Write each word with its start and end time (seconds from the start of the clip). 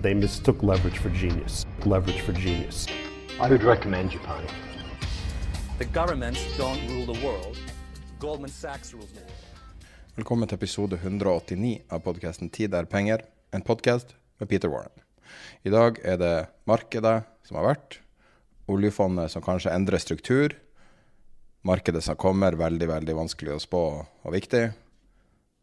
They 0.00 0.14
mistook 0.14 0.62
leverage 0.62 0.98
for 0.98 1.10
genius. 1.10 1.66
Leverage 1.84 2.20
for 2.20 2.32
genius. 2.32 2.86
I 3.40 3.48
would 3.50 3.64
recommend 3.64 4.12
Japan. 4.12 4.46
The 5.78 5.86
governments 5.86 6.38
don't 6.56 6.78
rule 6.88 7.12
the 7.12 7.18
world. 7.26 7.58
Goldman 8.20 8.50
Sachs 8.50 8.94
rules 8.94 9.10
the 9.10 9.20
world. 9.20 9.42
Velkommen 10.14 10.48
til 10.48 10.54
episode 10.54 10.96
189 11.02 11.82
av 11.90 12.04
podkasten 12.06 12.50
'Tid 12.50 12.74
er 12.74 12.84
penger', 12.84 13.24
en 13.52 13.62
podkast 13.62 14.14
med 14.38 14.48
Peter 14.48 14.68
Warren. 14.68 14.94
I 15.64 15.70
dag 15.70 15.98
er 16.04 16.16
det 16.16 16.46
markedet 16.66 17.24
som 17.42 17.56
har 17.56 17.74
vært, 17.74 17.98
oljefondet 18.68 19.30
som 19.30 19.42
kanskje 19.42 19.74
endrer 19.74 19.98
struktur, 19.98 20.54
markedet 21.62 22.04
som 22.04 22.16
kommer, 22.16 22.54
veldig, 22.54 22.86
veldig 22.86 23.14
vanskelig 23.14 23.50
å 23.50 23.62
spå 23.66 24.06
og 24.06 24.32
viktig. 24.32 24.70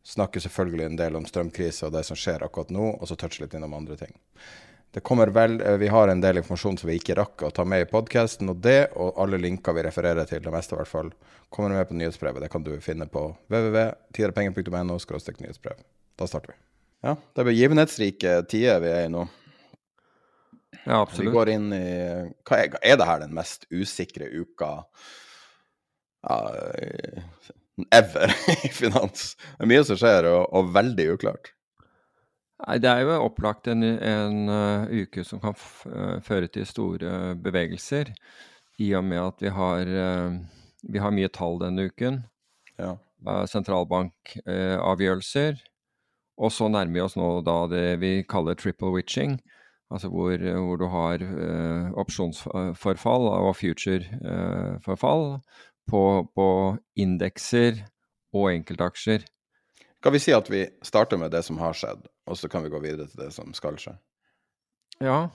Snakker 0.06 0.44
selvfølgelig 0.44 0.86
en 0.86 1.00
del 1.00 1.16
om 1.18 1.26
strømkrise 1.26 1.88
og 1.88 1.96
det 1.96 2.04
som 2.06 2.18
skjer 2.20 2.46
akkurat 2.46 2.70
nå, 2.74 2.92
og 3.00 3.10
så 3.10 3.18
toucher 3.18 3.46
litt 3.46 3.56
innom 3.58 3.74
andre 3.74 3.98
ting. 3.98 4.14
Det 4.94 5.02
kommer 5.04 5.28
vel, 5.34 5.58
eh, 5.62 5.78
Vi 5.78 5.88
har 5.88 6.08
en 6.08 6.22
del 6.22 6.38
informasjon 6.38 6.78
som 6.78 6.90
vi 6.90 7.00
ikke 7.00 7.16
rakk 7.18 7.42
å 7.44 7.52
ta 7.52 7.66
med 7.66 7.82
i 7.82 7.90
podkasten, 7.90 8.50
og 8.50 8.62
det 8.62 8.92
og 8.96 9.18
alle 9.20 9.38
linker 9.42 9.74
vi 9.74 9.84
refererer 9.84 10.30
til, 10.30 10.44
det 10.46 10.54
meste 10.54 10.76
i 10.76 10.78
hvert 10.78 10.88
fall, 10.88 11.10
kommer 11.50 11.70
med 11.70 11.90
på 11.90 11.98
nyhetsbrevet. 11.98 12.42
Det 12.42 12.52
kan 12.52 12.64
du 12.64 12.80
finne 12.80 13.08
på 13.08 13.26
www.tiderepenger.no 13.50 14.96
nyhetsbrev. 14.96 15.82
Da 16.16 16.28
starter 16.28 16.54
vi. 16.54 16.60
Ja, 17.04 17.16
det 17.16 17.42
er 17.42 17.50
begivenhetsrike 17.50 18.38
tider 18.48 18.80
vi 18.80 18.94
er 18.94 19.10
i 19.10 19.12
nå. 19.12 19.28
Ja, 20.86 21.02
absolutt. 21.02 21.28
Vi 21.28 21.34
går 21.34 21.50
inn 21.50 21.74
i 21.74 21.86
hva 22.46 22.62
er, 22.62 22.78
er 22.82 22.98
det 22.98 23.10
her 23.10 23.20
den 23.26 23.34
mest 23.34 23.66
usikre 23.74 24.30
uka 24.30 24.86
ja, 26.26 26.40
ever 27.92 28.32
i 28.68 28.72
finans? 28.74 29.36
Det 29.58 29.66
er 29.66 29.72
mye 29.72 29.86
som 29.88 29.98
skjer, 30.00 30.28
og, 30.32 30.44
og 30.56 30.74
veldig 30.76 31.08
uklart. 31.16 31.46
Nei, 32.64 32.78
det 32.80 32.88
er 32.88 33.02
jo 33.04 33.18
opplagt 33.26 33.68
en, 33.68 33.84
en 33.84 34.48
uh, 34.48 34.88
uke 34.88 35.26
som 35.28 35.42
kan 35.44 35.52
uh, 35.92 36.24
føre 36.24 36.48
til 36.52 36.66
store 36.68 37.36
bevegelser, 37.44 38.14
i 38.80 38.96
og 38.96 39.04
med 39.08 39.22
at 39.22 39.42
vi 39.44 39.50
har, 39.52 39.86
uh, 39.92 40.32
vi 40.88 41.00
har 41.04 41.12
mye 41.16 41.30
tall 41.36 41.60
denne 41.64 41.86
uken. 41.92 42.16
Ja. 42.80 42.96
Sentralbankavgjørelser. 43.50 45.54
og 46.38 46.52
så 46.52 46.68
nærmer 46.68 46.94
vi 46.94 47.02
oss 47.02 47.16
nå 47.16 47.42
da 47.48 47.68
det 47.72 48.00
vi 48.02 48.24
kaller 48.28 48.56
triple 48.60 48.92
witching. 48.94 49.42
Altså 49.90 50.10
hvor, 50.12 50.38
hvor 50.38 50.78
du 50.78 50.86
har 50.92 51.20
opsjonsforfall 51.96 53.28
og 53.32 53.56
future-forfall 53.56 55.40
på, 55.90 56.02
på 56.36 56.48
indekser 57.00 57.84
og 58.36 58.52
enkeltaksjer. 58.52 59.26
Skal 60.00 60.14
vi 60.14 60.22
si 60.22 60.34
at 60.36 60.50
vi 60.52 60.66
starter 60.86 61.18
med 61.18 61.32
det 61.34 61.42
som 61.48 61.58
har 61.62 61.74
skjedd, 61.78 62.04
og 62.30 62.38
så 62.38 62.50
kan 62.52 62.66
vi 62.66 62.70
gå 62.74 62.82
videre 62.84 63.08
til 63.10 63.24
det 63.24 63.32
som 63.34 63.54
skal 63.58 63.80
skje? 63.82 63.96
Ja. 65.02 65.30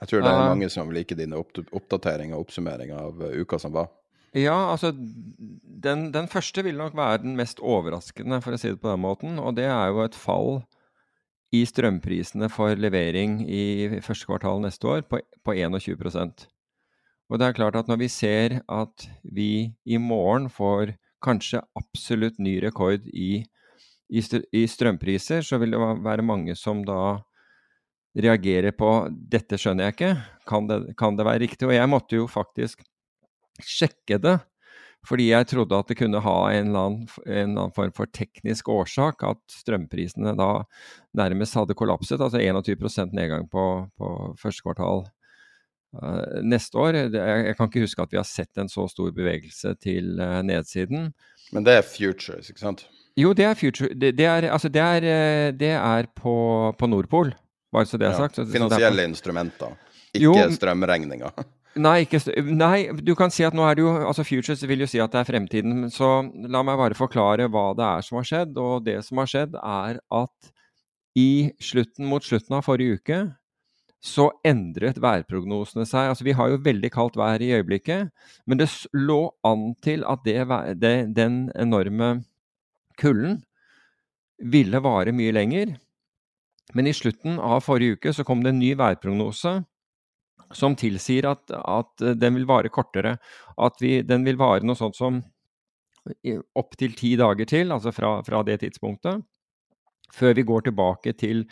Jeg 0.00 0.10
tror 0.10 0.22
det 0.22 0.30
er 0.30 0.40
Eh. 0.40 0.48
mange 0.50 0.68
som 0.70 0.90
liker 0.92 1.16
dine 1.16 1.38
oppdateringer 1.38 2.36
og 2.36 2.46
oppsummeringer 2.46 2.98
av 2.98 3.22
eh, 3.22 3.40
uka 3.40 3.58
som 3.58 3.72
var. 3.72 3.88
Ja, 4.34 4.70
altså 4.72 4.90
den, 4.92 6.08
den 6.12 6.26
første 6.28 6.64
vil 6.66 6.76
nok 6.76 6.96
være 6.98 7.22
den 7.22 7.36
mest 7.38 7.60
overraskende, 7.62 8.40
for 8.42 8.54
å 8.54 8.58
si 8.58 8.72
det 8.72 8.80
på 8.82 8.90
den 8.90 9.02
måten. 9.04 9.38
Og 9.38 9.54
det 9.54 9.68
er 9.70 9.92
jo 9.94 10.02
et 10.02 10.18
fall 10.18 10.64
i 11.54 11.62
strømprisene 11.66 12.48
for 12.50 12.74
levering 12.74 13.44
i 13.46 14.00
første 14.02 14.26
kvartal 14.26 14.58
neste 14.64 14.90
år 14.90 15.04
på, 15.06 15.20
på 15.46 15.54
21 15.54 15.94
Og 17.30 17.40
det 17.40 17.48
er 17.48 17.56
klart 17.56 17.76
at 17.78 17.88
når 17.88 18.02
vi 18.04 18.10
ser 18.12 18.58
at 18.68 19.06
vi 19.24 19.72
i 19.88 19.98
morgen 20.00 20.50
får 20.52 20.94
kanskje 21.24 21.62
absolutt 21.78 22.40
ny 22.42 22.58
rekord 22.62 23.06
i, 23.08 23.44
i, 24.12 24.22
i 24.52 24.64
strømpriser, 24.68 25.44
så 25.44 25.58
vil 25.62 25.72
det 25.72 25.80
være 26.04 26.26
mange 26.26 26.56
som 26.58 26.84
da 26.84 27.16
reagerer 28.14 28.74
på 28.76 28.90
'dette 29.10 29.58
skjønner 29.58 29.88
jeg 29.88 29.96
ikke', 29.96 30.16
kan 30.46 30.68
det, 30.68 30.80
kan 30.98 31.16
det 31.16 31.26
være 31.26 31.42
riktig? 31.46 31.66
Og 31.66 31.74
jeg 31.74 31.90
måtte 31.90 32.20
jo 32.20 32.28
faktisk 32.30 32.84
sjekke 33.58 34.20
det, 34.20 34.36
fordi 35.04 35.30
jeg 35.32 35.48
trodde 35.50 35.78
at 35.78 35.88
det 35.90 35.98
kunne 35.98 36.20
ha 36.22 36.36
en 36.52 36.70
eller, 36.70 36.86
annen, 36.86 37.08
en 37.26 37.50
eller 37.50 37.64
annen 37.64 37.74
form 37.74 37.92
for 37.96 38.06
teknisk 38.06 38.68
årsak, 38.72 39.24
at 39.26 39.40
strømprisene 39.50 40.36
da 40.38 40.64
nærmest 41.16 41.58
hadde 41.58 41.76
kollapset, 41.76 42.20
altså 42.20 42.38
21% 42.38 43.16
nedgang 43.16 43.48
på, 43.50 43.88
på 43.98 44.14
første 44.40 44.64
kvartal 44.64 45.04
neste 46.42 46.78
år. 46.80 46.96
Jeg, 47.14 47.54
kan 47.58 47.68
ikke 47.70 47.84
huske 47.84 48.02
at 48.02 48.12
vi 48.12 48.18
har 48.20 48.26
sett 48.28 48.58
en 48.60 48.68
så 48.72 48.86
stor 48.90 49.12
bevegelse 49.14 49.74
til 49.82 50.18
eh, 50.20 50.40
nedsiden. 50.46 51.08
Men 51.52 51.66
det 51.66 51.78
er 51.78 51.86
futures, 51.86 52.50
ikke 52.50 52.62
sant? 52.62 52.86
Jo, 53.14 53.30
det 53.36 53.44
er 53.46 53.54
future 53.54 53.92
Det, 53.94 54.14
det 54.18 54.24
er, 54.26 54.48
altså 54.50 54.68
det 54.74 54.80
er, 54.82 55.04
eh, 55.06 55.50
det 55.54 55.70
er 55.76 56.08
på, 56.18 56.34
på 56.78 56.86
Nordpol, 56.90 57.30
bare 57.72 57.86
så 57.86 58.00
det 58.00 58.08
er 58.08 58.16
Ja, 58.16 58.24
sagt. 58.24 58.34
Så, 58.36 58.42
så 58.42 58.46
det 58.48 58.56
på- 58.58 58.64
Finansielle 58.64 59.04
instrumenter, 59.10 59.76
ikke 60.14 60.24
Jo, 60.24 60.34
strømregninger. 60.56 61.30
Nei, 61.74 62.04
ikke, 62.04 62.20
nei, 62.54 62.84
du 63.02 63.16
kan 63.18 63.32
si 63.34 63.42
at 63.42 63.54
nå 63.54 63.64
er 63.66 63.74
det 63.74 63.82
jo 63.82 63.90
altså 64.06 64.22
Futures 64.22 64.60
vil 64.70 64.84
jo 64.84 64.86
si 64.86 65.00
at 65.02 65.10
det 65.10 65.24
er 65.24 65.26
fremtiden. 65.26 65.88
Så 65.90 66.06
la 66.46 66.60
meg 66.62 66.78
bare 66.78 66.94
forklare 66.94 67.48
hva 67.50 67.64
det 67.74 67.82
er 67.88 68.04
som 68.06 68.20
har 68.20 68.28
skjedd. 68.28 68.52
Og 68.62 68.84
det 68.86 69.00
som 69.02 69.18
har 69.18 69.26
skjedd, 69.32 69.56
er 69.58 69.98
at 69.98 70.52
i 71.18 71.50
slutten 71.58 72.06
mot 72.06 72.22
slutten 72.22 72.54
av 72.54 72.62
forrige 72.66 73.00
uke 73.00 73.18
så 74.04 74.28
endret 74.44 75.00
værprognosene 75.00 75.86
seg. 75.88 76.10
Altså 76.12 76.26
Vi 76.26 76.36
har 76.36 76.50
jo 76.52 76.60
veldig 76.64 76.90
kaldt 76.92 77.16
vær 77.16 77.42
i 77.42 77.54
øyeblikket, 77.56 78.12
men 78.46 78.60
det 78.60 78.68
lå 78.92 79.32
an 79.46 79.72
til 79.84 80.04
at 80.08 80.24
det, 80.26 80.36
det, 80.80 80.94
den 81.16 81.46
enorme 81.56 82.18
kulden 83.00 83.40
ville 84.38 84.80
vare 84.84 85.14
mye 85.16 85.32
lenger. 85.32 85.76
Men 86.74 86.88
i 86.88 86.96
slutten 86.96 87.38
av 87.40 87.62
forrige 87.64 87.96
uke 87.96 88.12
så 88.12 88.26
kom 88.26 88.42
det 88.44 88.52
en 88.52 88.60
ny 88.60 88.74
værprognose 88.76 89.54
som 90.54 90.76
tilsier 90.76 91.26
at, 91.30 91.50
at 91.50 92.04
den 92.20 92.36
vil 92.38 92.48
vare 92.48 92.72
kortere. 92.72 93.16
At 93.56 93.80
vi, 93.80 94.02
den 94.04 94.26
vil 94.26 94.38
vare 94.40 94.64
noe 94.66 94.78
sånt 94.78 94.98
som 94.98 95.22
opptil 96.60 96.92
ti 96.98 97.14
dager 97.16 97.48
til, 97.48 97.72
altså 97.72 97.92
fra, 97.94 98.18
fra 98.26 98.42
det 98.44 98.60
tidspunktet. 98.60 99.24
Før 100.12 100.36
vi 100.36 100.44
går 100.46 100.68
tilbake 100.68 101.14
til 101.16 101.46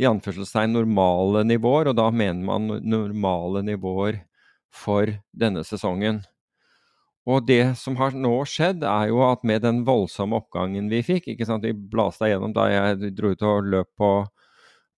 i 0.00 0.06
anførselstegn 0.08 0.74
normale 0.74 1.44
nivåer, 1.46 1.90
og 1.90 1.98
da 1.98 2.08
mener 2.10 2.42
man 2.46 2.78
normale 2.82 3.62
nivåer 3.66 4.22
for 4.74 5.12
denne 5.30 5.62
sesongen. 5.66 6.22
Og 7.24 7.46
det 7.48 7.76
som 7.80 7.96
har 7.96 8.12
nå 8.12 8.34
skjedd, 8.48 8.82
er 8.84 9.08
jo 9.08 9.22
at 9.24 9.44
med 9.48 9.62
den 9.64 9.80
voldsomme 9.86 10.36
oppgangen 10.42 10.90
vi 10.92 11.00
fikk 11.06 11.30
ikke 11.32 11.46
sant, 11.48 11.64
Vi 11.64 11.72
blasta 11.72 12.28
gjennom 12.28 12.52
da 12.52 12.66
jeg 12.68 13.14
dro 13.16 13.32
ut 13.32 13.42
og 13.42 13.70
løp 13.72 13.90
på, 13.96 14.10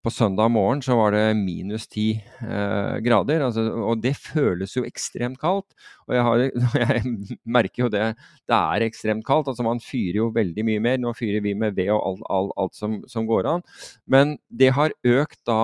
på 0.06 0.12
søndag 0.14 0.52
morgen, 0.54 0.78
så 0.84 0.94
var 0.94 1.10
det 1.16 1.34
minus 1.34 1.88
ti 1.90 2.12
eh, 2.14 2.96
grader. 3.02 3.42
Altså, 3.48 3.64
og 3.74 3.98
det 4.04 4.12
føles 4.14 4.76
jo 4.76 4.84
ekstremt 4.86 5.40
kaldt. 5.42 5.74
Og 6.06 6.14
jeg, 6.14 6.22
har, 6.22 6.44
jeg 6.84 7.02
merker 7.42 7.86
jo 7.86 7.90
det. 7.90 8.04
Det 8.46 8.54
er 8.54 8.86
ekstremt 8.86 9.26
kaldt. 9.26 9.50
altså 9.50 9.66
Man 9.66 9.82
fyrer 9.82 10.20
jo 10.20 10.30
veldig 10.34 10.66
mye 10.68 10.84
mer. 10.84 11.00
Nå 11.02 11.14
fyrer 11.18 11.42
vi 11.42 11.56
med 11.58 11.74
ved 11.74 11.90
og 11.96 12.04
alt, 12.12 12.22
alt, 12.30 12.54
alt 12.62 12.78
som, 12.78 13.00
som 13.10 13.26
går 13.26 13.50
an. 13.56 13.66
Men 14.06 14.36
det 14.46 14.70
har 14.78 14.94
økt 15.02 15.40
da 15.48 15.60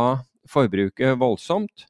forbruket 0.51 1.21
voldsomt. 1.23 1.87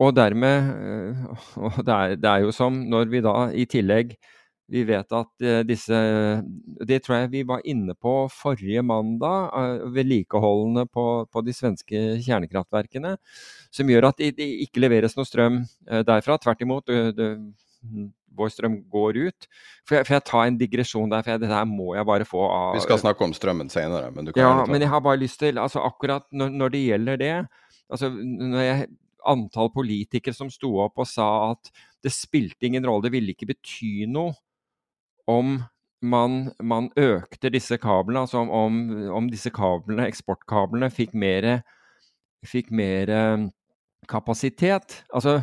Og 0.00 0.16
dermed 0.16 0.72
øh, 0.72 1.20
Og 1.68 1.84
det 1.84 1.92
er, 1.92 2.16
det 2.16 2.32
er 2.32 2.48
jo 2.48 2.56
som 2.56 2.80
når 2.88 3.12
vi 3.12 3.24
da 3.24 3.36
i 3.52 3.68
tillegg 3.68 4.16
Vi 4.72 4.82
vet 4.88 5.12
at 5.14 5.44
uh, 5.46 5.60
disse 5.62 5.98
Det 6.88 6.98
tror 7.04 7.20
jeg 7.20 7.30
vi 7.36 7.42
var 7.46 7.62
inne 7.68 7.94
på 7.94 8.14
forrige 8.34 8.82
mandag. 8.82 9.52
Uh, 9.54 9.86
vedlikeholdene 9.94 10.86
på, 10.90 11.06
på, 11.30 11.44
de 11.46 11.54
svenske 11.54 12.02
kjernekraftverkene. 12.26 13.16
Som 13.74 13.92
gjør 13.92 14.10
at 14.10 14.20
det 14.22 14.34
de 14.40 14.50
ikke 14.66 14.82
leveres 14.82 15.16
noe 15.18 15.28
strøm 15.28 15.62
derfra. 15.86 16.38
Tvert 16.42 16.66
imot. 16.66 16.86
Det, 16.90 17.14
det, 17.16 17.32
vår 18.36 18.50
strøm 18.52 18.76
går 18.92 19.18
ut. 19.28 19.46
For 19.86 19.98
jeg, 19.98 20.06
for 20.08 20.16
jeg 20.16 20.24
tar 20.28 20.48
en 20.48 20.58
digresjon 20.60 21.12
der, 21.12 21.24
for 21.24 21.34
jeg, 21.34 21.42
det 21.44 21.50
her 21.50 21.64
må 21.68 21.94
jeg 21.96 22.08
bare 22.08 22.26
få 22.28 22.42
av 22.44 22.76
Vi 22.76 22.84
skal 22.84 23.00
snakke 23.00 23.24
om 23.26 23.34
strømmen 23.36 23.72
senere. 23.72 24.10
Men 24.14 24.28
du 24.28 24.34
kan 24.34 24.44
ja, 24.44 24.66
men 24.68 24.84
jeg 24.84 24.92
har 24.92 25.02
bare 25.04 25.20
lyst 25.22 25.40
til 25.42 25.60
altså 25.62 25.84
Akkurat 25.86 26.26
når, 26.32 26.52
når 26.52 26.74
det 26.74 26.84
gjelder 26.84 27.20
det 27.20 27.34
altså 27.86 28.10
når 28.10 28.62
jeg 28.64 28.88
antall 29.26 29.70
politikere 29.74 30.34
som 30.36 30.50
sto 30.52 30.72
opp 30.82 31.00
og 31.02 31.08
sa 31.10 31.26
at 31.52 31.70
det 32.04 32.12
spilte 32.14 32.68
ingen 32.68 32.84
rolle, 32.86 33.06
det 33.06 33.14
ville 33.14 33.34
ikke 33.34 33.48
bety 33.50 34.06
noe 34.10 34.34
om 35.26 35.58
man, 36.02 36.50
man 36.62 36.90
økte 36.98 37.50
disse 37.52 37.78
kablene, 37.80 38.24
altså 38.26 38.42
om, 38.44 38.80
om, 39.10 39.30
disse 39.30 39.50
kablene, 39.54 40.06
eksportkablene, 40.10 40.90
fikk 40.92 41.14
mer, 41.18 41.48
fikk 42.46 42.70
mer 42.74 43.12
eh, 43.12 43.46
kapasitet. 44.10 45.02
Altså, 45.10 45.40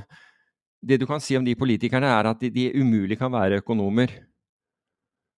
det 0.83 0.99
du 1.01 1.07
kan 1.09 1.23
si 1.23 1.37
om 1.37 1.45
de 1.45 1.55
politikerne, 1.57 2.09
er 2.09 2.29
at 2.31 2.41
de, 2.41 2.51
de 2.53 2.69
umulig 2.79 3.17
kan 3.19 3.33
være 3.33 3.61
økonomer. 3.63 4.11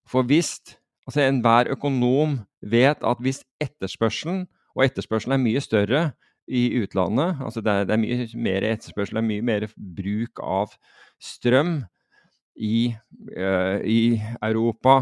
For 0.06 0.26
hvis 0.26 0.58
altså 1.06 1.22
enhver 1.22 1.70
økonom 1.74 2.40
vet 2.62 3.02
at 3.02 3.22
hvis 3.22 3.42
etterspørselen, 3.62 4.46
og 4.76 4.84
etterspørselen 4.84 5.36
er 5.38 5.42
mye 5.42 5.62
større 5.62 6.02
i 6.46 6.68
utlandet, 6.82 7.38
altså 7.42 7.62
det 7.64 7.72
er, 7.72 7.84
det 7.84 7.94
er 7.94 8.02
mye 8.02 8.26
mer 8.38 8.66
etterspørsel, 8.68 9.18
det 9.18 9.22
er 9.22 9.30
mye 9.30 9.46
mer 9.46 9.66
bruk 9.76 10.42
av 10.42 10.74
strøm 11.22 11.80
i, 12.56 12.96
uh, 13.36 13.78
i 13.84 14.16
Europa, 14.42 14.96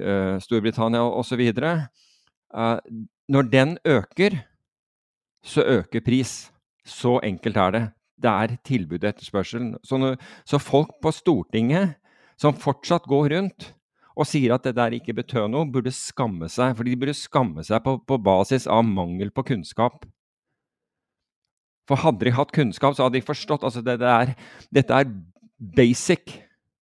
uh, 0.00 0.36
Storbritannia 0.42 1.04
osv. 1.04 1.42
Uh, 1.52 2.76
når 3.28 3.50
den 3.52 3.78
øker, 3.84 4.38
så 5.44 5.62
øker 5.62 6.00
pris. 6.00 6.52
Så 6.86 7.18
enkelt 7.24 7.56
er 7.56 7.70
det. 7.70 7.84
Det 8.22 8.30
er 8.30 8.56
tilbud 8.64 9.04
og 9.04 9.08
etterspørsel. 9.08 9.74
Så, 9.84 10.16
så, 10.46 10.58
folk 10.58 10.90
på 11.02 11.10
Stortinget 11.10 11.96
som 12.38 12.54
fortsatt 12.54 13.04
går 13.08 13.32
rundt 13.34 13.72
og 14.16 14.26
sier 14.28 14.54
at 14.54 14.64
det 14.64 14.76
der 14.78 14.94
ikke 14.96 15.14
betød 15.16 15.50
noe, 15.52 15.68
burde 15.68 15.92
skamme 15.92 16.48
seg. 16.48 16.76
For 16.76 16.88
de 16.88 16.96
burde 16.96 17.16
skamme 17.16 17.64
seg 17.66 17.82
på, 17.84 17.98
på 18.00 18.16
basis 18.22 18.68
av 18.70 18.86
mangel 18.88 19.32
på 19.34 19.44
kunnskap. 19.50 20.06
For 21.86 22.00
hadde 22.00 22.24
de 22.24 22.32
hatt 22.34 22.54
kunnskap, 22.54 22.96
så 22.96 23.06
hadde 23.06 23.20
de 23.20 23.26
forstått 23.26 23.66
altså 23.66 23.82
det, 23.84 23.98
det 24.00 24.08
er, 24.08 24.32
Dette 24.74 25.02
er 25.02 25.12
basic 25.76 26.32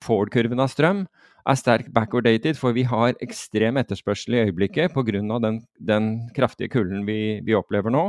Ford-kurven 0.05 0.61
av 0.63 0.71
strøm 0.73 1.05
er 1.45 1.59
sterkt 1.61 1.91
backwardated, 1.95 2.59
for 2.61 2.77
vi 2.77 2.87
har 2.89 3.17
ekstrem 3.25 3.79
etterspørsel 3.81 4.37
i 4.37 4.43
øyeblikket 4.47 4.95
pga. 4.95 5.39
Den, 5.43 5.61
den 5.81 6.11
kraftige 6.37 6.73
kulden 6.73 7.05
vi, 7.09 7.41
vi, 7.45 7.57
opplever 7.57 7.93
nå. 7.93 8.07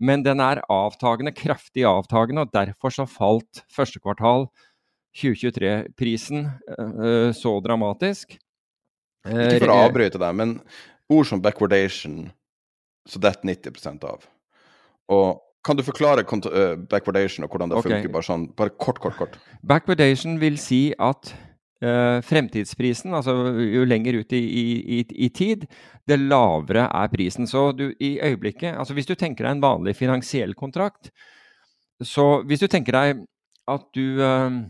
Men 0.00 0.24
den 0.26 0.42
er 0.42 0.62
avtagende, 0.72 1.32
kraftig 1.36 1.86
avtagende, 1.88 2.44
og 2.44 2.52
derfor 2.52 2.92
så 2.92 3.06
falt 3.08 3.62
første 3.72 4.00
kvartal 4.02 4.48
2023-prisen 5.16 6.48
øh, 6.74 7.30
så 7.36 7.54
dramatisk. 7.64 8.34
Ikke 9.24 9.62
for 9.62 9.72
å 9.72 9.80
avbryte 9.86 10.20
deg, 10.20 10.36
men 10.36 10.58
ord 11.08 11.28
som 11.28 11.40
backwardation, 11.40 12.26
så 13.08 13.20
detter 13.22 13.48
90% 13.54 14.04
av. 14.08 14.26
Og 15.14 15.40
kan 15.64 15.78
du 15.78 15.84
forklare 15.86 16.24
uh, 16.24 16.76
backwardation 16.90 17.46
og 17.46 17.50
hvordan 17.52 17.72
det 17.72 17.80
okay. 17.80 17.96
funker? 17.96 18.12
Bare 18.12 18.26
sånn, 18.26 18.46
bare 18.58 18.74
kort, 18.76 19.00
kort, 19.02 19.16
kort. 19.18 19.38
Backwardation 19.66 20.36
vil 20.42 20.58
si 20.60 20.82
at 21.00 21.32
uh, 21.84 22.20
fremtidsprisen, 22.24 23.14
altså 23.16 23.34
jo 23.62 23.86
lenger 23.88 24.20
ut 24.20 24.34
i, 24.36 24.42
i, 24.44 24.98
i, 25.26 25.30
tid, 25.34 25.66
det 26.08 26.20
lavere 26.20 26.86
er 26.90 27.12
prisen. 27.12 27.48
Så 27.50 27.70
du, 27.76 27.88
i 27.98 28.18
øyeblikket 28.20 28.76
altså 28.76 28.96
Hvis 28.96 29.08
du 29.08 29.14
tenker 29.14 29.46
deg 29.46 29.56
en 29.56 29.64
vanlig 29.64 29.96
finansiell 29.96 30.54
kontrakt, 30.58 31.10
så 32.02 32.42
hvis 32.44 32.60
du 32.60 32.68
tenker 32.68 32.96
deg 32.96 33.24
at 33.70 33.84
du 33.96 34.20
uh, 34.20 34.64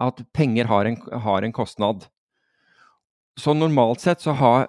At 0.00 0.20
penger 0.32 0.68
har 0.70 0.86
en, 0.86 0.96
har 1.24 1.42
en 1.42 1.52
kostnad 1.52 2.06
så 3.40 3.54
normalt 3.56 4.02
sett 4.02 4.22
så 4.22 4.34
har 4.36 4.68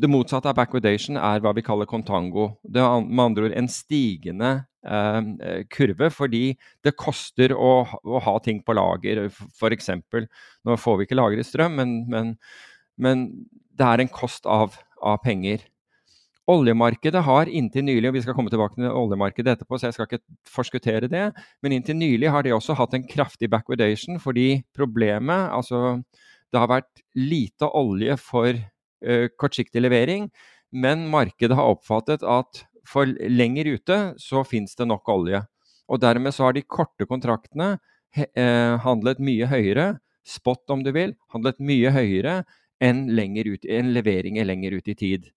Det 0.00 0.10
motsatte 0.10 0.50
av 0.50 0.56
backwardation 0.58 1.18
er 1.20 1.40
hva 1.42 1.52
vi 1.56 1.64
kaller 1.64 1.88
contango. 1.88 2.50
Det 2.62 2.82
er 2.82 3.06
med 3.06 3.24
andre 3.24 3.48
ord 3.48 3.56
en 3.56 3.70
stigende 3.70 4.50
eh, 4.86 5.64
kurve, 5.72 6.10
fordi 6.14 6.44
det 6.84 6.96
koster 6.98 7.54
å, 7.54 7.72
å 7.86 8.22
ha 8.24 8.36
ting 8.44 8.62
på 8.64 8.76
lager. 8.76 9.26
F.eks. 9.28 9.90
Nå 10.64 10.78
får 10.80 11.00
vi 11.00 11.08
ikke 11.08 11.18
lagret 11.18 11.48
strøm, 11.48 11.76
men, 11.80 11.98
men, 12.10 12.36
men, 13.00 13.26
det 13.80 13.86
er 13.88 14.02
en 14.02 14.12
kost 14.12 14.48
av, 14.50 14.74
av, 15.00 15.20
penger. 15.24 15.62
Oljemarkedet 16.50 17.22
har 17.24 17.48
inntil 17.48 17.86
nylig, 17.86 18.08
og 18.10 18.16
vi 18.16 18.24
skal 18.24 18.34
komme 18.36 18.50
tilbake 18.52 18.76
til 18.76 18.90
oljemarkedet 18.90 19.54
etterpå, 19.54 19.78
så 19.78 19.88
jeg 19.88 19.96
skal 19.96 20.08
ikke 20.08 20.24
forskuttere 20.50 21.08
det, 21.08 21.28
men 21.62 21.76
inntil 21.76 21.96
nylig 21.96 22.32
har 22.34 22.44
de 22.44 22.52
også 22.56 22.76
hatt 22.76 22.96
en 22.96 23.06
kraftig 23.08 23.48
backwardation, 23.52 24.18
fordi 24.20 24.64
problemet, 24.76 25.48
altså 25.54 26.00
det 26.50 26.60
har 26.62 26.70
vært 26.70 27.04
lite 27.18 27.68
olje 27.76 28.16
for 28.20 28.50
uh, 28.54 29.26
kortsiktig 29.40 29.82
levering, 29.82 30.28
men 30.70 31.08
markedet 31.10 31.56
har 31.58 31.72
oppfattet 31.72 32.22
at 32.26 32.64
for 32.88 33.06
lenger 33.06 33.74
ute 33.76 33.98
så 34.20 34.44
finnes 34.46 34.74
det 34.78 34.88
nok 34.88 35.08
olje. 35.12 35.42
Og 35.90 36.00
dermed 36.02 36.34
så 36.34 36.48
har 36.48 36.56
de 36.56 36.66
korte 36.66 37.06
kontraktene 37.10 37.74
uh, 37.78 38.74
handlet 38.84 39.22
mye 39.22 39.48
høyere, 39.50 39.92
spot 40.26 40.70
om 40.70 40.84
du 40.86 40.92
vil, 40.94 41.16
handlet 41.34 41.62
mye 41.62 41.90
høyere 41.94 42.42
enn 42.80 43.06
ut, 43.10 43.64
en 43.68 43.92
leveringer 43.92 44.44
lenger 44.44 44.78
ut 44.78 44.88
i 44.88 44.94
tid. 44.96 45.28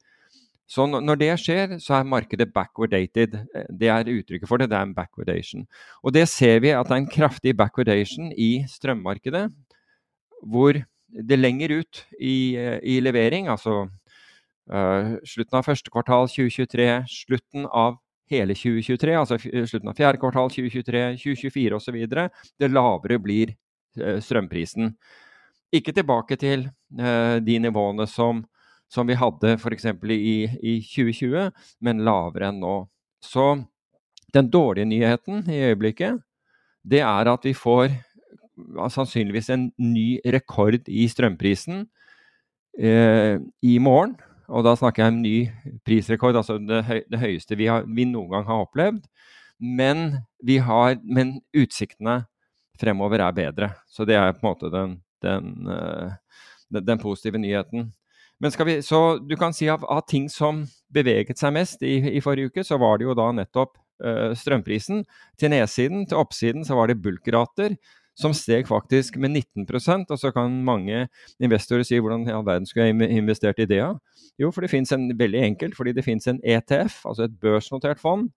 Så 0.74 0.86
når 0.88 1.20
det 1.20 1.34
skjer, 1.42 1.76
så 1.84 2.00
er 2.00 2.08
markedet 2.08 2.48
backwardated. 2.54 3.36
Det 3.70 3.90
er 3.92 4.10
uttrykket 4.10 4.50
for 4.50 4.58
det, 4.58 4.70
det 4.72 4.78
er 4.80 4.88
en 4.88 4.96
backwardation. 4.96 5.68
Og 6.02 6.16
det 6.16 6.24
ser 6.32 6.64
vi 6.64 6.72
at 6.72 6.88
det 6.88 6.96
er 6.96 7.04
en 7.04 7.12
kraftig 7.12 7.54
backwardation 7.60 8.32
i 8.32 8.64
strømmarkedet, 8.72 9.50
hvor 10.42 10.80
det 11.14 11.38
lenger 11.38 11.72
ut 11.72 12.06
i, 12.20 12.56
eh, 12.56 12.80
i 12.84 13.02
levering, 13.02 13.48
altså 13.48 13.84
uh, 14.72 15.18
slutten 15.28 15.60
av 15.60 15.68
første 15.68 15.92
kvartal 15.94 16.30
2023, 16.32 16.88
slutten 17.10 17.68
av 17.68 18.00
hele 18.32 18.56
2023, 18.58 19.14
altså 19.20 19.38
slutten 19.38 19.92
av 19.92 19.98
fjerde 20.00 20.22
kvartal 20.22 20.50
2023, 20.54 21.04
2024 21.22 21.78
osv., 21.78 22.00
det 22.60 22.72
lavere 22.72 23.20
blir 23.22 23.54
uh, 24.02 24.18
strømprisen. 24.24 24.96
Ikke 25.74 25.94
tilbake 25.94 26.38
til 26.42 26.68
uh, 27.00 27.38
de 27.44 27.60
nivåene 27.62 28.08
som, 28.10 28.44
som 28.90 29.10
vi 29.10 29.18
hadde 29.20 29.58
f.eks. 29.60 29.92
I, 30.10 30.38
i 30.62 30.80
2020, 30.82 31.52
men 31.86 32.06
lavere 32.06 32.50
enn 32.50 32.62
nå. 32.64 32.78
Så 33.24 33.54
den 34.34 34.50
dårlige 34.50 34.90
nyheten 34.90 35.46
i 35.46 35.62
øyeblikket, 35.70 36.18
det 36.84 37.04
er 37.06 37.30
at 37.30 37.46
vi 37.46 37.54
får 37.54 37.94
sannsynligvis 38.94 39.50
en 39.54 39.70
ny 39.82 40.20
rekord 40.26 40.88
i 40.88 41.08
strømprisen 41.10 41.86
eh, 42.80 43.40
i 43.62 43.78
morgen. 43.80 44.16
Og 44.54 44.66
da 44.68 44.76
snakker 44.78 45.06
jeg 45.06 45.14
om 45.14 45.22
ny 45.24 45.38
prisrekord, 45.88 46.38
altså 46.38 46.60
det, 46.60 46.84
høy, 46.86 47.00
det 47.10 47.22
høyeste 47.22 47.58
vi, 47.58 47.70
har, 47.72 47.88
vi, 47.88 48.06
noen 48.10 48.30
gang 48.34 48.48
har 48.50 48.66
opplevd. 48.66 49.02
Men, 49.64 50.06
har, 50.68 50.98
men, 51.04 51.38
utsiktene 51.56 52.24
fremover 52.82 53.24
er 53.24 53.36
bedre. 53.38 53.72
Så 53.88 54.06
det 54.06 54.18
er 54.20 54.34
på 54.36 54.44
en 54.44 54.50
måte 54.50 54.72
den, 54.74 54.98
den, 55.24 55.54
den, 56.68 56.86
den 56.90 57.02
positive 57.02 57.40
nyheten. 57.40 57.92
Vi, 58.44 58.82
så 58.84 59.20
du 59.24 59.38
kan 59.40 59.54
si 59.56 59.70
av, 59.72 59.86
av, 59.88 60.04
ting 60.10 60.28
som 60.30 60.66
beveget 60.92 61.40
seg 61.40 61.54
mest 61.56 61.84
i, 61.86 61.96
i, 62.12 62.22
forrige 62.22 62.52
uke, 62.52 62.66
så 62.68 62.76
var 62.82 63.00
det 63.00 63.08
jo 63.08 63.16
da 63.16 63.30
nettopp 63.32 63.78
uh, 64.04 64.34
strømprisen. 64.36 65.06
Til 65.40 65.54
nedsiden, 65.54 66.04
til 66.10 66.20
oppsiden, 66.20 66.66
så 66.68 66.76
var 66.76 66.92
det 66.92 67.00
bulkrater 67.02 67.78
som 68.20 68.34
steg 68.38 68.68
faktisk 68.70 69.18
med 69.22 69.38
19% 69.40 70.12
og 70.14 70.20
så 70.22 70.32
kan 70.36 70.54
mange 70.66 71.08
investorer 71.42 71.86
si 71.88 71.98
hvordan 71.98 72.28
i 72.28 72.36
all 72.36 72.46
verden 72.46 72.68
skulle 72.70 72.90
jeg 72.90 73.18
investert 73.18 73.62
i 73.64 73.70
det? 73.70 73.82
Jo, 74.42 74.52
for 74.52 74.62
det 74.62 74.72
finnes 74.74 74.94
en 74.94 75.10
veldig 75.18 75.42
enkelt, 75.52 75.78
fordi 75.78 75.96
det 75.98 76.06
finnes 76.06 76.28
en 76.30 76.42
ETF, 76.42 77.04
altså 77.10 77.28
et 77.28 77.40
børsnotert 77.42 78.02
fond, 78.02 78.30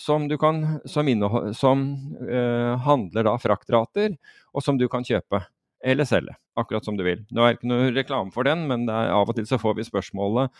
som, 0.00 0.28
kan, 0.40 0.62
som, 0.88 1.08
som 1.54 1.82
uh, 2.22 2.78
handler 2.86 3.26
da 3.28 3.34
fraktrater, 3.38 4.14
og 4.54 4.64
som 4.64 4.78
du 4.80 4.88
kan 4.90 5.04
kjøpe 5.06 5.42
eller 5.82 6.06
selge, 6.06 6.34
akkurat 6.58 6.86
som 6.86 6.96
du 6.96 7.02
vil. 7.02 7.24
Nå 7.34 7.42
er 7.42 7.52
det 7.52 7.58
ikke 7.58 7.70
noe 7.70 7.90
reklame 7.90 8.30
for 8.34 8.46
den, 8.46 8.64
men 8.70 8.86
er, 8.86 9.10
av 9.10 9.30
og 9.30 9.34
til 9.34 9.48
så 9.50 9.58
får 9.58 9.80
vi 9.80 9.86
spørsmålet 9.88 10.52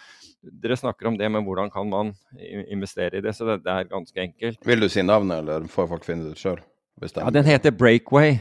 Dere 0.42 0.74
snakker 0.78 1.06
om 1.06 1.18
det, 1.18 1.28
men 1.30 1.44
hvordan 1.46 1.70
kan 1.70 1.86
man 1.86 2.10
investere 2.66 3.20
i 3.20 3.22
det? 3.22 3.36
Så 3.38 3.46
det, 3.46 3.60
det 3.62 3.70
er 3.70 3.90
ganske 3.92 4.18
enkelt. 4.18 4.58
Vil 4.66 4.82
du 4.82 4.88
si 4.90 5.04
navnet, 5.06 5.44
eller 5.44 5.70
får 5.70 5.90
folk 5.94 6.06
finne 6.08 6.32
det 6.32 6.42
sjøl? 6.42 6.58
Ja, 7.02 7.30
den 7.34 7.48
heter 7.48 7.70
Breakaway. 7.74 8.38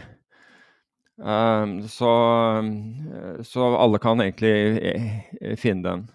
Um, 1.21 1.87
så, 1.87 2.11
så, 3.43 3.75
alle 3.75 3.99
kan 4.01 4.21
egentlig 4.21 4.81
eh, 4.81 5.55
finne 5.57 5.89
den. 5.89 6.07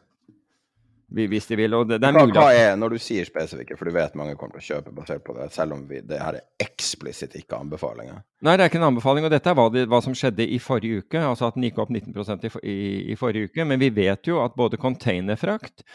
hvis 1.15 1.47
de 1.47 1.57
vil. 1.57 1.75
Og 1.79 1.85
det, 1.87 2.01
det 2.03 2.09
er 2.09 2.17
Hva, 2.17 2.25
mulig 2.25 2.35
hva 2.35 2.49
er, 2.55 2.73
når 2.81 2.97
du 2.97 2.99
sier 3.03 3.29
spesifikke, 3.29 3.77
for 3.79 3.87
du 3.87 3.95
vet 3.95 4.17
mange 4.19 4.35
kommer 4.39 4.59
til 4.59 4.65
å 4.65 4.77
kjøpe 4.77 4.95
basert 4.97 5.23
på 5.27 5.37
det, 5.37 5.47
selv 5.55 5.77
om 5.77 5.85
vi, 5.87 6.01
det 6.03 6.19
her 6.19 6.41
er 6.41 6.67
eksplisitt 6.67 7.37
ikke 7.39 7.61
anbefalinger. 7.61 8.19
Nei, 8.43 8.57
det 8.57 8.67
er 8.67 8.73
ikke 8.73 8.81
en 8.83 8.89
anbefaling. 8.89 9.29
Og 9.29 9.35
dette 9.37 9.53
er 9.53 9.59
hva, 9.59 9.69
det, 9.71 9.87
hva 9.93 10.03
som 10.03 10.17
skjedde 10.17 10.49
i 10.49 10.59
forrige 10.63 11.05
uke. 11.05 11.23
Altså 11.23 11.47
at 11.51 11.59
den 11.59 11.69
gikk 11.69 11.79
opp 11.85 11.95
19 11.95 12.11
i, 12.11 12.53
i, 12.63 12.81
i 13.15 13.21
forrige 13.21 13.53
uke. 13.53 13.69
Men 13.69 13.83
vi 13.83 13.93
vet 13.95 14.27
jo 14.27 14.43
at 14.43 14.59
både 14.59 14.81
containerfrakt 14.83 15.87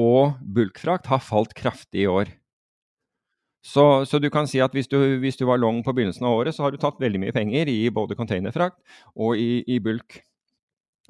og 0.00 0.40
bulkfrakt 0.40 1.12
har 1.12 1.20
falt 1.22 1.52
kraftig 1.58 2.06
i 2.06 2.08
år. 2.10 2.32
Så, 3.64 4.04
så 4.04 4.20
du 4.20 4.28
kan 4.32 4.48
si 4.48 4.60
at 4.60 4.74
hvis 4.76 4.90
du, 4.92 4.98
hvis 5.22 5.38
du 5.40 5.46
var 5.48 5.60
long 5.60 5.80
på 5.84 5.94
begynnelsen 5.96 6.26
av 6.28 6.36
året, 6.36 6.54
så 6.54 6.66
har 6.66 6.74
du 6.74 6.80
tatt 6.80 7.00
veldig 7.00 7.22
mye 7.22 7.32
penger 7.32 7.70
i 7.72 7.88
både 7.94 8.16
containerfrakt 8.18 8.76
og 9.16 9.40
i, 9.40 9.62
i 9.64 9.78
bulk. 9.80 10.20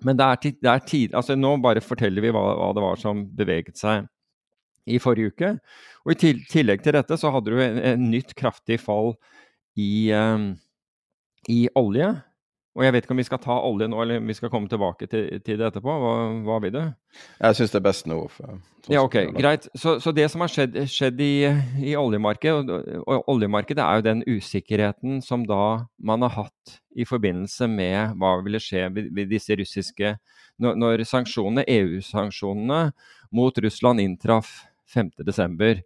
Men 0.06 0.18
det 0.18 0.26
er, 0.26 0.54
det 0.62 0.70
er 0.70 0.82
tid 0.86 1.12
Altså 1.14 1.36
nå 1.38 1.52
bare 1.62 1.82
forteller 1.82 2.22
vi 2.24 2.32
hva, 2.34 2.42
hva 2.58 2.72
det 2.74 2.82
var 2.82 2.98
som 2.98 3.24
beveget 3.38 3.78
seg 3.78 4.06
i 4.90 4.98
forrige 5.02 5.32
uke. 5.32 5.50
Og 6.04 6.14
i 6.14 6.18
til, 6.20 6.42
tillegg 6.50 6.84
til 6.84 6.96
dette 6.96 7.18
så 7.18 7.32
hadde 7.34 7.54
du 7.54 7.62
en 7.62 8.08
nytt 8.10 8.34
kraftig 8.38 8.78
fall 8.82 9.14
i, 9.80 10.12
um, 10.12 10.52
i 11.50 11.64
olje. 11.78 12.10
Og 12.74 12.82
jeg 12.82 12.90
vet 12.90 13.04
ikke 13.06 13.14
om 13.14 13.20
vi 13.20 13.26
skal 13.26 13.38
ta 13.38 13.54
olje 13.62 13.86
nå, 13.86 13.98
eller 14.02 14.18
om 14.18 14.30
vi 14.30 14.34
skal 14.34 14.50
komme 14.50 14.66
tilbake 14.70 15.06
til, 15.06 15.28
til 15.46 15.58
det 15.60 15.68
etterpå. 15.68 15.92
Hva, 16.02 16.14
hva 16.42 16.56
vil 16.64 16.72
du? 16.74 16.80
Jeg 17.38 17.58
syns 17.58 17.70
det 17.70 17.78
er 17.78 17.84
best 17.86 18.08
nå. 18.10 18.16
For, 18.34 18.56
sånn 18.82 18.96
Ja, 18.96 19.04
ok, 19.06 19.14
greit. 19.36 19.68
Så, 19.78 19.94
så 20.02 20.10
det 20.16 20.26
som 20.32 20.42
har 20.42 20.50
skjedd, 20.50 20.80
skjedd 20.90 21.22
i, 21.22 21.46
i 21.86 21.94
oljemarkedet, 21.98 22.66
og, 22.66 22.88
og 23.06 23.30
oljemarkedet 23.36 23.84
er 23.84 24.00
jo 24.00 24.06
den 24.08 24.24
usikkerheten 24.26 25.22
som 25.22 25.46
da 25.46 25.86
man 26.02 26.26
har 26.26 26.34
hatt 26.34 26.74
i 26.98 27.06
forbindelse 27.06 27.68
med 27.70 28.18
hva 28.18 28.34
ville 28.42 28.62
skje 28.62 28.88
ved, 28.94 29.12
ved 29.14 29.30
disse 29.30 29.54
russiske 29.58 30.16
Når, 30.62 30.74
når 30.78 31.00
sanksjonene, 31.06 31.64
EU-sanksjonene 31.66 32.80
mot 33.34 33.56
Russland 33.58 34.02
inntraff 34.02 34.64
5.12. 34.94 35.80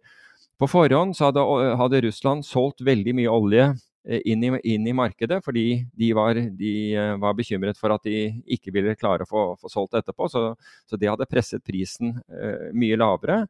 På 0.59 0.67
forhånd 0.69 1.15
så 1.17 1.29
hadde, 1.29 1.45
hadde 1.79 2.01
Russland 2.05 2.45
solgt 2.45 2.83
veldig 2.85 3.15
mye 3.17 3.33
olje 3.33 3.69
inn 4.09 4.43
i, 4.43 4.51
inn 4.73 4.87
i 4.89 4.95
markedet, 4.95 5.37
fordi 5.45 5.83
de 5.97 6.11
var, 6.17 6.39
de 6.57 6.73
eh, 6.97 7.15
var 7.21 7.35
bekymret 7.37 7.77
for 7.77 7.93
at 7.93 8.05
de 8.07 8.29
ikke 8.49 8.73
ville 8.73 8.97
klare 8.97 9.25
å 9.25 9.29
få, 9.29 9.43
få 9.61 9.71
solgt 9.71 9.97
etterpå. 9.99 10.29
Så, 10.31 10.43
så 10.89 10.99
det 10.99 11.11
hadde 11.11 11.29
presset 11.29 11.63
prisen 11.65 12.15
eh, 12.33 12.69
mye 12.73 12.97
lavere. 12.99 13.43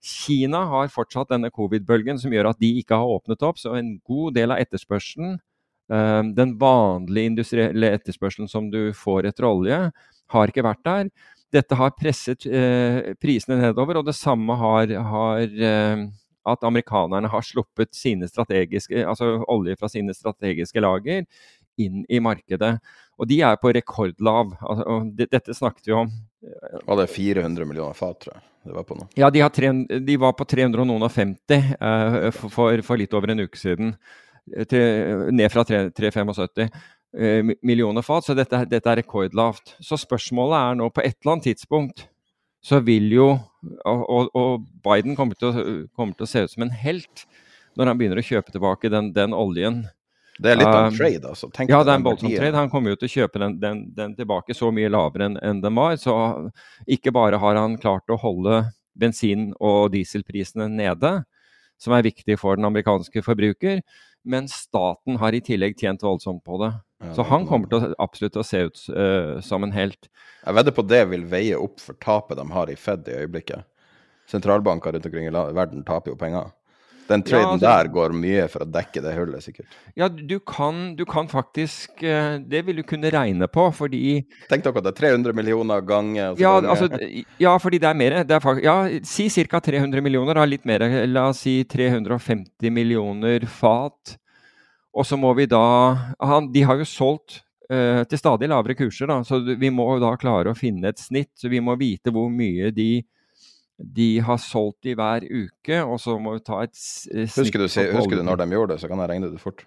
Kina 0.00 0.62
har 0.68 0.92
fortsatt 0.92 1.32
denne 1.32 1.52
covid-bølgen 1.52 2.20
som 2.20 2.32
gjør 2.32 2.52
at 2.52 2.60
de 2.60 2.72
ikke 2.80 2.96
har 2.96 3.16
åpnet 3.16 3.42
opp, 3.44 3.60
så 3.60 3.74
en 3.76 3.94
god 4.08 4.36
del 4.36 4.54
av 4.54 4.62
etterspørselen, 4.62 5.36
eh, 5.92 6.22
den 6.36 6.54
vanlige 6.60 7.32
industrielle 7.34 7.92
etterspørselen 7.98 8.48
som 8.52 8.70
du 8.72 8.94
får 8.96 9.32
etter 9.32 9.48
olje, 9.48 9.82
har 10.30 10.52
ikke 10.52 10.64
vært 10.64 10.86
der. 10.86 11.12
Dette 11.50 11.76
har 11.76 11.96
presset 11.98 12.46
eh, 12.46 13.12
prisene 13.20 13.58
nedover, 13.58 13.98
og 13.98 14.06
det 14.06 14.14
samme 14.14 14.54
har, 14.60 14.92
har 15.08 15.62
eh, 15.70 16.04
at 16.48 16.64
amerikanerne 16.64 17.28
har 17.28 17.44
sluppet 17.44 17.96
altså 19.04 19.32
olje 19.48 19.76
fra 19.76 19.88
sine 19.88 20.14
strategiske 20.16 20.80
lager 20.80 21.26
inn 21.80 22.04
i 22.08 22.20
markedet. 22.20 22.78
Og 23.20 23.28
de 23.28 23.40
er 23.44 23.56
på 23.60 23.72
rekordlav. 23.72 24.54
Altså, 24.60 25.00
dette 25.16 25.56
snakket 25.56 25.90
vi 25.90 25.96
om. 25.96 26.12
Var 26.86 27.02
det 27.02 27.10
400 27.12 27.68
millioner 27.68 27.96
fat, 27.96 28.20
tror 28.20 28.36
jeg 28.36 28.46
det 28.64 28.76
var 28.76 28.84
på 28.84 28.96
nå? 28.96 29.06
Ja, 29.16 29.30
de, 29.32 29.40
har 29.40 29.48
tre, 29.48 29.72
de 30.00 30.16
var 30.20 30.32
på 30.36 30.44
350 30.44 31.54
eh, 31.80 32.30
for, 32.36 32.52
for, 32.52 32.82
for 32.84 33.00
litt 33.00 33.14
over 33.16 33.32
en 33.32 33.44
uke 33.46 33.60
siden. 33.60 33.94
Eh, 34.52 34.66
Tre, 34.68 34.82
ned 35.32 35.52
fra 35.52 35.64
375 35.64 36.60
eh, 37.16 37.52
millioner 37.62 38.04
fat, 38.04 38.26
så 38.26 38.36
dette, 38.36 38.64
dette 38.70 38.92
er 38.92 39.00
rekordlavt. 39.00 39.76
Så 39.80 39.98
spørsmålet 40.00 40.58
er 40.60 40.80
nå 40.80 40.90
på 40.92 41.04
et 41.04 41.16
eller 41.20 41.36
annet 41.36 41.50
tidspunkt 41.50 42.06
så 42.64 42.80
vil 42.84 43.08
jo 43.12 43.28
Og, 43.84 44.30
og, 44.36 44.66
Biden 44.84 45.16
kommer 45.16 45.36
til, 45.36 45.48
å, 45.52 45.72
kommer 45.96 46.16
til 46.16 46.24
å 46.24 46.30
se 46.30 46.44
ut 46.44 46.52
som 46.52 46.64
en 46.64 46.72
helt 46.72 47.26
når 47.76 47.90
han 47.90 47.98
begynner 48.00 48.20
å 48.20 48.24
kjøpe 48.24 48.52
tilbake 48.54 48.88
den, 48.92 49.10
den 49.14 49.34
oljen. 49.36 49.82
Det 50.40 50.54
er 50.54 50.58
litt 50.58 50.66
av 50.66 50.86
en 50.86 50.94
Um, 50.94 50.96
trade, 50.96 51.28
altså. 51.28 51.50
Tenk 51.52 51.70
Ja, 51.70 51.82
det 51.84 51.92
er 51.92 52.00
en 52.00 52.06
voldsom 52.06 52.32
trade. 52.32 52.56
Han 52.56 52.70
kommer 52.72 52.94
jo 52.94 52.98
til 52.98 53.10
å 53.10 53.12
kjøpe 53.12 53.42
den, 53.42 53.58
den, 53.60 53.82
den 53.94 54.14
tilbake 54.16 54.56
så 54.56 54.72
mye 54.74 54.90
lavere 54.90 55.28
enn 55.28 55.36
enn 55.44 55.60
den 55.62 55.76
var. 55.76 55.94
Så 56.00 56.14
ikke 56.88 57.12
bare 57.14 57.38
har 57.40 57.60
han 57.60 57.76
klart 57.80 58.10
å 58.10 58.18
holde 58.20 58.62
bensin- 58.98 59.52
og 59.60 59.92
dieselprisene 59.94 60.70
nede, 60.72 61.12
som 61.80 61.94
er 61.96 62.08
viktig 62.08 62.38
for 62.40 62.58
den 62.58 62.68
amerikanske 62.68 63.22
forbruker, 63.24 63.84
men 64.24 64.48
staten 64.50 65.20
har 65.20 65.36
i 65.36 65.44
tillegg 65.44 65.78
tjent 65.78 66.02
voldsomt 66.04 66.42
på 66.44 66.58
det. 66.64 66.72
Ja, 67.00 67.14
Så 67.16 67.24
han 67.24 67.46
kommer 67.48 67.68
til 67.70 67.80
å 67.80 67.94
absolutt 67.98 68.34
til 68.36 68.42
å 68.42 68.46
se 68.46 68.62
ut 68.68 68.80
uh, 68.92 69.40
som 69.40 69.64
en 69.64 69.72
helt. 69.72 70.10
Jeg 70.44 70.56
vedder 70.56 70.74
på 70.76 70.84
det 70.84 71.02
vil 71.08 71.24
veie 71.28 71.56
opp 71.56 71.80
for 71.80 71.96
tapet 72.00 72.36
de 72.36 72.44
har 72.52 72.72
i 72.72 72.76
Fed 72.76 73.08
i 73.08 73.22
øyeblikket. 73.22 73.64
Sentralbanker 74.30 74.92
rundt 74.92 75.06
omkring 75.08 75.26
i 75.26 75.32
verden 75.56 75.84
taper 75.84 76.12
jo 76.12 76.18
penger. 76.20 76.52
Den 77.10 77.24
traden 77.26 77.56
altså- 77.56 77.66
der 77.66 77.88
går 77.90 78.12
mye 78.14 78.44
for 78.48 78.62
å 78.62 78.68
dekke 78.70 79.02
det 79.02 79.14
hullet, 79.16 79.42
sikkert. 79.42 79.66
Ja, 79.98 80.06
du 80.08 80.38
kan, 80.38 80.94
du 80.94 81.04
kan 81.04 81.26
faktisk 81.26 82.02
eh, 82.06 82.38
Det 82.38 82.62
vil 82.66 82.76
du 82.76 82.82
kunne 82.86 83.10
regne 83.10 83.48
på, 83.50 83.64
fordi 83.74 84.24
Tenk 84.48 84.62
dere 84.62 84.78
at 84.78 84.84
det 84.84 84.92
er 84.94 85.08
300 85.16 85.34
millioner 85.34 85.80
ganger. 85.82 86.36
Ja, 86.38 86.60
ganger- 86.60 86.70
altså, 86.70 87.24
ja, 87.40 87.56
fordi 87.58 87.80
det 87.80 87.88
er 87.90 87.94
mer. 87.98 88.22
Det 88.22 88.38
er 88.38 88.62
ja, 88.62 88.76
si 89.02 89.28
ca. 89.28 89.58
300 89.58 90.00
millioner, 90.00 90.34
da, 90.34 90.44
litt 90.44 90.64
mer. 90.64 90.86
La 91.06 91.28
oss 91.30 91.40
si 91.40 91.64
350 91.64 92.70
millioner 92.70 93.40
fat. 93.46 94.16
Og 94.96 95.06
så 95.06 95.18
må 95.20 95.30
vi 95.38 95.46
da 95.50 95.62
han, 96.18 96.50
De 96.52 96.64
har 96.66 96.80
jo 96.80 96.88
solgt 96.88 97.40
uh, 97.70 98.02
til 98.10 98.20
stadig 98.20 98.50
lavere 98.50 98.76
kurser, 98.78 99.10
da, 99.10 99.20
så 99.26 99.40
vi 99.40 99.70
må 99.72 99.86
da 100.02 100.12
klare 100.20 100.52
å 100.52 100.58
finne 100.58 100.90
et 100.90 101.02
snitt. 101.02 101.32
Så 101.38 101.50
vi 101.52 101.62
må 101.62 101.76
vite 101.80 102.12
hvor 102.14 102.30
mye 102.32 102.72
de, 102.74 102.90
de 103.78 104.12
har 104.26 104.40
solgt 104.42 104.90
i 104.90 104.96
hver 104.98 105.26
uke, 105.26 105.82
og 105.84 106.00
så 106.02 106.18
må 106.18 106.36
vi 106.38 106.46
ta 106.46 106.64
et 106.66 106.74
eh, 106.74 107.26
snitt 107.26 107.46
Husker 107.46 107.62
du, 107.62 107.68
husker 107.68 108.18
du 108.18 108.26
når 108.26 108.42
de 108.42 108.50
gjorde 108.58 108.74
det, 108.74 108.82
så 108.82 108.90
kan 108.90 109.04
jeg 109.04 109.14
regne 109.14 109.30
det 109.30 109.42
fort. 109.42 109.66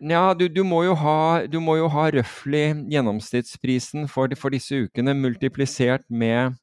Ja, 0.00 0.32
du, 0.32 0.46
du 0.48 0.62
må 0.64 0.80
jo 0.86 0.94
ha, 0.96 1.44
du 1.44 1.58
må 1.60 1.74
jo 1.76 1.88
ha 1.92 2.06
røftlig 2.14 2.64
gjennomsnittsprisen 2.88 4.06
for, 4.08 4.32
for 4.40 4.52
disse 4.54 4.86
ukene 4.86 5.12
multiplisert 5.16 6.06
med, 6.08 6.56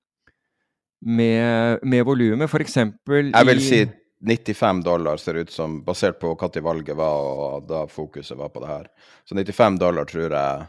med, 1.06 1.84
med 1.86 2.06
volumet. 2.08 2.50
Eksempel 2.66 3.30
Jeg 3.30 3.50
vil 3.52 3.62
si 3.62 3.84
95 4.20 4.84
dollar 4.84 5.18
ser 5.18 5.34
ut 5.34 5.52
som, 5.52 5.84
basert 5.86 6.20
på 6.20 6.34
når 6.34 6.62
valget 6.62 6.98
var 6.98 7.22
og 7.22 7.68
da 7.70 7.86
fokuset 7.88 8.38
var 8.38 8.50
på 8.50 8.64
det 8.64 8.72
her. 8.72 8.88
Så 9.26 9.36
95 9.36 9.80
dollar 9.80 10.06
tror 10.10 10.34
jeg 10.34 10.68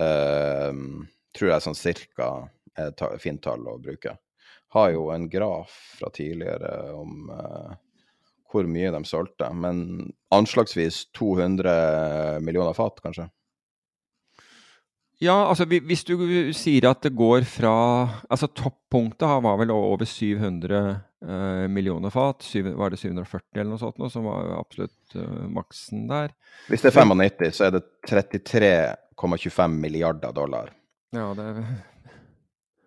eh, 0.00 0.72
tror 1.36 1.52
jeg 1.52 1.64
sånn 1.64 1.78
cirka 1.78 2.32
er 2.78 2.92
et 2.92 3.04
fint 3.20 3.42
tall 3.44 3.66
å 3.68 3.78
bruke. 3.80 4.16
Har 4.72 4.90
jo 4.94 5.10
en 5.12 5.28
graf 5.28 5.74
fra 5.98 6.08
tidligere 6.14 6.92
om 6.96 7.28
eh, 7.32 7.76
hvor 8.52 8.68
mye 8.68 8.92
de 8.92 9.04
solgte, 9.08 9.48
men 9.52 10.12
anslagsvis 10.32 11.06
200 11.16 12.40
millioner 12.44 12.76
fat, 12.76 13.00
kanskje. 13.04 13.28
Ja, 15.22 15.36
altså 15.46 15.68
hvis 15.70 16.02
du 16.08 16.16
sier 16.56 16.88
at 16.88 17.04
det 17.04 17.12
går 17.14 17.44
fra 17.46 17.70
Altså 18.26 18.48
toppunktet 18.50 19.44
var 19.44 19.60
vel 19.60 19.70
over 19.70 20.02
700 20.08 20.80
eh, 21.22 21.68
millioner 21.68 22.10
fat. 22.10 22.42
Syv, 22.46 22.72
var 22.78 22.92
det 22.92 23.00
740 23.00 23.60
eller 23.60 23.70
noe 23.72 23.80
sånt 23.80 23.98
noe, 24.02 24.10
som 24.12 24.26
var 24.28 24.52
absolutt 24.58 25.16
eh, 25.16 25.46
maksen 25.52 26.04
der? 26.10 26.34
Hvis 26.68 26.84
det 26.84 26.92
er 26.92 27.00
95, 27.00 27.56
så 27.56 27.68
er 27.68 27.78
det 27.78 27.84
33,25 28.10 29.80
milliarder 29.82 30.36
dollar. 30.36 30.72
Ja, 31.12 31.32
det 31.36 31.48
er 31.50 31.64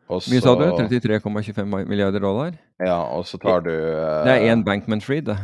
også, 0.05 0.29
Mye 0.29 0.41
sa 0.41 0.53
du? 0.53 0.65
33,25 0.77 1.85
milliarder 1.89 2.21
dollar? 2.21 2.57
Ja, 2.77 2.99
og 3.15 3.25
så 3.25 3.39
tar 3.41 3.63
du 3.65 3.71
uh, 3.71 4.25
Det 4.25 4.35
er 4.35 4.51
én 4.51 4.61
Bankman 4.65 5.01
Freed, 5.01 5.31
det. 5.31 5.37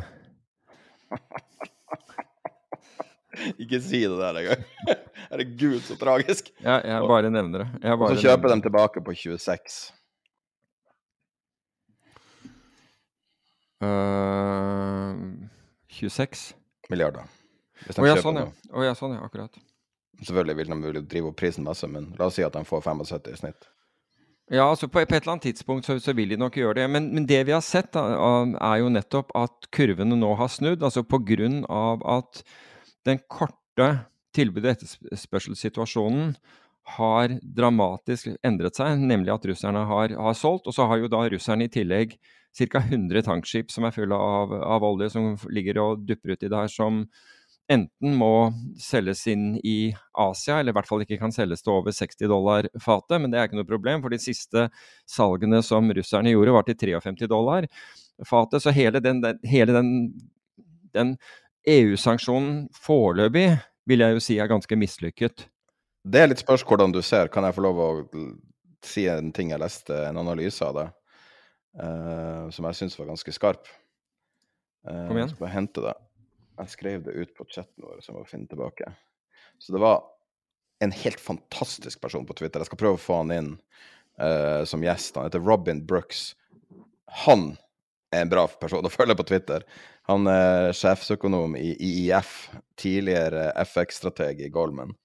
Ikke 3.62 3.80
si 3.82 4.04
det 4.06 4.18
der 4.20 4.38
engang. 4.44 4.62
Herregud, 5.32 5.82
så 5.88 5.98
tragisk. 5.98 6.52
Ja, 6.62 6.78
jeg 6.86 7.10
bare 7.10 7.32
nevner 7.34 7.64
det. 7.64 7.70
Jeg 7.82 7.98
Og 7.98 8.14
så 8.14 8.28
kjøper 8.28 8.54
de 8.54 8.62
tilbake 8.68 9.02
på 9.02 9.16
26. 9.18 9.80
Eh, 13.82 15.14
26? 15.92 16.54
milliarder. 16.92 17.28
Hvis 17.86 17.98
de 17.98 18.04
Å 18.04 18.08
ja, 18.08 18.16
kjøper 18.16 18.28
sånn 18.28 18.40
ja. 18.42 18.48
Å 18.72 18.86
ja, 18.86 18.96
sånn 18.98 19.14
ja, 19.16 19.26
akkurat. 19.26 19.60
Selvfølgelig 20.22 20.58
vil 20.60 20.72
de 20.72 20.80
vil 20.84 21.06
drive 21.10 21.32
opp 21.32 21.38
prisen 21.40 21.66
masse, 21.66 21.88
men 21.90 22.12
la 22.20 22.28
oss 22.30 22.38
si 22.38 22.46
at 22.46 22.54
de 22.54 22.62
får 22.68 22.84
75 22.86 23.32
i 23.32 23.38
snitt. 23.40 23.70
Ja, 24.52 24.66
altså 24.68 24.90
på, 24.92 25.00
på 25.00 25.16
et 25.16 25.24
eller 25.24 25.38
annet 25.38 25.48
tidspunkt 25.48 25.88
så, 25.88 25.96
så 26.04 26.14
vil 26.14 26.34
de 26.34 26.38
nok 26.38 26.58
gjøre 26.60 26.82
det. 26.82 26.88
Men, 26.92 27.08
men 27.16 27.26
det 27.30 27.40
vi 27.48 27.56
har 27.56 27.64
sett, 27.64 27.94
da, 27.96 28.04
er 28.52 28.82
jo 28.82 28.92
nettopp 28.92 29.32
at 29.40 29.70
kurvene 29.74 30.18
nå 30.20 30.34
har 30.38 30.52
snudd. 30.52 30.84
Altså 30.84 31.06
på 31.08 31.22
grunn 31.24 31.62
av 31.72 32.04
at 32.20 32.44
den 33.08 33.22
korte 33.32 33.88
tilbud- 34.36 34.68
og 34.68 34.74
etterspørselssituasjonen 34.76 36.36
har 36.98 37.38
dramatisk 37.42 38.34
endret 38.46 38.76
seg, 38.76 39.00
nemlig 39.00 39.32
at 39.34 39.48
russerne 39.48 39.86
har, 39.88 40.18
har 40.20 40.38
solgt. 40.38 40.68
Og 40.68 40.76
så 40.76 40.90
har 40.90 41.00
jo 41.00 41.10
da 41.12 41.24
russerne 41.32 41.70
i 41.70 41.72
tillegg 41.72 42.18
ca. 42.58 42.81
100 42.81 43.24
tankskip 43.27 43.72
som 43.72 43.86
er 43.88 43.96
fulle 43.96 44.15
av, 44.15 44.53
av 44.53 44.84
olje, 44.84 45.12
som 45.13 45.36
ligger 45.53 45.79
og 45.84 46.08
dupper 46.08 46.36
uti 46.36 46.50
der 46.51 46.72
som 46.72 47.05
enten 47.72 48.15
må 48.20 48.51
selges 48.81 49.24
inn 49.31 49.53
i 49.63 49.93
Asia, 50.17 50.60
eller 50.60 50.74
i 50.74 50.75
hvert 50.75 50.89
fall 50.89 51.05
ikke 51.05 51.20
kan 51.22 51.31
selges 51.31 51.63
til 51.63 51.77
over 51.77 51.96
60 51.96 52.27
dollar 52.27 52.67
fatet. 52.84 53.22
Men 53.22 53.31
det 53.31 53.39
er 53.39 53.48
ikke 53.48 53.62
noe 53.62 53.70
problem, 53.70 54.03
for 54.03 54.13
de 54.13 54.20
siste 54.22 54.67
salgene 55.10 55.62
som 55.63 55.88
russerne 55.96 56.34
gjorde, 56.34 56.55
var 56.58 56.67
til 56.67 56.79
53 56.81 57.31
dollar 57.31 57.70
fatet. 58.27 58.63
Så 58.63 58.75
hele 58.75 59.00
den, 59.03 59.22
den, 59.24 59.39
den, 59.72 59.93
den 60.98 61.15
EU-sanksjonen 61.70 62.65
foreløpig 62.75 63.48
vil 63.89 64.03
jeg 64.03 64.17
jo 64.17 64.24
si 64.24 64.39
er 64.39 64.51
ganske 64.51 64.77
mislykket. 64.77 65.48
Det 66.01 66.22
er 66.22 66.31
litt 66.31 66.41
spørs 66.41 66.65
hvordan 66.65 66.93
du 66.93 67.01
ser. 67.05 67.29
Kan 67.34 67.46
jeg 67.46 67.55
få 67.55 67.65
lov 67.65 67.81
å 67.81 67.91
si 68.86 69.05
en 69.10 69.29
ting 69.36 69.53
jeg 69.53 69.62
leste, 69.62 69.96
en 70.08 70.17
analyse 70.17 70.65
av 70.65 70.77
det, 70.77 70.88
uh, 71.80 72.50
som 72.51 72.68
jeg 72.68 72.80
syns 72.80 72.98
var 73.00 73.12
ganske 73.12 73.34
skarp? 73.36 73.70
Uh, 74.88 75.08
Kom 75.08 75.18
igjen. 75.18 75.28
Jeg 75.28 75.36
skal 75.36 75.46
bare 75.46 75.56
hente 75.56 75.86
det. 75.86 75.96
Jeg 76.62 76.74
skrev 76.75 77.06
det 77.06 77.16
ut 77.18 77.34
på 77.38 77.48
chatten 77.50 77.86
vår, 77.86 78.01
så 78.01 78.12
jeg 78.12 78.18
må 78.18 78.25
finne 78.30 78.50
tilbake. 78.50 78.92
Så 79.62 79.74
det 79.75 79.82
var 79.82 80.04
en 80.82 80.94
helt 81.04 81.22
fantastisk 81.22 82.01
person 82.01 82.25
på 82.25 82.36
Twitter. 82.38 82.62
Jeg 82.62 82.72
skal 82.72 82.82
prøve 82.82 82.98
å 82.98 83.01
få 83.01 83.22
han 83.22 83.34
inn 83.36 83.51
uh, 84.22 84.63
som 84.68 84.84
gjest. 84.84 85.18
Han 85.18 85.30
heter 85.30 85.44
Robin 85.46 85.84
Brooks. 85.86 86.32
Han 87.25 87.54
er 88.12 88.25
en 88.25 88.32
bra 88.32 88.48
person 88.62 88.86
å 88.86 88.92
følge 88.92 89.16
på 89.20 89.28
Twitter. 89.30 89.66
Han 90.10 90.28
er 90.28 90.74
sjefsøkonom 90.75 91.56
i 91.60 91.72
IIF, 91.78 92.50
tidligere 92.80 93.51
FX-strateg 93.62 94.42
i 94.44 94.50
Goldman, 94.51 94.96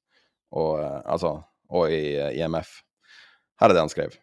og, 0.56 0.80
altså, 1.04 1.36
og 1.68 1.92
i 1.92 2.16
IMF. 2.40 2.80
Her 3.60 3.70
er 3.70 3.76
det 3.76 3.84
han 3.84 3.92
skrev. 3.92 4.16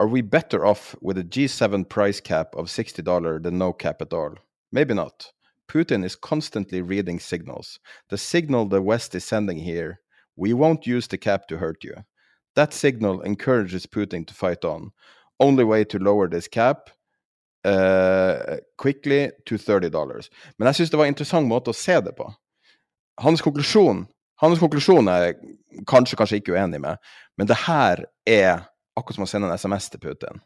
Are 0.00 0.06
we 0.06 0.22
better 0.22 0.64
off 0.64 0.96
with 1.02 1.18
a 1.18 1.24
G7 1.24 1.86
price 1.86 2.20
cap 2.20 2.54
of 2.56 2.68
$60 2.68 3.42
than 3.42 3.58
no 3.58 3.74
cap 3.74 4.00
at 4.00 4.14
all? 4.14 4.34
Maybe 4.72 4.94
not. 4.94 5.30
Putin 5.68 6.06
is 6.06 6.16
constantly 6.16 6.80
reading 6.80 7.20
signals. 7.20 7.78
The 8.08 8.16
signal 8.16 8.64
the 8.64 8.80
West 8.80 9.14
is 9.14 9.24
sending 9.24 9.58
here, 9.58 10.00
we 10.36 10.54
won't 10.54 10.86
use 10.86 11.06
the 11.06 11.18
cap 11.18 11.46
to 11.48 11.58
hurt 11.58 11.84
you. 11.84 11.96
That 12.56 12.72
signal 12.72 13.20
encourages 13.20 13.84
Putin 13.84 14.26
to 14.26 14.32
fight 14.32 14.64
on. 14.64 14.92
Only 15.38 15.64
way 15.64 15.84
to 15.84 15.98
lower 15.98 16.28
this 16.28 16.48
cap 16.48 16.88
uh, 17.66 18.56
quickly 18.78 19.32
to 19.44 19.58
30 19.58 19.90
dollars. 19.90 20.30
Men 20.58 20.66
jeg 20.66 20.74
syns 20.74 20.90
det 20.90 20.98
var 20.98 21.04
en 21.04 21.12
interessant 21.12 21.46
måte 21.46 21.74
å 21.74 21.76
se 21.76 22.00
det 22.00 22.16
på. 22.16 22.24
Hans 23.20 23.44
konklusjon, 23.44 24.06
hans 24.40 24.58
konklusjon 24.58 25.12
er 25.12 25.34
kanskje, 25.84 26.16
kanskje 26.16 26.40
ikke 26.40 26.56
uenig 26.56 26.80
med, 26.80 26.96
men 27.36 27.46
det 27.46 27.60
her 27.68 28.06
er 28.24 28.69
akkurat 28.98 29.18
som 29.18 29.26
å 29.26 29.30
sende 29.30 29.50
en 29.50 29.58
SMS 29.58 29.90
til 29.92 30.02
Putin. 30.02 30.40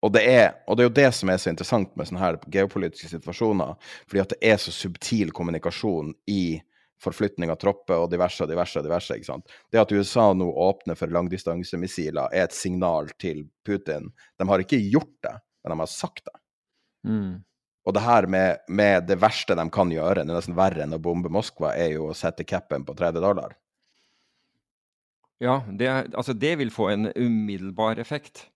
Og 0.00 0.12
det, 0.14 0.22
er, 0.24 0.46
og 0.64 0.76
det 0.76 0.84
er 0.84 0.88
jo 0.88 0.96
det 0.96 1.10
som 1.12 1.28
er 1.28 1.40
så 1.40 1.50
interessant 1.52 1.92
med 1.98 2.08
sånne 2.08 2.22
her 2.22 2.38
geopolitiske 2.52 3.10
situasjoner, 3.10 3.74
fordi 4.08 4.22
at 4.22 4.32
det 4.32 4.38
er 4.52 4.60
så 4.60 4.72
subtil 4.72 5.32
kommunikasjon 5.36 6.14
i 6.32 6.56
forflytning 7.00 7.52
av 7.52 7.58
tropper 7.60 8.04
og 8.04 8.10
diverse 8.12 8.44
og 8.44 8.48
diverse. 8.50 8.78
og 8.80 8.86
diverse, 8.86 9.16
ikke 9.16 9.28
sant? 9.28 9.52
Det 9.72 9.80
at 9.80 9.92
USA 9.92 10.30
nå 10.36 10.48
åpner 10.64 10.96
for 10.96 11.12
langdistansemissiler, 11.12 12.32
er 12.32 12.46
et 12.46 12.56
signal 12.56 13.12
til 13.20 13.46
Putin. 13.66 14.10
De 14.40 14.48
har 14.48 14.64
ikke 14.64 14.80
gjort 14.88 15.16
det, 15.24 15.36
men 15.62 15.74
de 15.74 15.80
har 15.82 15.92
sagt 15.92 16.24
det. 16.24 16.36
Mm. 17.08 17.32
Og 17.88 17.96
det 17.96 18.04
her 18.04 18.28
med, 18.28 18.64
med, 18.68 19.06
det 19.08 19.16
verste 19.20 19.56
de 19.56 19.64
kan 19.72 19.92
gjøre, 19.92 20.22
det 20.22 20.28
er 20.28 20.36
nesten 20.36 20.56
verre 20.56 20.84
enn 20.84 20.96
å 20.96 21.00
bombe 21.02 21.32
Moskva, 21.32 21.72
er 21.76 21.96
jo 21.96 22.10
å 22.10 22.16
sette 22.16 22.44
capen 22.48 22.84
på 22.88 22.96
30 22.96 23.24
dollar. 23.24 23.56
Ja, 25.40 25.60
det, 25.78 25.88
altså 25.88 26.34
det 26.36 26.58
vil 26.60 26.70
få 26.70 26.90
en 26.92 27.12
umiddelbar 27.16 27.98
effekt. 27.98 28.50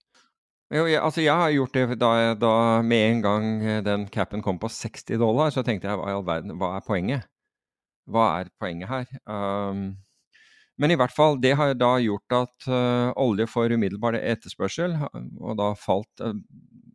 Jo, 0.74 0.86
jeg, 0.86 1.02
altså 1.02 1.20
jeg 1.20 1.34
har 1.34 1.52
gjort 1.52 1.74
det 1.74 1.98
da, 2.00 2.10
da, 2.34 2.82
med 2.82 3.10
en 3.10 3.22
gang 3.22 3.46
den 3.86 4.06
capen 4.08 4.42
kom 4.42 4.58
på 4.58 4.68
60 4.68 5.18
dollar, 5.20 5.50
så 5.50 5.62
tenkte 5.62 5.88
jeg 5.88 6.00
hva 6.00 6.10
i 6.10 6.16
all 6.16 6.26
verden, 6.26 6.56
hva 6.60 6.74
er 6.76 6.84
poenget? 6.86 7.28
Hva 8.10 8.24
er 8.40 8.50
poenget 8.60 8.90
her? 8.90 9.06
Um, 9.24 9.94
men 10.80 10.90
i 10.90 10.96
hvert 10.98 11.14
fall, 11.14 11.36
det 11.42 11.54
har 11.58 11.74
da 11.78 11.92
gjort 12.02 12.34
at 12.34 12.66
uh, 12.66 13.10
olje 13.20 13.46
får 13.50 13.76
umiddelbar 13.76 14.18
etterspørsel, 14.18 14.96
og 15.38 15.58
da 15.60 15.70
falt 15.78 16.22
uh, 16.24 16.34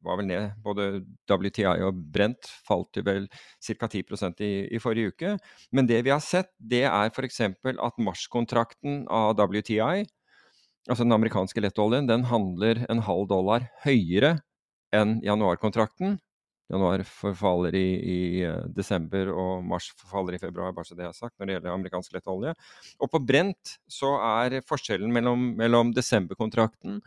var 0.03 0.19
vel 0.19 0.29
ned. 0.29 0.51
Både 0.63 0.89
WTI 1.29 1.65
og 1.85 1.97
Brent 2.13 2.49
falt 2.67 2.99
jo 2.99 3.05
vel 3.07 3.27
ca. 3.63 3.87
10 3.87 4.03
i, 4.45 4.51
i 4.75 4.81
forrige 4.83 5.13
uke. 5.13 5.35
Men 5.71 5.89
det 5.89 6.01
vi 6.07 6.13
har 6.13 6.23
sett, 6.23 6.51
det 6.59 6.85
er 6.89 7.11
f.eks. 7.11 7.41
at 7.41 8.01
marskontrakten 8.03 9.05
av 9.07 9.35
WTI, 9.39 10.05
altså 10.89 11.05
den 11.05 11.15
amerikanske 11.15 11.63
lettoljen, 11.63 12.09
den 12.09 12.27
handler 12.31 12.85
en 12.89 13.03
halv 13.07 13.29
dollar 13.31 13.69
høyere 13.85 14.39
enn 14.95 15.19
januarkontrakten. 15.23 16.17
Januar 16.69 17.01
forfaller 17.07 17.75
i, 17.75 17.87
i, 17.97 18.19
desember, 18.75 19.31
og 19.33 19.65
mars 19.65 19.89
forfaller 19.97 20.37
i 20.37 20.41
februar, 20.41 20.73
bare 20.75 20.85
så 20.85 20.97
det 20.97 21.07
er 21.07 21.15
sagt, 21.17 21.33
når 21.37 21.47
det 21.47 21.55
gjelder 21.55 21.73
amerikansk 21.73 22.13
lettolje. 22.13 22.53
Og 23.01 23.09
på 23.09 23.21
Brent 23.25 23.77
så 23.89 24.13
er 24.21 24.59
forskjellen 24.69 25.09
mellom, 25.13 25.51
mellom 25.57 25.93
desemberkontrakten 25.97 26.99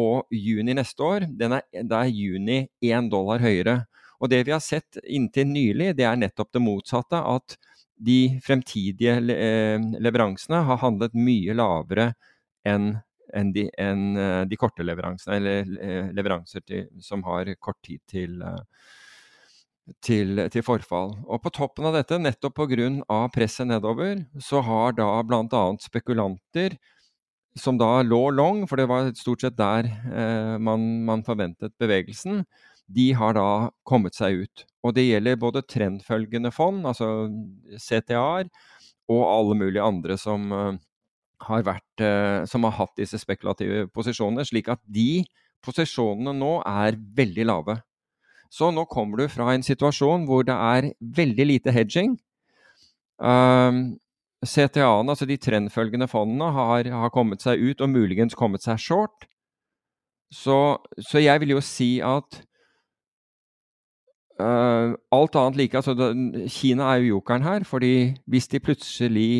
og 0.00 0.32
juni 0.32 0.72
neste 0.78 1.04
år, 1.04 1.28
er, 1.28 1.60
da 1.84 2.00
er 2.00 2.14
juni 2.16 2.62
én 2.88 3.10
dollar 3.12 3.44
høyere. 3.44 3.82
Og 4.22 4.30
det 4.32 4.44
vi 4.46 4.54
har 4.54 4.64
sett 4.64 5.00
inntil 5.04 5.50
nylig, 5.50 5.92
det 5.98 6.06
er 6.08 6.16
nettopp 6.16 6.52
det 6.54 6.62
motsatte. 6.64 7.20
At 7.20 7.58
de 8.02 8.38
fremtidige 8.42 9.18
leveransene 9.22 10.62
har 10.66 10.80
handlet 10.82 11.16
mye 11.18 11.56
lavere 11.58 12.12
enn 12.64 12.94
enn 13.32 13.48
de, 13.54 13.62
en 13.80 14.16
de, 14.44 14.56
korte 14.60 14.84
leveransene, 14.84 15.38
eller 15.38 16.10
leveranser 16.12 16.60
til, 16.68 16.82
som 17.00 17.22
har 17.24 17.48
kort 17.64 17.78
tid 17.80 18.02
til, 18.10 18.34
til, 20.04 20.40
til, 20.52 20.64
forfall. 20.64 21.14
Og 21.26 21.42
på 21.44 21.52
toppen 21.54 21.86
av 21.88 21.96
dette, 21.96 22.18
nettopp 22.18 22.56
pga. 22.62 23.20
presset 23.34 23.68
nedover, 23.68 24.24
så 24.40 24.62
har 24.64 24.96
da 24.98 25.08
bl.a. 25.22 25.62
spekulanter 25.82 26.78
som 27.58 27.76
da 27.76 28.00
lå 28.02 28.30
long, 28.32 28.64
for 28.68 28.80
det 28.80 28.88
var 28.88 29.10
stort 29.18 29.42
sett 29.44 29.58
der 29.58 29.88
eh, 29.90 30.54
man, 30.56 31.04
man, 31.04 31.24
forventet 31.26 31.74
bevegelsen, 31.80 32.46
de 32.92 33.10
har 33.16 33.36
da 33.36 33.70
kommet 33.88 34.16
seg 34.16 34.46
ut. 34.46 34.64
Og 34.82 34.94
det 34.96 35.04
gjelder 35.04 35.40
både 35.40 35.64
trendfølgende 35.68 36.52
fond, 36.52 36.86
altså 36.88 37.28
CTA-er, 37.76 38.48
og 39.12 39.22
alle 39.28 39.58
mulige 39.58 39.84
andre 39.84 40.16
som, 40.20 40.48
eh, 40.52 40.80
har 41.48 41.64
vært, 41.66 42.00
eh, 42.00 42.44
som 42.48 42.64
har 42.64 42.76
hatt 42.78 42.96
disse 42.96 43.18
spekulative 43.20 43.86
posisjonene, 43.92 44.46
slik 44.46 44.70
at 44.72 44.80
de 44.86 45.24
posisjonene 45.62 46.34
nå 46.38 46.54
er 46.66 46.98
veldig 46.98 47.46
lave. 47.48 47.80
Så 48.52 48.68
nå 48.74 48.84
kommer 48.90 49.22
du 49.22 49.32
fra 49.32 49.54
en 49.54 49.64
situasjon 49.64 50.26
hvor 50.28 50.44
det 50.44 50.54
er 50.54 50.92
veldig 51.00 51.48
lite 51.48 51.72
hedging. 51.72 52.18
Um, 53.16 53.96
CTA-ene, 54.42 55.14
altså 55.14 55.28
de 55.28 55.38
trendfølgende 55.40 56.08
fondene, 56.10 56.50
har, 56.52 56.88
har, 56.90 57.12
kommet 57.14 57.44
seg 57.44 57.62
ut 57.62 57.80
og 57.80 57.92
muligens 57.94 58.36
kommet 58.36 58.64
seg 58.64 58.80
short. 58.82 59.28
Så, 60.32 60.80
så 60.98 61.22
jeg 61.22 61.40
vil 61.40 61.54
jo 61.54 61.62
si 61.64 61.94
at 62.04 62.42
uh, 64.40 64.92
alt 65.12 65.38
annet 65.38 65.60
like 65.60 65.78
altså, 65.78 66.12
Kina 66.50 66.90
er 66.90 67.02
jo 67.02 67.18
jokeren 67.18 67.46
her, 67.46 67.64
fordi 67.68 68.14
hvis 68.26 68.48
de 68.52 68.60
plutselig 68.64 69.32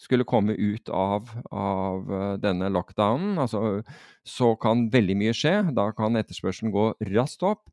skulle 0.00 0.24
komme 0.28 0.54
ut 0.56 0.90
av, 0.94 1.30
av 1.52 2.06
uh, 2.10 2.36
denne 2.40 2.70
lockdownen, 2.72 3.38
altså, 3.40 3.80
så 4.26 4.54
kan 4.60 4.88
veldig 4.92 5.16
mye 5.16 5.34
skje. 5.36 5.56
Da 5.76 5.90
kan 5.96 6.18
etterspørselen 6.20 6.74
gå 6.74 6.92
raskt 7.14 7.44
opp. 7.46 7.66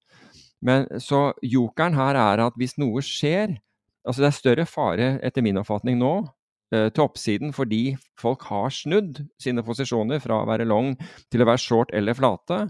Men 0.65 0.87
så 1.03 1.31
jokeren 1.45 1.97
her 1.97 2.17
er 2.17 2.47
at 2.47 2.57
hvis 2.57 2.77
noe 2.81 3.03
skjer 3.05 3.59
Altså 4.07 4.23
det 4.23 4.27
er 4.29 4.35
større 4.37 4.63
fare, 4.63 5.07
etter 5.19 5.43
min 5.43 5.57
oppfatning 5.59 5.97
nå, 5.99 6.11
Eh, 6.75 6.89
til 6.91 7.05
oppsiden 7.05 7.53
fordi 7.55 7.95
folk 8.19 8.41
har 8.49 8.73
snudd 8.75 9.21
sine 9.39 9.63
posisjoner 9.63 10.19
fra 10.19 10.41
å 10.41 10.47
være 10.49 10.65
long 10.67 10.97
til 11.31 11.43
å 11.43 11.47
være 11.47 11.63
short 11.63 11.93
eller 11.95 12.17
flate. 12.17 12.65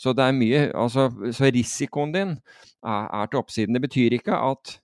Så, 0.00 0.14
mye, 0.14 0.68
altså, 0.70 1.08
så 1.34 1.50
risikoen 1.50 2.14
din 2.14 2.30
er, 2.30 3.08
er, 3.10 3.26
til 3.26 3.40
oppsiden. 3.42 3.74
Det 3.74 3.82
betyr 3.82 4.14
ikke 4.16 4.38
at, 4.38 4.76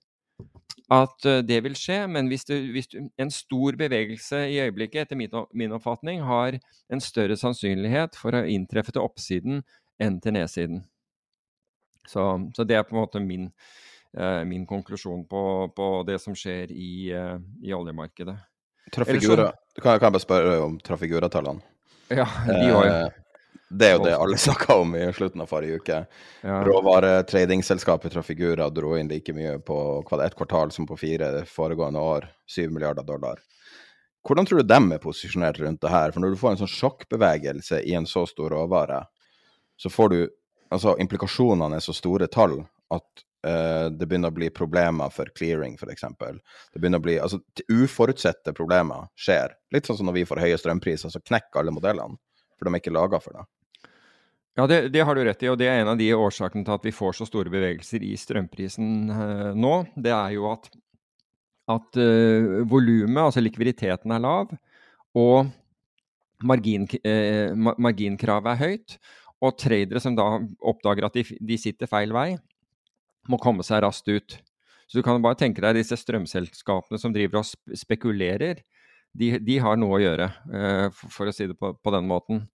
at 0.93 1.29
eh, 1.31 1.39
det 1.47 1.61
vil 1.63 1.79
skje, 1.79 2.01
men 2.11 2.27
hvis, 2.27 2.43
du, 2.49 2.57
hvis 2.75 2.91
du, 2.91 2.99
en 3.17 3.31
stor 3.31 3.79
bevegelse 3.79 4.43
i 4.51 4.59
øyeblikket, 4.65 5.07
etter 5.07 5.15
min, 5.15 5.31
min, 5.55 5.73
oppfatning, 5.79 6.21
har 6.27 6.59
en 6.91 7.01
større 7.01 7.39
sannsynlighet 7.39 8.19
for 8.19 8.35
å 8.35 8.43
inntreffe 8.51 8.91
til 8.91 9.07
oppsiden 9.07 9.63
enn 10.03 10.19
til 10.21 10.35
nedsiden. 10.35 10.83
Så, 12.07 12.23
så 12.55 12.65
det 12.67 12.77
er 12.79 12.85
på 12.87 12.95
en 12.95 13.01
måte 13.01 13.21
min, 13.23 13.49
uh, 14.17 14.43
min 14.47 14.65
konklusjon 14.67 15.25
på, 15.27 15.43
på, 15.75 15.87
det 16.07 16.19
som 16.23 16.35
skjer 16.37 16.71
i, 16.71 17.13
uh, 17.13 17.37
i 17.63 17.73
oljemarkedet. 17.75 18.37
Trafigura, 18.93 19.51
kan, 19.75 19.97
kan 19.99 20.07
jeg 20.07 20.15
bare 20.15 20.23
spørre 20.23 20.59
om 20.63 20.77
Trafigura-tallene? 20.79 21.63
Ja, 22.07 22.27
de 22.47 22.69
var 22.71 22.85
jo 22.87 22.91
eh, 22.93 23.15
Det 23.67 23.87
er 23.89 23.97
jo 23.97 24.03
det 24.05 24.13
alle 24.15 24.37
snakka 24.45 24.77
om 24.79 24.95
i 24.95 25.03
slutten 25.13 25.43
av 25.43 25.49
forrige 25.51 25.81
uke. 25.81 25.97
Ja. 26.39 26.61
Råvaretradingselskapet 26.63 28.15
Trafigura 28.15 28.69
dro 28.71 28.93
inn 28.95 29.11
like 29.11 29.35
mye 29.35 29.57
på 29.59 29.77
ett 30.23 30.37
kvartal 30.39 30.71
som 30.71 30.87
på 30.87 30.95
fire 30.97 31.43
foregående 31.45 31.99
år. 31.99 32.29
7 32.47 32.69
milliarder 32.69 33.03
dollar. 33.03 33.43
Hvordan 34.27 34.47
tror 34.47 34.63
du 34.63 34.67
dem 34.67 34.91
er 34.91 35.03
posisjonert 35.03 35.59
rundt 35.59 35.81
det 35.83 35.91
her? 35.91 36.11
For 36.11 36.23
når 36.23 36.33
du 36.33 36.39
får 36.39 36.53
en 36.53 36.61
sånn 36.63 36.71
sjokkbevegelse 36.71 37.81
i 37.87 37.93
en 37.95 38.07
så 38.07 38.25
stor 38.27 38.55
råvare, 38.55 39.03
så 39.79 39.91
får 39.91 40.09
du 40.13 40.19
Altså, 40.73 40.97
implikasjonene 40.99 41.79
er 41.79 41.83
så 41.83 41.95
store 41.95 42.27
tall 42.31 42.59
at 42.93 43.23
uh, 43.47 43.87
det 43.91 44.07
begynner 44.07 44.33
å 44.33 44.37
bli 44.37 44.49
problemer 44.53 45.11
for 45.13 45.31
clearing, 45.37 45.77
f.eks. 45.79 46.07
Det 46.19 46.79
begynner 46.81 47.01
å 47.01 47.05
bli 47.05 47.17
Altså, 47.23 47.39
uforutsette 47.71 48.55
problemer 48.57 49.07
skjer. 49.19 49.55
Litt 49.73 49.87
sånn 49.87 49.99
som 50.01 50.09
når 50.09 50.21
vi 50.21 50.25
får 50.29 50.43
høye 50.43 50.57
strømpriser, 50.59 51.13
så 51.13 51.23
knekker 51.23 51.61
alle 51.61 51.75
modellene. 51.75 52.19
For 52.57 52.67
de 52.67 52.73
er 52.73 52.81
ikke 52.81 52.95
laga 52.95 53.21
for 53.21 53.37
det. 53.37 53.45
Ja, 54.57 54.65
det, 54.65 54.87
det, 54.89 55.03
har 55.05 55.13
du 55.13 55.21
rett 55.21 55.43
i, 55.45 55.49
og 55.51 55.59
det 55.61 55.67
er 55.69 55.83
en 55.83 55.91
av 55.91 55.99
de 55.99 56.07
årsakene 56.17 56.65
til 56.65 56.73
at 56.73 56.85
vi 56.87 56.95
får 56.95 57.19
så 57.19 57.27
store 57.29 57.51
bevegelser 57.53 58.01
i 58.01 58.15
strømprisen 58.17 59.11
eh, 59.13 59.51
nå. 59.53 59.73
Det 59.93 60.09
er 60.09 60.33
jo 60.33 60.47
at, 60.49 60.65
at 61.69 61.99
uh, 62.01 62.63
volumet, 62.65 63.21
altså 63.27 63.43
likviditeten, 63.45 64.15
er 64.15 64.23
lav, 64.23 64.55
og 65.13 65.51
margin, 66.49 66.87
eh, 67.05 67.53
marginkravet 67.53 68.55
er 68.55 68.63
høyt. 68.63 68.97
Og 69.45 69.57
tradere 69.59 70.01
som 70.01 70.15
da 70.17 70.25
oppdager 70.65 71.05
at 71.05 71.17
de, 71.17 71.23
de 71.23 71.57
sitter 71.61 71.89
feil 71.89 72.13
vei, 72.15 72.31
må 73.29 73.39
komme 73.41 73.65
seg 73.65 73.83
raskt 73.85 74.09
ut. 74.09 74.37
Så 74.87 74.99
du 74.99 75.03
kan 75.03 75.21
bare 75.23 75.37
tenke 75.37 75.61
deg 75.63 75.77
disse 75.77 75.97
strømselskapene 75.99 76.99
som 77.01 77.13
driver 77.15 77.41
og 77.41 77.77
spekulerer. 77.77 78.63
De, 79.17 79.33
de 79.43 79.57
har 79.63 79.79
noe 79.79 79.97
å 79.97 80.03
gjøre, 80.03 80.29
uh, 80.53 80.87
for, 80.93 81.27
å 81.27 81.33
si 81.35 81.49
det 81.49 81.57
på, 81.59 81.73
på, 81.75 81.93
den 81.93 82.07
måten. 82.07 82.45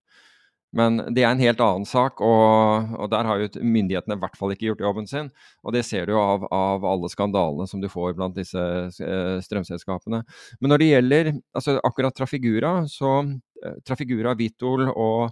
Men 0.74 0.98
det 1.14 1.22
er 1.22 1.30
en 1.30 1.42
helt 1.42 1.60
annen 1.62 1.84
sak, 1.86 2.18
og, 2.24 2.94
og, 2.96 3.06
der 3.12 3.28
har 3.28 3.42
jo 3.44 3.62
myndighetene 3.62 4.16
i 4.16 4.22
hvert 4.24 4.38
fall 4.38 4.54
ikke 4.54 4.72
gjort 4.72 4.82
jobben 4.82 5.06
sin. 5.06 5.28
Og 5.62 5.76
det 5.76 5.84
ser 5.86 6.08
du 6.08 6.16
jo 6.16 6.22
av, 6.22 6.48
av 6.50 6.86
alle 6.90 7.10
skandalene 7.12 7.68
som 7.70 7.82
du 7.82 7.86
får 7.92 8.16
blant 8.18 8.34
disse 8.34 8.58
uh, 8.58 9.36
strømselskapene. 9.44 10.24
Men 10.58 10.74
når 10.74 10.82
det 10.82 10.90
gjelder 10.90 11.30
altså 11.54 11.76
akkurat 11.86 12.18
Trafigura, 12.18 12.80
så 12.90 13.20
uh, 13.22 13.76
Trafigura, 13.86 14.34
Vitol 14.38 14.88
og 14.90 15.30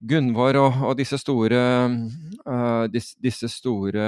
Gunvor 0.00 0.56
og, 0.56 0.76
og 0.88 0.96
disse 0.96 1.18
store, 1.20 1.60
uh, 2.46 2.84
disse, 2.88 3.16
disse 3.20 3.50
store 3.52 4.04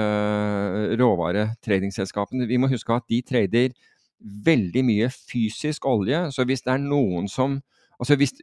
råvaretradingselskapene 0.97 2.47
Vi 2.49 2.57
må 2.57 2.69
huske 2.71 2.95
at 2.95 3.05
de 3.09 3.21
trader 3.21 3.75
veldig 4.23 4.83
mye 4.87 5.09
fysisk 5.13 5.85
olje. 5.85 6.31
Så 6.31 6.45
hvis 6.49 6.65
det 6.65 6.73
er 6.73 6.81
noen 6.81 7.29
som 7.29 7.61
Altså 8.01 8.15
hvis, 8.17 8.33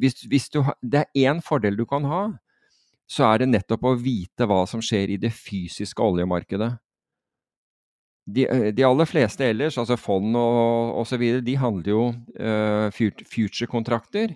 hvis, 0.00 0.14
hvis 0.26 0.48
du, 0.50 0.64
det 0.82 1.04
er 1.04 1.28
én 1.30 1.42
fordel 1.44 1.76
du 1.78 1.84
kan 1.86 2.02
ha, 2.08 2.22
så 3.06 3.28
er 3.28 3.42
det 3.42 3.50
nettopp 3.52 3.84
å 3.86 3.92
vite 4.00 4.48
hva 4.48 4.64
som 4.66 4.80
skjer 4.82 5.12
i 5.14 5.18
det 5.20 5.30
fysiske 5.36 6.02
oljemarkedet. 6.02 6.70
De, 8.24 8.46
de 8.74 8.86
aller 8.88 9.06
fleste 9.06 9.44
ellers, 9.46 9.76
altså 9.78 9.98
fond 10.00 10.36
og 10.40 10.96
osv., 11.04 11.22
de 11.44 11.56
handler 11.60 11.92
jo 11.92 12.06
uh, 12.40 12.88
future-kontrakter 13.28 14.34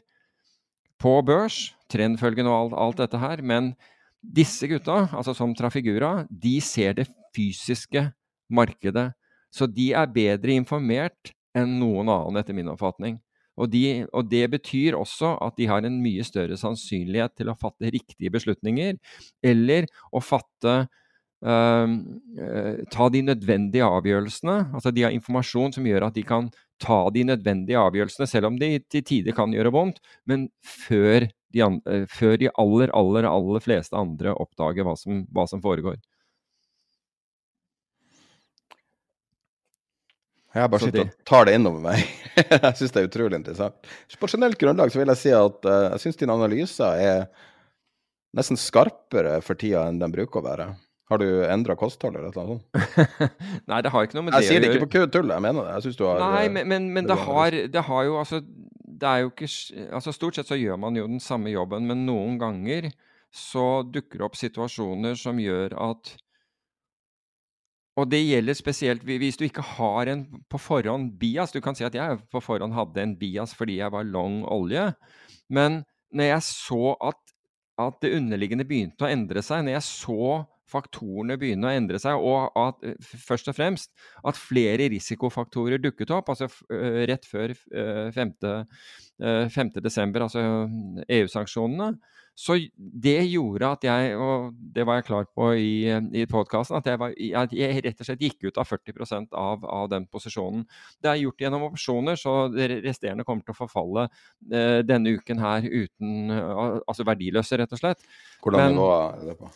på 1.00 1.14
børs 1.24 1.72
trendfølgen 1.92 2.48
og 2.48 2.56
alt, 2.56 2.76
alt, 2.82 3.00
dette 3.02 3.20
her. 3.22 3.42
Men 3.42 3.72
disse 4.22 4.68
gutta, 4.70 5.06
altså 5.12 5.34
som 5.36 5.54
Trafigura, 5.56 6.26
de 6.30 6.58
ser 6.64 6.98
det 6.98 7.08
fysiske 7.36 8.08
markedet. 8.50 9.10
Så 9.54 9.68
de 9.70 9.92
er 9.96 10.12
bedre 10.12 10.56
informert 10.56 11.32
enn 11.56 11.78
noen 11.80 12.10
annen, 12.12 12.38
etter 12.40 12.56
min 12.56 12.70
oppfatning. 12.72 13.18
Og, 13.58 13.66
de, 13.72 14.04
og, 14.14 14.28
det 14.30 14.44
betyr 14.52 14.94
også 14.94 15.32
at 15.42 15.56
de 15.58 15.66
har 15.66 15.82
en 15.82 15.98
mye 16.02 16.22
større 16.26 16.54
sannsynlighet 16.60 17.34
til 17.40 17.50
å 17.50 17.56
fatte 17.58 17.90
riktige 17.90 18.30
beslutninger, 18.34 19.00
eller 19.42 19.90
å 20.12 20.22
fatte 20.24 20.84
Uh, 21.38 21.86
ta 22.90 23.04
de 23.14 23.20
nødvendige 23.22 23.86
avgjørelsene. 23.86 24.56
Altså 24.74 24.90
de 24.90 25.04
har 25.06 25.14
informasjon 25.14 25.76
som 25.76 25.84
gjør 25.86 26.08
at 26.08 26.16
de 26.16 26.24
kan 26.26 26.48
ta 26.82 27.00
de 27.14 27.24
nødvendige 27.28 27.80
avgjørelsene, 27.80 28.28
selv 28.30 28.50
om 28.50 28.58
de 28.60 28.76
til 28.90 29.04
tider 29.06 29.36
kan 29.36 29.52
gjøre 29.54 29.72
vondt, 29.74 29.98
men 30.28 30.48
før 30.62 31.28
de, 31.54 31.64
andre, 31.64 32.04
før 32.12 32.36
de 32.40 32.52
aller, 32.60 32.92
aller, 32.96 33.28
aller 33.28 33.64
fleste 33.64 33.96
andre 33.98 34.34
oppdager 34.36 34.86
hva 34.86 34.94
som, 34.98 35.24
hva 35.34 35.46
som 35.50 35.62
foregår. 35.64 35.98
Jeg 40.58 40.72
bare 40.72 40.80
sitter 40.82 41.04
og 41.04 41.28
tar 41.28 41.46
det 41.46 41.58
innover 41.58 41.82
meg. 41.84 42.02
jeg 42.40 42.74
syns 42.78 42.94
det 42.94 43.02
er 43.02 43.08
utrolig 43.10 43.38
interessant. 43.38 43.90
På 44.18 44.30
generelt 44.30 44.58
grunnlag 44.60 44.90
så 44.90 45.00
vil 45.00 45.12
jeg 45.12 45.20
si 45.20 45.32
at 45.36 45.68
jeg 45.68 46.02
syns 46.02 46.20
dine 46.20 46.34
analyser 46.34 47.02
er 47.04 47.26
nesten 48.36 48.58
skarpere 48.60 49.38
for 49.44 49.60
tida 49.60 49.86
enn 49.88 50.00
de 50.00 50.08
bruker 50.12 50.40
å 50.40 50.46
være. 50.48 50.68
Har 51.08 51.20
du 51.22 51.26
endra 51.48 51.72
kosthold 51.80 52.18
eller 52.18 52.28
noe 52.28 52.36
sånt? 52.36 52.64
Nei, 53.70 53.80
det 53.84 53.92
har 53.94 54.04
ikke 54.04 54.18
noe 54.18 54.26
med 54.26 54.34
jeg 54.36 54.44
det 54.44 54.44
å 54.44 54.44
gjøre. 54.44 54.44
Jeg 54.44 54.48
sier 54.48 54.64
det 54.64 54.72
ikke 54.76 54.84
på 54.84 55.10
tull, 55.14 55.32
jeg 55.32 55.44
mener 55.44 55.64
det. 55.64 55.76
Jeg 55.78 55.96
du 55.96 56.04
har 56.04 56.20
Nei, 56.20 56.42
men, 56.52 56.68
men, 56.68 56.88
men 56.92 57.08
det, 57.08 57.16
har, 57.24 57.58
det, 57.76 57.84
har, 57.88 58.02
jo 58.04 58.18
altså 58.20 58.42
Det 58.44 59.08
er 59.08 59.22
jo 59.24 59.30
ikke 59.32 59.48
Altså 59.96 60.12
Stort 60.12 60.36
sett 60.36 60.50
så 60.50 60.58
gjør 60.58 60.80
man 60.84 60.98
jo 61.00 61.06
den 61.08 61.22
samme 61.24 61.52
jobben, 61.54 61.88
men 61.88 62.04
noen 62.08 62.36
ganger 62.40 62.90
så 63.34 63.82
dukker 63.84 64.20
det 64.20 64.24
opp 64.24 64.38
situasjoner 64.40 65.16
som 65.20 65.40
gjør 65.40 65.74
at 65.84 66.14
og 67.98 68.06
det 68.12 68.20
gjelder 68.22 68.54
spesielt 68.54 69.02
hvis 69.02 69.38
du 69.40 69.42
ikke 69.48 69.64
har 69.74 70.06
en 70.12 70.20
på 70.46 70.60
forhånd 70.62 71.16
bias. 71.18 71.50
Du 71.50 71.58
kan 71.58 71.74
si 71.74 71.82
at 71.82 71.96
jeg 71.98 72.20
på 72.30 72.42
forhånd 72.42 72.76
hadde 72.76 73.02
en 73.02 73.16
bias 73.18 73.56
fordi 73.58 73.80
jeg 73.80 73.90
var 73.90 74.06
long 74.06 74.44
olje. 74.46 74.92
Men 75.50 75.80
når 76.14 76.30
jeg 76.30 76.44
så 76.46 76.92
at, 77.08 77.18
at 77.82 77.98
det 78.04 78.14
underliggende 78.14 78.68
begynte 78.68 79.02
å 79.02 79.10
endre 79.10 79.42
seg, 79.42 79.64
når 79.66 79.80
jeg 79.80 79.86
så 79.88 80.28
faktorene 80.68 81.38
begynne 81.40 81.68
å 81.68 81.74
endre 81.74 82.00
seg, 82.02 82.20
og 82.20 82.52
at 82.58 82.84
eh, 82.86 82.98
først 82.98 83.50
og 83.52 83.58
fremst 83.58 83.92
at 84.26 84.38
flere 84.38 84.90
risikofaktorer 84.92 85.82
dukket 85.82 86.12
opp. 86.14 86.30
altså 86.32 86.50
eh, 86.72 87.04
Rett 87.08 87.26
før 87.28 87.54
5. 88.14 88.36
Eh, 89.18 89.48
5. 89.50 89.74
desember, 89.82 90.28
altså 90.28 90.44
EU-sanksjonene. 91.08 91.96
Så 92.38 92.54
det 92.78 93.16
gjorde 93.26 93.66
at 93.74 93.82
jeg, 93.82 94.12
og 94.14 94.52
det 94.54 94.84
var 94.86 95.00
jeg 95.00 95.08
klar 95.08 95.24
på 95.34 95.48
i, 95.58 95.90
i 96.14 96.22
podkasten, 96.30 96.78
at, 96.78 96.86
at, 96.86 97.54
jeg 97.56 97.80
rett 97.82 97.98
og 97.98 98.06
slett 98.06 98.22
gikk 98.22 98.46
ut 98.46 98.60
av 98.62 98.68
40% 98.70 99.34
av, 99.34 99.66
av 99.66 99.88
den 99.90 100.06
posisjonen. 100.06 100.62
Det 101.02 101.10
er 101.10 101.24
gjort 101.24 101.42
gjennom 101.42 101.66
opsjoner, 101.72 102.20
så 102.20 102.36
det 102.54 102.70
resterende 102.86 103.26
kommer 103.26 103.42
til 103.42 103.56
å 103.56 103.58
forfalle 103.58 104.06
eh, 104.52 104.84
denne 104.86 105.16
uken 105.18 105.42
her 105.42 105.66
uten 105.66 106.30
Altså 106.38 107.02
verdiløse, 107.06 107.58
rett 107.58 107.74
og 107.74 107.80
slett. 107.80 108.06
Hvordan 108.44 108.76
nivå 108.76 108.92
er 108.94 109.24
det 109.32 109.40
på? 109.40 109.50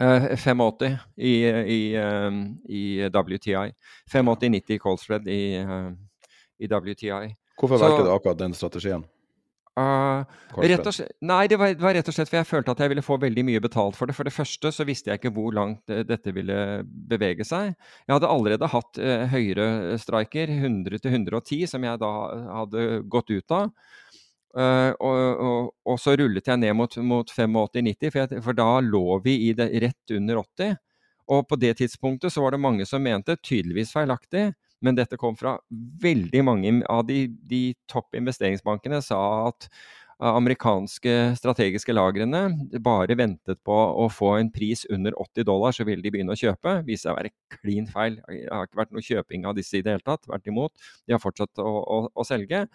85 0.00 0.82
eh, 0.82 0.96
i, 1.16 1.34
i, 1.48 1.94
eh, 1.94 2.30
i 2.68 3.08
WTI. 3.08 3.72
85-90 4.12 4.78
Colespread 4.78 5.28
i, 5.28 5.56
eh, 5.56 5.90
i 6.58 6.66
WTI. 6.66 7.36
Hvorfor 7.60 7.78
valgte 7.78 8.04
du 8.04 8.12
akkurat 8.12 8.38
den 8.38 8.54
strategien? 8.54 9.04
Uh, 9.78 10.24
slett, 10.58 11.12
nei, 11.24 11.44
det 11.48 11.56
var, 11.56 11.70
det 11.72 11.80
var, 11.80 11.94
rett 11.94 12.08
og 12.10 12.12
slett 12.12 12.28
for 12.28 12.40
jeg 12.40 12.48
følte 12.48 12.72
at 12.74 12.80
jeg 12.82 12.90
ville 12.90 13.04
få 13.04 13.16
veldig 13.22 13.44
mye 13.46 13.60
betalt 13.62 13.96
for 13.96 14.10
det. 14.10 14.16
For 14.16 14.28
det 14.28 14.34
første 14.34 14.72
så 14.74 14.84
visste 14.88 15.12
jeg 15.12 15.20
ikke 15.20 15.32
hvor 15.36 15.54
langt 15.56 15.92
dette 16.08 16.34
ville 16.36 16.56
bevege 16.84 17.46
seg. 17.46 17.76
Jeg 18.04 18.16
hadde 18.16 18.32
allerede 18.32 18.72
hatt 18.72 19.00
uh, 19.00 19.24
høyere 19.30 19.96
striker, 20.00 20.52
100 20.56 21.00
110, 21.04 21.68
som 21.70 21.86
jeg 21.86 22.02
da 22.02 22.12
hadde 22.60 22.88
gått 23.12 23.32
ut 23.32 23.56
av. 23.56 23.70
Uh, 24.50 24.90
og, 24.98 25.16
og, 25.16 25.66
og, 25.86 25.98
så 26.02 26.16
rullet 26.18 26.48
jeg 26.50 26.58
ned 26.58 26.74
mot, 26.74 26.96
mot 27.06 27.28
85-90, 27.30 28.10
for, 28.10 28.40
for, 28.42 28.56
da 28.58 28.80
lå 28.82 29.20
vi 29.22 29.36
i 29.46 29.52
det, 29.54 29.68
rett 29.84 30.14
under 30.16 30.42
80. 30.42 30.74
Og 31.30 31.46
på 31.46 31.58
det 31.62 31.76
tidspunktet 31.78 32.34
så 32.34 32.42
var 32.42 32.56
det 32.56 32.62
mange 32.62 32.86
som 32.88 33.02
mente, 33.04 33.38
tydeligvis 33.38 33.94
feilaktig, 33.94 34.48
men 34.82 34.96
dette 34.96 35.18
kom 35.20 35.36
fra 35.38 35.58
veldig 36.02 36.42
mange 36.42 36.72
av 36.90 37.04
de, 37.06 37.26
de 37.46 37.62
topp 37.90 38.16
investeringsbankene, 38.18 38.98
sa 39.04 39.20
at 39.50 39.68
amerikanske 40.20 41.12
strategiske 41.38 41.94
lagrene 41.94 42.42
bare 42.84 43.16
ventet 43.16 43.60
på 43.64 43.72
å 43.72 44.06
få 44.12 44.34
en 44.36 44.50
pris 44.52 44.84
under 44.92 45.16
80 45.16 45.46
dollar, 45.48 45.72
så 45.72 45.86
ville 45.88 46.04
de 46.04 46.12
begynne 46.12 46.34
å 46.34 46.38
kjøpe. 46.38 46.80
Viste 46.84 47.08
seg 47.08 47.14
å 47.14 47.18
være 47.18 47.32
klin 47.56 47.88
feil. 47.88 48.18
Det 48.28 48.44
har 48.52 48.68
ikke 48.68 48.82
vært 48.82 48.94
noe 48.96 49.06
kjøping 49.06 49.48
av 49.48 49.56
disse 49.56 49.78
i 49.78 49.84
det 49.86 49.96
hele 49.96 50.04
tatt. 50.04 50.22
Tvert 50.26 50.52
imot. 50.52 50.86
De 51.08 51.16
har 51.16 51.22
fortsatt 51.22 51.62
å, 51.64 51.72
å, 51.80 52.00
å 52.12 52.26
selge. 52.28 52.66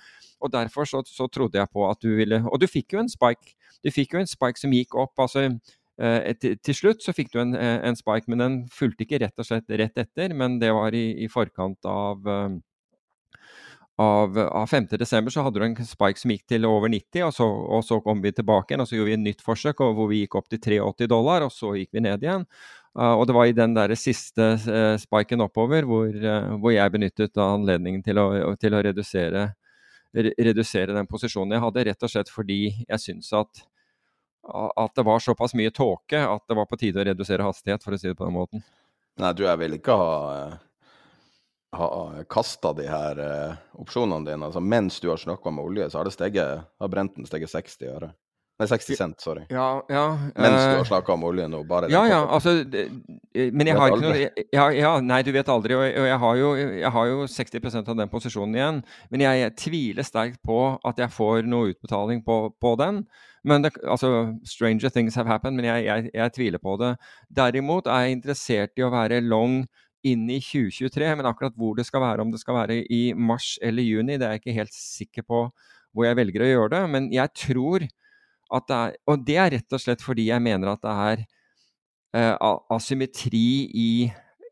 Og 0.42 0.54
derfor 0.54 0.90
så, 0.90 1.04
så, 1.06 1.30
trodde 1.32 1.62
jeg 1.62 1.72
på 1.74 1.86
at 1.88 2.02
du 2.02 2.12
ville 2.18 2.42
Og 2.50 2.60
du 2.62 2.68
fikk 2.70 2.96
jo 2.96 3.02
en 3.04 3.12
spike. 3.12 3.56
Du 3.86 3.92
fikk 3.94 4.16
jo 4.16 4.22
en 4.24 4.30
spike 4.30 4.62
som 4.62 4.74
gikk 4.74 4.98
opp. 4.98 5.14
altså 5.22 5.46
eh, 5.46 6.32
til, 6.42 6.76
slutt 6.76 7.06
så 7.06 7.14
fikk 7.16 7.34
du 7.34 7.42
en, 7.44 7.56
eh, 7.58 7.80
en, 7.86 7.98
spike, 7.98 8.30
men 8.32 8.42
den 8.42 8.62
fulgte 8.74 9.06
ikke 9.06 9.22
rett 9.22 9.38
og 9.42 9.48
slett 9.48 9.70
rett 9.70 10.02
etter. 10.02 10.34
Men 10.34 10.58
det 10.62 10.74
var 10.74 10.98
i, 10.98 11.12
i 11.22 11.30
forkant 11.32 11.86
av 11.90 12.26
eh, 12.26 12.58
av, 13.98 14.38
av 14.38 14.68
5.12. 14.68 15.30
så 15.30 15.44
hadde 15.46 15.60
du 15.60 15.66
en 15.66 15.76
spike 15.88 16.20
som 16.20 16.32
gikk 16.34 16.44
til 16.52 16.68
over 16.68 16.92
90, 16.92 17.22
og 17.30 17.34
så, 17.36 17.46
og 17.48 17.84
så, 17.88 18.00
kom 18.04 18.24
vi 18.24 18.34
tilbake 18.36 18.74
igjen 18.74 18.84
og 18.84 18.90
så 18.90 18.98
gjorde 18.98 19.12
vi 19.12 19.16
et 19.16 19.24
nytt 19.24 19.44
forsøk 19.46 19.84
hvor 19.86 20.10
vi 20.12 20.24
gikk 20.24 20.36
opp 20.40 20.50
til 20.52 20.60
83 20.60 21.08
dollar, 21.12 21.46
og 21.48 21.54
så 21.54 21.72
gikk 21.80 21.96
vi 21.96 22.04
ned 22.04 22.26
igjen. 22.26 22.44
Uh, 22.96 23.12
og 23.20 23.26
det 23.28 23.36
var 23.36 23.48
i 23.48 23.56
den 23.56 23.74
der 23.76 23.92
siste 24.00 24.54
uh, 24.56 24.96
spiken 25.00 25.44
oppover 25.44 25.84
hvor, 25.88 26.08
uh, 26.08 26.54
hvor, 26.56 26.72
jeg 26.72 26.94
benyttet 26.94 27.40
anledningen 27.44 28.04
til 28.04 28.20
å, 28.22 28.28
til 28.60 28.76
å 28.76 28.84
redusere, 28.84 29.50
re, 30.16 30.32
redusere, 30.40 30.96
den 30.96 31.10
posisjonen 31.12 31.58
jeg 31.58 31.64
hadde, 31.66 31.88
rett 31.90 32.08
og 32.08 32.14
slett 32.14 32.32
fordi 32.32 32.60
jeg 32.72 33.04
syns 33.04 33.34
at, 33.36 33.66
at 34.48 34.96
det 34.96 35.08
var 35.08 35.24
såpass 35.24 35.56
mye 35.60 35.76
tåke 35.76 36.24
at 36.24 36.48
det 36.48 36.56
var 36.56 36.72
på 36.72 36.80
tide 36.80 37.04
å 37.04 37.08
redusere 37.12 37.48
hastighet, 37.48 37.84
for 37.84 37.96
å 37.96 38.00
si 38.00 38.08
det 38.12 38.16
på 38.16 38.28
den 38.28 38.38
måten. 38.38 38.64
Nei, 39.20 39.32
du, 39.36 39.44
jeg 39.48 39.60
vil 39.60 39.76
ikke 39.76 40.00
ha 40.00 40.16
har 41.80 42.26
kasta 42.32 42.74
de 42.78 42.86
her 42.90 43.20
uh, 43.22 43.56
opsjonene 43.82 44.26
dine, 44.28 44.50
altså 44.50 44.64
mens 44.64 45.00
du 45.04 45.10
har 45.12 45.22
snakka 45.22 45.54
med 45.54 45.66
olje, 45.66 45.90
så 45.92 46.00
har 46.02 46.10
det 46.10 46.16
steget, 46.16 46.68
har 46.82 46.92
brenten 46.92 47.28
steget 47.30 47.52
60 47.52 47.90
øre. 47.94 48.14
Nei, 48.56 48.68
60 48.72 48.96
cent, 48.96 49.20
sorry. 49.20 49.42
Ja, 49.52 49.84
ja. 49.92 50.04
Mens 50.32 50.62
du 50.62 50.70
eh, 50.70 50.78
har 50.78 50.88
snakka 50.88 51.12
om 51.18 51.26
olje 51.28 51.44
nå, 51.52 51.60
bare 51.68 51.90
Ja, 51.92 52.06
ja, 52.08 52.22
altså 52.24 52.64
det- 52.64 52.86
eh, 53.36 53.52
Men 53.52 53.68
jeg 53.68 53.76
har 53.76 53.92
ikke 53.92 54.06
noe 54.06 54.30
ja, 54.54 54.70
ja, 54.72 55.00
Nei, 55.04 55.22
du 55.28 55.32
vet 55.36 55.50
aldri. 55.52 55.76
Og 55.76 55.84
jeg, 55.84 56.20
har, 56.20 56.36
jo, 56.40 56.56
jeg 56.56 56.92
har 56.92 57.06
jo 57.10 57.26
60% 57.28 57.90
av 57.92 57.98
den 58.00 58.08
posisjonen 58.08 58.56
igjen. 58.56 58.82
Men 59.12 59.26
jeg 59.26 59.56
tviler 59.60 60.08
sterkt 60.08 60.40
på 60.42 60.80
at 60.88 60.98
jeg 61.04 61.12
får 61.12 61.44
noe 61.44 61.74
utbetaling 61.74 62.24
på, 62.24 62.56
på 62.62 62.76
den. 62.80 63.04
Men 63.44 63.62
det, 63.62 63.74
altså, 63.84 64.40
stranger 64.48 64.90
things 64.90 65.16
have 65.20 65.28
happened, 65.28 65.60
men 65.60 65.66
jeg, 65.68 65.84
jeg, 65.86 66.12
jeg 66.16 66.34
tviler 66.40 66.64
på 66.64 66.78
det. 66.80 66.96
Derimot 67.28 67.88
er 67.92 68.08
jeg 68.08 68.22
interessert 68.22 68.80
i 68.80 68.88
å 68.88 68.94
være 68.94 69.20
long 69.20 69.66
inn 70.06 70.26
i 70.30 70.40
2023, 70.44 71.12
men 71.18 71.28
akkurat 71.30 71.56
hvor 71.58 71.76
det 71.78 71.86
skal 71.88 72.04
være, 72.04 72.24
om 72.24 72.34
det 72.34 72.42
skal 72.42 72.60
være 72.60 72.82
i 72.94 73.02
mars 73.18 73.56
eller 73.66 73.86
juni, 73.86 74.20
det 74.20 74.28
er 74.28 74.36
jeg 74.36 74.44
ikke 74.44 74.60
helt 74.60 74.76
sikker 74.76 75.26
på 75.28 75.46
hvor 75.96 76.08
jeg 76.08 76.18
velger 76.20 76.44
å 76.44 76.50
gjøre 76.52 76.74
det. 76.76 76.82
Men 76.92 77.08
jeg 77.14 77.34
tror 77.46 77.88
at 78.54 78.68
det 78.70 78.76
er 78.78 78.92
Og 79.10 79.24
det 79.26 79.38
er 79.42 79.50
rett 79.56 79.74
og 79.74 79.82
slett 79.82 80.04
fordi 80.06 80.28
jeg 80.28 80.44
mener 80.44 80.70
at 80.70 80.84
det 80.84 80.92
er 80.94 81.24
uh, 82.38 82.60
asymmetri 82.70 83.48
i, 83.74 83.90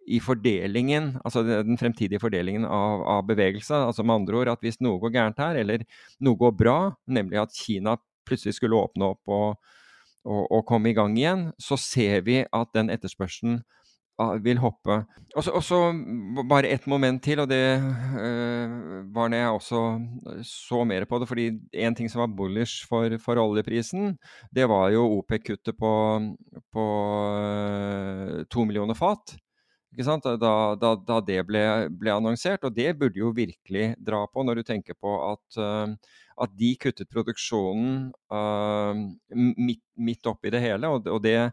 i 0.09 0.19
fordelingen, 0.19 1.13
altså 1.23 1.43
den 1.45 1.77
fremtidige 1.77 2.19
fordelingen 2.19 2.65
av, 2.65 3.03
av 3.05 3.21
bevegelse. 3.27 3.75
Altså 3.75 4.03
med 4.03 4.15
andre 4.15 4.39
ord 4.41 4.51
at 4.55 4.65
hvis 4.65 4.81
noe 4.81 4.97
går 5.03 5.13
gærent 5.13 5.43
her, 5.43 5.61
eller 5.61 5.85
noe 6.19 6.39
går 6.41 6.57
bra, 6.57 6.77
nemlig 7.05 7.43
at 7.43 7.53
Kina 7.53 7.95
plutselig 8.27 8.57
skulle 8.57 8.81
åpne 8.81 9.13
opp 9.13 9.29
og, 9.29 9.61
og, 10.25 10.43
og 10.49 10.65
komme 10.67 10.91
i 10.91 10.97
gang 10.97 11.15
igjen, 11.19 11.51
så 11.61 11.77
ser 11.79 12.25
vi 12.25 12.41
at 12.43 12.73
den 12.75 12.89
etterspørselen 12.93 13.61
vil 14.43 14.59
hoppe. 14.61 14.99
Og 15.35 15.63
så, 15.65 15.77
bare 16.45 16.69
ett 16.69 16.85
moment 16.85 17.21
til, 17.23 17.41
og 17.41 17.49
det 17.49 17.61
eh, 17.73 18.75
var 19.13 19.31
når 19.31 19.39
jeg 19.39 19.55
også 19.57 19.81
så 20.45 20.83
mer 20.85 21.05
på 21.09 21.19
det. 21.19 21.27
fordi 21.27 21.47
en 21.73 21.95
ting 21.95 22.09
som 22.09 22.21
var 22.21 22.35
bullish 22.35 22.85
for, 22.87 23.17
for 23.17 23.41
oljeprisen, 23.41 24.17
det 24.51 24.67
var 24.69 24.91
jo 24.93 25.07
OPEC-kuttet 25.17 25.77
på, 25.77 25.93
på 26.73 26.85
eh, 27.39 28.43
to 28.49 28.65
millioner 28.65 28.93
fat. 28.93 29.35
Da, 29.93 30.75
da, 30.75 30.95
da 30.97 31.19
det 31.21 31.43
ble, 31.45 31.89
ble 31.89 32.13
annonsert. 32.13 32.63
Og 32.65 32.73
det 32.73 32.95
burde 32.97 33.19
jo 33.19 33.33
virkelig 33.33 33.93
dra 33.97 34.23
på, 34.27 34.43
når 34.43 34.61
du 34.61 34.63
tenker 34.63 34.97
på 34.97 35.13
at, 35.31 35.57
uh, 35.61 35.93
at 36.41 36.55
de 36.57 36.71
kuttet 36.81 37.11
produksjonen 37.13 38.09
uh, 38.33 38.93
midt, 39.37 39.83
midt 39.93 40.29
oppi 40.29 40.49
det 40.53 40.63
hele. 40.65 40.89
Og, 40.89 41.05
og 41.13 41.21
det 41.21 41.51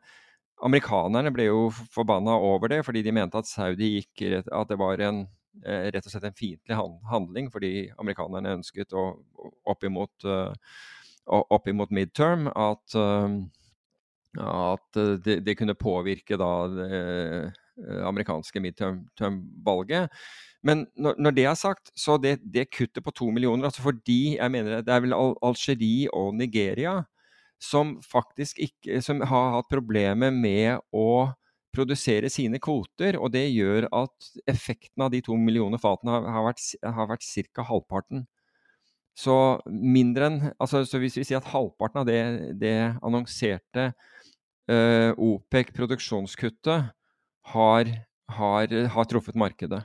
Amerikanerne 0.66 1.32
ble 1.32 1.46
jo 1.48 1.68
forbanna 1.94 2.34
over 2.36 2.72
det, 2.72 2.82
fordi 2.86 3.02
de 3.06 3.14
mente 3.16 3.38
at 3.40 3.48
Saudi 3.48 3.94
gikk 3.96 4.24
At 4.52 4.68
det 4.68 4.78
var 4.80 5.00
en 5.04 5.22
eh, 5.64 5.88
rett 5.94 6.04
og 6.04 6.12
slett 6.12 6.26
en 6.28 6.36
fiendtlig 6.36 6.76
handling, 7.10 7.50
fordi 7.52 7.90
amerikanerne 7.98 8.58
ønsket 8.58 8.92
å 8.92 9.06
opp 9.70 9.86
imot, 9.88 10.12
eh, 10.24 10.52
opp 11.26 11.68
imot 11.70 11.94
midterm 11.94 12.50
at, 12.52 12.96
eh, 12.98 13.40
at 14.44 15.00
det, 15.24 15.40
de 15.46 15.56
kunne 15.58 15.78
påvirke 15.78 16.38
da 16.38 16.52
det 16.70 18.04
amerikanske 18.06 18.60
midterm-valget. 18.60 20.12
Men 20.62 20.84
når, 21.00 21.16
når 21.16 21.36
det 21.36 21.44
er 21.48 21.56
sagt, 21.56 21.90
så 21.96 22.18
det, 22.20 22.36
det 22.44 22.68
kuttet 22.68 23.04
på 23.04 23.14
to 23.16 23.30
millioner 23.32 23.70
altså 23.70 23.80
Fordi 23.86 24.36
jeg 24.36 24.52
mener 24.52 24.82
det 24.84 24.92
er 24.92 25.00
vel 25.00 25.16
Al 25.16 25.32
Algerie 25.40 26.10
og 26.12 26.34
Nigeria 26.36 26.98
som 27.60 27.98
faktisk 28.00 28.58
ikke 28.64 29.02
Som 29.04 29.20
har 29.20 29.50
hatt 29.52 29.68
problemer 29.68 30.32
med 30.32 30.80
å 30.96 31.30
produsere 31.74 32.30
sine 32.32 32.58
kvoter, 32.58 33.14
og 33.20 33.30
det 33.34 33.44
gjør 33.52 33.86
at 33.94 34.30
effekten 34.50 35.04
av 35.04 35.12
de 35.12 35.20
to 35.22 35.36
millioner 35.38 35.78
fatene 35.78 36.16
har, 36.16 36.26
har 36.34 36.46
vært, 36.48 36.64
har 36.82 37.10
vært 37.12 37.26
ca. 37.54 37.66
halvparten. 37.68 38.24
Så 39.14 39.34
mindre 39.66 40.30
enn 40.30 40.40
altså, 40.56 40.82
Så 40.88 41.00
hvis 41.02 41.18
vi 41.18 41.26
sier 41.26 41.40
at 41.40 41.50
halvparten 41.52 42.02
av 42.02 42.08
det, 42.08 42.20
det 42.58 42.74
annonserte 43.04 43.90
eh, 44.70 45.10
OPEC-produksjonskuttet 45.14 46.90
har, 47.54 47.94
har, 48.36 48.76
har 48.94 49.10
truffet 49.10 49.38
markedet. 49.38 49.82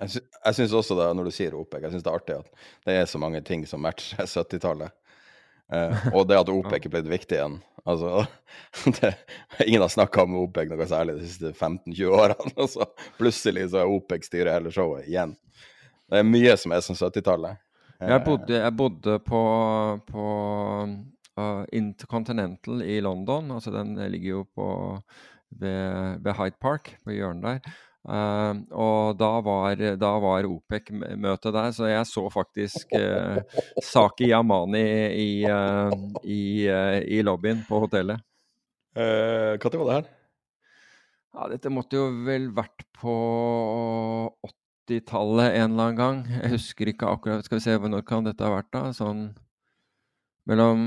Jeg, 0.00 0.08
sy 0.14 0.22
syns 0.56 0.74
også 0.74 0.96
det, 0.98 1.10
når 1.14 1.28
du 1.28 1.34
sier 1.34 1.54
OPEC, 1.58 1.84
jeg 1.84 1.94
synes 1.94 2.04
det 2.06 2.10
er 2.10 2.18
artig 2.18 2.38
at 2.38 2.66
det 2.86 2.94
er 2.96 3.10
så 3.10 3.20
mange 3.20 3.42
ting 3.46 3.66
som 3.68 3.82
matcher 3.84 4.24
70-tallet. 4.26 4.94
Eh, 5.72 6.08
og 6.12 6.26
det 6.28 6.40
at 6.40 6.50
OPEC 6.52 6.86
er 6.86 6.92
blitt 6.92 7.10
viktig 7.10 7.38
igjen. 7.38 7.60
Altså, 7.88 8.24
det, 8.98 9.14
ingen 9.66 9.82
har 9.84 9.92
snakka 9.92 10.26
om 10.26 10.36
OPEC 10.44 10.70
noe 10.70 10.88
særlig 10.88 11.18
de 11.18 11.28
siste 11.28 11.52
15-20 11.52 12.16
årene. 12.18 12.54
Og 12.56 12.70
så 12.74 12.88
plutselig 13.18 13.70
så 13.72 13.82
er 13.82 13.92
OPEC 13.92 14.28
styrer 14.28 14.56
hele 14.56 14.74
showet 14.74 15.08
igjen. 15.08 15.36
Det 16.12 16.20
er 16.20 16.28
mye 16.28 16.56
som 16.60 16.74
er 16.74 16.84
som 16.84 16.98
70-tallet. 16.98 17.60
Jeg 18.02 18.24
bodde, 18.26 18.56
jeg 18.58 18.74
bodde 18.74 19.12
på, 19.22 19.40
på 20.08 20.22
uh, 21.38 21.62
Intercontinental 21.72 22.82
i 22.82 22.98
London. 23.04 23.52
altså 23.54 23.70
Den 23.70 23.94
ligger 24.10 24.28
jo 24.28 24.42
på 24.58 24.66
ved, 25.60 26.18
ved 26.24 26.34
Hyde 26.36 26.58
Park, 26.60 26.96
på 27.04 27.14
hjørnet 27.14 27.46
der. 27.62 27.78
Uh, 28.02 28.58
og 28.74 29.14
da 29.14 29.28
var, 29.46 29.78
da 29.94 30.08
var 30.24 30.48
OPEC-møtet 30.48 31.54
der, 31.54 31.68
så 31.74 31.86
jeg 31.86 32.08
så 32.10 32.24
faktisk 32.34 32.96
uh, 32.98 33.38
Saki 33.78 34.32
Yamani 34.32 34.82
i, 35.22 35.28
uh, 35.46 35.94
i, 36.26 36.66
i 36.66 37.22
lobbyen 37.22 37.62
på 37.68 37.84
hotellet. 37.84 38.24
Når 38.92 39.78
var 39.78 39.86
det 39.86 39.94
her? 39.94 40.10
Ja, 41.32 41.46
dette 41.48 41.70
måtte 41.72 41.96
jo 41.96 42.10
vel 42.26 42.50
vært 42.52 42.82
på 42.98 43.14
80-tallet 44.90 45.54
en 45.62 45.70
eller 45.70 45.86
annen 45.86 45.96
gang. 45.96 46.18
Jeg 46.42 46.52
husker 46.58 46.90
ikke 46.90 47.08
akkurat 47.08 47.46
Skal 47.46 47.56
vi 47.56 47.64
se, 47.64 47.78
når 47.78 48.04
kan 48.04 48.26
dette 48.26 48.44
ha 48.44 48.52
vært, 48.52 48.68
da? 48.74 48.90
Sånn 48.92 49.30
mellom 50.50 50.82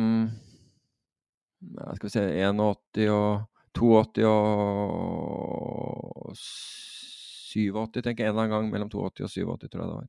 ja, 1.64 1.96
Skal 1.96 2.10
vi 2.10 2.14
se 2.14 2.26
81 2.46 3.10
og 3.16 3.48
82 3.76 4.26
og 4.32 6.36
87, 6.36 8.02
tenker 8.02 8.24
jeg. 8.24 8.30
En 8.30 8.34
eller 8.34 8.44
annen 8.44 8.56
gang 8.56 8.66
mellom 8.74 8.90
82 8.92 9.24
og 9.28 9.32
87, 9.32 9.70
tror 9.72 9.82
jeg 9.82 9.90
det 9.90 9.96
var. 9.96 10.08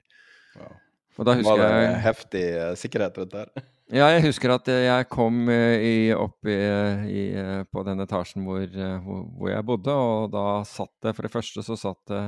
Wow. 0.57 0.75
Og 1.17 1.25
da 1.25 1.33
husker 1.39 1.57
Var 1.57 1.63
det 1.63 1.81
jeg 1.81 2.05
heftig 2.05 2.45
uh, 2.53 2.77
sikkerhet 2.77 3.19
rundt 3.23 3.37
der? 3.37 3.49
Ja, 3.95 4.09
jeg 4.11 4.25
husker 4.25 4.51
at 4.51 4.67
eh, 4.67 4.89
jeg 4.89 5.07
kom 5.07 5.45
eh, 5.47 5.79
i, 5.79 6.11
opp 6.11 6.43
i, 6.51 6.57
i, 7.07 7.21
eh, 7.39 7.61
på 7.71 7.85
den 7.87 8.03
etasjen 8.03 8.43
hvor, 8.43 8.65
eh, 8.67 9.05
hvor, 9.05 9.47
jeg 9.47 9.63
bodde, 9.69 9.95
og 9.95 10.33
da 10.33 10.65
satt 10.67 10.91
det 11.07 11.13
For 11.15 11.23
det 11.23 11.31
første 11.31 11.63
så 11.63 11.77
satt 11.79 12.01
det 12.11 12.25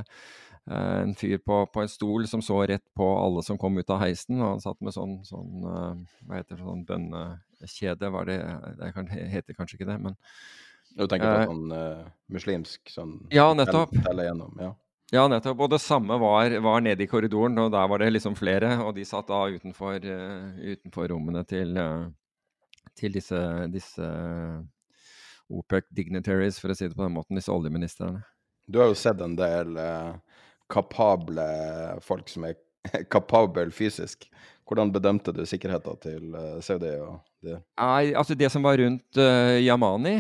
eh, 0.70 1.00
en 1.00 1.16
fyr 1.18 1.42
på, 1.42 1.56
på 1.74 1.82
en 1.82 1.90
stol 1.90 2.28
som 2.30 2.44
så 2.46 2.60
rett 2.62 2.84
på 2.94 3.08
alle 3.24 3.42
som 3.42 3.58
kom 3.58 3.74
ut 3.74 3.90
av 3.90 3.98
heisen, 4.04 4.38
og 4.38 4.52
han 4.52 4.62
satt 4.62 4.78
med 4.78 4.94
sånn, 4.94 5.16
sånn 5.26 5.66
eh, 5.66 6.22
Hva 6.28 6.38
heter 6.38 6.54
det, 6.54 6.62
sånn 6.62 6.86
bønnekjede, 6.92 8.12
var 8.14 8.30
det 8.30 8.38
Det 8.78 8.94
heter 9.34 9.58
kanskje 9.58 9.80
ikke 9.80 9.90
det, 9.90 9.98
men 10.06 10.14
Du 10.96 11.06
tenker 11.06 11.26
på 11.26 11.40
Eh, 11.40 11.46
sånn 11.46 11.72
uh, 11.72 12.04
muslimsk 12.30 12.88
sånn 12.90 13.16
Ja, 13.30 13.52
nettopp. 13.54 13.90
tell- 13.92 14.04
Telle 14.04 14.24
gjennom, 14.28 14.54
ja. 14.60 14.74
Ja, 15.12 15.26
nettopp. 15.28 15.60
Og 15.64 15.70
det 15.70 15.80
samme 15.80 16.18
var, 16.20 16.50
var 16.60 16.80
nede 16.84 17.00
i 17.02 17.06
korridoren, 17.08 17.56
og 17.58 17.70
der 17.72 17.86
var 17.88 17.98
det 17.98 18.10
liksom 18.12 18.34
flere. 18.36 18.74
Og 18.84 18.94
de 18.94 19.04
satt 19.08 19.26
da 19.30 19.46
utenfor, 19.48 19.96
uh, 20.04 20.58
utenfor 20.60 21.08
rommene 21.08 21.46
til, 21.48 21.76
uh, 21.78 22.08
til 22.98 23.12
disse, 23.12 23.38
disse 23.72 24.04
OPEC 25.48 25.84
dignitaries, 25.96 26.58
for 26.60 26.68
å 26.68 26.76
si 26.76 26.88
det 26.88 26.96
på 26.96 27.06
den 27.06 27.14
måten, 27.16 27.38
disse 27.38 27.48
oljeministrene. 27.54 28.20
Du 28.68 28.80
har 28.82 28.88
jo 28.90 28.94
sett 29.00 29.20
en 29.24 29.36
del 29.38 29.78
kapable 30.68 31.46
folk 32.04 32.28
som 32.28 32.44
er 32.44 32.56
kapable 33.14 33.70
fysisk. 33.72 34.26
Hvordan 34.68 34.90
bedømte 34.92 35.32
du 35.32 35.40
sikkerheten 35.48 35.96
til 36.04 36.34
Saudi 36.60 36.90
og 37.00 37.22
det? 37.40 37.62
Nei, 37.80 38.12
altså 38.12 38.36
det 38.36 38.50
som 38.52 38.62
var 38.66 38.76
rundt 38.76 39.16
Yamani, 39.64 40.18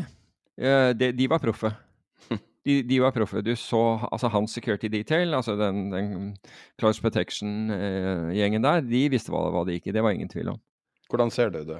eh, 0.58 0.90
det, 0.98 1.12
de 1.18 1.28
var 1.30 1.42
proffe. 1.42 1.72
De, 2.68 2.82
de 2.84 2.98
var 3.00 3.14
proffe. 3.16 3.40
Du 3.40 3.54
så 3.56 3.80
altså 4.10 4.28
hans 4.28 4.52
security 4.52 4.90
detail, 4.92 5.32
altså 5.34 5.54
den, 5.56 5.86
den 5.92 6.08
Close 6.76 7.00
Protection-gjengen 7.00 8.66
der, 8.66 8.82
de 8.84 9.06
visste 9.08 9.32
hva, 9.32 9.46
hva 9.54 9.62
det 9.64 9.78
gikk 9.78 9.88
i. 9.88 9.94
Det 9.96 10.02
var 10.04 10.12
ingen 10.12 10.28
tvil 10.28 10.50
om. 10.52 10.58
Hvordan 11.08 11.32
ser 11.32 11.54
du 11.54 11.62
det? 11.64 11.78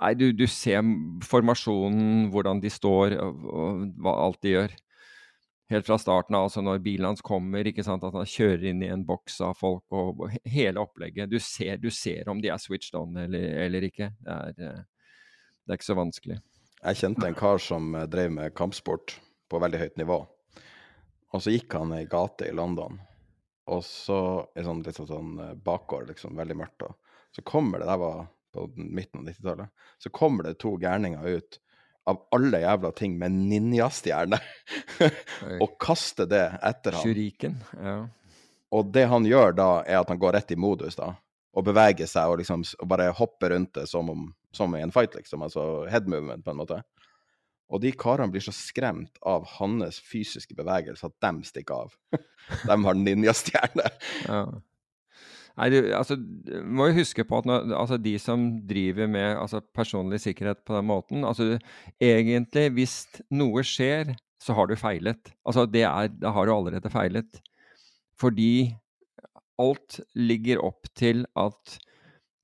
Nei, 0.00 0.14
du, 0.16 0.30
du 0.32 0.46
ser 0.48 0.80
formasjonen, 1.28 2.30
hvordan 2.32 2.62
de 2.62 2.72
står, 2.72 3.18
og, 3.20 3.42
og 3.52 3.82
hva 4.00 4.16
alt 4.24 4.40
de 4.42 4.54
gjør. 4.56 4.74
Helt 5.70 5.86
fra 5.86 5.98
starten 6.02 6.34
av, 6.34 6.48
altså 6.48 6.64
når 6.66 6.80
bilen 6.82 7.06
hans 7.06 7.22
kommer, 7.22 7.68
ikke 7.68 7.84
sant, 7.86 8.02
at 8.02 8.16
han 8.16 8.26
kjører 8.26 8.64
inn 8.72 8.80
i 8.82 8.88
en 8.90 9.04
boks 9.06 9.36
av 9.46 9.58
folk, 9.60 9.84
og, 9.94 10.24
og 10.24 10.48
hele 10.50 10.82
opplegget. 10.82 11.30
Du 11.30 11.38
ser, 11.38 11.76
du 11.78 11.90
ser 11.94 12.30
om 12.32 12.40
de 12.42 12.50
er 12.50 12.58
switched 12.58 12.96
on 12.98 13.20
eller, 13.22 13.44
eller 13.68 13.86
ikke. 13.86 14.10
Det 14.18 14.38
er, 14.38 14.56
eh, 14.66 14.80
det 15.62 15.76
er 15.76 15.78
ikke 15.78 15.90
så 15.92 15.98
vanskelig. 16.00 16.40
Jeg 16.80 16.96
kjente 16.96 17.26
en 17.28 17.36
kar 17.36 17.60
som 17.60 17.94
eh, 17.94 18.06
drev 18.08 18.32
med 18.32 18.54
kampsport 18.56 19.18
på 19.50 19.60
veldig 19.60 19.80
høyt 19.82 19.96
nivå. 20.00 20.18
Og 21.30 21.42
så 21.44 21.52
gikk 21.52 21.76
han 21.76 21.92
ei 21.94 22.06
gate 22.10 22.48
i 22.48 22.54
London, 22.56 22.96
og 23.70 23.82
så 23.86 24.20
i 24.58 24.64
sånn 24.64 24.80
litt 24.86 24.98
sånn 24.98 25.34
eh, 25.44 25.56
bakgård, 25.60 26.08
liksom, 26.10 26.38
veldig 26.40 26.56
mørkt. 26.62 26.86
Og 26.88 27.36
Så 27.36 27.44
kommer 27.46 27.82
det, 27.82 27.90
det 27.90 27.98
var 28.00 28.22
på 28.54 28.64
midten 28.76 29.20
av 29.20 29.28
90-tallet, 29.28 29.84
så 30.00 30.10
kommer 30.10 30.48
det 30.48 30.56
to 30.58 30.74
gærninger 30.80 31.36
ut 31.36 31.60
av 32.10 32.24
alle 32.34 32.62
jævla 32.64 32.90
ting 32.96 33.18
med 33.20 33.36
ninjastjerne, 33.36 34.40
og 35.62 35.76
kaster 35.78 36.26
det 36.26 36.46
etter 36.64 36.96
ham. 36.96 37.04
Shuriken, 37.04 37.60
ja. 37.76 38.00
Og 38.70 38.90
det 38.94 39.04
han 39.10 39.26
gjør 39.26 39.52
da, 39.58 39.70
er 39.84 40.00
at 40.00 40.10
han 40.10 40.18
går 40.18 40.38
rett 40.38 40.54
i 40.54 40.58
modus, 40.58 40.96
da. 40.96 41.12
Og 41.58 41.66
beveger 41.66 42.08
seg 42.08 42.30
og 42.30 42.40
liksom 42.40 42.62
og 42.78 42.88
bare 42.88 43.10
hopper 43.14 43.52
rundt 43.52 43.74
det 43.76 43.88
som 43.90 44.08
om 44.12 44.28
som 44.56 44.74
i 44.76 44.82
en 44.84 44.92
fight, 44.94 45.14
liksom. 45.18 45.44
Altså 45.46 45.86
head 45.90 46.08
movement, 46.10 46.44
på 46.44 46.54
en 46.54 46.60
måte. 46.62 46.80
Og 47.70 47.82
de 47.84 47.92
karene 47.94 48.32
blir 48.32 48.42
så 48.42 48.54
skremt 48.54 49.20
av 49.26 49.46
hans 49.58 50.00
fysiske 50.02 50.56
bevegelse 50.58 51.06
at 51.06 51.14
de 51.22 51.46
stikker 51.46 51.86
av. 51.86 51.94
de 52.68 52.76
har 52.86 52.98
ninjastjerne. 52.98 53.86
Ja. 54.26 54.42
Nei, 55.58 55.66
du, 55.72 55.78
altså, 55.92 56.16
må 56.64 56.88
jo 56.88 57.00
huske 57.00 57.24
på 57.26 57.40
at 57.40 57.46
når, 57.48 57.70
altså, 57.76 57.98
de 58.00 58.14
som 58.22 58.46
driver 58.66 59.10
med 59.10 59.34
altså, 59.36 59.60
personlig 59.76 60.22
sikkerhet 60.22 60.62
på 60.64 60.76
den 60.76 60.86
måten 60.88 61.26
altså, 61.26 61.58
Egentlig, 62.00 62.70
hvis 62.78 62.96
noe 63.34 63.64
skjer, 63.66 64.14
så 64.40 64.56
har 64.56 64.70
du 64.70 64.76
feilet. 64.80 65.32
Altså, 65.44 65.66
det 65.68 65.84
er, 65.84 66.10
da 66.22 66.32
har 66.34 66.48
du 66.48 66.54
allerede 66.54 66.92
feilet. 66.92 67.42
Fordi 68.20 68.72
alt 69.60 70.00
ligger 70.16 70.62
opp 70.64 70.88
til 70.96 71.26
at 71.38 71.76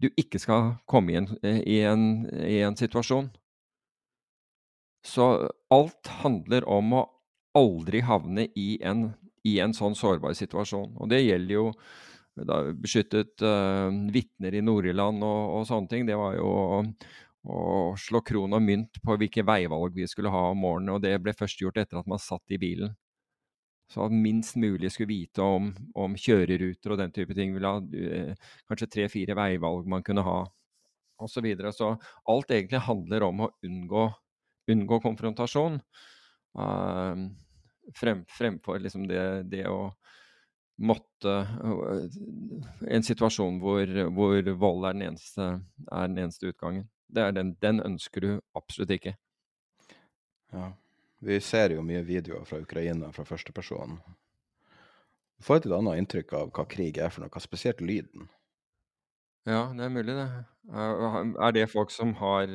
du 0.03 0.11
ikke 0.19 0.41
skal 0.41 0.75
komme 0.89 1.13
i 1.13 1.19
en, 1.21 1.29
i 1.43 1.81
en, 1.89 2.07
i 2.45 2.61
en 2.67 2.77
situasjon. 2.77 3.31
Så 5.07 5.27
alt 5.73 6.11
handler 6.23 6.67
om 6.69 6.97
å 6.99 7.05
aldri 7.57 8.03
havne 8.05 8.49
i 8.59 8.77
en, 8.85 9.09
i 9.47 9.57
en 9.63 9.75
sånn 9.77 9.97
sårbar 9.97 10.35
situasjon. 10.37 10.97
Og 11.01 11.09
det 11.13 11.23
gjelder 11.25 11.55
jo 11.55 11.69
da 12.37 12.59
beskyttet 12.77 13.41
uh, 13.47 13.89
vitner 14.13 14.59
i 14.59 14.65
Nord-Irland 14.65 15.25
og, 15.25 15.43
og, 15.55 15.63
sånne 15.69 15.89
ting. 15.89 16.05
Det 16.09 16.19
var 16.19 16.37
jo 16.37 16.51
å, 16.51 16.83
å 17.49 17.63
slå 18.01 18.21
kron 18.27 18.59
og 18.59 18.65
mynt 18.65 19.01
på 19.01 19.17
hvilke 19.17 19.47
veivalg 19.47 19.97
vi 19.97 20.09
skulle 20.11 20.33
ha 20.35 20.51
om 20.51 20.61
morgenen. 20.67 20.97
Og 20.99 21.05
det 21.07 21.17
ble 21.23 21.37
først 21.39 21.63
gjort 21.63 21.81
etter 21.81 22.03
at 22.03 22.11
man 22.11 22.21
satt 22.21 22.45
i 22.53 22.61
bilen. 22.61 22.93
Så 23.87 24.03
at 24.03 24.15
minst 24.15 24.57
mulig 24.59 24.91
skulle 24.93 25.13
vite 25.13 25.45
om, 25.45 25.71
om 25.95 26.17
kjøreruter 26.19 26.93
og 26.93 27.01
den 27.01 27.13
type 27.15 27.35
ting. 27.39 27.55
Ville 27.55 27.71
ha 27.71 27.83
eh, 27.95 28.53
kanskje 28.67 28.91
tre-fire 28.91 29.37
veivalg 29.39 29.87
man 29.89 30.03
kunne 30.07 30.25
ha, 30.27 30.41
osv. 31.23 31.37
Så, 31.39 31.45
videre. 31.45 31.73
så 31.73 31.93
alt 32.29 32.51
egentlig 32.51 32.83
handler 32.89 33.29
om 33.29 33.45
å 33.47 33.53
unngå 33.65 34.09
unngå 34.73 35.01
konfrontasjon. 35.01 35.81
Uh, 36.59 37.29
frem, 37.95 38.25
fremfor 38.29 38.81
liksom 38.83 39.07
det, 39.11 39.23
det, 39.53 39.67
å 39.69 39.91
måtte 40.81 41.35
uh, 41.45 42.07
En 42.89 43.05
situasjon 43.05 43.61
hvor, 43.61 43.93
hvor 44.17 44.51
vold 44.57 44.89
er 44.89 44.97
den, 44.97 45.07
eneste, 45.11 45.51
er 45.91 46.11
den 46.11 46.25
eneste 46.25 46.53
utgangen. 46.53 46.89
Den, 47.07 47.55
den, 47.63 47.83
ønsker 47.85 48.25
du 48.25 48.31
absolutt 48.59 48.97
ikke. 48.97 49.15
Ja. 50.53 50.73
Vi 51.25 51.41
ser 51.41 51.73
jo 51.73 51.85
mye 51.85 52.03
videoer 52.05 52.45
fra 52.49 52.61
Ukraina 52.61 53.13
fra 53.13 53.25
førsteperson. 53.25 53.97
Du 55.37 55.45
får 55.45 55.61
et 55.61 55.69
litt 55.69 55.79
annet 55.79 56.03
inntrykk 56.03 56.35
av 56.37 56.53
hva 56.57 56.67
krig 56.69 56.99
er 57.01 57.13
for 57.13 57.25
noe, 57.25 57.43
spesielt 57.43 57.81
lyden. 57.85 58.29
Ja, 59.47 59.69
det 59.77 59.87
er 59.87 59.93
mulig, 59.95 60.15
det. 60.17 60.29
Er 60.75 61.53
det 61.55 61.69
folk 61.71 61.93
som 61.95 62.17
har 62.21 62.51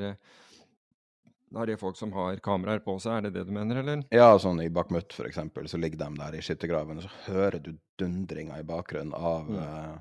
er 1.51 1.67
det 1.67 1.79
folk 1.81 1.97
som 1.99 2.13
har 2.15 2.39
kameraer 2.43 2.79
på 2.83 2.95
seg, 3.03 3.17
er 3.17 3.25
det 3.27 3.33
det 3.35 3.49
du 3.49 3.51
mener, 3.55 3.81
eller? 3.81 4.03
Ja, 4.15 4.29
sånn 4.39 4.61
i 4.63 4.69
Bakhmut 4.71 5.11
f.eks., 5.11 5.41
så 5.67 5.79
ligger 5.79 5.99
de 5.99 6.09
der 6.19 6.37
i 6.37 6.43
skyttergraven, 6.45 7.01
og 7.01 7.03
så 7.03 7.33
hører 7.33 7.59
du 7.59 7.73
dundringa 7.99 8.61
i 8.61 8.67
bakgrunnen 8.67 9.11
av 9.17 9.49
mm. 9.49 9.57
eh, 9.65 9.97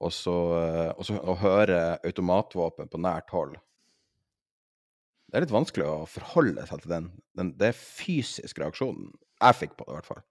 og, 0.00 0.12
så, 0.12 0.36
eh, 0.56 0.90
og 0.96 1.04
så 1.08 1.18
og 1.20 1.42
hører 1.42 2.00
automatvåpen 2.04 2.88
på 2.92 3.00
nært 3.04 3.32
hold. 3.36 3.56
Det 5.26 5.38
er 5.38 5.44
litt 5.44 5.54
vanskelig 5.54 5.86
å 5.88 6.08
forholde 6.10 6.66
seg 6.68 6.82
til 6.82 6.92
den. 6.92 7.08
den 7.38 7.52
det 7.58 7.72
er 7.72 7.78
fysisk 7.78 8.60
reaksjonen 8.62 9.10
jeg 9.36 9.58
fikk 9.58 9.74
på 9.76 9.84
det, 9.84 9.92
i 9.92 9.98
hvert 9.98 10.08
fall. 10.08 10.22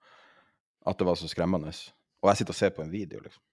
At 0.89 0.97
det 0.99 1.08
var 1.08 1.17
så 1.19 1.29
skremmende. 1.29 1.73
Og 2.23 2.31
jeg 2.31 2.41
sitter 2.41 2.55
og 2.55 2.60
ser 2.60 2.73
på 2.73 2.86
en 2.86 2.93
video, 2.93 3.19
liksom. 3.21 3.43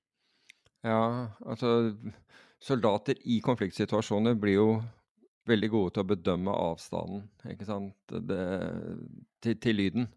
Ja, 0.82 1.28
altså 1.46 1.94
Soldater 2.62 3.18
i 3.30 3.38
konfliktsituasjoner 3.42 4.34
blir 4.38 4.56
jo 4.56 4.68
veldig 5.50 5.70
gode 5.70 5.94
til 5.94 6.04
å 6.04 6.10
bedømme 6.12 6.54
avstanden 6.54 7.24
ikke 7.50 7.66
sant? 7.66 7.94
Det, 8.10 8.42
til, 9.42 9.56
til, 9.62 9.78
lyden. 9.78 10.08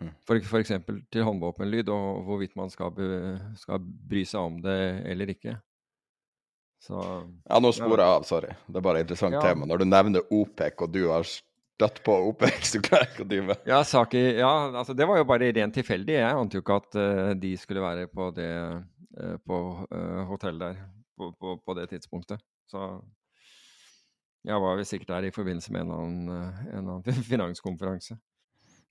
Mm. 0.00 0.12
For, 0.26 0.42
for 0.46 0.62
eksempel 0.62 1.02
til 1.12 1.26
håndvåpenlyd, 1.26 1.90
og 1.94 2.22
hvorvidt 2.26 2.56
man 2.58 2.72
skal, 2.72 2.94
be, 2.94 3.36
skal, 3.60 3.82
bry 3.82 4.24
seg 4.26 4.50
om 4.50 4.58
det 4.64 4.78
eller 5.10 5.34
ikke. 5.34 5.58
Så, 6.80 6.96
ja, 7.44 7.58
nå 7.60 7.70
sporer 7.76 8.00
jeg 8.00 8.16
av, 8.16 8.24
sorry. 8.24 8.54
Det 8.64 8.80
er 8.80 8.84
bare 8.84 9.00
et 9.02 9.04
interessant 9.04 9.36
ja. 9.36 9.42
tema. 9.44 9.66
Når 9.68 9.82
du 9.82 9.86
nevner 9.90 10.32
OPEC, 10.32 10.78
og 10.80 10.94
du 10.94 11.02
har 11.10 11.26
støtt 11.28 12.00
på 12.04 12.14
OPEC, 12.30 12.70
du 12.72 12.80
klarer 12.84 13.10
ikke 13.10 13.26
å 13.26 13.28
dy 13.28 13.40
meg. 13.44 13.60
Ja, 13.68 13.82
Saki, 13.84 14.22
ja 14.38 14.52
altså, 14.68 14.96
det 14.96 15.08
var 15.08 15.20
jo 15.20 15.26
bare 15.28 15.50
rent 15.56 15.76
tilfeldig. 15.76 16.16
Jeg 16.16 16.38
ante 16.38 16.56
jo 16.56 16.64
ikke 16.64 16.78
at 16.80 16.96
uh, 16.96 17.32
de 17.36 17.52
skulle 17.60 17.84
være 17.84 18.08
på 18.08 18.30
det 18.36 18.48
uh, 18.48 19.36
på 19.44 19.60
uh, 19.92 20.22
hotellet 20.30 20.64
der 20.64 20.80
på, 21.20 21.30
på, 21.36 21.54
på, 21.60 21.76
det 21.76 21.90
tidspunktet. 21.92 22.40
Så 22.72 22.88
jeg 24.48 24.64
var 24.64 24.80
vel 24.80 24.88
sikkert 24.88 25.12
der 25.12 25.28
i 25.28 25.34
forbindelse 25.36 25.72
med 25.76 25.84
en 25.84 25.90
eller 25.90 26.04
annen, 26.06 26.28
eh, 26.32 26.60
en 26.78 26.86
annen 26.94 27.24
finanskonferanse. 27.32 28.16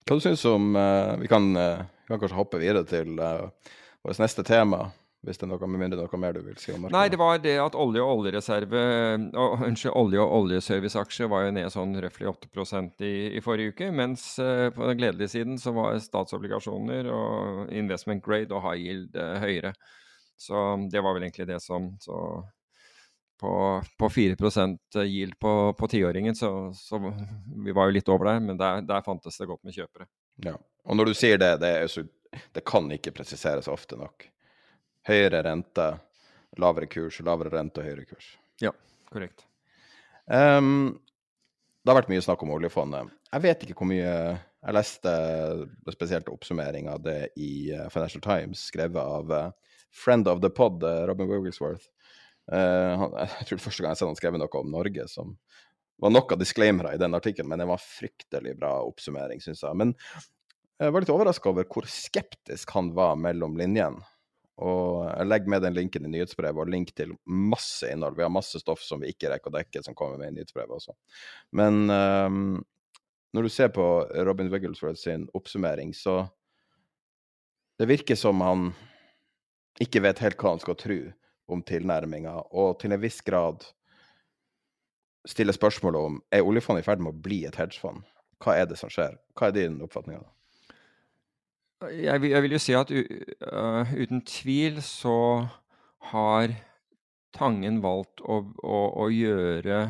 Hva 0.06 0.18
du 0.18 0.22
syns 0.22 0.44
om 0.46 0.76
vi, 1.22 1.30
kan, 1.30 1.48
kan, 1.58 2.20
kanskje 2.20 2.38
hoppe 2.38 2.62
videre 2.62 2.86
til 2.86 3.18
vårt 3.18 4.22
neste 4.22 4.46
tema, 4.46 4.92
hvis 5.28 5.40
det 5.40 5.46
er 5.46 5.52
noe 5.52 5.68
mindre 5.72 6.00
noe 6.00 6.20
mer 6.22 6.38
du 6.38 6.42
vil 6.46 6.58
si 6.62 6.72
om 6.72 6.84
markedet? 6.86 6.96
Nei, 6.96 7.12
det 7.12 7.20
var 7.20 7.42
det 7.44 7.56
at 7.60 7.78
olje 7.80 8.04
og 8.04 8.22
oljereserve 8.22 8.84
uh, 9.36 9.64
Unnskyld, 9.68 9.96
olje- 10.00 10.24
og 10.24 10.36
oljeserviceaksjer 10.38 11.32
var 11.32 11.46
jo 11.46 11.56
ned 11.58 11.72
sånn 11.74 11.98
røftlig 12.06 12.30
8% 12.32 13.04
i, 13.08 13.14
i 13.36 13.44
forrige 13.44 13.74
uke. 13.76 13.90
Mens 13.96 14.32
på 14.40 14.86
den 14.88 15.02
gledelige 15.02 15.34
siden 15.36 15.60
så 15.60 15.76
var 15.76 16.00
statsobligasjoner 16.04 17.10
og 17.12 17.74
investment 17.76 18.24
grade 18.24 18.56
og 18.56 18.64
high 18.68 18.86
yield 18.86 19.20
høyere. 19.44 19.74
Så 20.40 20.56
det 20.92 21.04
var 21.04 21.18
vel 21.18 21.28
egentlig 21.28 21.50
det 21.50 21.60
som 21.64 21.92
så 22.00 22.20
på, 23.40 23.84
på 23.98 24.10
4% 24.10 24.78
yield 25.04 25.40
på, 25.40 25.74
på 25.74 25.88
tiåringen, 25.88 26.36
så, 26.36 26.74
så, 26.76 27.14
vi 27.66 27.72
var 27.72 27.88
jo 27.88 27.96
litt 27.96 28.10
over 28.12 28.34
der. 28.34 28.40
Men 28.44 28.58
der, 28.60 28.82
der, 28.88 29.04
fantes 29.06 29.40
det 29.40 29.48
godt 29.48 29.64
med 29.64 29.76
kjøpere. 29.76 30.08
Ja, 30.44 30.56
Og 30.84 30.98
når 30.98 31.12
du 31.12 31.14
sier 31.16 31.40
det, 31.40 31.54
det, 31.64 31.74
så, 31.92 32.04
det 32.56 32.66
kan 32.68 32.92
ikke 32.92 33.16
presiseres 33.16 33.72
ofte 33.72 34.00
nok. 34.00 34.28
Høyere 35.10 35.42
rente, 35.46 35.86
lavere 36.62 36.90
kurs, 36.92 37.20
lavere 37.26 37.54
rente 37.56 37.82
og 37.82 37.88
høyere 37.88 38.06
kurs. 38.06 38.34
Ja, 38.62 38.74
korrekt. 39.10 39.48
Um, 40.30 41.00
det 41.82 41.90
har 41.90 41.98
vært 42.02 42.12
mye 42.12 42.22
snakk 42.22 42.44
om 42.46 42.54
oljefondet. 42.54 43.10
Jeg 43.32 43.46
vet 43.46 43.66
ikke 43.66 43.78
hvor 43.80 43.90
mye 43.90 44.14
Jeg 44.60 44.76
leste 44.76 45.12
spesielt 45.94 46.28
oppsummering 46.30 46.90
av 46.92 47.00
det 47.00 47.30
i 47.40 47.72
eh, 47.72 47.86
Financial 47.94 48.20
Times, 48.20 48.66
skrevet 48.68 49.00
av 49.00 49.30
uh, 49.32 49.76
friend 49.96 50.28
of 50.28 50.42
the 50.44 50.50
pod, 50.52 50.84
uh, 50.84 51.06
Robin 51.08 51.30
Wigglesworth. 51.32 51.86
Uh, 52.52 53.08
jeg 53.22 53.48
tror 53.48 53.62
det 53.62 53.64
første 53.64 53.86
gang 53.86 53.96
jeg 53.96 54.02
så 54.02 54.10
han 54.10 54.20
skrev 54.20 54.36
noe 54.36 54.60
om 54.60 54.74
Norge 54.74 55.06
som 55.08 55.32
var 56.04 56.12
nok 56.12 56.36
av 56.36 56.42
disclaimere 56.42 56.92
i 56.96 57.00
den 57.00 57.16
artikkelen, 57.16 57.48
men 57.54 57.64
det 57.64 57.70
var 57.72 57.80
fryktelig 57.80 58.58
bra 58.60 58.74
oppsummering, 58.84 59.40
syns 59.40 59.64
jeg. 59.64 59.80
Men 59.80 59.96
jeg 60.80 60.92
var 60.92 61.04
litt 61.04 61.16
overraska 61.16 61.54
over 61.54 61.68
hvor 61.72 61.88
skeptisk 61.88 62.76
han 62.76 62.92
var 63.00 63.16
mellom 63.20 63.56
linjene. 63.60 64.04
Og 64.60 65.06
jeg 65.08 65.28
legger 65.30 65.52
med 65.54 65.64
den 65.64 65.78
linken 65.78 66.08
i 66.08 66.12
nyhetsbrevet 66.12 66.66
og 66.66 66.72
link 66.72 66.92
til 66.98 67.14
masse 67.26 67.88
innhold. 67.88 68.18
Vi 68.18 68.26
har 68.26 68.34
masse 68.34 68.60
stoff 68.60 68.82
som 68.84 69.00
vi 69.00 69.14
ikke 69.14 69.32
rekker 69.32 69.52
å 69.52 69.56
dekke, 69.56 69.84
som 69.86 69.96
kommer 69.98 70.20
med 70.20 70.34
i 70.34 70.40
nyhetsbrevet 70.40 70.76
også. 70.76 70.96
Men 71.56 71.86
um, 71.88 72.60
når 73.36 73.48
du 73.48 73.54
ser 73.54 73.72
på 73.76 73.86
Robin 74.28 74.52
Wigglesworth 74.52 75.00
sin 75.00 75.28
oppsummering, 75.38 75.94
så 75.96 76.26
det 77.80 77.88
virker 77.88 78.20
som 78.20 78.42
han 78.44 78.72
ikke 79.80 80.04
vet 80.04 80.20
helt 80.20 80.40
hva 80.42 80.56
han 80.56 80.64
skal 80.64 80.76
tro 80.80 81.00
om 81.50 81.62
tilnærminga, 81.66 82.36
og 82.52 82.76
til 82.82 82.94
en 82.94 83.02
viss 83.02 83.22
grad 83.26 83.64
stiller 85.28 85.56
spørsmålet 85.56 86.10
om 86.10 86.20
er 86.36 86.46
oljefondet 86.46 86.84
i 86.84 86.88
ferd 86.88 87.02
med 87.04 87.16
å 87.16 87.24
bli 87.24 87.44
et 87.48 87.58
hedgefond. 87.60 88.04
Hva 88.44 88.58
er 88.60 88.68
det 88.70 88.78
som 88.80 88.92
skjer? 88.92 89.18
Hva 89.38 89.50
er 89.50 89.56
din 89.56 89.80
oppfatning 89.84 90.20
av 90.20 90.28
det? 90.28 90.34
Jeg 91.80 92.20
vil, 92.20 92.34
jeg 92.34 92.44
vil 92.44 92.54
jo 92.58 92.60
si 92.60 92.74
at 92.76 92.90
uh, 92.92 93.92
uten 93.96 94.24
tvil 94.28 94.82
så 94.84 95.20
har 96.12 96.56
Tangen 97.36 97.78
valgt 97.84 98.24
å, 98.26 98.40
å, 98.66 98.78
å, 99.04 99.06
gjøre 99.14 99.84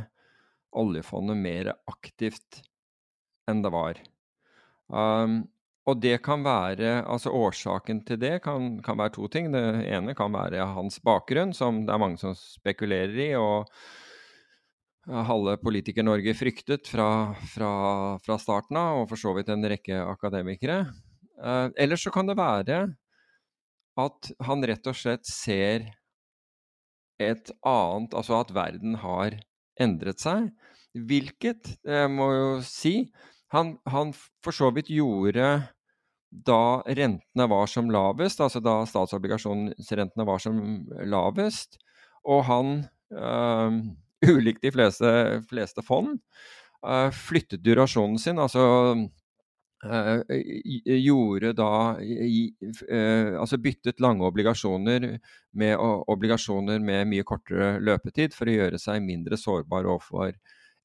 oljefondet 0.75 1.39
mer 1.39 1.69
aktivt 1.88 2.60
enn 3.47 3.63
det 3.63 3.71
var. 3.71 4.02
Um, 4.91 5.47
og 5.88 6.02
det 6.04 6.17
kan 6.25 6.43
være 6.43 6.99
Altså 6.99 7.32
årsaken 7.34 8.04
til 8.06 8.19
det 8.21 8.41
kan, 8.43 8.75
kan, 8.84 8.99
være 8.99 9.15
to 9.15 9.30
ting. 9.32 9.49
Det 9.56 9.63
ene 9.88 10.13
kan 10.19 10.36
være 10.36 10.67
hans 10.75 10.99
bakgrunn, 11.02 11.56
som 11.56 11.86
det 11.88 11.95
er 11.95 12.04
mange 12.04 12.19
som 12.21 12.36
spekulerer 12.38 13.17
i. 13.30 13.32
og 13.39 13.71
halve 15.10 15.56
Politiker-Norge 15.63 16.36
fryktet 16.38 16.91
fra, 16.91 17.34
fra, 17.49 17.71
fra, 18.21 18.36
starten 18.38 18.78
av, 18.78 18.99
og 18.99 19.08
for 19.10 19.17
så 19.17 19.32
vidt 19.34 19.49
en 19.49 19.65
rekke 19.71 20.04
akademikere. 20.04 20.84
Eh, 21.39 21.67
ellers 21.80 22.04
så 22.04 22.12
kan 22.13 22.30
det 22.30 22.38
være 22.39 22.82
at 23.99 24.32
han 24.47 24.65
rett 24.67 24.88
og 24.88 24.95
slett 24.95 25.28
ser 25.28 25.89
et 27.20 27.51
annet 27.68 28.13
Altså 28.16 28.38
at 28.39 28.53
verden 28.55 28.95
har 29.01 29.36
endret 29.80 30.24
seg. 30.24 30.51
Hvilket, 30.95 31.76
jeg 31.84 32.11
må 32.11 32.30
jo 32.32 32.47
si, 32.66 33.09
han, 33.53 33.76
han 33.88 34.13
for 34.16 34.55
så 34.55 34.72
vidt 34.76 34.91
gjorde 34.91 35.49
da 36.30 36.82
rentene 36.86 37.47
var 37.49 37.70
som 37.70 37.89
lavest, 37.91 38.41
altså 38.43 38.61
da 38.61 38.84
statsobligasjonsrentene 38.88 40.26
var 40.28 40.41
som 40.43 40.59
lavest, 41.09 41.80
og 42.30 42.43
han 42.45 42.74
øh, 43.13 43.80
ulikt 44.30 44.66
de 44.66 44.74
fleste, 44.76 45.11
fleste 45.49 45.84
fond, 45.86 46.20
øh, 46.86 47.09
flyttet 47.16 47.63
durasjonen 47.66 48.20
sin. 48.22 48.41
Altså 48.41 48.66
uh, 48.93 49.07
gjorde 49.80 51.53
da 51.55 51.95
uh, 51.95 53.36
Altså 53.39 53.59
byttet 53.63 54.01
lange 54.03 54.27
obligasjoner 54.27 55.05
med 55.55 55.75
obligasjoner 55.80 56.82
med 56.84 57.07
mye 57.07 57.23
kortere 57.23 57.77
løpetid 57.80 58.36
for 58.36 58.51
å 58.51 58.57
gjøre 58.57 58.80
seg 58.82 58.99
mindre 59.05 59.39
sårbar 59.39 59.88
overfor 59.88 60.34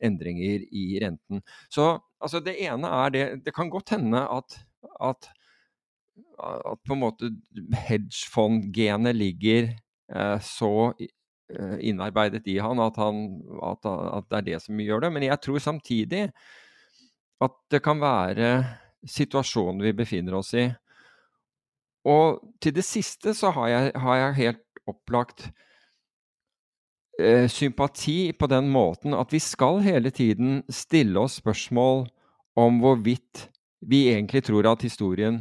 endringer 0.05 0.64
i 0.70 0.99
renten. 1.03 1.42
Så 1.72 1.97
altså 2.22 2.40
det 2.45 2.57
ene 2.64 2.90
er 3.05 3.14
det 3.14 3.24
Det 3.47 3.55
kan 3.55 3.70
godt 3.72 3.95
hende 3.95 4.20
at, 4.20 4.59
at, 5.01 5.30
at 6.38 6.82
på 6.86 6.95
en 6.97 7.03
måte 7.03 7.30
hedgefond-genet 7.88 9.16
ligger 9.16 9.70
eh, 10.14 10.38
så 10.42 10.92
eh, 10.99 11.78
innarbeidet 11.80 12.47
i 12.51 12.59
han 12.62 12.82
at, 12.82 12.99
han 13.01 13.24
at, 13.62 13.86
at, 13.86 14.28
det 14.30 14.38
er 14.38 14.49
det 14.53 14.62
som 14.66 14.80
gjør 14.80 15.07
det. 15.07 15.12
Men 15.14 15.28
jeg 15.28 15.40
tror 15.42 15.62
samtidig 15.62 16.28
at 17.45 17.61
det 17.70 17.82
kan 17.84 18.01
være 18.01 18.51
situasjonen 19.09 19.82
vi 19.84 19.92
befinner 19.96 20.38
oss 20.38 20.55
i. 20.57 20.68
Og 22.05 22.42
til 22.61 22.74
det 22.76 22.84
siste 22.84 23.34
så 23.36 23.52
har 23.57 23.68
jeg, 23.72 23.92
har 23.96 24.16
jeg 24.20 24.38
helt 24.40 24.62
opplagt 24.90 25.46
eh, 27.20 27.48
sympati 27.48 28.34
på 28.36 28.48
den 28.52 28.68
måten 28.72 29.16
at 29.16 29.32
vi 29.32 29.40
skal 29.40 29.80
hele 29.84 30.12
tiden 30.12 30.62
stille 30.68 31.20
oss 31.20 31.38
spørsmål 31.40 32.05
om 32.61 32.82
hvorvidt 32.82 33.48
vi 33.84 34.09
egentlig 34.12 34.44
tror 34.44 34.68
at 34.68 34.84
historien 34.84 35.40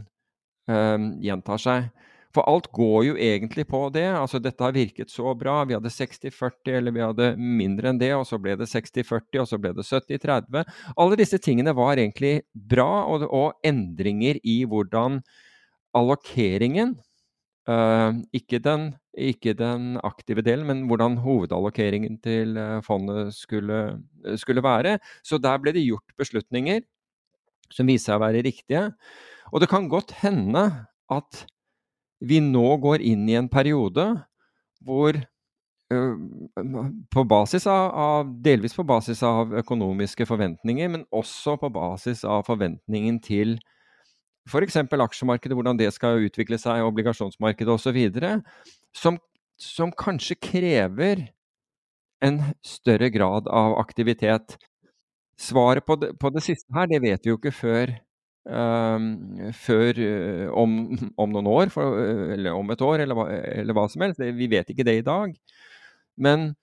eh, 0.69 0.97
gjentar 1.23 1.59
seg. 1.59 1.91
For 2.33 2.47
alt 2.49 2.71
går 2.73 2.99
jo 3.11 3.15
egentlig 3.21 3.67
på 3.69 3.83
det. 3.93 4.07
Altså, 4.17 4.41
dette 4.41 4.65
har 4.65 4.73
virket 4.73 5.13
så 5.13 5.35
bra. 5.37 5.59
Vi 5.69 5.75
hadde 5.77 5.91
60-40, 5.93 6.73
eller 6.79 6.95
vi 6.95 7.03
hadde 7.03 7.29
mindre 7.37 7.91
enn 7.91 8.01
det, 8.01 8.09
og 8.17 8.25
så 8.25 8.39
ble 8.41 8.55
det 8.57 8.69
60-40, 8.71 9.43
og 9.43 9.49
så 9.51 9.59
ble 9.61 9.73
det 9.77 9.85
70-30. 9.85 10.75
Alle 10.97 11.19
disse 11.19 11.37
tingene 11.43 11.75
var 11.77 12.01
egentlig 12.01 12.39
bra, 12.53 13.05
og, 13.05 13.27
og 13.29 13.67
endringer 13.69 14.41
i 14.41 14.63
hvordan 14.69 15.21
allokeringen 15.93 16.97
Uh, 17.63 18.19
ikke, 18.35 18.57
den, 18.59 18.89
ikke, 19.15 19.53
den, 19.55 19.93
aktive 20.03 20.43
delen, 20.43 20.65
men 20.67 20.81
hvordan 20.89 21.13
hovedallokeringen 21.23 22.17
til 22.19 22.57
uh, 22.59 22.81
fondet 22.83 23.31
skulle, 23.37 23.77
uh, 24.27 24.33
skulle, 24.35 24.63
være. 24.63 24.97
Så 25.23 25.39
der 25.39 25.61
ble 25.63 25.71
det 25.71 25.85
gjort 25.85 26.17
beslutninger 26.19 26.81
som 27.71 27.87
viste 27.87 28.11
seg 28.11 28.19
å 28.19 28.23
være 28.25 28.43
riktige. 28.43 28.89
Og 29.55 29.63
det 29.63 29.71
kan 29.71 29.87
godt 29.87 30.11
hende 30.19 30.65
at 31.07 31.45
vi 32.23 32.39
nå 32.43 32.65
går 32.83 33.03
inn 33.03 33.27
i 33.29 33.37
en 33.39 33.49
periode 33.51 34.07
hvor 34.83 35.19
på 37.13 37.23
basis 37.29 37.67
av, 37.67 37.91
av, 37.91 38.31
delvis 38.43 38.73
på 38.73 38.85
basis 38.87 39.21
av 39.27 39.53
økonomiske 39.61 40.25
forventninger, 40.25 40.89
men 40.89 41.05
også 41.13 41.57
på 41.61 41.69
basis 41.73 42.23
av 42.25 42.45
forventningen 42.47 43.19
til 43.23 43.57
f.eks. 44.49 44.77
aksjemarkedet, 44.77 45.55
hvordan 45.55 45.79
det 45.79 45.91
skal 45.95 46.23
utvikle 46.25 46.57
seg, 46.59 46.83
obligasjonsmarkedet 46.87 47.75
osv., 47.75 47.99
som, 48.95 49.19
som 49.59 49.93
kanskje 49.95 50.39
krever 50.41 51.27
en 52.23 52.41
større 52.65 53.11
grad 53.13 53.47
av 53.51 53.77
aktivitet. 53.79 54.57
Svaret 55.39 55.85
på 55.85 55.97
det, 55.99 56.13
på 56.19 56.31
det 56.33 56.43
siste 56.45 56.73
her, 56.75 56.89
det 56.91 57.01
vet 57.03 57.23
vi 57.23 57.31
jo 57.33 57.39
ikke 57.39 57.55
før, 57.55 57.95
um, 58.49 59.07
før 59.55 59.99
uh, 59.99 60.47
om, 60.59 60.77
om, 61.21 61.33
noen 61.33 61.49
år, 61.51 61.71
for, 61.73 61.97
eller 62.35 62.57
om 62.57 62.73
et 62.73 62.83
år, 62.83 63.05
eller, 63.05 63.25
eller 63.63 63.77
hva 63.77 63.87
som 63.91 64.05
helst. 64.05 64.21
Vi 64.21 64.49
vet 64.51 64.69
ikke 64.73 64.85
det 64.87 64.99
i 65.01 65.07
dag. 65.07 65.35
Men 66.17 66.53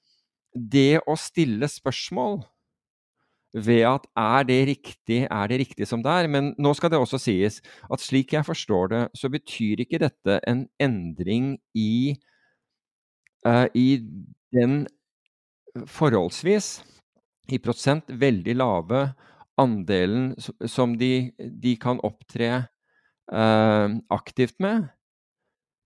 det 0.54 1.02
å 1.06 1.16
stille 1.18 1.68
spørsmål 1.70 2.40
ved 3.54 3.82
at 3.88 4.06
er 4.18 4.44
det 4.46 4.58
riktig, 4.68 5.24
er 5.26 5.50
det 5.50 5.58
riktig 5.64 5.88
som 5.88 6.02
det 6.04 6.12
er? 6.12 6.28
Men 6.30 6.52
nå 6.58 6.72
skal 6.78 6.92
det 6.92 7.00
også 7.00 7.18
sies 7.18 7.58
at 7.90 8.02
slik 8.02 8.34
jeg 8.36 8.46
forstår 8.46 8.92
det, 8.92 9.02
så 9.18 9.30
betyr 9.32 9.82
ikke 9.82 10.02
dette 10.02 10.38
en 10.46 10.66
endring 10.82 11.56
i, 11.74 12.14
uh, 13.46 13.66
i 13.74 13.98
den 14.54 14.84
forholdsvis, 15.86 16.80
i 17.50 17.58
prosent, 17.58 18.06
veldig 18.06 18.54
lave 18.54 19.02
andelen 19.58 20.34
som 20.68 20.96
de, 20.98 21.30
de 21.38 21.74
kan 21.80 22.00
opptre 22.06 22.50
eh, 23.32 23.88
aktivt 24.10 24.58
med. 24.62 24.88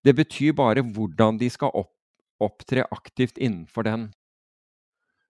Det 0.05 0.15
betyr 0.17 0.53
bare 0.57 0.85
hvordan 0.85 1.39
de 1.41 1.49
skal 1.51 1.73
opp, 1.75 1.95
opptre 2.43 2.85
aktivt 2.93 3.39
innenfor 3.39 3.87
den. 3.89 4.11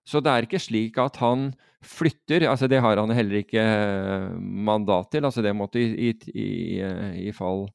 Så 0.05 0.21
det 0.21 0.33
er 0.33 0.45
ikke 0.45 0.61
slik 0.61 0.99
at 1.01 1.17
han 1.23 1.53
flytter, 1.85 2.45
altså 2.49 2.69
det 2.69 2.81
har 2.85 3.01
han 3.01 3.13
heller 3.15 3.41
ikke 3.41 3.63
eh, 3.63 4.29
mandat 4.37 5.11
til. 5.13 5.25
altså 5.25 5.43
Det 5.45 5.55
måtte 5.57 5.81
i, 5.81 6.11
i, 6.11 6.13
i, 6.35 6.49
eh, 6.85 7.19
i 7.29 7.33
fall 7.33 7.67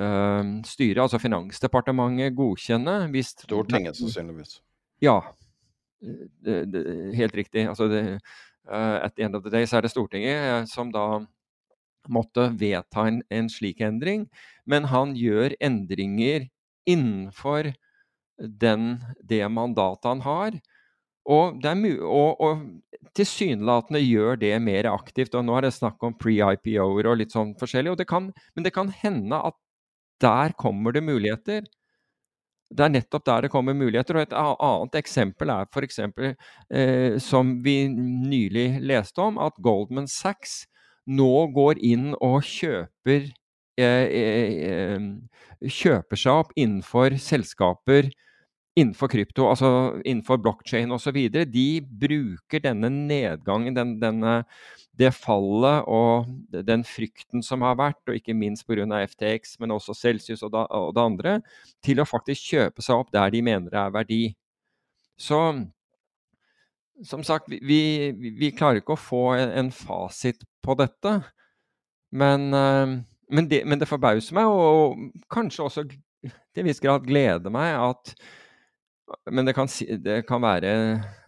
uh, 0.00 0.44
styret, 0.68 1.00
altså 1.02 1.20
Finansdepartementet, 1.20 2.36
godkjenne 2.36 3.00
hvis 3.12 3.34
Stortinget, 3.44 3.96
sannsynligvis. 3.96 4.58
Ja, 5.04 5.20
det, 6.00 6.60
det, 6.72 6.84
helt 7.16 7.36
riktig. 7.36 7.66
altså 7.68 7.88
det, 7.88 8.02
uh, 8.70 9.00
At 9.04 9.16
the 9.16 9.24
end 9.26 9.36
of 9.36 9.44
the 9.44 9.52
day 9.52 9.66
så 9.66 9.78
er 9.78 9.86
det 9.86 9.92
Stortinget 9.92 10.70
som 10.70 10.92
da 10.94 11.24
måtte 12.08 12.48
vedta 12.56 13.06
en, 13.08 13.20
en 13.30 13.50
slik 13.52 13.82
endring. 13.84 14.26
Men 14.68 14.88
han 14.92 15.14
gjør 15.18 15.54
endringer 15.60 16.48
innenfor 16.88 17.72
den, 18.38 18.98
det 19.20 19.44
mandatet 19.52 20.08
han 20.08 20.24
har. 20.24 20.58
Og, 21.28 21.60
og, 21.60 22.40
og 22.40 23.10
tilsynelatende 23.18 24.00
gjør 24.00 24.38
det 24.40 24.54
mer 24.64 24.88
aktivt. 24.90 25.34
og 25.36 25.44
Nå 25.44 25.58
er 25.58 25.68
det 25.68 25.74
snakk 25.76 26.02
om 26.06 26.16
pre-IPO-er 26.16 27.10
og 27.10 27.18
litt 27.20 27.34
sånn 27.34 27.52
forskjellig. 27.60 27.98
Det 28.00 28.08
kan, 28.08 28.30
men 28.56 28.64
det 28.64 28.72
kan 28.76 28.92
hende 29.02 29.42
at 29.50 29.58
der 30.22 30.54
kommer 30.58 30.96
det 30.96 31.04
muligheter. 31.04 31.68
Det 32.68 32.84
er 32.84 32.92
nettopp 32.92 33.24
der 33.24 33.46
det 33.46 33.50
kommer 33.52 33.76
muligheter. 33.76 34.16
og 34.16 34.26
Et 34.26 34.34
annet 34.36 34.98
eksempel 35.00 35.50
er 35.50 35.68
f.eks. 35.72 35.98
Eh, 36.70 37.18
som 37.18 37.56
vi 37.64 37.88
nylig 37.88 38.80
leste 38.84 39.24
om, 39.24 39.38
at 39.40 39.56
Goldman 39.64 40.08
Sachs 40.08 40.66
nå 41.08 41.48
går 41.56 41.80
inn 41.80 42.12
og 42.20 42.42
kjøper, 42.44 43.30
eh, 43.80 44.06
eh, 44.20 44.68
eh 44.68 45.68
kjøper 45.68 46.20
seg 46.20 46.44
opp 46.44 46.52
innenfor 46.54 47.16
selskaper 47.18 48.12
innenfor 48.78 49.10
krypto, 49.10 49.48
altså 49.50 49.68
innenfor 50.06 50.40
blokkjede 50.42 50.94
osv., 50.94 51.16
de 51.50 51.68
bruker 51.82 52.62
denne 52.62 52.90
nedgangen, 52.92 53.76
den, 53.76 53.96
denne, 54.02 54.34
det 54.98 55.10
fallet 55.16 55.86
og 55.90 56.28
den 56.66 56.84
frykten 56.86 57.44
som 57.44 57.64
har 57.66 57.78
vært, 57.78 58.02
og 58.08 58.18
ikke 58.18 58.36
minst 58.36 58.66
pga. 58.68 58.86
FTX, 59.08 59.58
men 59.62 59.74
også 59.74 59.96
Celsius 59.96 60.44
og, 60.46 60.52
da, 60.54 60.64
og, 60.74 60.92
det 60.96 61.04
andre, 61.04 61.34
til 61.84 62.02
å 62.02 62.08
faktisk 62.08 62.54
kjøpe 62.54 62.84
seg 62.84 63.02
opp 63.02 63.12
der 63.14 63.34
de 63.34 63.42
mener 63.44 63.72
det 63.72 63.80
er 63.80 63.94
verdi. 63.94 64.22
Så 65.18 65.40
som 67.06 67.22
sagt, 67.22 67.50
vi, 67.50 67.60
vi, 68.18 68.32
vi 68.38 68.50
klarer 68.54 68.80
ikke 68.80 68.96
å 68.96 69.00
få 69.00 69.22
en, 69.36 69.52
en 69.60 69.70
fasit 69.74 70.42
på 70.64 70.74
dette. 70.78 71.14
Men, 72.10 72.48
eh, 72.54 72.98
men, 73.30 73.48
det, 73.50 73.62
men 73.68 73.78
det 73.78 73.90
forbauser 73.90 74.36
meg, 74.38 74.50
og 74.50 75.24
kanskje 75.30 75.66
også 75.66 75.86
til 75.88 76.62
en 76.62 76.68
viss 76.68 76.82
grad 76.82 77.06
gleder 77.06 77.52
meg, 77.54 77.76
at 77.78 78.14
men 79.30 79.48
det 79.48 79.54
kan, 79.56 79.68
det, 80.04 80.16
kan 80.28 80.42
være, 80.42 80.72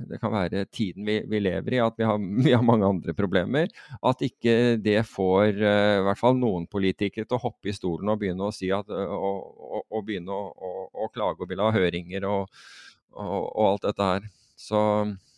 det 0.08 0.18
kan, 0.20 0.32
være, 0.34 0.64
tiden 0.72 1.06
vi, 1.06 1.20
vi 1.28 1.40
lever 1.40 1.76
i, 1.76 1.80
at 1.82 1.96
vi 1.96 2.06
har, 2.08 2.18
vi 2.46 2.52
har, 2.52 2.64
mange 2.66 2.88
andre 2.88 3.14
problemer. 3.16 3.70
At 4.06 4.24
ikke 4.24 4.76
det 4.82 4.98
får 5.08 5.60
uh, 5.60 6.00
i 6.00 6.04
hvert 6.08 6.20
fall 6.20 6.36
noen 6.38 6.66
politikere 6.70 7.28
til 7.28 7.38
å 7.38 7.44
hoppe 7.46 7.72
i 7.72 7.76
stolen 7.76 8.12
og 8.12 8.20
begynne 8.20 8.48
å 8.48 8.54
si 8.54 8.70
at, 8.74 8.90
og, 8.90 9.40
og, 9.56 9.86
og, 9.88 10.04
begynne 10.06 10.34
å, 10.34 10.72
å, 10.92 11.08
klage 11.14 11.44
og 11.44 11.50
ville 11.50 11.66
ha 11.66 11.74
høringer 11.74 12.28
og 12.28 13.64
alt 13.66 13.88
dette 13.88 14.12
her. 14.12 14.28
Så 14.60 14.80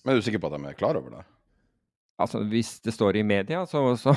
Men 0.02 0.12
er 0.12 0.18
du 0.18 0.26
sikker 0.26 0.42
på 0.42 0.50
at 0.50 0.58
de 0.58 0.72
er 0.72 0.78
klar 0.78 0.98
over 0.98 1.14
det? 1.18 1.26
Altså, 2.22 2.40
Hvis 2.48 2.76
det 2.84 2.94
står 2.94 3.18
i 3.20 3.22
media, 3.26 3.64
så, 3.66 3.82
så, 4.00 4.14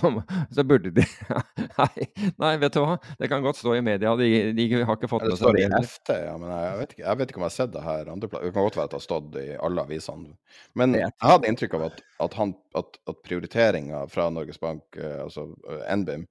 så 0.53 0.65
burde 0.67 0.91
de 0.95 1.05
nei, 1.79 2.07
nei, 2.41 2.51
vet 2.61 2.75
du 2.75 2.81
hva. 2.83 2.97
Det 3.19 3.29
kan 3.31 3.43
godt 3.45 3.59
stå 3.59 3.75
i 3.77 3.83
media. 3.85 4.13
De, 4.19 4.29
de 4.55 4.67
har 4.77 4.97
ikke 4.97 5.09
fått 5.11 5.25
seg 5.25 5.33
det. 5.33 5.39
Står 5.41 5.59
i 5.61 5.67
FT, 5.81 6.13
ja, 6.21 6.35
men 6.41 6.51
jeg 6.53 6.79
vet, 6.79 6.95
ikke, 6.95 7.03
jeg 7.03 7.21
vet, 7.21 7.31
ikke, 7.33 7.41
om 7.41 7.45
jeg 7.47 7.51
har 7.51 7.57
sett 7.57 7.73
det 7.75 7.85
her 7.85 8.11
andre 8.13 8.29
Det 8.31 8.51
kan 8.55 8.67
godt 8.67 8.79
være 8.79 8.89
at 8.89 8.95
det 8.95 8.99
har 8.99 9.07
stått 9.07 9.39
i 9.41 9.47
alle 9.69 9.87
avisene. 9.87 10.35
Men 10.77 10.97
jeg 10.99 11.13
hadde 11.23 11.51
inntrykk 11.51 11.77
av 11.79 11.87
at, 11.89 12.03
at, 12.27 12.37
han, 12.39 12.53
at, 12.79 12.99
at 13.11 13.23
prioriteringa 13.25 14.05
fra 14.11 14.29
Norges 14.33 14.61
Bank, 14.61 14.85
eh, 14.99 15.21
altså 15.25 15.49
eh, 15.69 15.87
NBIM, 15.95 16.27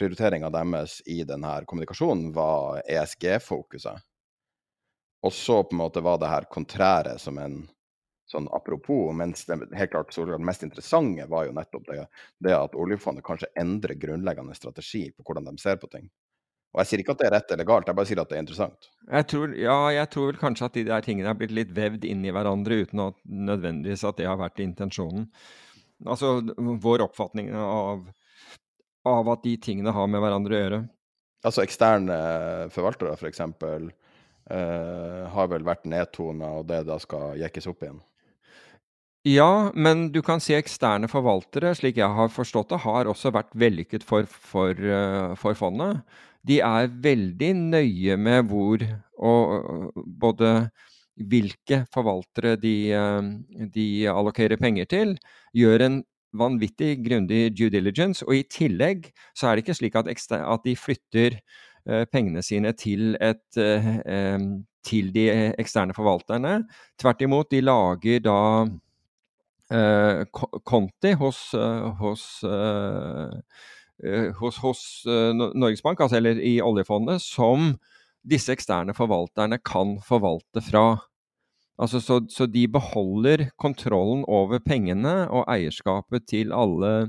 prioriteringa 0.00 0.48
deres 0.54 1.00
i 1.12 1.20
denne 1.28 1.58
kommunikasjonen 1.68 2.30
var 2.36 2.80
ESG-fokuset. 2.88 4.06
Og 5.20 5.32
så 5.36 5.62
på 5.62 5.76
en 5.76 5.82
måte 5.82 6.00
var 6.00 6.16
det 6.20 6.30
her 6.32 6.46
kontrære 6.52 7.18
som 7.20 7.38
en 7.38 7.60
sånn 8.30 8.48
apropos, 8.54 9.10
mens 9.16 9.44
det 9.48 9.58
helt 9.76 9.92
klart 9.92 10.14
så 10.14 10.24
det 10.28 10.38
mest 10.42 10.62
interessante 10.66 11.26
var 11.30 11.48
jo 11.48 11.54
nettopp 11.56 11.86
det, 11.90 12.04
det, 12.38 12.54
at 12.54 12.76
oljefondet 12.78 13.26
kanskje 13.26 13.50
endrer 13.58 13.98
grunnleggende 13.98 14.54
strategi 14.54 15.08
på 15.10 15.26
hvordan 15.26 15.50
de 15.50 15.56
ser 15.62 15.80
på 15.82 15.90
ting. 15.90 16.06
Og 16.70 16.84
jeg 16.84 16.86
sier 16.86 17.02
ikke 17.02 17.16
at 17.16 17.22
det 17.22 17.26
er 17.26 17.34
rett 17.34 17.52
eller 17.54 17.66
galt, 17.66 17.88
jeg 17.90 17.98
bare 17.98 18.06
sier 18.06 18.20
at 18.22 18.30
det 18.30 18.36
er 18.38 18.44
interessant. 18.44 18.90
Jeg 19.10 19.26
tror, 19.32 19.54
ja, 19.58 19.78
jeg 19.90 20.10
tror 20.12 20.28
vel 20.28 20.38
kanskje 20.38 20.68
at 20.68 20.76
de 20.78 20.84
der 20.86 21.02
tingene 21.02 21.32
er 21.32 21.38
blitt 21.40 21.54
litt 21.56 21.72
vevd 21.74 22.06
inn 22.06 22.22
i 22.22 22.34
hverandre 22.34 22.78
uten 22.84 23.02
at 23.08 23.18
nødvendigvis 23.26 24.06
at 24.06 24.20
det 24.20 24.28
har 24.30 24.38
vært 24.38 24.62
intensjonen. 24.62 25.26
Altså 26.06 26.36
vår 26.56 27.02
oppfatning 27.08 27.50
av, 27.58 28.06
av 29.10 29.32
at 29.34 29.42
de 29.42 29.56
tingene 29.60 29.92
har 29.96 30.06
med 30.08 30.22
hverandre 30.22 30.54
å 30.54 30.62
gjøre. 30.62 30.80
Altså 31.50 31.64
eksterne 31.64 32.20
forvaltere, 32.70 33.16
f.eks., 33.16 33.24
for 33.24 33.32
eksempel, 33.32 33.90
eh, 34.54 35.26
har 35.34 35.50
vel 35.50 35.66
vært 35.66 35.90
nedtona, 35.90 36.54
og 36.60 36.70
det 36.70 36.84
da 36.86 37.00
skal 37.02 37.34
jekkes 37.40 37.66
opp 37.72 37.82
igjen? 37.82 37.98
Ja, 39.28 39.70
men 39.74 40.06
du 40.12 40.22
kan 40.24 40.40
si 40.40 40.54
eksterne 40.56 41.08
forvaltere, 41.12 41.74
slik 41.76 41.98
jeg 42.00 42.08
har 42.16 42.30
forstått 42.32 42.70
det, 42.72 42.78
har 42.86 43.08
også 43.10 43.32
vært 43.34 43.52
vellykket 43.52 44.06
for, 44.08 44.24
for, 44.24 44.72
eh, 44.72 45.34
for 45.36 45.58
fondet. 45.58 46.00
De 46.48 46.62
er 46.64 46.88
veldig 46.88 47.50
nøye 47.58 48.16
med 48.16 48.48
hvor 48.48 48.80
og 49.20 49.92
både 50.22 50.70
hvilke 51.20 51.82
forvaltere 51.92 52.54
de, 52.56 52.74
eh, 52.96 53.68
de 53.76 53.86
allokerer 54.08 54.56
penger 54.56 54.88
til. 54.88 55.14
Gjør 55.52 55.84
en 55.84 56.02
vanvittig 56.32 56.94
grundig 57.04 57.52
due 57.52 57.68
diligence, 57.68 58.24
og 58.24 58.38
i 58.38 58.46
tillegg 58.48 59.12
så 59.36 59.50
er 59.50 59.56
det 59.58 59.66
ikke 59.66 59.80
slik 59.82 60.00
at, 60.00 60.08
at 60.32 60.60
de 60.64 60.76
flytter 60.78 61.40
uh, 61.90 62.04
pengene 62.06 62.38
sine 62.46 62.70
til, 62.78 63.16
et, 63.18 63.42
til 64.86 65.10
de 65.10 65.24
eksterne 65.58 65.96
forvalterne. 65.96 66.60
Tvert 67.02 67.26
imot, 67.26 67.50
de 67.50 67.64
lager 67.66 68.22
da 68.22 68.38
eh, 69.72 70.24
konti 70.64 71.14
hos, 71.20 71.42
eh, 71.54 71.86
hos, 72.00 72.24
eh, 72.44 73.36
eh, 74.04 74.30
hos, 74.40 74.58
hos 74.64 74.82
Norges 75.06 75.82
Bank, 75.82 76.00
altså, 76.00 76.18
eller 76.20 76.40
i 76.40 76.60
oljefondet, 76.62 77.22
som 77.22 77.74
disse 78.26 78.52
eksterne 78.52 78.94
forvalterne 78.96 79.60
kan 79.64 79.96
forvalte 80.04 80.62
fra. 80.64 80.86
Altså, 81.80 82.00
så, 82.04 82.20
så, 82.28 82.46
de 82.46 82.66
beholder 82.68 83.48
kontrollen 83.56 84.26
over 84.28 84.60
pengene 84.60 85.24
og 85.32 85.46
eierskapet 85.48 86.26
til 86.28 86.52
alle, 86.52 87.08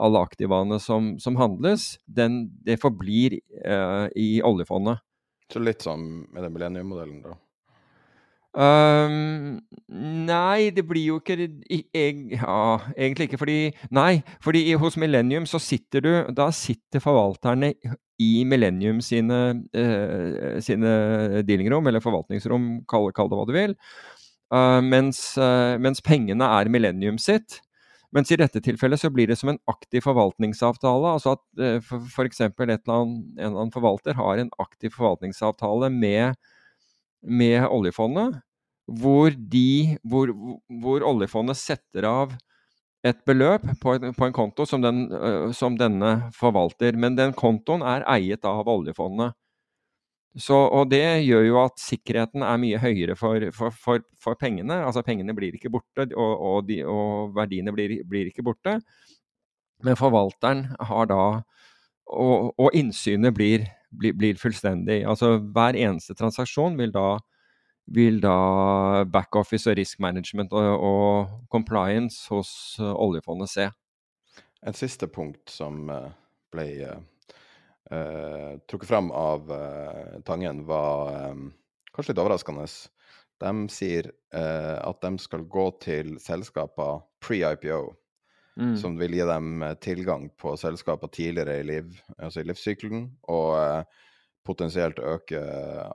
alle 0.00 0.22
aktivaene 0.24 0.78
som, 0.80 1.18
som 1.20 1.36
handles. 1.36 1.98
Den, 2.08 2.46
det 2.64 2.78
forblir 2.80 3.36
eh, 3.60 4.06
i 4.16 4.30
oljefondet. 4.40 5.04
Så 5.52 5.60
litt 5.60 5.84
som 5.84 6.00
med 6.32 6.42
den 6.42 6.54
millennium-modellen, 6.56 7.20
da? 7.26 7.36
Um, 8.56 9.58
nei, 10.24 10.70
det 10.72 10.86
blir 10.88 11.10
jo 11.10 11.18
ikke 11.20 11.34
eg, 11.36 12.22
Ja, 12.38 12.78
egentlig 12.96 13.26
ikke. 13.28 13.40
Fordi 13.42 13.56
Nei, 13.92 14.22
fordi 14.40 14.62
hos 14.80 14.96
Millennium 14.96 15.44
så 15.44 15.60
sitter 15.60 16.00
du 16.00 16.10
Da 16.32 16.46
sitter 16.56 17.02
forvalterne 17.04 17.74
i 18.16 18.46
Millennium 18.48 19.02
sine, 19.04 19.40
uh, 19.76 20.56
sine 20.64 20.92
dealingrom, 21.44 21.84
eller 21.84 22.00
forvaltningsrom, 22.00 22.70
kall, 22.88 23.10
kall 23.12 23.28
det 23.28 23.36
hva 23.36 23.44
du 23.44 23.52
vil. 23.52 23.76
Uh, 24.48 24.80
mens, 24.80 25.20
uh, 25.36 25.76
mens, 25.76 26.00
pengene 26.00 26.48
er 26.48 26.72
Millennium 26.72 27.20
sitt. 27.20 27.60
Mens 28.16 28.32
i 28.32 28.40
dette 28.40 28.62
tilfellet 28.64 29.02
så 29.02 29.12
blir 29.12 29.28
det 29.28 29.36
som 29.36 29.52
en 29.52 29.60
aktiv 29.68 30.00
forvaltningsavtale. 30.06 31.12
Altså 31.12 31.36
at 31.36 31.44
f.eks. 31.84 32.40
en 32.40 32.56
eller 32.56 32.88
annen 32.96 33.74
forvalter 33.74 34.16
har 34.16 34.40
en 34.40 34.54
aktiv 34.64 34.96
forvaltningsavtale 34.96 35.92
med 35.92 36.40
med 37.26 37.66
oljefondet, 37.66 38.40
hvor, 38.86 39.34
de, 39.34 39.96
hvor, 40.06 40.30
hvor 40.82 41.06
oljefondet 41.06 41.58
setter 41.58 42.06
av 42.08 42.36
et 43.06 43.18
beløp 43.26 43.64
på 43.82 43.96
en, 43.96 44.12
på 44.14 44.26
en 44.26 44.34
konto 44.34 44.66
som, 44.66 44.82
den, 44.82 45.06
uh, 45.12 45.50
som, 45.54 45.76
denne 45.78 46.30
forvalter. 46.34 46.96
Men 46.98 47.18
den 47.18 47.34
kontoen 47.36 47.84
er 47.86 48.06
eiet 48.16 48.46
av 48.46 48.66
oljefondet. 48.70 49.36
Så, 50.36 50.56
og 50.56 50.90
det 50.92 51.24
gjør 51.24 51.46
jo 51.46 51.58
at 51.62 51.80
sikkerheten 51.80 52.42
er 52.44 52.58
mye 52.60 52.80
høyere 52.82 53.14
for, 53.16 53.46
for, 53.56 53.72
for, 53.72 54.02
for 54.20 54.36
pengene. 54.36 54.82
Altså 54.84 55.04
pengene 55.06 55.32
blir 55.36 55.54
ikke 55.56 55.72
borte, 55.72 56.10
og, 56.12 56.32
og, 56.50 56.58
de, 56.68 56.82
og 56.84 57.32
verdiene 57.36 57.72
blir, 57.72 58.02
blir, 58.04 58.28
ikke 58.28 58.44
borte. 58.44 58.76
Men 59.84 59.96
forvalteren 59.96 60.66
har 60.88 61.08
da 61.10 61.22
Og, 62.06 62.52
og 62.54 62.70
innsynet 62.78 63.34
blir, 63.34 63.64
blir, 63.90 64.12
blir 64.14 64.36
fullstendig. 64.38 65.00
Altså 65.10 65.40
hver 65.40 65.74
eneste 65.74 66.14
transaksjon 66.14 66.76
vil 66.78 66.92
da 66.94 67.16
vil 67.86 68.20
da 68.20 69.04
backoffice 69.06 69.70
og 69.70 69.78
risk 69.78 70.00
management 70.02 70.54
og, 70.56 70.70
og, 70.88 71.34
compliance 71.52 72.26
hos 72.32 72.50
uh, 72.82 72.92
oljefondet 72.92 73.52
se. 73.52 73.68
En 74.66 74.74
siste 74.74 75.06
punkt 75.12 75.52
som 75.52 75.86
uh, 75.92 76.08
ble 76.52 76.66
uh, 76.90 78.56
trukket 78.66 78.88
fram 78.90 79.12
av 79.14 79.52
Tangen, 80.26 80.64
var 80.66 81.30
um, 81.30 81.52
kanskje 81.94 82.12
litt 82.12 82.22
overraskende. 82.24 82.66
De 83.38 83.52
sier 83.70 84.08
at 84.32 85.02
de 85.04 85.20
skal 85.20 85.44
gå 85.52 85.66
til 85.84 86.14
selskaper 86.24 87.02
pre-IPO, 87.20 87.82
mm. 88.56 88.72
som 88.80 88.96
vil 88.96 89.14
gi 89.14 89.26
dem 89.28 89.62
tilgang 89.84 90.24
på 90.40 90.54
selskaper 90.58 91.12
tidligere 91.12 91.58
i, 91.60 91.66
liv, 91.68 91.92
altså 92.16 92.40
i 92.40 92.48
livssykkelen, 92.48 93.04
og 93.28 93.84
potensielt 94.48 94.98
øke 95.04 95.42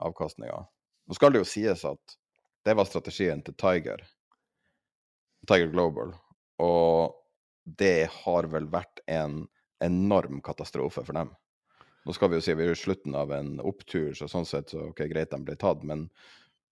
avkastninga. 0.06 0.62
Nå 1.08 1.16
skal 1.18 1.34
det 1.34 1.42
jo 1.42 1.48
sies 1.48 1.84
at 1.88 2.16
det 2.66 2.76
var 2.78 2.86
strategien 2.86 3.42
til 3.42 3.56
Tiger, 3.58 4.04
Tiger 5.50 5.72
Global, 5.72 6.12
og 6.62 7.18
det 7.64 8.08
har 8.22 8.46
vel 8.50 8.68
vært 8.70 9.02
en 9.10 9.42
enorm 9.82 10.40
katastrofe 10.44 11.02
for 11.02 11.18
dem. 11.18 11.32
Nå 12.06 12.14
skal 12.14 12.30
vi 12.30 12.38
jo 12.38 12.44
si 12.44 12.54
vi 12.58 12.66
er 12.66 12.74
i 12.74 12.78
slutten 12.78 13.14
av 13.18 13.34
en 13.34 13.56
opptur, 13.62 14.10
så 14.18 14.28
sånn 14.30 14.46
sett 14.46 14.74
så 14.74 14.88
ok, 14.90 15.04
greit 15.10 15.30
de 15.34 15.42
ble 15.42 15.58
tatt, 15.58 15.82
men, 15.86 16.08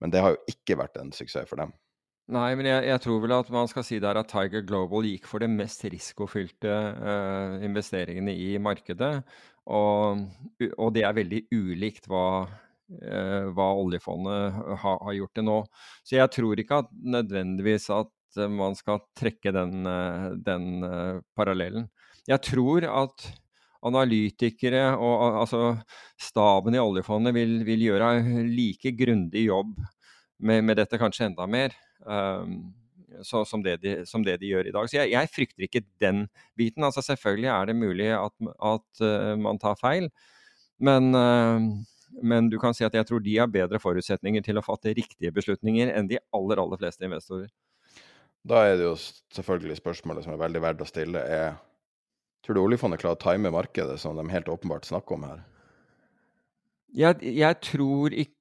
men 0.03 0.15
det 0.15 0.23
har 0.23 0.35
jo 0.35 0.43
ikke 0.51 0.79
vært 0.79 0.99
en 0.99 1.13
suksess 1.15 1.51
for 1.51 1.63
dem. 1.63 1.75
Nei, 2.31 2.53
men 2.55 2.69
jeg, 2.69 2.85
jeg, 2.87 3.03
tror 3.03 3.23
vel 3.25 3.33
at 3.35 3.49
man 3.51 3.69
skal 3.71 3.83
si 3.87 3.99
der 4.03 4.19
at 4.21 4.31
Tiger 4.31 4.63
Global 4.67 5.07
gikk 5.09 5.27
for 5.27 5.43
det 5.43 5.51
mest 5.51 5.83
risikofylte 5.91 6.75
uh, 6.95 7.57
investeringene 7.67 8.35
i 8.39 8.53
markedet. 8.63 9.17
Og, 9.71 10.23
og, 10.77 10.89
det 10.95 11.03
er 11.07 11.17
veldig 11.17 11.41
ulikt 11.51 12.07
hva 12.11 12.47
hva 13.55 13.69
oljefondet 13.79 14.57
har, 14.83 14.97
har 15.07 15.15
gjort 15.15 15.35
til 15.39 15.47
nå. 15.47 15.59
Så 16.03 16.17
jeg 16.17 16.33
tror 16.35 16.63
ikke 16.63 16.81
at 16.83 16.91
nødvendigvis 17.17 17.87
at 17.95 18.41
eh, 18.41 18.51
man 18.51 18.75
skal 18.79 19.03
trekke 19.19 19.53
den, 19.55 19.87
eh, 19.87 20.27
den 20.43 20.67
parallellen. 21.39 21.87
Jeg 22.27 22.43
tror 22.47 22.87
at 22.91 23.31
analytikere 23.87 24.91
og 25.01 25.41
altså 25.41 25.61
staben 26.21 26.77
i 26.77 26.83
oljefondet 26.83 27.33
vil, 27.37 27.61
vil 27.65 27.87
gjøre 27.87 28.11
like 28.51 28.93
grundig 28.99 29.47
jobb 29.47 29.73
med, 30.41 30.65
med, 30.65 30.77
dette, 30.81 30.99
kanskje 31.01 31.31
enda 31.31 31.47
mer, 31.51 31.75
um, 32.05 32.59
så, 33.27 33.43
som, 33.49 33.63
det 33.65 33.79
de, 33.83 33.95
som, 34.09 34.25
det 34.25 34.39
de, 34.41 34.51
gjør 34.53 34.69
i 34.69 34.75
dag. 34.75 34.89
Så 34.89 35.01
jeg, 35.01 35.13
jeg, 35.13 35.33
frykter 35.33 35.67
ikke 35.67 35.83
den 36.01 36.27
biten. 36.57 36.85
Altså 36.87 37.05
Selvfølgelig 37.05 37.51
er 37.53 37.69
det 37.69 37.77
mulig 37.77 38.11
at, 38.17 38.37
at 38.73 39.03
uh, 39.05 39.35
man 39.41 39.61
tar 39.61 39.77
feil, 39.81 40.09
men 40.81 41.11
uh, 41.17 41.67
men 42.23 42.51
du 42.51 42.59
kan 42.61 42.75
si 42.77 42.85
at 42.87 42.95
jeg 42.97 43.07
tror 43.09 43.23
de 43.25 43.37
har 43.39 43.51
bedre 43.51 43.81
forutsetninger 43.83 44.45
til 44.45 44.59
å 44.59 44.65
fatte 44.65 44.95
riktige 44.97 45.33
beslutninger 45.35 45.93
enn 45.95 46.11
de 46.11 46.19
aller, 46.37 46.61
aller 46.63 46.81
fleste 46.81 47.07
investorer. 47.07 47.51
Da 48.47 48.65
er 48.67 48.79
det 48.81 48.87
jo 48.89 48.97
selvfølgelig 49.37 49.79
spørsmålet 49.81 50.25
som 50.25 50.35
er 50.35 50.43
veldig 50.43 50.63
verdt 50.65 50.85
å 50.85 50.89
stille, 50.89 51.25
er 51.25 51.59
Tror 52.41 52.57
du 52.57 52.63
oljefondet 52.63 53.03
klarer 53.03 53.19
å 53.19 53.21
time 53.21 53.51
markedet, 53.53 53.99
som 54.01 54.17
de 54.17 54.23
helt 54.33 54.47
åpenbart 54.49 54.87
snakker 54.89 55.19
om 55.19 55.27
her? 55.29 55.41
Jeg, 56.97 57.21
jeg 57.21 57.59
tror 57.67 58.17
ikke 58.17 58.37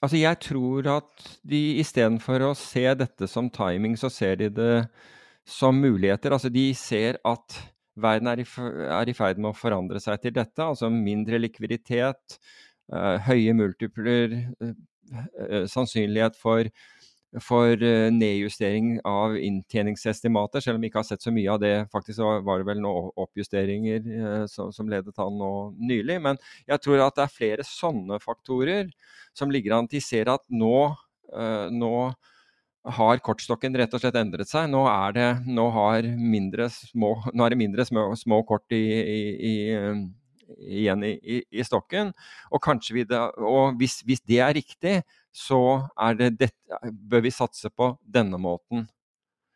Altså, 0.00 0.16
jeg 0.16 0.38
tror 0.40 0.86
at 0.88 1.24
de 1.44 1.58
istedenfor 1.82 2.40
å 2.46 2.54
se 2.56 2.86
dette 2.96 3.26
som 3.28 3.50
timing, 3.52 3.98
så 4.00 4.08
ser 4.08 4.38
de 4.40 4.46
det 4.56 4.76
som 5.44 5.76
muligheter. 5.76 6.32
Altså, 6.32 6.48
de 6.48 6.70
ser 6.72 7.18
at 7.28 7.58
verden 8.00 8.30
er 8.32 8.40
i, 8.40 8.46
er 8.96 9.10
i 9.12 9.14
ferd 9.16 9.36
med 9.36 9.50
å 9.50 9.58
forandre 9.58 10.00
seg 10.00 10.22
til 10.22 10.32
dette. 10.38 10.64
Altså 10.64 10.88
mindre 10.88 11.42
likviditet, 11.42 12.38
høye 13.26 13.54
multipler, 13.54 14.32
eh, 14.60 14.72
eh, 15.46 15.66
sannsynlighet 15.70 16.38
for, 16.38 16.70
for 17.42 17.78
nedjustering 18.10 18.96
av 19.06 19.36
inntjeningsestimater, 19.38 20.64
selv 20.64 20.78
om 20.78 20.82
vi 20.82 20.90
ikke 20.90 20.98
har 20.98 21.06
sett 21.06 21.22
så 21.22 21.30
mye 21.34 21.52
av 21.52 21.60
det. 21.62 21.74
Faktisk 21.92 22.18
var 22.18 22.58
det 22.58 22.66
vel 22.66 22.82
noen 22.82 23.12
oppjusteringer 23.22 24.48
som, 24.50 24.72
som 24.74 24.90
ledet 24.90 25.14
an 25.22 25.38
nå 25.38 25.52
nylig. 25.78 26.18
Men 26.24 26.40
jeg 26.66 26.82
tror 26.82 27.04
at 27.04 27.20
det 27.20 27.28
er 27.28 27.36
flere 27.36 27.66
sånne 27.68 28.18
faktorer 28.18 28.90
som 29.38 29.54
ligger 29.54 29.76
an. 29.78 29.90
De 29.90 30.02
ser 30.02 30.32
at 30.32 30.42
nå, 30.50 30.90
nå 31.70 31.94
har 32.98 33.20
kortstokken 33.22 33.76
rett 33.76 33.94
og 33.94 34.02
slett 34.02 34.18
endret 34.18 34.50
seg. 34.50 34.66
Nå 34.72 34.82
er 34.90 35.14
det, 35.14 35.28
nå 35.46 35.68
små, 36.74 37.12
nå 37.30 37.44
er 37.44 37.54
det 37.54 37.60
mindre 37.60 37.86
små, 37.86 38.10
små 38.16 38.42
kort 38.48 38.72
i, 38.72 38.84
i, 38.98 39.20
i 39.38 39.54
igjen 40.58 41.04
i, 41.06 41.12
i, 41.22 41.40
i, 41.50 41.64
stokken. 41.66 42.12
Og, 42.50 42.68
vi 42.92 43.04
da, 43.04 43.28
og 43.36 43.76
hvis, 43.80 44.00
hvis, 44.06 44.22
det 44.26 44.40
er 44.40 44.54
riktig, 44.54 44.94
så 45.32 45.88
er 45.98 46.16
det 46.18 46.30
dette, 46.40 46.80
bør 46.90 47.24
vi 47.26 47.34
satse 47.34 47.70
på 47.70 47.92
denne 48.02 48.38
måten. 48.38 48.88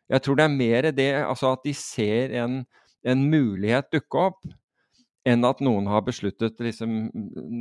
Jeg 0.09 0.21
tror 0.21 0.37
det 0.37 0.45
er 0.45 0.53
mer 0.53 0.91
det 0.93 1.09
altså 1.23 1.55
at 1.55 1.65
de 1.65 1.73
ser 1.73 2.35
en, 2.43 2.61
en 3.03 3.25
mulighet 3.29 3.89
dukke 3.91 4.27
opp, 4.29 4.45
enn 5.25 5.41
at 5.47 5.61
noen 5.65 5.87
har 5.89 6.03
besluttet 6.05 6.59
liksom, 6.61 7.09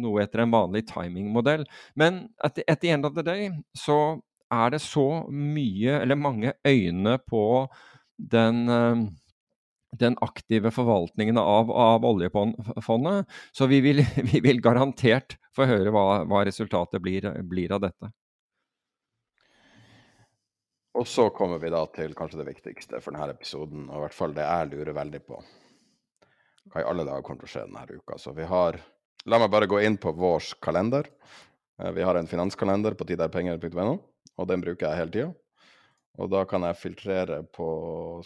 noe 0.02 0.20
etter 0.22 0.42
en 0.44 0.52
vanlig 0.52 0.84
timingmodell. 0.90 1.64
Men 1.96 2.26
at 2.44 2.60
at 2.68 2.82
the 2.82 2.92
end 2.92 3.08
of 3.08 3.16
the 3.16 3.24
day 3.24 3.48
så 3.72 4.20
er 4.52 4.74
det 4.74 4.82
så 4.84 5.24
mye, 5.30 6.00
eller 6.02 6.20
mange 6.20 6.52
øyne 6.66 7.18
på 7.26 7.44
den 8.18 8.68
eh, 8.68 9.06
den 10.00 10.16
aktive 10.24 10.70
forvaltningen 10.74 11.38
av, 11.38 11.70
av 11.70 12.04
oljefondet. 12.04 13.32
Så 13.52 13.68
vi 13.70 13.80
vil, 13.84 14.04
vi 14.32 14.42
vil, 14.44 14.62
garantert 14.64 15.38
få 15.56 15.68
høre 15.70 15.92
hva, 15.94 16.24
hva 16.28 16.44
resultatet 16.46 17.02
blir, 17.02 17.30
blir, 17.42 17.74
av 17.74 17.84
dette. 17.86 18.12
Og 20.94 21.06
så 21.10 21.28
kommer 21.34 21.58
vi 21.58 21.72
da 21.74 21.82
til 21.90 22.14
kanskje 22.14 22.40
det 22.42 22.50
viktigste 22.52 23.00
for 23.02 23.14
denne 23.14 23.34
episoden, 23.34 23.88
og 23.88 23.98
i 23.98 24.02
hvert 24.04 24.16
fall 24.16 24.34
det 24.36 24.46
jeg 24.46 24.72
lurer 24.74 24.94
veldig 24.94 25.22
på. 25.26 25.40
Hva 26.70 26.82
i 26.82 26.86
alle 26.88 27.06
dager 27.06 27.24
kommer 27.26 27.42
til 27.42 27.50
å 27.50 27.54
skje 27.54 27.64
denne 27.66 27.98
uka? 27.98 28.18
Så 28.20 28.34
vi 28.36 28.46
har 28.48 28.78
La 29.24 29.38
meg 29.40 29.48
bare 29.48 29.64
gå 29.64 29.78
inn 29.80 29.94
på 29.96 30.10
vår 30.12 30.50
kalender. 30.60 31.06
Eh, 31.80 31.92
vi 31.96 32.02
har 32.04 32.18
en 32.18 32.26
finanskalender 32.28 32.92
på 32.92 33.06
tiderpenger.no, 33.08 33.94
og 34.36 34.48
den 34.50 34.60
bruker 34.60 34.90
jeg 34.90 35.00
hele 35.00 35.14
tida. 35.14 35.30
Og 36.20 36.28
da 36.30 36.44
kan 36.46 36.66
jeg 36.68 36.78
filtrere 36.78 37.40
på 37.54 37.68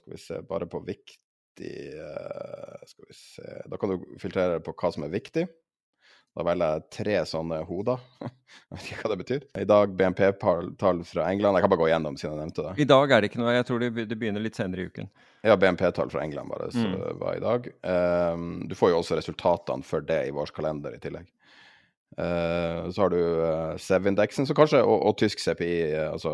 skal 0.00 0.16
vi 0.16 0.18
se, 0.20 0.40
bare 0.48 0.66
på 0.66 0.82
viktig 1.58 1.98
eh, 1.98 2.86
Skal 2.86 3.04
vi 3.08 3.14
se 3.14 3.62
Da 3.70 3.76
kan 3.76 3.90
du 3.90 4.18
filtrere 4.18 4.60
på 4.60 4.72
hva 4.72 4.92
som 4.92 5.04
er 5.04 5.12
viktig. 5.12 5.46
Da 6.36 6.44
velger 6.44 6.76
jeg 6.76 6.82
tre 6.94 7.14
sånne 7.26 7.62
hoder. 7.66 7.98
Jeg 8.68 8.76
vet 8.76 8.84
ikke 8.86 9.00
hva 9.00 9.10
det 9.10 9.18
betyr. 9.22 9.46
I 9.58 9.64
dag 9.66 9.94
BNP-tall 9.96 11.00
fra 11.04 11.24
England. 11.32 11.56
Jeg 11.56 11.64
kan 11.64 11.72
bare 11.72 11.80
gå 11.80 11.88
gjennom 11.88 12.18
siden 12.20 12.34
jeg 12.34 12.40
nevnte 12.44 12.64
det. 12.66 12.74
I 12.80 12.86
dag 12.88 13.12
er 13.12 13.20
det 13.20 13.30
ikke 13.30 13.40
noe. 13.40 13.54
Jeg 13.56 13.66
tror 13.68 13.82
det, 13.82 14.18
begynner 14.20 14.44
litt 14.44 14.58
senere 14.60 14.84
i 14.84 14.90
uken. 14.92 15.08
Ja, 15.42 15.56
BNP-tall 15.56 16.12
fra 16.12 16.22
England 16.22 16.52
bare, 16.52 16.68
så 16.72 16.84
mm. 16.84 17.18
var 17.18 17.38
i 17.38 17.42
dag. 17.42 17.68
Um, 17.82 18.46
du 18.68 18.76
får 18.78 18.92
jo 18.92 19.00
også 19.00 19.18
resultatene 19.18 19.86
for 19.88 20.04
det 20.04 20.20
i 20.28 20.34
vår 20.36 20.52
kalender 20.54 20.94
i 20.94 21.00
tillegg. 21.02 21.26
Uh, 22.18 22.90
så 22.90 23.02
har 23.02 23.10
du 23.10 23.20
uh, 23.20 23.76
SEV-indeksen, 23.78 24.46
og, 24.50 24.94
og, 25.06 25.12
tysk 25.20 25.38
CPI, 25.38 25.74
eh, 25.92 26.08
altså 26.10 26.32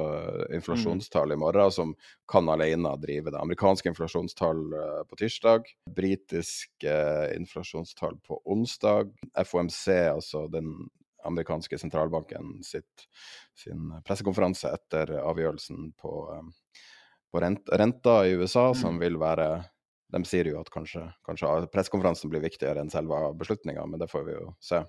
inflasjonstall 0.56 1.34
i 1.34 1.36
morgen, 1.36 1.72
som 1.76 1.92
kan 2.30 2.48
alene 2.48 2.94
drive 3.02 3.28
det. 3.28 3.36
Amerikanske 3.36 3.92
inflasjonstall 3.92 4.62
på 5.10 5.18
tirsdag, 5.20 5.68
britiske 5.96 6.94
inflasjonstall 7.36 8.16
på 8.24 8.40
onsdag, 8.54 9.12
FOMC, 9.44 9.84
altså 10.14 10.46
den 10.48 10.72
amerikanske 11.28 11.76
sentralbanken 11.80 12.62
sitt, 12.64 13.04
sin 13.56 13.92
pressekonferanse 14.08 14.72
etter 14.72 15.18
avgjørelsen 15.20 15.92
på, 16.00 16.14
på 17.28 17.44
rent, 17.44 17.68
renta 17.68 18.22
i 18.24 18.32
USA, 18.40 18.70
mm. 18.72 18.80
som 18.80 19.00
vil 19.00 19.20
være 19.20 19.52
De 20.14 20.20
sier 20.28 20.46
jo 20.46 20.60
at 20.60 20.68
kanskje, 20.70 21.08
kanskje 21.26 21.48
pressekonferansen 21.72 22.30
blir 22.32 22.44
viktigere 22.44 22.80
enn 22.80 22.92
selve 22.92 23.20
beslutninga, 23.36 23.84
men 23.88 24.00
det 24.00 24.08
får 24.08 24.28
vi 24.28 24.36
jo 24.36 24.52
se. 24.62 24.84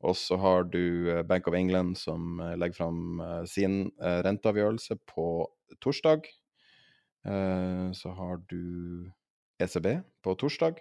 Og 0.00 0.16
så 0.16 0.36
har 0.40 0.68
du 0.72 1.10
eh, 1.12 1.22
Bank 1.28 1.48
of 1.48 1.56
England 1.56 1.98
som 2.00 2.40
eh, 2.40 2.56
legger 2.56 2.80
fram 2.80 3.20
eh, 3.20 3.42
sin 3.48 3.82
renteavgjørelse 4.00 4.96
på 5.10 5.26
torsdag. 5.80 6.28
Så 7.92 8.10
har 8.16 8.38
du 8.48 9.10
ECB 9.60 9.86
på 10.24 10.32
torsdag. 10.40 10.78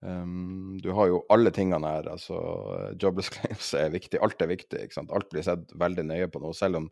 Um, 0.00 0.78
du 0.80 0.90
har 0.96 1.10
jo 1.10 1.18
alle 1.32 1.50
tingene 1.52 1.88
her. 1.88 2.08
altså 2.08 2.36
Jobless 3.02 3.28
claims 3.34 3.68
er 3.76 3.92
viktig. 3.92 4.20
Alt 4.24 4.40
er 4.40 4.48
viktig. 4.48 4.80
ikke 4.80 4.96
sant? 4.96 5.12
Alt 5.12 5.28
blir 5.32 5.44
sett 5.44 5.72
veldig 5.76 6.06
nøye 6.08 6.28
på 6.32 6.40
nå, 6.40 6.54
selv 6.56 6.80
om 6.80 6.86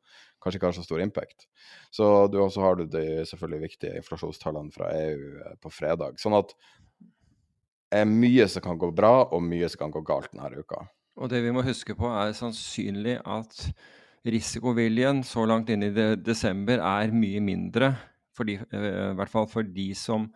kanskje 0.45 0.61
ikke 0.61 0.69
har 0.69 0.77
så 0.77 0.85
stor 0.85 1.01
impact. 1.05 1.47
Så 1.89 2.09
du 2.29 2.37
også 2.43 2.65
har 2.65 2.77
du 2.77 2.85
de 2.85 3.25
selvfølgelig 3.31 3.65
viktige 3.65 4.03
inflasjonstallene 4.03 4.77
fra 4.77 4.93
EU 4.93 5.57
på 5.65 5.73
fredag. 5.73 6.21
Sånn 6.21 6.37
at 6.37 6.53
det 7.89 8.03
er 8.03 8.11
mye 8.11 8.45
som 8.51 8.65
kan 8.65 8.77
gå 8.81 8.91
bra, 8.93 9.31
og 9.33 9.45
mye 9.47 9.73
som 9.73 9.87
kan 9.87 9.95
gå 9.95 10.05
galt 10.05 10.33
denne 10.35 10.53
uka. 10.61 10.85
Og 11.15 11.31
det 11.31 11.45
vi 11.45 11.53
må 11.55 11.63
huske 11.63 11.95
på, 11.95 12.09
er 12.11 12.35
sannsynlig 12.35 13.21
at 13.23 13.69
risikoviljen 14.25 15.23
så 15.27 15.45
langt 15.47 15.71
inn 15.71 15.87
i 15.87 15.93
desember 16.19 16.83
er 16.83 17.15
mye 17.15 17.43
mindre. 17.45 17.95
De, 18.43 18.57
eh, 18.59 18.87
I 19.13 19.17
hvert 19.19 19.31
fall 19.31 19.47
for 19.47 19.63
de 19.63 19.93
som 19.95 20.27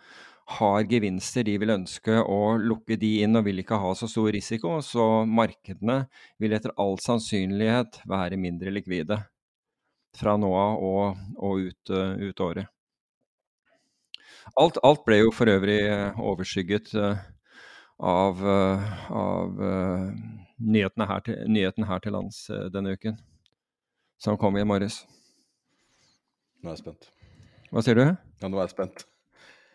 har 0.59 0.87
gevinster. 0.89 1.45
De 1.45 1.57
vil 1.61 1.75
ønske 1.75 2.21
å 2.23 2.57
lukke 2.61 2.97
de 3.01 3.19
inn 3.25 3.37
og 3.37 3.49
vil 3.49 3.65
ikke 3.65 3.81
ha 3.81 3.93
så 3.99 4.09
stor 4.09 4.31
risiko. 4.33 4.79
Så 4.85 5.27
markedene 5.27 6.05
vil 6.39 6.55
etter 6.57 6.73
all 6.79 6.97
sannsynlighet 7.03 8.01
være 8.09 8.41
mindre 8.41 8.73
likvide 8.73 9.21
fra 10.19 10.39
nå 10.41 10.49
av 10.57 10.83
og, 10.83 11.19
og 11.37 11.69
ut, 11.69 11.91
uh, 11.93 12.15
ut, 12.17 12.41
året. 12.41 12.71
Alt, 14.57 14.79
alt, 14.83 15.05
ble 15.05 15.21
jo 15.21 15.33
for 15.35 15.51
øvrig 15.53 15.83
overskygget 16.17 16.95
uh, 16.97 17.21
av, 18.01 18.41
av 19.13 19.61
nyhetene 20.59 21.07
her, 21.09 21.23
til, 21.27 21.39
nyheten 21.51 21.87
her 21.89 22.03
til 22.03 22.15
lands 22.15 22.45
uh, 22.51 22.67
denne 22.73 22.95
uken, 22.97 23.19
som 24.21 24.39
kom 24.41 24.59
i 24.59 24.67
morges. 24.67 25.03
Nå 26.63 26.73
er 26.73 26.77
jeg 26.77 26.83
spent. 26.83 27.11
Hva 27.71 27.85
sier 27.85 27.99
du? 27.99 28.05
Ja, 28.09 28.49
nå 28.51 28.59
er 28.59 28.67
jeg 28.67 28.75
spent. 28.75 29.05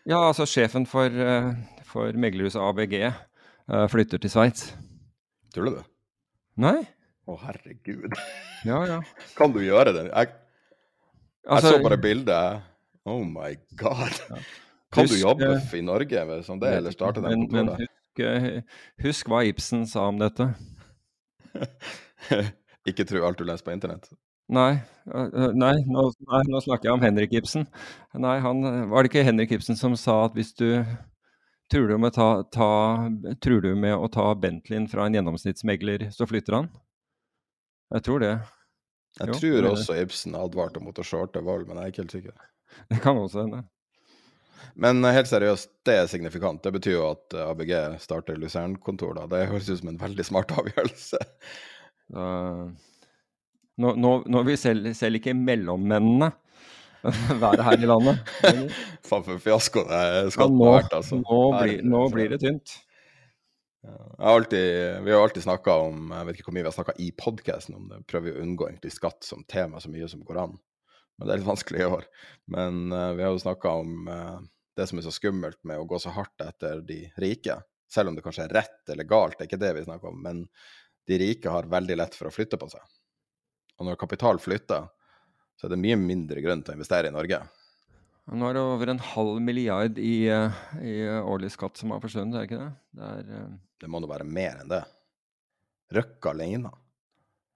Ja, 0.04 0.18
altså 0.20 0.44
sjefen 0.48 0.84
for, 0.88 1.08
uh, 1.08 1.54
for 1.88 2.12
meglerhuset 2.20 2.60
ABG 2.60 2.98
eh, 3.04 3.86
flytter 3.88 4.20
til 4.20 4.32
Sveits. 4.32 4.74
Tror 5.54 5.70
du 5.70 5.76
det? 5.78 5.84
Nei. 6.60 6.82
Å, 7.24 7.38
herregud. 7.46 8.12
Ja, 8.68 8.82
ja. 8.88 8.98
Kan 9.38 9.54
du 9.54 9.62
gjøre 9.64 9.94
det? 9.96 10.08
Jeg, 10.10 10.34
jeg 10.34 11.56
altså, 11.56 11.76
så 11.78 11.80
bare 11.86 12.00
bildet. 12.02 12.68
Oh 13.08 13.24
my 13.24 13.54
god. 13.80 14.12
Ja. 14.28 14.42
Kan 14.94 15.08
husk, 15.08 15.16
du 15.16 15.22
jobbe 15.22 15.54
i 15.74 15.82
Norge 15.82 16.42
som 16.46 16.60
det, 16.60 16.76
eller 16.78 16.94
starte 16.94 17.24
den 17.24 17.48
kontoret? 17.48 17.88
Husk, 18.14 18.76
husk 19.02 19.30
hva 19.32 19.40
Ibsen 19.48 19.88
sa 19.90 20.04
om 20.12 20.20
dette. 20.20 20.52
ikke 22.90 23.06
tro 23.08 23.24
alt 23.26 23.40
du 23.40 23.46
leser 23.48 23.66
på 23.66 23.74
internett? 23.74 24.10
Nei, 24.52 24.74
nei, 25.08 25.74
nå, 25.88 26.04
nei, 26.28 26.42
nå, 26.50 26.60
snakker 26.60 26.90
jeg 26.90 26.96
om 26.98 27.04
Henrik 27.04 27.32
Ibsen. 27.38 27.64
Nei, 28.20 28.36
han, 28.44 28.60
var 28.90 29.02
det 29.02 29.12
ikke 29.12 29.24
Henrik 29.24 29.54
Ibsen 29.56 29.78
som 29.78 29.96
sa 29.96 30.26
at 30.26 30.36
hvis 30.36 30.52
du 30.58 30.68
truer 31.72 31.94
du 31.94 31.96
med, 31.98 32.12
ta, 32.12 32.44
ta, 32.52 32.68
truer 33.40 33.64
du 33.64 33.72
med 33.78 33.96
å 33.96 34.10
ta 34.12 34.26
Bentleyen 34.36 34.88
fra 34.90 35.06
en 35.08 35.16
gjennomsnittsmegler, 35.16 36.10
så 36.12 36.28
flytter 36.28 36.58
han? 36.58 36.68
Jeg 37.94 38.04
tror 38.04 38.20
det. 38.20 38.34
Jeg 39.20 39.30
jo, 39.30 39.38
tror 39.40 39.70
også 39.70 39.96
Ibsen 40.02 40.36
advarte 40.36 40.82
mot 40.82 40.98
å 40.98 41.06
shorte 41.06 41.40
vold, 41.44 41.64
men 41.68 41.80
jeg 41.80 41.86
er 41.86 41.94
ikke 41.94 42.04
helt 42.04 42.16
sikker. 42.18 42.36
Det 42.90 43.00
kan 43.00 43.20
også 43.20 43.46
hende. 43.46 43.62
Men 44.74 45.04
helt 45.06 45.30
seriøst, 45.30 45.70
det 45.86 45.96
er 45.98 46.08
signifikant. 46.10 46.62
Det 46.64 46.72
betyr 46.74 46.96
jo 46.96 47.04
at 47.12 47.36
eh, 47.36 47.50
ABG 47.50 47.74
starter 48.02 48.38
Luzern-kontor, 48.40 49.14
da. 49.18 49.26
Det 49.30 49.46
høres 49.50 49.70
ut 49.70 49.82
som 49.82 49.92
en 49.92 50.00
veldig 50.00 50.26
smart 50.26 50.54
avgjørelse. 50.54 51.20
Uh, 52.14 52.72
nå, 53.80 53.94
nå, 53.96 54.14
nå, 54.28 54.42
vil 54.46 54.58
selv, 54.60 54.90
selv 54.96 55.18
ikke 55.18 55.32
mellommennene 55.36 56.30
være 57.44 57.68
her 57.68 57.84
i 57.84 57.88
landet. 57.88 58.34
Faen 59.08 59.24
for 59.26 59.40
fiasko 59.42 59.86
det 59.88 60.02
skatten 60.34 60.60
har 60.62 60.76
vært, 60.80 60.98
altså. 61.00 61.20
Nå, 61.22 61.40
blir, 61.60 61.80
nå 61.86 62.02
blir 62.12 62.34
det 62.34 62.42
tynt. 62.44 62.78
Alltid, 64.18 65.02
vi 65.04 65.12
har 65.12 65.22
alltid 65.22 65.42
snakka 65.42 65.74
om 65.76 66.12
Jeg 66.14 66.26
vet 66.26 66.38
ikke 66.38 66.46
hvor 66.46 66.54
mye 66.56 66.62
vi 66.62 66.70
har 66.70 66.76
snakka 66.76 66.94
i 67.04 67.10
podkasten 67.20 67.74
om 67.76 67.90
det. 67.90 67.98
Prøver 68.08 68.32
å 68.32 68.44
unngå 68.44 68.68
egentlig 68.70 68.94
skatt 68.94 69.26
som 69.26 69.44
tema 69.50 69.82
så 69.82 69.90
mye 69.92 70.08
som 70.08 70.22
går 70.24 70.40
an. 70.46 70.54
Men 71.18 71.28
det 71.28 71.34
er 71.34 71.42
litt 71.42 71.50
vanskelig 71.50 71.82
i 71.82 71.88
år. 71.98 72.06
Men 72.50 72.86
uh, 72.94 73.12
vi 73.14 73.24
har 73.26 73.34
jo 73.34 73.42
snakka 73.42 73.74
om 73.82 74.08
uh, 74.08 74.38
det 74.76 74.86
som 74.90 74.98
er 74.98 75.06
så 75.06 75.12
skummelt 75.14 75.60
med 75.66 75.80
å 75.80 75.86
gå 75.88 75.98
så 76.02 76.12
hardt 76.14 76.42
etter 76.42 76.82
de 76.86 77.04
rike. 77.22 77.60
Selv 77.90 78.10
om 78.10 78.16
det 78.16 78.24
kanskje 78.24 78.48
er 78.48 78.56
rett 78.56 78.90
eller 78.90 79.06
galt, 79.08 79.38
det 79.38 79.46
er 79.46 79.50
ikke 79.52 79.62
det 79.62 79.72
vi 79.76 79.84
snakker 79.86 80.10
om. 80.10 80.22
Men 80.24 80.44
de 81.06 81.18
rike 81.20 81.52
har 81.52 81.70
veldig 81.70 81.98
lett 82.00 82.16
for 82.18 82.30
å 82.30 82.34
flytte 82.34 82.58
på 82.60 82.68
seg. 82.72 82.82
Og 83.78 83.88
når 83.88 84.00
kapital 84.00 84.40
flytter, 84.42 84.88
så 85.54 85.66
er 85.66 85.74
det 85.74 85.82
mye 85.82 85.98
mindre 86.00 86.42
grunn 86.42 86.62
til 86.64 86.74
å 86.74 86.78
investere 86.78 87.10
i 87.10 87.14
Norge. 87.14 87.40
Nå 88.32 88.48
er 88.48 88.56
det 88.56 88.62
over 88.64 88.90
en 88.90 89.02
halv 89.04 89.40
milliard 89.44 89.98
i, 90.00 90.14
eh, 90.32 90.60
i 90.80 90.94
årlig 91.20 91.52
skatt 91.52 91.76
som 91.76 91.92
har 91.92 92.00
forsvunnet, 92.00 92.38
er 92.38 92.46
det 92.46 92.48
ikke 92.48 92.62
det? 92.62 92.70
Det, 92.96 93.10
er, 93.10 93.42
uh... 93.44 93.58
det 93.82 93.90
må 93.92 94.00
nå 94.00 94.08
være 94.08 94.26
mer 94.26 94.62
enn 94.62 94.70
det. 94.72 94.80
Røkke 95.94 96.32
alene. 96.32 96.72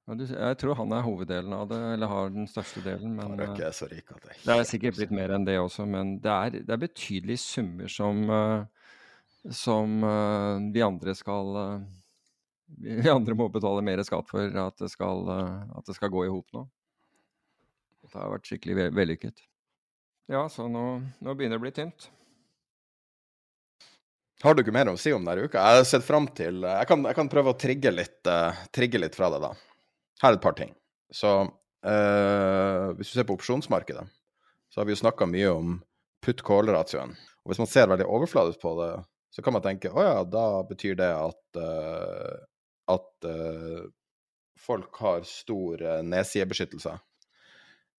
Jeg 0.08 0.56
tror 0.56 0.78
han 0.78 0.92
er 0.96 1.04
hoveddelen 1.04 1.52
av 1.52 1.66
det, 1.68 1.78
eller 1.92 2.08
har 2.08 2.30
den 2.32 2.46
største 2.48 2.80
delen. 2.80 3.12
Men 3.18 3.34
Røkke 3.36 3.66
er 3.66 3.74
så 3.76 3.88
rik 3.90 4.08
at 4.14 4.22
det, 4.24 4.38
det 4.40 4.54
er 4.54 4.68
sikkert 4.68 4.96
blitt 4.96 5.12
mer 5.12 5.34
enn 5.36 5.44
det 5.44 5.58
også, 5.60 5.84
men 5.84 6.14
det 6.24 6.32
er, 6.32 6.56
det 6.64 6.72
er 6.72 6.80
betydelige 6.80 7.42
summer 7.42 7.92
som, 7.92 8.22
uh, 8.32 8.94
som 9.52 9.98
uh, 10.06 10.64
vi 10.72 10.84
andre 10.84 11.12
skal 11.18 11.52
uh, 11.58 11.86
Vi 12.84 13.08
andre 13.08 13.36
må 13.36 13.46
betale 13.52 13.84
mer 13.84 14.00
skatt 14.04 14.28
for 14.28 14.44
at 14.60 14.80
det 14.80 14.90
skal, 14.92 15.22
at 15.28 15.86
det 15.88 15.94
skal 15.96 16.10
gå 16.12 16.26
i 16.26 16.32
hop 16.32 16.52
nå. 16.52 16.66
Det 18.04 18.10
har 18.12 18.32
vært 18.32 18.48
skikkelig 18.48 18.90
vellykket. 18.96 19.40
Ja, 20.28 20.42
så 20.52 20.66
nå, 20.68 20.82
nå 21.00 21.34
begynner 21.36 21.56
det 21.56 21.62
å 21.62 21.64
bli 21.64 21.72
tynt. 21.72 22.10
Har 24.44 24.52
du 24.52 24.60
ikke 24.60 24.76
mer 24.76 24.92
å 24.92 24.98
si 25.00 25.14
om 25.16 25.24
denne 25.24 25.48
uka? 25.48 25.64
Jeg 25.64 25.80
har 25.80 25.88
sett 25.88 26.04
fram 26.04 26.28
til 26.28 26.60
Jeg 26.60 26.90
kan, 26.92 27.08
jeg 27.08 27.16
kan 27.16 27.32
prøve 27.32 27.56
å 27.56 27.58
trigge 27.58 27.92
litt, 27.92 28.20
trigge 28.68 29.00
litt 29.00 29.16
fra 29.16 29.32
det, 29.32 29.40
da. 29.48 29.54
Her 30.22 30.32
er 30.32 30.38
et 30.38 30.44
par 30.44 30.56
ting. 30.58 30.72
Så 31.14 31.30
uh, 31.46 32.86
hvis 32.98 33.10
du 33.10 33.14
ser 33.18 33.26
på 33.28 33.36
opsjonsmarkedet, 33.38 34.04
så 34.68 34.80
har 34.80 34.88
vi 34.88 34.94
jo 34.96 35.02
snakka 35.02 35.28
mye 35.30 35.52
om 35.54 35.76
putt 36.24 36.42
call-ratioen. 36.44 37.14
Og 37.44 37.52
hvis 37.52 37.62
man 37.62 37.70
ser 37.70 37.88
veldig 37.90 38.08
overfladisk 38.08 38.60
på 38.62 38.74
det, 38.82 38.92
så 39.32 39.44
kan 39.44 39.54
man 39.54 39.64
tenke 39.64 39.92
å 39.92 40.02
ja, 40.02 40.16
da 40.26 40.62
betyr 40.68 40.98
det 40.98 41.08
at, 41.14 41.60
uh, 41.60 42.34
at 42.90 43.28
uh, 43.28 43.86
folk 44.58 44.98
har 45.04 45.22
stor 45.28 45.84
uh, 45.84 46.00
nedsidebeskyttelse. 46.04 46.98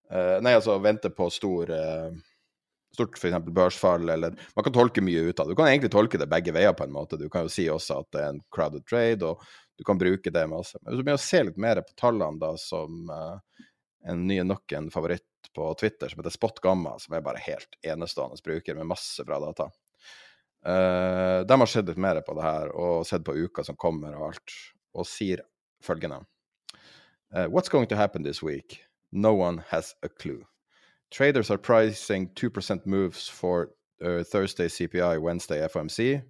nei, 0.10 0.56
altså 0.58 0.80
venter 0.82 1.12
på 1.14 1.28
stor 1.30 1.70
stort 2.94 3.18
f.eks. 3.18 3.36
børsfall, 3.54 4.10
eller 4.10 4.34
Man 4.56 4.64
kan 4.66 4.74
tolke 4.74 5.04
mye 5.06 5.22
ut 5.22 5.40
av 5.40 5.46
det. 5.46 5.54
Du 5.54 5.60
kan 5.60 5.68
egentlig 5.68 5.92
tolke 5.94 6.18
det 6.18 6.30
begge 6.30 6.54
veier, 6.56 6.74
på 6.74 6.88
en 6.88 6.96
måte. 6.96 7.20
Du 7.22 7.30
kan 7.30 7.46
jo 7.46 7.54
si 7.54 7.68
også 7.70 8.00
at 8.02 8.10
det 8.16 8.24
er 8.24 8.32
en 8.34 8.42
crowded 8.56 8.88
trade, 8.90 9.26
og 9.30 9.44
du 9.80 9.86
kan 9.88 10.00
bruke 10.00 10.32
det 10.36 10.46
masse. 10.52 10.78
Men 10.82 10.92
hvis 10.92 11.00
du 11.00 11.08
begynner 11.08 11.22
å 11.22 11.24
se 11.24 11.44
litt 11.48 11.60
mer 11.62 11.80
på 11.88 11.96
tallene, 11.98 12.40
da, 12.42 12.52
som 12.60 13.08
en 13.10 14.28
ny 14.28 14.42
nok 14.44 14.72
en 14.76 14.92
favoritt 14.92 15.24
på 15.56 15.74
Twitter 15.74 16.10
som 16.10 16.20
heter 16.20 16.30
Spot 16.30 16.60
Gamma, 16.60 17.00
som 17.00 17.16
er 17.16 17.22
bare 17.22 17.42
helt 17.44 17.78
enestående 17.82 18.38
bruker 18.44 18.76
med 18.76 18.88
masse 18.88 19.24
bra 19.26 19.40
data. 19.40 19.70
Uh, 20.66 21.46
de 21.48 21.60
har 21.60 21.66
sett 21.66 21.88
litt 21.88 21.98
mer 21.98 22.20
på 22.22 22.36
det 22.36 22.44
her 22.44 22.72
og 22.76 23.08
sett 23.08 23.24
på 23.24 23.36
uka 23.36 23.64
som 23.64 23.78
kommer 23.80 24.16
og 24.18 24.30
alt, 24.30 24.56
og 24.92 25.08
sier 25.08 25.46
følgende 25.84 26.18
uh, 27.32 27.48
What's 27.48 27.72
going 27.72 27.88
to 27.88 27.96
happen 27.96 28.24
this 28.24 28.44
week? 28.44 28.82
No 29.12 29.34
one 29.34 29.64
has 29.70 29.96
a 30.04 30.10
clue. 30.10 30.44
Traders 31.12 31.50
are 31.50 31.58
pricing 31.58 32.30
2% 32.36 32.86
moves 32.86 33.30
for 33.30 33.70
uh, 34.04 34.24
Thursday 34.24 34.68
CPI, 34.68 35.18
Wednesday 35.22 35.66
FOMC. 35.68 36.22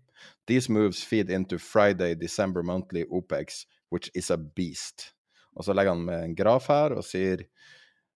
These 0.48 0.70
moves 0.70 1.04
feed 1.04 1.30
into 1.30 1.58
Friday, 1.58 2.16
December 2.16 2.64
monthly 2.64 3.06
OPEX, 3.06 3.66
which 3.90 4.12
is 4.16 4.32
a 4.32 4.38
beast. 4.38 5.14
Og 5.56 5.66
så 5.66 5.74
legger 5.74 5.94
han 5.94 6.06
med 6.06 6.24
en 6.24 6.36
graf 6.36 6.68
her 6.68 6.96
og 6.96 7.04
sier 7.04 7.44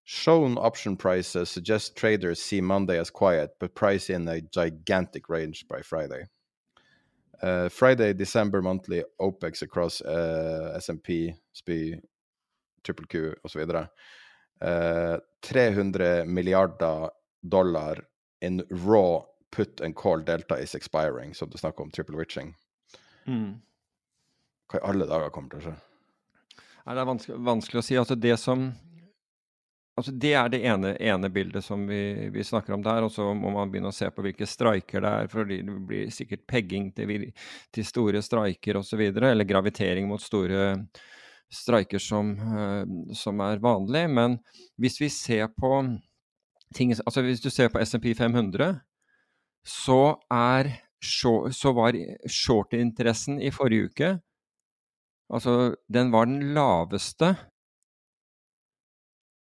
Shown 0.06 0.58
option 0.58 0.96
prices 0.96 1.48
suggest 1.48 1.96
traders 1.96 2.38
see 2.38 2.60
Monday 2.60 2.98
as 2.98 3.10
quiet, 3.10 3.58
but 3.58 3.74
price 3.74 4.10
in 4.10 4.28
a 4.28 4.40
gigantic 4.40 5.30
range 5.30 5.66
by 5.66 5.80
Friday. 5.80 6.26
Uh, 7.42 7.70
Friday, 7.70 8.12
December 8.12 8.60
monthly 8.60 9.02
OPEX 9.18 9.62
across 9.62 10.02
uh, 10.02 10.78
SMP, 10.78 11.34
SPY, 11.52 12.00
Triple 12.82 13.06
Q 13.06 13.34
osv. 13.46 13.88
Uh, 14.60 15.18
300 15.42 16.26
milliarder 16.26 17.08
dollar 17.46 17.96
in 18.42 18.62
raw 18.70 19.22
put 19.54 19.80
and 19.80 19.96
call 19.96 20.24
delta 20.24 20.58
is 20.58 20.74
expiring, 20.74 21.34
som 21.34 21.50
du 21.50 21.58
snakker 21.58 21.86
om 21.86 21.90
triple 21.94 22.18
witching. 22.18 22.54
Mm. 23.26 23.60
Hva 24.70 24.80
i 24.80 24.86
alle 24.90 25.06
dager 25.08 25.30
kommer 25.34 25.54
til 25.54 25.62
å 25.62 25.68
skje? 25.68 25.76
Nei, 26.84 26.94
det 26.94 27.00
er 27.00 27.08
vanskelig, 27.08 27.38
vanskelig, 27.46 27.80
å 27.80 27.86
si. 27.86 28.00
Altså 28.00 28.18
det 28.18 28.36
som 28.40 28.72
Altså 29.94 30.10
Det 30.10 30.32
er 30.34 30.48
det 30.50 30.58
ene, 30.66 30.88
ene 30.98 31.28
bildet 31.30 31.62
som 31.62 31.84
vi, 31.86 32.26
vi, 32.34 32.42
snakker 32.42 32.74
om 32.74 32.82
der. 32.82 33.04
Og 33.06 33.12
så 33.14 33.28
må 33.30 33.52
man 33.54 33.70
begynne 33.70 33.92
å 33.92 33.94
se 33.94 34.08
på 34.10 34.24
hvilke 34.26 34.48
streiker 34.50 35.04
det 35.04 35.12
er. 35.20 35.28
for 35.30 35.46
Det 35.46 35.60
blir 35.62 36.08
sikkert 36.10 36.42
pegging 36.50 36.88
til, 36.96 37.28
til 37.70 37.86
store 37.86 38.22
streiker 38.26 38.80
osv. 38.80 39.04
Eller 39.06 39.46
gravitering 39.46 40.08
mot 40.10 40.22
store 40.22 40.64
streiker 41.54 42.02
som, 42.02 42.34
uh, 42.34 42.82
som, 43.14 43.38
er 43.46 43.62
vanlig. 43.62 44.02
Men 44.10 44.34
hvis 44.82 44.98
vi 44.98 45.12
ser 45.14 45.46
på 45.54 45.76
ting 46.74 46.90
Altså 47.06 47.22
hvis 47.22 47.44
du 47.44 47.52
ser 47.54 47.70
på 47.70 47.78
SMP 47.86 48.16
500, 48.18 48.80
så, 49.64 50.16
er, 50.32 50.70
så 51.00 51.72
var 51.76 51.96
short-interessen 52.28 53.40
i 53.40 53.52
forrige 53.54 53.90
uke 53.90 54.14
Altså, 55.32 55.74
den 55.88 56.12
var 56.12 56.28
den 56.28 56.52
laveste 56.54 57.34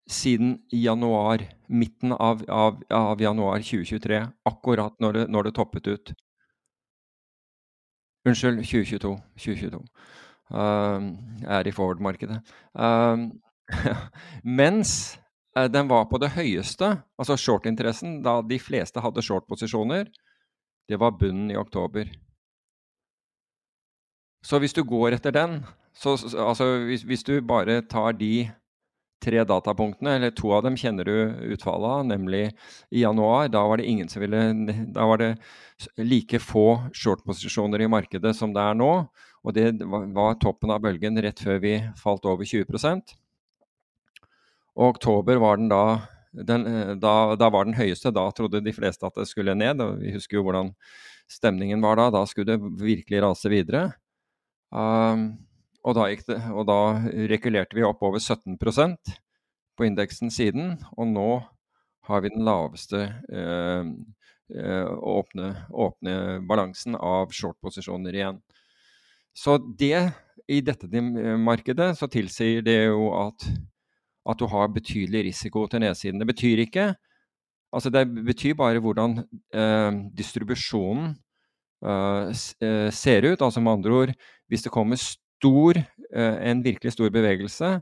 siden 0.10 0.56
januar, 0.74 1.44
midten 1.70 2.12
av, 2.12 2.42
av, 2.50 2.82
av 2.90 3.22
januar 3.22 3.62
2023. 3.62 4.24
Akkurat 4.50 4.96
når 5.00 5.14
det, 5.14 5.26
når 5.30 5.44
det, 5.44 5.54
toppet 5.56 5.88
ut. 5.88 6.14
Unnskyld, 8.26 8.64
2022. 8.66 9.14
2022. 9.38 9.84
Uh, 10.50 11.14
er 11.46 11.70
i 11.70 11.72
forward-markedet. 11.72 12.42
Uh, 12.74 13.30
mens 14.60 15.20
den 15.56 15.90
var 15.90 16.06
på 16.10 16.20
det 16.22 16.32
høyeste, 16.36 16.92
altså 17.20 17.38
short-interessen, 17.40 18.20
da 18.24 18.40
de 18.46 18.60
fleste 18.62 19.02
hadde 19.02 19.24
short-posisjoner, 19.26 20.10
det 20.90 21.00
var 21.02 21.18
bunnen 21.18 21.52
i 21.52 21.58
oktober. 21.58 22.10
Så 24.46 24.60
hvis 24.62 24.74
du 24.74 24.84
går 24.88 25.18
etter 25.18 25.36
den, 25.36 25.60
så, 25.94 26.16
altså 26.40 26.70
hvis, 26.88 27.04
hvis 27.04 27.26
du 27.28 27.42
bare 27.44 27.82
tar 27.82 28.16
de 28.18 28.50
tre 29.20 29.44
datapunktene, 29.44 30.16
eller 30.16 30.32
to 30.36 30.52
av 30.56 30.64
dem 30.64 30.78
kjenner 30.80 31.08
du 31.08 31.16
utfallet 31.54 31.96
av, 31.98 32.06
nemlig 32.08 32.44
i 32.90 33.04
januar. 33.04 33.50
Da 33.52 33.66
var 33.68 33.80
det 33.80 33.90
ingen 33.92 34.10
som 34.10 34.24
ville 34.24 34.40
Da 34.96 35.08
var 35.10 35.20
det 35.20 35.34
like 36.00 36.40
få 36.40 36.92
short-posisjoner 36.96 37.84
i 37.84 37.92
markedet 37.92 38.36
som 38.36 38.56
det 38.56 38.64
er 38.64 38.80
nå. 38.80 38.94
Og 39.44 39.56
det 39.56 39.74
var 39.84 40.40
toppen 40.40 40.72
av 40.72 40.84
bølgen 40.84 41.20
rett 41.24 41.40
før 41.44 41.60
vi 41.64 41.76
falt 42.00 42.28
over 42.28 42.48
20 42.48 43.19
Og 44.80 44.96
oktober 44.96 45.42
var 45.44 45.60
den 45.60 45.70
da 45.72 45.84
den, 46.32 46.66
da, 47.02 47.36
da, 47.36 47.50
var 47.50 47.66
den 47.66 47.76
høyeste. 47.76 48.14
Da 48.16 48.28
trodde 48.36 48.62
de 48.64 48.74
fleste 48.74 49.08
at 49.08 49.18
det 49.18 49.28
skulle 49.28 49.58
ned. 49.58 49.82
Vi 50.00 50.14
husker 50.14 50.40
jo 50.40 50.46
hvordan 50.46 50.72
stemningen 51.30 51.82
var 51.82 51.98
da. 52.00 52.10
Da 52.14 52.24
skulle 52.30 52.54
det 52.54 52.74
virkelig 52.80 53.24
rase 53.26 53.52
videre. 53.52 53.88
Um, 54.70 55.32
og 55.84 55.96
da, 55.98 56.06
det, 56.12 56.38
og 56.54 56.68
da, 56.70 56.80
rekulerte 57.32 57.78
vi 57.78 57.86
opp 57.88 58.04
over 58.06 58.22
17% 58.22 59.14
på 59.80 59.88
indeksen 59.88 60.32
siden, 60.34 60.76
og 61.00 61.08
nå 61.08 61.30
har 62.10 62.24
vi 62.26 62.32
den 62.34 62.44
laveste 62.44 63.00
eh, 63.32 63.90
eh, 64.52 64.90
åpne, 64.90 65.54
åpne, 65.72 66.16
balansen 66.50 66.98
av 67.00 67.32
short-posisjoner 67.32 68.18
igjen. 68.18 68.42
Så 69.32 69.56
det, 69.80 70.10
i 70.52 70.60
dette 70.66 70.90
markedet, 71.40 71.94
så 71.96 72.10
tilsier 72.12 72.66
det 72.66 72.80
jo 72.90 73.12
at, 73.16 73.46
at 74.30 74.40
du 74.40 74.48
har 74.52 74.72
betydelig 74.74 75.26
risiko 75.30 75.66
til 75.68 75.82
nedsiden. 75.84 76.20
Det 76.22 76.28
betyr 76.30 76.66
ikke 76.66 76.94
Altså 77.70 77.92
det 77.94 78.02
betyr 78.26 78.56
bare 78.58 78.82
hvordan 78.82 79.20
eh, 79.54 79.92
distribusjonen 80.18 81.12
eh, 81.86 82.32
eh 82.66 82.92
ser 82.92 83.28
ut. 83.32 83.42
Altså 83.42 83.62
med 83.62 83.72
andre 83.72 83.92
ord, 83.92 84.14
hvis 84.48 84.64
det 84.66 84.72
kommer 84.72 84.96
stor, 84.96 85.78
eh, 86.14 86.50
en 86.50 86.64
virkelig 86.64 86.92
stor 86.92 87.10
bevegelse, 87.10 87.82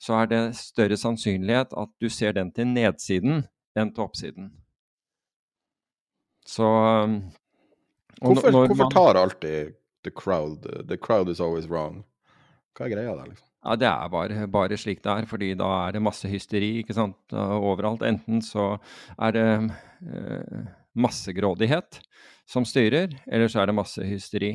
så 0.00 0.12
er 0.12 0.26
det 0.26 0.56
større 0.56 0.96
sannsynlighet 0.96 1.76
at 1.76 1.88
du 2.00 2.08
ser 2.08 2.32
den 2.32 2.52
til 2.52 2.66
nedsiden 2.66 3.44
enn 3.76 3.92
til 3.94 4.04
oppsiden. 4.04 4.50
Så 6.46 6.64
um, 6.64 7.20
Hvorfor, 8.20 8.50
hvorfor 8.50 8.90
tar 8.90 9.16
alltid 9.20 9.74
the 10.04 10.10
crowd 10.10 10.62
The 10.88 10.96
crowd 10.96 11.28
is 11.28 11.40
always 11.40 11.66
wrong? 11.66 12.04
Hva 12.76 12.86
er 12.86 12.94
greia 12.94 13.16
der, 13.16 13.26
liksom? 13.26 13.45
Ja, 13.66 13.74
Det 13.74 13.88
er 13.88 14.10
bare, 14.12 14.46
bare, 14.46 14.76
slik 14.78 15.02
det 15.02 15.10
er, 15.10 15.26
fordi 15.26 15.54
da 15.58 15.66
er 15.88 15.96
det 15.96 16.02
masse 16.06 16.28
hysteri 16.30 16.76
ikke 16.84 16.94
sant, 16.94 17.18
overalt. 17.34 18.04
Enten 18.06 18.38
så 18.44 18.76
er 19.18 19.34
det 19.34 19.48
eh, 20.06 20.60
massegrådighet 20.94 21.98
som 22.46 22.64
styrer, 22.64 23.10
eller 23.26 23.50
så 23.50 23.64
er 23.64 23.66
det 23.66 23.74
masse 23.74 24.06
hysteri. 24.06 24.52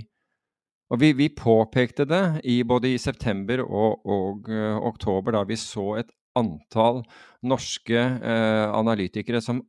Og 0.91 0.99
vi, 0.99 1.11
vi, 1.15 1.27
påpekte 1.35 2.05
det 2.07 2.41
i, 2.43 2.61
både 2.67 2.93
i 2.93 2.99
september 2.99 3.63
og, 3.63 4.01
og 4.03 4.49
uh, 4.51 4.75
oktober, 4.89 5.37
da 5.37 5.45
vi 5.47 5.55
så 5.59 6.01
et 6.01 6.11
antall 6.35 6.99
norske 7.47 7.95
uh, 7.95 8.67
analytikere 8.75 9.39
som 9.43 9.61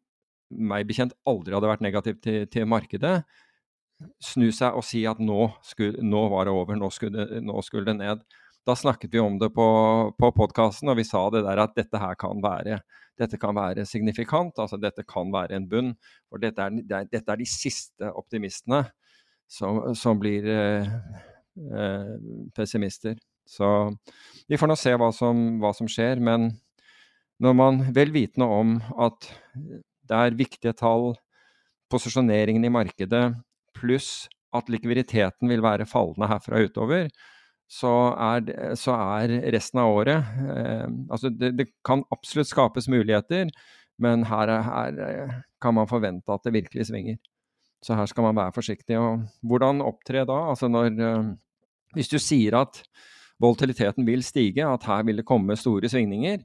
meg 0.50 0.88
bekjent 0.88 1.14
aldri 1.26 1.54
hadde 1.54 1.70
vært 1.70 1.84
negative 1.86 2.18
til, 2.22 2.46
til 2.50 2.66
markedet, 2.68 3.20
snu 4.22 4.48
seg 4.54 4.74
og 4.74 4.82
si 4.86 5.04
at 5.06 5.20
nå, 5.22 5.46
skulle, 5.66 6.02
nå 6.02 6.24
var 6.32 6.48
det 6.48 6.56
over, 6.58 6.78
nå 6.78 6.90
skulle 6.90 7.28
nå 7.42 7.62
skulle 7.62 7.86
det, 7.92 8.00
ned. 8.02 8.26
Da 8.66 8.76
snakket 8.78 9.10
vi 9.14 9.18
om 9.18 9.38
det 9.40 9.50
på, 9.54 9.66
på 10.14 10.28
podkasten, 10.36 10.90
og 10.92 11.00
vi 11.00 11.06
sa 11.06 11.24
det 11.34 11.42
der 11.46 11.64
at 11.64 11.74
dette 11.74 11.98
her 11.98 12.18
kan 12.18 12.42
være 12.44 12.80
dette 13.20 13.38
kan 13.40 13.56
være 13.56 13.84
signifikant, 13.88 14.58
altså 14.60 14.78
dette 14.80 15.04
kan 15.08 15.32
være 15.32 15.56
en 15.58 15.68
bunn. 15.68 15.92
For 16.30 16.42
dette 16.42 16.64
er, 16.64 17.04
dette 17.10 17.22
er 17.22 17.40
de 17.40 17.48
siste 17.48 18.08
optimistene 18.08 18.84
som, 19.50 19.82
som 19.98 20.20
blir 20.20 20.48
eh, 20.48 20.88
eh, 21.60 22.14
pessimister. 22.56 23.18
Så 23.48 23.68
vi 24.48 24.58
får 24.58 24.70
nå 24.70 24.78
se 24.78 24.94
hva 24.96 25.10
som, 25.14 25.42
hva 25.62 25.74
som, 25.76 25.90
skjer. 25.90 26.22
Men 26.24 26.52
når 27.42 27.58
man 27.58 27.82
vel 27.94 28.14
vitende 28.14 28.48
om 28.48 28.78
at 29.02 29.28
det 30.08 30.18
er 30.18 30.38
viktige 30.38 30.74
tall, 30.78 31.12
posisjoneringen 31.92 32.64
i 32.64 32.72
markedet, 32.72 33.26
pluss 33.76 34.30
at 34.56 34.68
likviditeten 34.72 35.48
vil 35.48 35.62
være 35.64 35.88
fallende 35.88 36.28
herfra 36.28 36.62
utover, 36.64 37.08
så 37.72 37.90
er, 38.20 38.50
så 38.76 38.94
er 39.16 39.32
resten 39.54 39.80
av 39.80 39.94
året 39.94 40.32
eh, 40.44 40.88
Altså, 41.08 41.30
det, 41.32 41.54
det, 41.56 41.70
kan 41.86 42.04
absolutt 42.12 42.50
skapes 42.50 42.88
muligheter, 42.92 43.48
men 44.02 44.26
her, 44.28 44.52
her, 44.66 45.38
kan 45.62 45.76
man 45.78 45.88
forvente 45.88 46.34
at 46.34 46.44
det 46.44 46.54
virkelig 46.56 46.88
svinger. 46.90 47.20
Så 47.82 47.96
her 47.98 48.06
skal 48.10 48.28
man 48.28 48.36
være 48.38 48.54
forsiktig. 48.54 48.98
Og 48.98 49.24
hvordan 49.48 49.82
opptre 49.84 50.26
da? 50.28 50.38
Altså 50.52 50.68
når 50.70 50.92
eh, 50.92 51.32
Hvis 51.96 52.12
du 52.12 52.18
sier 52.22 52.56
at 52.60 52.82
volatiliteten 53.42 54.06
vil 54.06 54.22
stige, 54.24 54.66
at 54.68 54.84
her 54.86 55.02
vil 55.08 55.20
det 55.20 55.28
komme 55.28 55.56
store 55.58 55.88
svingninger, 55.90 56.44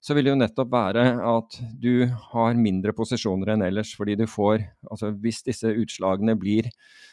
så 0.00 0.16
vil 0.16 0.24
det 0.24 0.32
jo 0.32 0.40
nettopp 0.40 0.70
være 0.72 1.04
at 1.28 1.56
du 1.80 2.06
har 2.32 2.56
mindre 2.56 2.94
posisjoner 2.96 3.52
enn 3.52 3.64
ellers, 3.66 3.92
fordi 3.96 4.16
du 4.16 4.26
får 4.30 4.64
Altså 4.90 5.10
hvis 5.12 5.42
disse 5.46 5.68
utslagene 5.68 6.34
blir, 6.40 6.70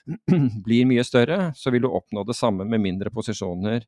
blir 0.65 0.87
mye 0.87 1.03
større, 1.03 1.51
så 1.55 1.71
vil 1.73 1.83
du 1.83 1.91
oppnå 1.91 2.23
det 2.27 2.37
samme 2.37 2.65
med 2.65 2.81
mindre 2.81 3.11
posisjoner 3.13 3.83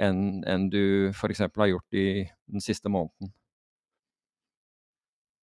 enn, 0.00 0.44
en 0.48 0.68
du 0.72 1.10
f.eks. 1.12 1.44
har 1.44 1.70
gjort 1.70 1.98
i 1.98 2.08
den 2.48 2.64
siste 2.64 2.88
måneden. 2.88 3.34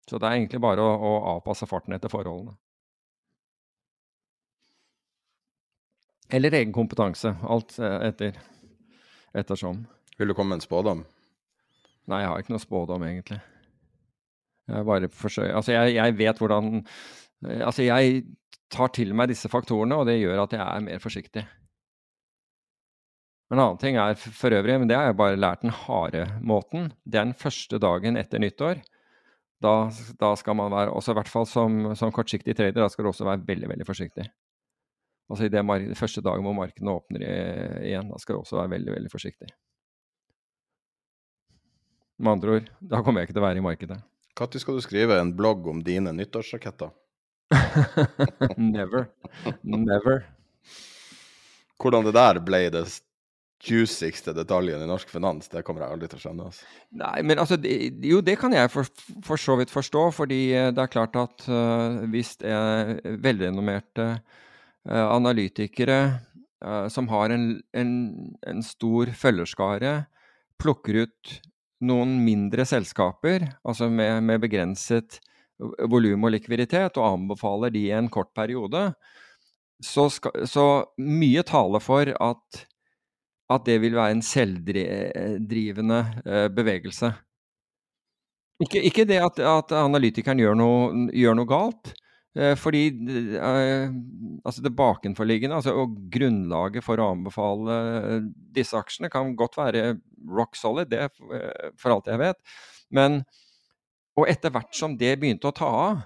Så 0.09 0.19
det 0.19 0.27
er 0.27 0.37
egentlig 0.37 0.61
bare 0.63 0.83
å, 0.83 0.93
å 0.93 1.13
avpasse 1.37 1.67
farten 1.67 1.95
etter 1.95 2.11
forholdene. 2.11 2.55
Eller 6.33 6.55
egen 6.57 6.73
kompetanse. 6.73 7.35
Alt 7.45 7.75
eh, 7.79 7.99
etter, 8.09 8.39
ettersom. 9.37 9.83
Vil 10.17 10.31
du 10.31 10.35
komme 10.37 10.55
med 10.55 10.61
en 10.61 10.65
spådom? 10.65 11.03
Nei, 12.11 12.21
jeg 12.23 12.31
har 12.31 12.43
ikke 12.43 12.53
noe 12.55 12.63
spådom, 12.63 13.03
egentlig. 13.07 13.39
Jeg 14.71 14.87
bare 14.87 15.09
forsøker 15.11 15.57
Altså, 15.57 15.73
jeg, 15.75 15.95
jeg 15.97 16.15
vet 16.15 16.39
hvordan 16.39 16.69
eh, 16.79 17.61
Altså, 17.67 17.83
jeg 17.83 18.23
tar 18.71 18.93
til 18.95 19.11
meg 19.15 19.29
disse 19.29 19.51
faktorene, 19.51 19.99
og 19.99 20.07
det 20.09 20.17
gjør 20.17 20.45
at 20.45 20.55
jeg 20.55 20.63
er 20.63 20.85
mer 20.87 21.01
forsiktig. 21.03 21.43
En 23.53 23.59
annen 23.59 23.77
ting 23.77 23.99
er 24.01 24.15
for 24.17 24.55
øvrig, 24.55 24.79
men 24.81 24.89
det 24.89 24.97
har 24.97 25.11
jeg 25.11 25.19
bare 25.19 25.37
lært 25.37 25.61
den 25.61 25.75
harde 25.83 26.23
måten. 26.41 26.87
Det 27.05 27.19
er 27.19 27.27
den 27.27 27.37
første 27.37 27.77
dagen 27.77 28.17
etter 28.17 28.41
nyttår. 28.41 28.81
Da, 29.61 29.73
da 30.19 30.31
skal 30.39 30.57
man 30.57 30.73
være, 30.73 30.95
også 30.95 31.13
i 31.13 31.19
hvert 31.19 31.29
fall 31.29 31.45
som, 31.47 31.91
som 31.95 32.11
kortsiktig 32.15 32.55
trader, 32.57 32.81
da 32.81 32.89
skal 32.89 33.05
du 33.05 33.11
også 33.11 33.27
være 33.27 33.45
veldig, 33.47 33.69
veldig 33.75 33.87
forsiktig. 33.87 34.25
Altså 35.29 35.45
i 35.45 35.53
det 35.53 35.61
første 35.95 36.23
dagen 36.25 36.43
hvor 36.43 36.57
markedene 36.57 36.97
åpner 36.97 37.27
igjen, 37.85 38.09
da 38.09 38.17
skal 38.19 38.35
du 38.35 38.41
også 38.41 38.57
være 38.59 38.73
veldig, 38.73 38.95
veldig 38.97 39.13
forsiktig. 39.13 39.53
Med 42.21 42.35
andre 42.37 42.57
ord, 42.57 42.67
da 42.79 43.01
kommer 43.01 43.21
jeg 43.21 43.29
ikke 43.29 43.37
til 43.37 43.43
å 43.43 43.47
være 43.47 43.61
i 43.61 43.65
markedet. 43.65 44.01
Når 44.39 44.59
skal 44.61 44.77
du 44.77 44.83
skrive 44.85 45.17
en 45.21 45.33
blogg 45.37 45.65
om 45.69 45.81
dine 45.85 46.13
nyttårsraketter? 46.15 46.93
Never. 48.57 49.07
Never. 49.61 50.23
Hvordan 51.81 52.07
det 52.07 52.13
der 52.15 52.39
ble 52.41 52.61
det 52.73 52.85
juicigste 53.63 54.33
detaljen 54.35 54.81
i 54.83 54.87
norsk 54.87 55.11
finans, 55.11 55.47
det 55.51 55.63
kommer 55.65 55.85
jeg 55.85 55.95
aldri 55.95 56.09
til 56.11 56.19
å 56.19 56.23
skjønne. 56.25 56.47
Altså. 56.49 56.67
Nei, 56.99 57.15
men 57.23 57.39
altså, 57.39 57.57
Jo, 57.63 58.19
det 58.25 58.35
kan 58.41 58.55
jeg 58.55 58.71
for, 58.73 58.89
for, 59.23 59.39
så 59.39 59.55
vidt 59.59 59.71
forstå, 59.71 60.03
fordi 60.17 60.41
eh, 60.57 60.71
det 60.75 60.83
er 60.83 60.91
klart 60.91 61.15
at 61.19 61.45
uh, 61.47 62.03
hvis 62.11 62.35
uh, 62.43 62.97
velrenommerte 63.23 64.09
uh, 64.17 65.07
analytikere 65.13 65.99
uh, 66.65 66.89
som 66.91 67.07
har 67.13 67.35
en, 67.35 67.47
en, 67.71 67.93
en 68.49 68.65
stor 68.65 69.13
følgerskare, 69.15 69.95
plukker 70.59 71.05
ut 71.05 71.37
noen 71.83 72.15
mindre 72.23 72.65
selskaper, 72.67 73.45
altså 73.67 73.89
med, 73.91 74.23
med 74.25 74.41
begrenset 74.43 75.19
volum 75.89 76.27
og 76.27 76.33
likviditet, 76.35 76.97
og 76.97 77.17
anbefaler 77.17 77.73
de 77.73 77.87
i 77.87 77.95
en 77.95 78.09
kort 78.11 78.31
periode, 78.35 78.91
så, 79.83 80.07
skal, 80.11 80.45
så 80.47 80.85
mye 81.01 81.43
taler 81.47 81.83
for 81.83 82.09
at, 82.13 82.63
at, 83.51 83.65
det 83.67 83.79
vil 83.83 83.97
være 83.97 84.15
en 84.17 84.23
selvdrivende 84.25 85.99
eh, 86.23 86.47
bevegelse. 86.53 87.11
Ikke, 88.63 88.83
ikke 88.85 89.05
det 89.09 89.19
at, 89.23 89.41
at, 89.43 89.73
analytikeren 89.75 90.39
gjør 90.39 90.55
noe, 90.55 91.07
gjør 91.11 91.37
noe 91.39 91.49
galt, 91.49 91.93
fordi 92.33 92.87
eh, 93.37 93.91
altså 94.41 94.63
det 94.65 94.73
bakenforliggende, 94.73 95.59
altså, 95.59 95.75
og 95.83 95.97
grunnlaget 96.13 96.81
for 96.85 96.97
å 96.97 97.11
anbefale 97.13 97.75
eh, 97.99 98.23
disse 98.55 98.77
aksjene, 98.77 99.11
kan 99.13 99.35
godt 99.37 99.59
være 99.59 99.83
rock 100.33 100.57
solid, 100.57 100.89
det 100.89 101.11
for 101.77 101.93
alt 101.93 102.09
jeg 102.09 102.21
vet. 102.23 102.41
Men 102.93 103.21
Og 104.17 104.27
etter 104.29 104.51
hvert 104.53 104.75
som 104.77 104.97
det 104.97 105.15
begynte 105.21 105.49
å 105.49 105.55
ta 105.57 105.67
av, 105.67 106.01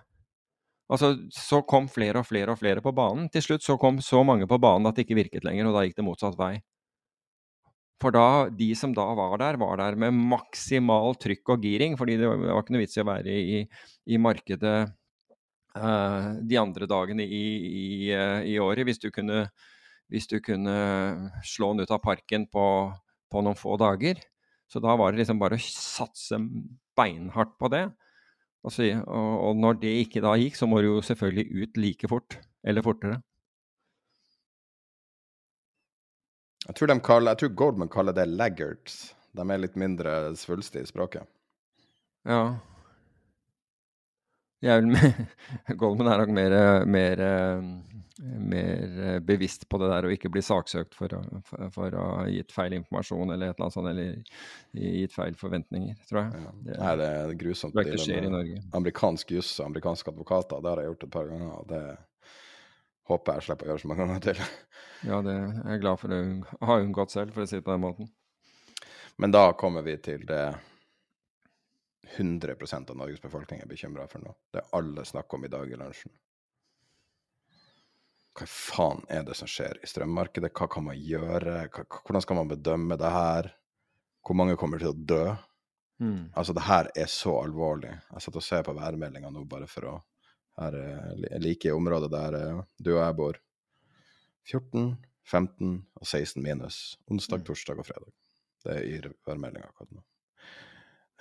altså, 0.92 1.14
så 1.34 1.62
kom 1.68 1.90
flere 1.92 2.22
og 2.24 2.28
flere 2.30 2.54
og 2.54 2.60
flere 2.62 2.84
på 2.84 2.94
banen. 2.96 3.28
Til 3.32 3.44
slutt 3.44 3.66
så 3.66 3.76
kom 3.80 4.00
så 4.04 4.24
mange 4.24 4.48
på 4.48 4.60
banen 4.64 4.88
at 4.88 4.96
det 4.96 5.08
ikke 5.08 5.20
virket 5.20 5.48
lenger, 5.48 5.68
og 5.68 5.76
da 5.76 5.84
gikk 5.88 5.98
det 6.00 6.08
motsatt 6.08 6.38
vei. 6.40 6.54
For 8.02 8.14
da, 8.14 8.48
de 8.54 8.70
som 8.78 8.94
da 8.94 9.08
var 9.18 9.40
der, 9.42 9.58
var 9.58 9.80
der 9.82 9.98
med 10.00 10.14
maksimal 10.30 11.18
trykk 11.18 11.56
og 11.56 11.66
giring, 11.66 11.98
fordi 11.98 12.20
det 12.22 12.30
var 12.30 12.62
ikke 12.62 12.76
noe 12.76 12.84
vits 12.84 13.00
i 13.00 13.04
å 13.04 13.08
være 13.10 13.38
i, 13.58 13.62
i 14.14 14.20
markedet 14.22 14.78
Eh, 14.78 14.97
de 16.48 16.58
andre 16.60 16.88
dagene 16.90 17.26
i, 17.26 17.44
i, 17.68 17.88
eh, 18.14 18.48
i 18.54 18.58
året, 18.62 18.86
hvis 18.88 19.02
du, 19.04 19.10
kunne, 19.14 19.46
hvis 20.12 20.30
du, 20.32 20.40
kunne, 20.44 20.76
slå 21.46 21.74
den 21.74 21.86
ut 21.86 21.94
av 21.94 22.02
parken 22.04 22.48
på, 22.52 22.66
på, 23.32 23.44
noen 23.44 23.60
få 23.60 23.78
dager. 23.82 24.20
Så 24.68 24.82
da 24.84 24.98
var 25.00 25.14
det 25.14 25.24
liksom 25.24 25.40
bare 25.40 25.60
å 25.60 25.64
satse 25.64 26.40
beinhardt 26.98 27.56
på 27.60 27.72
det. 27.72 27.86
Og, 28.66 28.74
så, 28.74 28.90
og, 29.06 29.34
og 29.48 29.62
når 29.62 29.80
det 29.84 29.94
ikke 30.04 30.24
da 30.26 30.34
gikk, 30.40 30.58
så 30.60 30.68
må 30.68 30.82
du 30.82 30.90
jo 30.90 31.04
selvfølgelig 31.06 31.64
ut 31.64 31.80
like 31.80 32.12
fort, 32.12 32.40
eller 32.68 32.84
fortere. 32.84 33.22
Jeg 36.68 36.76
tror, 36.76 36.92
kaller, 37.00 37.32
jeg 37.32 37.40
tror 37.40 37.54
Goldman 37.62 37.92
kaller 37.92 38.16
det 38.16 38.28
laggards. 38.28 39.14
De 39.38 39.46
er 39.46 39.62
litt 39.62 39.78
mindre 39.80 40.34
svulstige 40.36 40.84
i 40.84 40.90
språket. 40.90 41.24
Ja. 42.28 42.58
Jeg 44.64 44.74
er 44.74 44.82
vel 44.82 45.78
Goldman 45.82 46.10
er 46.10 46.24
nok 46.24 46.34
mer, 46.34 46.56
mer, 46.90 47.22
mer, 48.18 49.20
bevisst 49.28 49.68
på 49.70 49.80
det 49.82 49.92
der 49.92 50.08
å 50.08 50.14
ikke 50.16 50.32
bli 50.34 50.42
saksøkt 50.46 50.98
for 50.98 51.14
å, 51.14 51.22
for 51.76 51.94
å 51.94 52.08
ha 52.22 52.26
gitt 52.32 52.56
feil 52.56 52.74
informasjon 52.80 53.36
eller 53.36 53.52
et 53.52 53.60
eller 53.60 53.68
annet 53.68 53.78
sånt, 53.78 53.92
eller 53.92 54.90
gitt 54.98 55.14
feil 55.14 55.38
forventninger, 55.38 56.00
tror 56.10 56.24
jeg. 56.24 56.42
Ja. 56.42 56.54
Det, 56.58 56.78
Nei, 56.82 56.96
det 57.04 57.10
er 57.20 57.38
grusomt. 57.44 57.78
Det 57.78 58.02
skjer 58.02 58.26
i 58.26 58.34
Norge. 58.34 58.62
Amerikansk 58.82 59.38
juss 59.38 59.54
og 59.60 59.70
amerikanske 59.70 60.14
advokater, 60.14 60.64
det 60.64 60.74
har 60.74 60.84
jeg 60.84 60.94
gjort 60.94 61.08
et 61.10 61.18
par 61.20 61.34
ganger. 61.34 61.54
og 61.62 61.74
det 61.74 61.84
håper 63.08 63.38
jeg 63.38 63.48
slipper 63.48 63.68
å 63.68 63.72
gjøre 63.72 63.84
så 63.84 63.92
mange 63.92 64.06
ganger 64.06 64.24
til. 64.26 64.42
Ja, 65.08 65.20
det 65.24 65.36
er 65.38 65.76
jeg 65.76 65.84
glad 65.84 66.02
for 66.02 66.14
å 66.16 66.22
ha 66.72 66.80
unngått 66.82 67.14
selv, 67.14 67.36
for 67.36 67.46
å 67.46 67.50
si 67.50 67.60
det 67.60 67.66
på 67.68 67.76
den 67.76 67.86
måten. 67.86 68.10
Men 69.22 69.34
da 69.34 69.52
kommer 69.58 69.86
vi 69.86 69.96
til 70.02 70.26
det 70.30 70.44
100% 72.18 72.92
av 72.92 72.98
Norges 72.98 73.22
befolkning 73.22 73.62
er 73.62 73.70
bekymra 73.70 74.08
for 74.12 74.24
nå. 74.24 74.34
Det 74.54 74.62
er 74.62 74.74
alle 74.78 75.06
snakk 75.06 75.34
om 75.34 75.46
i 75.46 75.52
dag 75.52 75.72
i 75.72 75.80
lunsjen. 75.80 76.14
Hva 78.38 78.46
faen 78.46 79.02
er 79.10 79.24
det 79.26 79.34
som 79.38 79.50
skjer 79.50 79.80
i 79.82 79.90
strømmarkedet? 79.90 80.52
Hva 80.54 80.68
kan 80.70 80.86
man 80.86 81.00
gjøre? 81.02 81.64
Hvordan 81.74 82.22
skal 82.22 82.38
man 82.38 82.52
bedømme 82.52 82.98
det 83.00 83.10
her? 83.12 83.50
Hvor 84.22 84.38
mange 84.38 84.58
kommer 84.60 84.82
til 84.82 84.92
å 84.92 84.98
dø? 84.98 85.24
Mm. 85.98 86.30
Altså, 86.38 86.54
det 86.54 86.68
her 86.68 86.92
er 86.94 87.10
så 87.10 87.34
alvorlig. 87.42 87.96
Jeg 88.12 88.24
satt 88.24 88.38
og 88.38 88.46
ser 88.46 88.66
på 88.68 88.76
værmeldinga 88.78 89.32
nå 89.34 89.44
bare 89.50 89.70
for 89.72 89.94
å 89.94 89.96
Her 90.58 90.74
er 90.74 91.38
like 91.38 91.70
i 91.70 91.72
området 91.72 92.08
der 92.10 92.34
eh, 92.34 92.62
du 92.82 92.88
og 92.96 93.04
jeg 93.04 93.16
bor. 93.20 93.36
14, 94.50 94.88
15 95.22 95.68
og 96.00 96.08
16 96.08 96.42
minus. 96.42 96.78
Onsdag, 97.14 97.44
mm. 97.44 97.46
torsdag 97.46 97.82
og 97.84 97.86
fredag. 97.86 98.14
Det 98.66 98.74
er 98.74 98.88
i 98.88 99.12
værmeldinga 99.28 99.70
akkurat 99.70 99.92
nå. 99.94 100.02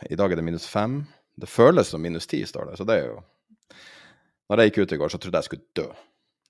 I 0.05 0.17
dag 0.17 0.33
er 0.33 0.37
det 0.37 0.45
minus 0.45 0.67
fem. 0.69 1.01
Det 1.37 1.49
føles 1.49 1.89
som 1.89 2.03
minus 2.03 2.29
ti, 2.29 2.43
står 2.47 2.71
det. 2.71 2.77
Så 2.77 2.85
det 2.85 2.99
er 3.01 3.09
jo 3.09 3.23
Når 4.47 4.61
jeg 4.61 4.71
gikk 4.71 4.79
ut 4.79 4.93
i 4.93 4.97
går, 5.01 5.09
så 5.11 5.19
trodde 5.19 5.39
jeg 5.39 5.43
jeg 5.43 5.49
skulle 5.49 5.73
dø. 5.75 5.87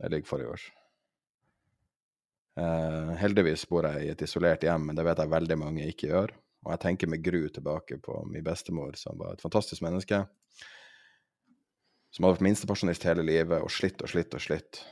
Jeg 0.03 0.11
ligger 0.13 0.29
forrige 0.29 0.49
år. 0.53 0.65
Eh, 2.61 3.13
heldigvis 3.17 3.65
bor 3.71 3.87
jeg 3.89 4.05
i 4.05 4.11
et 4.13 4.25
isolert 4.27 4.67
hjem, 4.67 4.91
men 4.91 4.99
det 4.99 5.05
vet 5.07 5.23
jeg 5.23 5.33
veldig 5.33 5.57
mange 5.57 5.87
ikke 5.89 6.11
gjør. 6.11 6.35
Og 6.67 6.75
jeg 6.75 6.83
tenker 6.83 7.09
med 7.09 7.23
gru 7.25 7.47
tilbake 7.49 7.97
på 8.05 8.19
min 8.29 8.45
bestemor, 8.45 8.93
som 9.01 9.17
var 9.17 9.33
et 9.33 9.41
fantastisk 9.41 9.81
menneske. 9.87 10.27
Som 12.13 12.27
hadde 12.27 12.37
vært 12.37 12.47
minstepensjonist 12.51 13.09
hele 13.09 13.25
livet 13.25 13.65
og 13.65 13.73
slitt 13.73 14.05
og 14.05 14.13
slitt 14.13 14.37
og 14.37 14.45
slitt. 14.45 14.83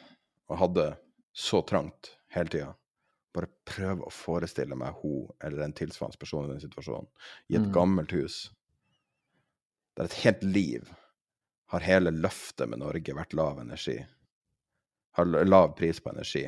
Og 0.48 0.62
hadde 0.62 0.88
så 1.36 1.60
trangt 1.68 2.14
hele 2.32 2.48
tida 2.48 2.72
bare 3.34 3.50
prøv 3.66 4.04
å 4.06 4.12
forestille 4.14 4.76
meg 4.78 5.00
hun 5.02 5.26
eller 5.42 5.64
en 5.64 5.74
tilsvarende 5.76 6.20
person 6.20 6.46
i 6.46 6.52
den 6.52 6.62
situasjonen 6.62 7.08
i 7.50 7.58
et 7.58 7.66
mm. 7.66 7.72
gammelt 7.74 8.14
hus 8.14 8.44
der 9.96 10.08
et 10.08 10.20
helt 10.24 10.42
liv 10.42 10.90
har 11.74 11.86
hele 11.86 12.12
løftet 12.14 12.70
med 12.70 12.82
Norge 12.82 13.14
vært 13.16 13.34
lav 13.34 13.60
energi. 13.62 13.96
Har 15.14 15.26
lav 15.46 15.74
pris 15.78 16.00
på 16.02 16.10
energi. 16.10 16.44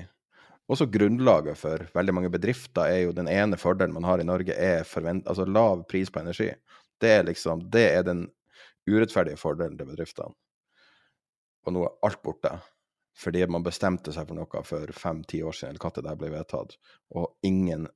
Også 0.66 0.88
grunnlaget 0.90 1.58
for 1.58 1.84
veldig 1.94 2.14
mange 2.14 2.30
bedrifter 2.34 2.90
er 2.90 3.04
jo 3.04 3.14
den 3.14 3.30
ene 3.30 3.58
fordelen 3.58 3.94
man 3.94 4.06
har 4.06 4.22
i 4.22 4.26
Norge, 4.26 4.54
er 4.54 4.86
forvent, 4.86 5.26
altså 5.30 5.46
lav 5.46 5.84
pris 5.90 6.10
på 6.10 6.22
energi. 6.22 6.50
Det 7.00 7.12
er 7.20 7.28
liksom, 7.28 7.62
det 7.70 7.84
er 7.92 8.06
den 8.06 8.24
urettferdige 8.86 9.38
fordelen 9.38 9.78
til 9.78 9.90
bedriftene. 9.90 10.34
Og 11.66 11.74
nå 11.74 11.86
er 11.86 11.94
alt 12.06 12.22
borte 12.22 12.52
fordi 13.16 13.46
man 13.48 13.64
bestemte 13.64 14.12
seg 14.12 14.28
for 14.28 14.36
noe 14.38 14.64
for 14.66 14.92
fem-ti 14.92 15.40
år 15.42 15.56
siden, 15.56 15.76
eller 15.76 16.02
når 16.02 16.10
det 16.10 16.18
ble 16.20 16.32
vedtatt, 16.34 16.76
og 17.16 17.48
ingen 17.48 17.86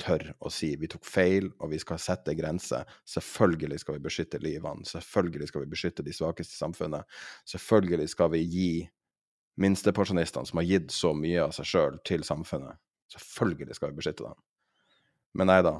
tør 0.00 0.30
å 0.40 0.50
si 0.52 0.70
vi 0.80 0.88
tok 0.88 1.04
feil, 1.04 1.50
og 1.60 1.74
vi 1.74 1.80
skal 1.82 2.00
sette 2.00 2.34
grenser. 2.38 2.88
Selvfølgelig 3.08 3.82
skal 3.82 3.98
vi 3.98 4.04
beskytte 4.06 4.40
livene, 4.40 4.86
selvfølgelig 4.88 5.50
skal 5.50 5.66
vi 5.66 5.72
beskytte 5.74 6.06
de 6.06 6.14
svakeste 6.16 6.56
i 6.56 6.62
samfunnet. 6.62 7.20
Selvfølgelig 7.52 8.08
skal 8.14 8.32
vi 8.32 8.40
gi 8.46 8.72
minstepensjonistene, 9.60 10.48
som 10.48 10.62
har 10.62 10.68
gitt 10.68 10.94
så 10.94 11.12
mye 11.16 11.44
av 11.44 11.52
seg 11.52 11.68
sjøl 11.68 12.00
til 12.08 12.24
samfunnet, 12.24 12.80
selvfølgelig 13.12 13.76
skal 13.76 13.92
vi 13.92 14.00
beskytte 14.00 14.30
dem. 14.30 14.38
Men 15.36 15.50
nei 15.52 15.60
da. 15.66 15.76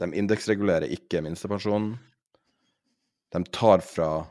De 0.00 0.08
indeksregulerer 0.16 0.88
ikke 0.88 1.20
minstepensjonen. 1.22 1.98
de 3.30 3.44
tar 3.52 3.78
fra 3.84 4.26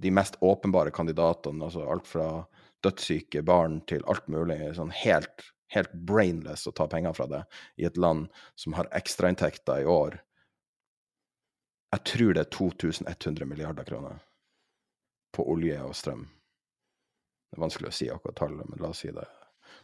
de 0.00 0.10
mest 0.10 0.38
åpenbare 0.40 0.90
kandidatene, 0.90 1.64
altså 1.64 1.84
alt 1.92 2.08
fra 2.08 2.26
dødssyke 2.84 3.42
barn 3.44 3.80
til 3.90 4.04
alt 4.08 4.28
mulig, 4.32 4.58
sånn 4.76 4.92
helt, 5.02 5.44
helt 5.74 5.92
brainless 5.92 6.66
å 6.68 6.72
ta 6.76 6.88
penger 6.88 7.16
fra 7.16 7.28
det 7.28 7.42
i 7.76 7.86
et 7.88 8.00
land 8.00 8.30
som 8.58 8.76
har 8.78 8.88
ekstrainntekter 8.96 9.84
i 9.84 9.88
år. 9.90 10.16
Jeg 11.90 12.06
tror 12.12 12.36
det 12.36 12.46
er 12.46 12.52
2100 12.54 13.50
milliarder 13.50 13.84
kroner 13.84 14.20
på 15.36 15.44
olje 15.52 15.80
og 15.84 15.96
strøm. 15.98 16.24
Det 17.50 17.58
er 17.58 17.64
vanskelig 17.66 17.90
å 17.90 17.94
si 17.94 18.08
akkurat 18.10 18.38
tallet, 18.38 18.68
men 18.70 18.80
la 18.80 18.92
oss 18.94 19.02
si 19.04 19.10
det. 19.14 19.26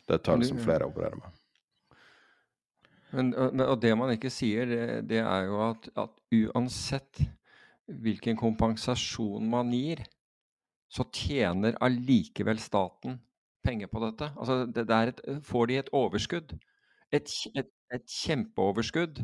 Det 0.07 0.15
er 0.15 0.21
et 0.21 0.27
tall 0.27 0.45
som 0.47 0.63
flere 0.63 0.87
opererer 0.87 1.19
med. 1.19 1.43
Men, 3.17 3.33
og 3.37 3.79
det 3.83 3.93
man 3.99 4.13
ikke 4.15 4.31
sier, 4.33 4.69
det, 4.71 4.85
det 5.11 5.21
er 5.23 5.49
jo 5.49 5.61
at, 5.69 5.89
at, 5.99 6.15
uansett 6.35 7.23
hvilken 7.87 8.39
kompensasjon 8.39 9.47
man 9.51 9.71
gir, 9.75 10.03
så 10.89 11.07
tjener 11.15 11.79
allikevel 11.83 12.61
staten 12.63 13.21
penger 13.67 13.91
på 13.91 14.03
dette. 14.05 14.31
Altså, 14.37 14.65
det, 14.71 14.87
et, 14.91 15.23
får 15.47 15.67
de 15.71 15.79
et 15.81 15.93
overskudd. 15.95 16.55
Et, 17.15 17.33
et, 17.55 17.73
et 17.95 18.07
kjempeoverskudd 18.11 19.23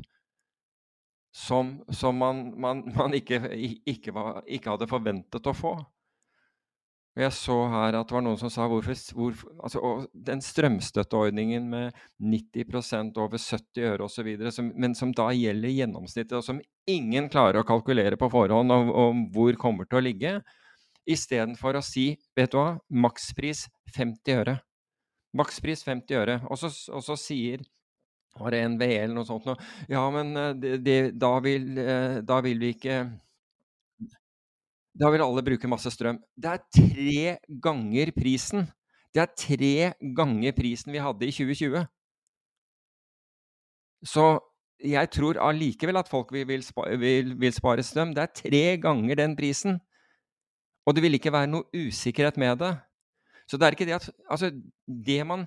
som, 1.33 1.79
som 1.91 2.19
man, 2.19 2.45
man, 2.61 2.85
man 2.99 3.15
ikke, 3.15 3.41
ikke, 3.87 4.15
var, 4.15 4.43
ikke 4.47 4.75
hadde 4.75 4.91
forventet 4.91 5.49
å 5.49 5.57
få. 5.57 5.77
Jeg 7.13 7.35
så 7.37 7.57
her 7.69 7.99
at 7.99 8.09
det 8.09 8.15
var 8.17 8.23
noen 8.25 8.39
som 8.41 8.49
sa 8.49 8.65
hvorfor, 8.71 8.97
hvorfor 9.13 9.51
altså, 9.61 9.81
Den 10.17 10.41
strømstøtteordningen 10.41 11.67
med 11.69 11.99
90% 12.25 13.19
over 13.21 13.37
70 13.37 13.89
øre 13.91 14.07
osv., 14.07 14.31
men 14.73 14.97
som 14.97 15.13
da 15.13 15.29
gjelder 15.37 15.75
gjennomsnittet, 15.77 16.33
og 16.39 16.47
som 16.47 16.63
ingen 16.89 17.29
klarer 17.33 17.61
å 17.61 17.69
kalkulere 17.69 18.17
på 18.17 18.31
forhånd 18.33 18.73
om, 18.73 18.89
om 18.89 19.25
hvor 19.35 19.59
kommer 19.61 19.89
til 19.89 20.01
å 20.01 20.05
ligge, 20.07 20.39
istedenfor 21.05 21.77
å 21.77 21.85
si 21.85 22.15
vet 22.39 22.55
du 22.55 22.59
hva, 22.63 22.79
makspris 22.89 23.67
50 23.93 24.39
øre. 24.39 24.57
Makspris 25.37 25.85
50 25.85 26.17
øre. 26.17 26.41
Og 26.49 26.61
så, 26.61 26.73
og 26.93 27.05
så 27.05 27.19
sier 27.21 27.61
var 28.41 28.55
det 28.55 28.63
NVE 28.73 28.89
eller 29.03 29.17
noe 29.19 29.29
sånt 29.29 29.45
noe. 29.49 29.59
Ja, 29.93 30.07
men 30.15 30.33
eh, 30.39 30.55
det, 30.57 30.77
det, 30.87 30.99
da, 31.21 31.35
vil, 31.45 31.69
eh, 31.77 32.23
da 32.25 32.41
vil 32.45 32.63
vi 32.63 32.73
ikke 32.77 33.03
da 34.93 35.09
vil 35.12 35.24
alle 35.24 35.45
bruke 35.45 35.70
masse 35.70 35.90
strøm. 35.93 36.20
Det 36.36 36.51
er 36.53 36.64
tre 36.76 37.36
ganger 37.64 38.12
prisen. 38.16 38.66
Det 39.12 39.22
er 39.22 39.34
tre 39.36 39.74
ganger 40.16 40.55
prisen 40.57 40.93
vi 40.93 41.01
hadde 41.01 41.28
i 41.28 41.32
2020. 41.32 41.84
Så 44.05 44.26
jeg 44.82 45.11
tror 45.14 45.38
allikevel 45.40 46.01
at 46.01 46.11
folk 46.11 46.32
vil, 46.34 46.62
spare, 46.66 46.97
vil, 46.99 47.34
vil, 47.38 47.55
spare 47.55 47.84
strøm. 47.86 48.14
Det 48.16 48.22
er 48.22 48.36
tre 48.36 48.64
ganger 48.82 49.20
den 49.20 49.36
prisen. 49.38 49.78
Og 50.86 50.97
det 50.97 51.05
vil 51.05 51.16
ikke 51.16 51.32
være 51.32 51.51
noe 51.51 51.68
usikkerhet 51.72 52.40
med 52.40 52.59
det. 52.61 52.72
Så 53.47 53.59
det 53.59 53.66
er 53.66 53.76
ikke 53.76 53.86
det 53.86 53.99
at 54.01 54.11
Altså, 54.30 54.51
det 54.86 55.26
man 55.26 55.47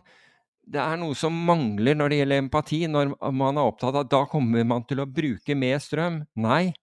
Det 0.66 0.82
er 0.82 0.98
noe 0.98 1.14
som 1.14 1.34
mangler 1.46 1.94
når 1.94 2.10
det 2.10 2.18
gjelder 2.18 2.42
empati, 2.42 2.80
når 2.90 3.12
man 3.32 3.58
er 3.58 3.68
opptatt 3.70 3.94
av 3.94 4.02
at 4.02 4.10
da 4.10 4.24
kommer 4.26 4.64
man 4.66 4.82
til 4.90 4.98
å 4.98 5.06
bruke 5.06 5.54
mer 5.54 5.78
strøm. 5.78 6.24
Nei. 6.36 6.74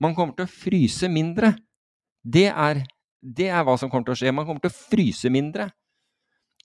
Man 0.00 0.14
kommer 0.16 0.32
til 0.32 0.46
å 0.46 0.52
fryse 0.52 1.10
mindre. 1.12 1.52
Det 2.22 2.48
er, 2.50 2.82
det 3.22 3.50
er 3.50 3.66
hva 3.66 3.76
som 3.80 3.90
kommer 3.90 4.08
til 4.08 4.16
å 4.16 4.20
skje. 4.22 4.34
Man 4.34 4.46
kommer 4.48 4.64
til 4.64 4.72
å 4.72 4.78
fryse 4.78 5.30
mindre. 5.32 5.68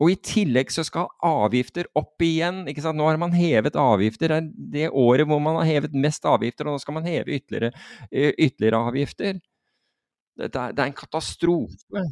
Og 0.01 0.09
i 0.09 0.17
tillegg 0.17 0.71
så 0.73 0.81
skal 0.85 1.11
avgifter 1.23 1.87
opp 1.97 2.21
igjen. 2.25 2.63
ikke 2.69 2.81
sant? 2.81 2.97
Nå 2.97 3.05
har 3.07 3.19
man 3.21 3.35
hevet 3.35 3.77
avgifter. 3.77 4.33
Det 4.33 4.39
er 4.39 4.49
det 4.73 4.89
året 4.89 5.29
hvor 5.29 5.41
man 5.43 5.59
har 5.61 5.69
hevet 5.69 5.93
mest 5.93 6.25
avgifter, 6.25 6.67
og 6.67 6.75
nå 6.75 6.81
skal 6.81 6.97
man 6.97 7.07
heve 7.07 7.37
ytterligere, 7.37 7.71
eh, 8.09 8.33
ytterligere 8.33 8.81
avgifter. 8.89 9.39
Det 10.33 10.49
er, 10.49 10.73
det 10.73 10.81
er, 10.81 10.87
en 10.89 10.97
katastrofe. 10.97 12.05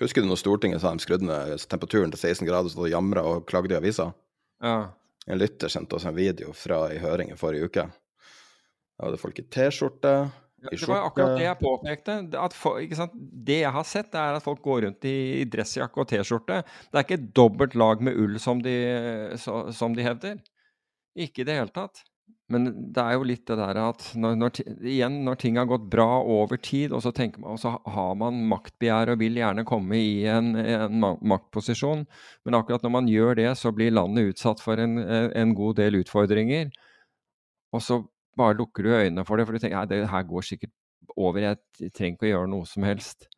Husker 0.00 0.22
du 0.22 0.30
når 0.30 0.40
Stortinget 0.40 0.82
sa 0.82 0.90
de 0.94 1.02
skrudde 1.02 1.26
ned 1.26 1.62
temperaturen 1.70 2.10
til 2.14 2.20
16 2.20 2.46
grader, 2.46 2.70
så 2.70 2.82
de 2.82 2.90
jamra 2.90 3.22
og 3.26 3.46
klagde 3.50 3.74
i 3.74 3.78
avisa? 3.78 4.10
Ja. 4.62 4.90
En 5.28 5.38
lytter 5.38 5.70
sendte 5.70 5.98
oss 5.98 6.06
en 6.08 6.16
video 6.16 6.52
fra 6.56 6.86
i 6.90 6.98
høring 7.02 7.30
i 7.30 7.38
forrige 7.38 7.70
uke. 7.70 7.86
Da 8.98 9.06
hadde 9.06 9.20
folk 9.22 9.38
i 9.38 9.46
T-skjorte, 9.46 10.14
det 10.58 10.88
var 10.88 11.06
akkurat 11.06 11.36
det 11.38 11.46
jeg 11.46 11.58
påpekte. 11.60 12.18
For, 12.58 12.82
det 13.48 13.60
jeg 13.60 13.72
har 13.74 13.86
sett, 13.86 14.14
er 14.18 14.38
at 14.38 14.44
folk 14.44 14.62
går 14.64 14.84
rundt 14.88 15.06
i 15.06 15.46
dressjakke 15.50 16.02
og 16.02 16.10
T-skjorte. 16.10 16.62
Det 16.90 16.98
er 16.98 17.06
ikke 17.06 17.32
dobbelt 17.36 17.76
lag 17.78 18.02
med 18.02 18.18
ull, 18.18 18.38
som 18.42 18.62
de, 18.64 18.76
som 19.38 19.94
de, 19.94 20.06
hevder. 20.06 20.40
Ikke 21.18 21.44
i 21.44 21.48
det 21.48 21.60
hele 21.60 21.74
tatt. 21.74 22.02
Men 22.48 22.70
det 22.96 23.02
er 23.04 23.14
jo 23.18 23.26
litt 23.28 23.44
det 23.46 23.58
der 23.60 23.78
at 23.82 24.04
når, 24.16 24.36
når, 24.40 24.60
igjen, 24.80 25.18
når 25.26 25.38
ting 25.42 25.58
har 25.60 25.68
gått 25.68 25.84
bra 25.92 26.22
over 26.24 26.56
tid, 26.56 26.94
og 26.96 27.02
så, 27.04 27.12
man, 27.12 27.50
og 27.52 27.58
så 27.60 27.74
har 27.92 28.14
man 28.18 28.38
maktbegjær 28.48 29.12
og 29.12 29.20
vil 29.20 29.36
gjerne 29.36 29.66
komme 29.68 30.00
i 30.00 30.22
en, 30.32 30.54
en, 30.56 30.96
maktposisjon, 31.28 32.06
men 32.48 32.56
akkurat 32.56 32.86
når 32.86 32.94
man 32.94 33.10
gjør 33.12 33.36
det, 33.42 33.50
så 33.60 33.70
blir 33.76 33.92
landet 33.92 34.32
utsatt 34.32 34.64
for 34.64 34.80
en, 34.80 34.96
en 34.96 35.52
god 35.58 35.76
del 35.82 36.00
utfordringer. 36.00 36.72
Og 37.76 37.84
så 37.84 38.00
bare 38.38 38.56
lukker 38.58 38.86
du 38.86 38.94
øynene 38.94 39.24
for 39.26 39.38
det, 39.38 39.46
for 39.46 39.56
du 39.56 39.62
tenker 39.62 39.82
at 39.82 39.90
det 39.90 40.06
her 40.08 40.26
går 40.28 40.46
sikkert 40.46 40.74
over, 41.18 41.42
jeg 41.42 41.92
trenger 41.94 42.16
ikke 42.16 42.28
å 42.28 42.32
gjøre 42.32 42.50
noe 42.52 42.68
som 42.68 42.86
helst. 42.86 43.28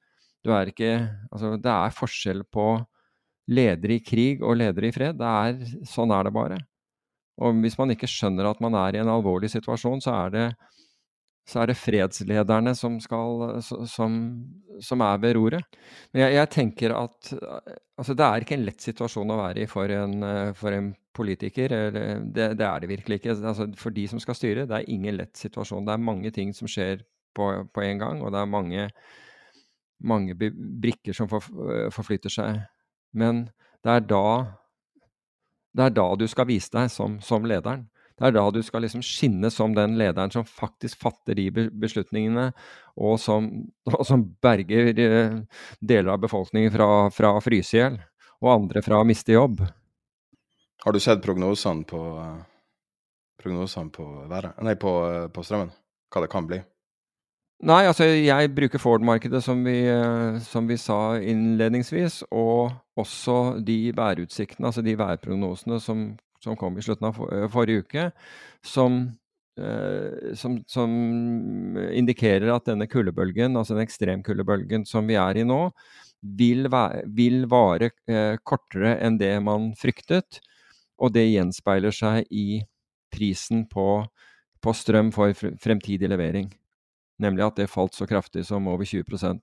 Er 0.48 0.70
ikke 0.70 0.92
Altså, 1.28 1.56
det 1.60 1.72
er 1.72 1.96
forskjell 1.96 2.44
på 2.48 2.66
ledere 3.50 3.98
i 3.98 4.04
krig 4.04 4.42
og 4.46 4.56
ledere 4.60 4.88
i 4.88 4.94
fred. 4.94 5.20
Er, 5.20 5.58
sånn 5.88 6.12
er 6.14 6.26
det 6.26 6.32
bare. 6.34 6.58
Og 7.40 7.56
hvis 7.64 7.76
man 7.80 7.92
ikke 7.94 8.08
skjønner 8.10 8.50
at 8.50 8.60
man 8.62 8.76
er 8.78 8.96
i 8.96 9.02
en 9.02 9.10
alvorlig 9.12 9.50
situasjon, 9.52 10.02
så 10.04 10.14
er 10.26 10.34
det, 10.34 10.46
så 11.50 11.62
er 11.62 11.70
det 11.70 11.78
fredslederne 11.80 12.72
som, 12.78 13.00
skal, 13.02 13.58
som, 13.62 14.16
som, 14.78 15.02
er 15.02 15.22
ved 15.22 15.34
roret. 15.34 15.78
Men 16.12 16.24
jeg, 16.24 16.36
jeg 16.36 16.50
tenker 16.54 16.94
at 16.94 17.30
altså, 17.34 18.14
det 18.14 18.26
er 18.26 18.44
ikke 18.44 18.56
en 18.58 18.66
lett 18.68 18.86
situasjon 18.86 19.34
å 19.34 19.38
være 19.40 19.64
i 19.64 19.70
for 19.70 19.90
en, 19.94 20.14
for 20.58 20.76
en 20.76 20.92
politiker. 21.16 21.74
Det, 21.94 22.04
det, 22.54 22.66
er 22.66 22.82
det 22.82 22.92
virkelig 22.92 23.20
ikke. 23.20 23.34
Altså, 23.40 23.66
for 23.80 23.94
de 23.96 24.06
som 24.10 24.22
skal 24.22 24.38
styre, 24.38 24.68
det 24.70 24.78
er 24.78 24.92
ingen 24.94 25.18
lett 25.18 25.34
situasjon. 25.40 25.88
Det 25.88 25.96
er 25.96 26.06
mange 26.10 26.30
ting 26.34 26.54
som 26.56 26.70
skjer 26.70 27.02
på, 27.36 27.50
på 27.74 27.86
en 27.86 28.02
gang, 28.02 28.22
og 28.22 28.30
det 28.34 28.40
er 28.40 28.54
mange, 28.54 28.86
mange 29.98 30.38
brikker 30.38 31.16
som 31.16 31.30
for, 31.30 31.44
forflytter 31.94 32.32
seg. 32.32 32.62
Men 33.10 33.48
det 33.82 33.98
er 33.98 34.06
da 34.06 34.24
det 35.70 35.86
er 35.86 35.94
da 35.94 36.06
du 36.18 36.26
skal 36.26 36.48
vise 36.48 36.70
deg 36.74 36.90
som, 36.90 37.18
som 37.22 37.44
lederen. 37.46 37.86
Det 38.20 38.28
er 38.28 38.36
da 38.36 38.42
du 38.52 38.60
skal 38.60 38.84
liksom 38.84 39.00
skinne 39.04 39.48
som 39.48 39.72
den 39.72 39.94
lederen 39.96 40.32
som 40.32 40.44
faktisk 40.44 41.00
fatter 41.00 41.38
de 41.38 41.48
beslutningene, 41.80 42.50
og 43.00 43.16
som, 43.22 43.48
og 43.88 44.04
som 44.04 44.26
berger 44.44 44.92
eh, 44.92 45.38
deler 45.80 46.12
av 46.12 46.20
befolkningen 46.26 46.72
fra, 46.74 46.88
fra 47.16 47.32
å 47.38 47.40
fryse 47.40 47.78
i 47.78 47.80
hjel, 47.80 47.96
og 48.44 48.52
andre 48.52 48.84
fra 48.84 49.00
å 49.00 49.06
miste 49.08 49.32
jobb. 49.32 49.62
Har 50.84 50.92
du 50.92 51.00
sett 51.00 51.24
prognosene 51.24 51.88
på, 51.88 52.02
prognosene 53.40 53.92
på, 53.94 54.04
været, 54.28 54.60
nei, 54.68 54.76
på, 54.80 54.92
på 55.32 55.44
strømmen? 55.46 55.72
Hva 56.12 56.24
det 56.24 56.30
kan 56.32 56.48
bli? 56.48 56.60
Nei, 57.68 57.82
altså 57.84 58.06
jeg 58.08 58.52
bruker 58.56 58.80
Ford-markedet 58.80 59.42
som, 59.44 59.60
som, 60.44 60.68
vi 60.68 60.76
sa 60.80 61.00
innledningsvis, 61.20 62.22
og 62.32 62.72
også 63.00 63.60
de 63.64 63.92
værutsiktene, 63.96 64.70
altså 64.70 64.84
de 64.84 64.96
værprognosene 64.96 65.80
som, 65.84 66.06
som 66.42 66.56
kom 66.56 66.78
i 66.78 66.84
slutten 66.84 67.08
av 67.10 67.16
for, 67.16 67.48
forrige 67.52 67.84
uke, 67.84 68.06
som, 68.64 69.00
eh, 69.60 70.34
som, 70.38 70.58
som, 70.68 70.90
indikerer 71.92 72.50
at 72.54 72.68
denne 72.70 72.88
kuldebølgen, 72.90 73.56
altså 73.56 73.76
den 73.76 73.86
ekstremkuldebølgen 73.86 74.86
som 74.88 75.08
vi 75.10 75.18
er 75.20 75.40
i 75.40 75.46
nå, 75.46 75.62
vil, 76.20 76.68
være, 76.72 77.04
vil 77.16 77.44
vare 77.50 77.92
eh, 78.10 78.36
kortere 78.44 78.96
enn 79.00 79.18
det 79.20 79.34
man 79.44 79.70
fryktet. 79.78 80.40
Og 81.00 81.14
det 81.14 81.30
gjenspeiler 81.30 81.94
seg 81.96 82.26
i 82.28 82.60
prisen 83.10 83.64
på, 83.68 84.04
på 84.60 84.74
strøm 84.76 85.12
for 85.14 85.32
fremtidig 85.34 86.10
levering. 86.10 86.50
Nemlig 87.20 87.46
at 87.46 87.56
det 87.60 87.70
falt 87.72 87.96
så 87.96 88.06
kraftig 88.08 88.46
som 88.48 88.68
over 88.68 88.84
20 88.84 89.40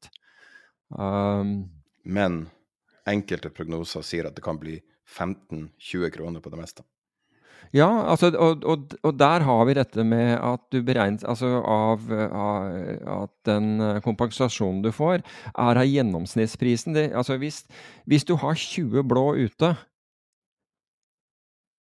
um, 0.90 1.70
Men 2.04 2.46
enkelte 3.08 3.50
prognoser 3.50 4.06
sier 4.06 4.30
at 4.30 4.38
det 4.38 4.46
kan 4.46 4.58
bli 4.62 4.78
15-20 5.08 6.12
kroner 6.14 6.44
på 6.44 6.52
det 6.54 6.60
meste. 6.60 6.86
Ja, 7.76 7.88
altså, 8.08 8.30
og, 8.40 8.64
og, 8.64 8.94
og, 9.04 9.14
der 9.20 9.44
har 9.44 9.66
vi 9.68 9.76
dette 9.76 10.04
med 10.08 10.38
at 10.38 10.62
du 10.72 10.80
beregner 10.86 11.26
altså 11.28 11.50
av, 11.68 12.06
av, 12.08 12.70
At 13.24 13.34
den 13.50 13.82
kompensasjonen 14.06 14.82
du 14.86 14.92
får, 14.96 15.24
er 15.52 15.82
av 15.82 15.88
gjennomsnittsprisen. 15.88 16.96
Det, 16.96 17.10
altså 17.12 17.38
hvis, 17.42 17.66
hvis, 18.06 18.24
du 18.24 18.38
har 18.40 18.56
20 18.56 19.04
blå 19.04 19.34
ute, 19.36 19.74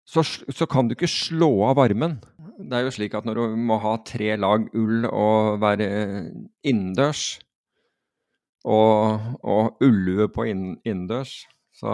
så, 0.07 0.23
så, 0.23 0.65
kan 0.67 0.88
du 0.88 0.95
ikke 0.95 1.09
slå 1.11 1.51
av 1.67 1.78
varmen. 1.80 2.19
Det 2.57 2.73
er 2.73 2.88
jo 2.88 2.95
slik 2.95 3.15
at 3.15 3.28
når 3.28 3.39
du 3.39 3.57
må 3.69 3.78
ha 3.84 3.97
tre 4.07 4.36
lag 4.39 4.67
ull 4.75 5.07
og 5.07 5.59
være 5.61 5.88
innendørs, 6.67 7.38
og, 8.67 9.38
og 9.47 9.84
ullue 9.84 10.28
på 10.32 10.47
innendørs, 10.51 11.45
så 11.75 11.93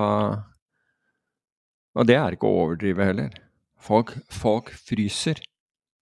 Og 1.93 2.07
det 2.09 2.17
er 2.17 2.35
ikke 2.35 2.49
å 2.49 2.61
overdrive 2.65 3.05
heller. 3.05 3.33
Folk, 3.83 4.15
folk 4.33 4.71
fryser. 4.73 5.41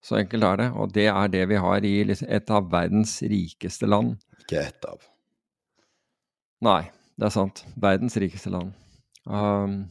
Så 0.02 0.18
enkelt 0.18 0.46
er 0.48 0.62
det. 0.64 0.70
Og 0.74 0.94
det 0.96 1.08
er 1.12 1.32
det 1.34 1.46
vi 1.52 1.60
har 1.62 1.86
i 1.86 1.96
et 2.10 2.54
av 2.54 2.70
verdens 2.72 3.18
rikeste 3.22 3.90
land. 3.90 4.16
Ikke 4.46 4.62
ett 4.64 4.88
av. 4.88 5.02
Nei, 6.66 6.84
det 7.18 7.28
er 7.28 7.34
sant. 7.34 7.64
Verdens 7.82 8.18
rikeste 8.22 8.54
land. 8.54 8.74
Um, 9.26 9.84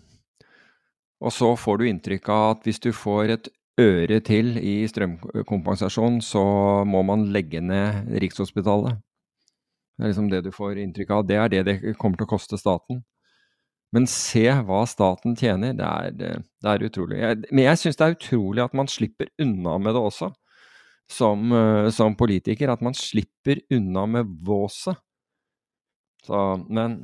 og 1.20 1.34
så 1.34 1.52
får 1.58 1.78
du 1.78 1.88
inntrykk 1.90 2.30
av 2.32 2.44
at 2.54 2.66
hvis 2.66 2.80
du 2.82 2.90
får 2.96 3.34
et 3.36 3.50
øre 3.80 4.20
til 4.24 4.56
i 4.58 4.80
strømkompensasjon, 4.88 6.20
så 6.24 6.42
må 6.88 7.02
man 7.06 7.28
legge 7.34 7.62
ned 7.64 8.10
Rikshospitalet. 8.22 8.98
Det 9.96 10.06
er 10.06 10.12
liksom 10.12 10.30
det 10.32 10.42
du 10.46 10.50
får 10.54 10.80
inntrykk 10.80 11.10
av. 11.12 11.26
Det 11.28 11.36
er 11.36 11.52
det 11.52 11.62
det 11.68 11.78
kommer 12.00 12.16
til 12.16 12.28
å 12.28 12.32
koste 12.32 12.58
staten. 12.60 13.02
Men 13.94 14.06
se 14.06 14.44
hva 14.66 14.84
staten 14.86 15.34
tjener. 15.38 15.74
Det 15.78 15.86
er, 15.86 16.44
det 16.62 16.72
er 16.72 16.84
utrolig. 16.86 17.18
Jeg, 17.18 17.40
men 17.50 17.64
jeg 17.64 17.80
syns 17.80 17.98
det 17.98 18.06
er 18.06 18.14
utrolig 18.14 18.62
at 18.62 18.76
man 18.78 18.90
slipper 18.90 19.32
unna 19.42 19.76
med 19.82 19.96
det 19.96 20.02
også, 20.10 20.30
som, 21.10 21.50
eh, 21.58 21.88
som 21.94 22.14
politiker. 22.18 22.70
At 22.70 22.84
man 22.86 22.94
slipper 22.94 23.62
unna 23.74 24.06
med 24.18 24.30
våset. 24.46 24.98
Så, 26.26 26.38
men 26.68 27.00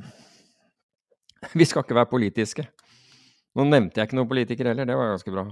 vi 1.59 1.67
skal 1.67 1.83
ikke 1.83 1.97
være 1.97 2.13
politiske. 2.13 2.67
Nå 3.57 3.65
nevnte 3.65 3.99
jeg 3.99 4.09
ikke 4.09 4.19
noen 4.19 4.29
politiker 4.29 4.69
heller, 4.69 4.85
det 4.85 4.95
var 4.95 5.15
ganske 5.15 5.33
bra. 5.33 5.47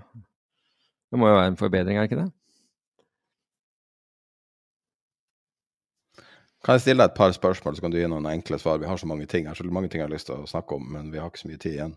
Det 1.09 1.19
må 1.19 1.29
jo 1.29 1.37
være 1.39 1.51
en 1.51 1.57
forbedring, 1.57 1.97
er 1.97 2.07
ikke 2.07 2.19
det? 2.21 2.29
Kan 6.65 6.79
jeg 6.79 6.81
stille 6.81 7.03
deg 7.03 7.11
et 7.11 7.17
par 7.19 7.33
spørsmål, 7.35 7.75
så 7.77 7.83
kan 7.83 7.93
du 7.93 7.99
gi 7.99 8.07
noen 8.09 8.25
enkle 8.25 8.57
svar? 8.57 8.79
Vi 8.81 8.87
har 8.89 8.97
så 8.97 9.05
mange 9.05 9.27
ting 9.29 9.45
her, 9.45 9.53
så 9.53 9.65
mange 9.69 9.91
ting 9.91 10.01
jeg 10.01 10.07
har 10.07 10.15
lyst 10.15 10.31
til 10.31 10.41
å 10.41 10.49
snakke 10.49 10.79
om, 10.79 10.87
men 10.95 11.11
vi 11.13 11.19
har 11.21 11.29
ikke 11.29 11.43
så 11.43 11.49
mye 11.51 11.61
tid 11.61 11.75
igjen. 11.75 11.93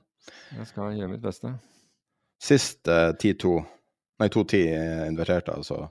Jeg 0.58 0.68
skal 0.68 0.98
gjøre 0.98 1.12
mitt 1.14 1.24
beste. 1.24 1.52
Sist 2.44 2.90
eh, 2.92 3.14
10-2, 3.14 3.54
nei 4.20 4.28
2-10 4.34 4.58
inverterte, 5.06 5.54
altså 5.56 5.86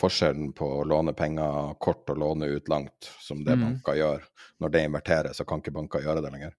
forskjellen 0.00 0.54
på 0.56 0.70
å 0.78 0.86
låne 0.88 1.12
penger 1.14 1.76
kort 1.84 2.08
og 2.14 2.22
låne 2.22 2.48
ut 2.56 2.72
langt, 2.72 3.10
som 3.20 3.44
det 3.44 3.58
mm. 3.58 3.66
banker 3.66 4.00
gjør. 4.00 4.24
Når 4.64 4.72
det 4.72 4.84
inverterer, 4.88 5.36
så 5.36 5.44
kan 5.44 5.60
ikke 5.60 5.76
banker 5.76 6.06
gjøre 6.06 6.24
det 6.24 6.32
lenger. 6.32 6.56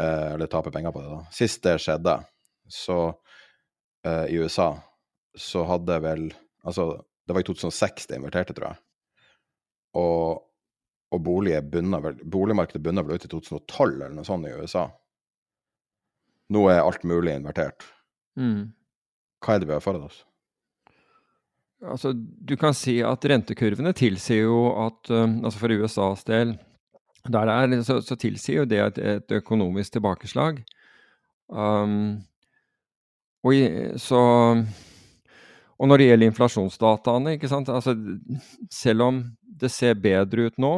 Eh, 0.00 0.32
eller 0.32 0.50
tape 0.50 0.72
penger 0.72 0.96
på 0.96 1.04
det, 1.04 1.12
da. 1.12 1.20
Sist 1.42 1.60
det 1.68 1.76
skjedde, 1.84 2.16
så 2.72 2.98
eh, 4.06 4.32
i 4.32 4.40
USA, 4.40 4.72
så 5.36 5.68
hadde 5.68 6.00
vel 6.00 6.28
Altså, 6.66 6.96
det 7.22 7.30
var 7.30 7.44
i 7.44 7.46
2006 7.46 8.08
det 8.10 8.16
inverterte, 8.18 8.54
tror 8.56 8.72
jeg. 8.72 8.80
Og 10.00 10.45
og 11.16 11.24
bunner, 11.24 12.12
boligmarkedet 12.22 12.82
bunner 12.84 13.06
vel 13.06 13.18
ut 13.18 13.26
i 13.26 13.32
2012 13.32 13.90
eller 13.96 14.14
noe 14.16 14.28
sånt 14.28 14.48
i 14.48 14.54
USA. 14.54 14.86
Nå 16.52 16.62
er 16.70 16.84
alt 16.84 17.02
mulig 17.08 17.34
invertert. 17.34 17.88
Mm. 18.38 18.72
Hva 19.42 19.56
er 19.56 19.62
det 19.62 19.68
vi 19.70 19.76
har 19.76 19.84
foran 19.84 20.06
oss? 20.06 20.22
Altså, 21.84 22.12
du 22.14 22.54
kan 22.56 22.74
si 22.74 22.98
at 23.04 23.24
rentekurvene 23.28 23.92
tilsier 23.96 24.46
jo 24.46 24.60
at 24.86 25.10
um, 25.12 25.42
altså 25.44 25.60
For 25.60 25.74
USAs 25.76 26.24
del 26.28 26.56
der 27.26 27.50
er, 27.50 27.72
så, 27.82 27.98
så 28.06 28.14
tilsier 28.14 28.62
jo 28.62 28.68
det 28.70 28.78
et, 28.78 28.98
et 29.02 29.32
økonomisk 29.40 29.96
tilbakeslag. 29.96 30.60
Um, 31.50 32.22
og, 33.42 33.54
så, 34.02 34.20
og 35.78 35.90
når 35.90 35.98
det 36.00 36.06
gjelder 36.06 36.30
inflasjonsdataene, 36.30 37.34
ikke 37.36 37.50
sant 37.50 37.68
altså, 37.70 37.94
Selv 38.72 39.04
om 39.06 39.20
det 39.42 39.70
ser 39.70 39.98
bedre 39.98 40.48
ut 40.48 40.58
nå, 40.62 40.72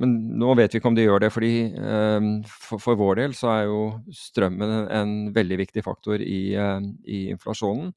men 0.00 0.12
nå 0.40 0.54
vet 0.56 0.72
vi 0.72 0.80
ikke 0.80 0.88
om 0.88 0.96
de 0.96 1.04
gjør 1.04 1.24
det, 1.26 1.30
fordi 1.34 1.54
eh, 1.76 2.26
for, 2.48 2.80
for, 2.80 2.98
vår 2.98 3.18
del 3.20 3.34
så 3.36 3.50
er 3.52 3.64
jo 3.68 3.80
strømmen 4.16 4.76
en, 4.88 5.16
veldig 5.36 5.58
viktig 5.60 5.84
faktor 5.84 6.22
i, 6.24 6.54
eh, 6.56 6.78
i, 7.04 7.24
inflasjonen. 7.34 7.92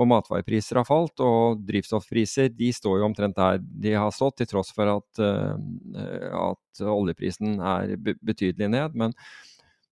Og 0.00 0.06
matvarepriser 0.10 0.78
har 0.78 0.86
falt, 0.86 1.22
og 1.22 1.62
drivstoffpriser 1.66 2.50
de 2.54 2.70
står 2.74 3.00
jo 3.00 3.06
omtrent 3.08 3.38
der 3.38 3.58
de 3.60 3.94
har 3.98 4.10
stått, 4.14 4.40
til 4.40 4.50
tross 4.50 4.74
for 4.74 4.90
at, 4.90 5.22
eh, 5.22 6.26
at 6.40 6.82
oljeprisen 6.90 7.58
er 7.58 7.94
betydelig 7.98 8.70
ned. 8.74 8.98
Men 8.98 9.14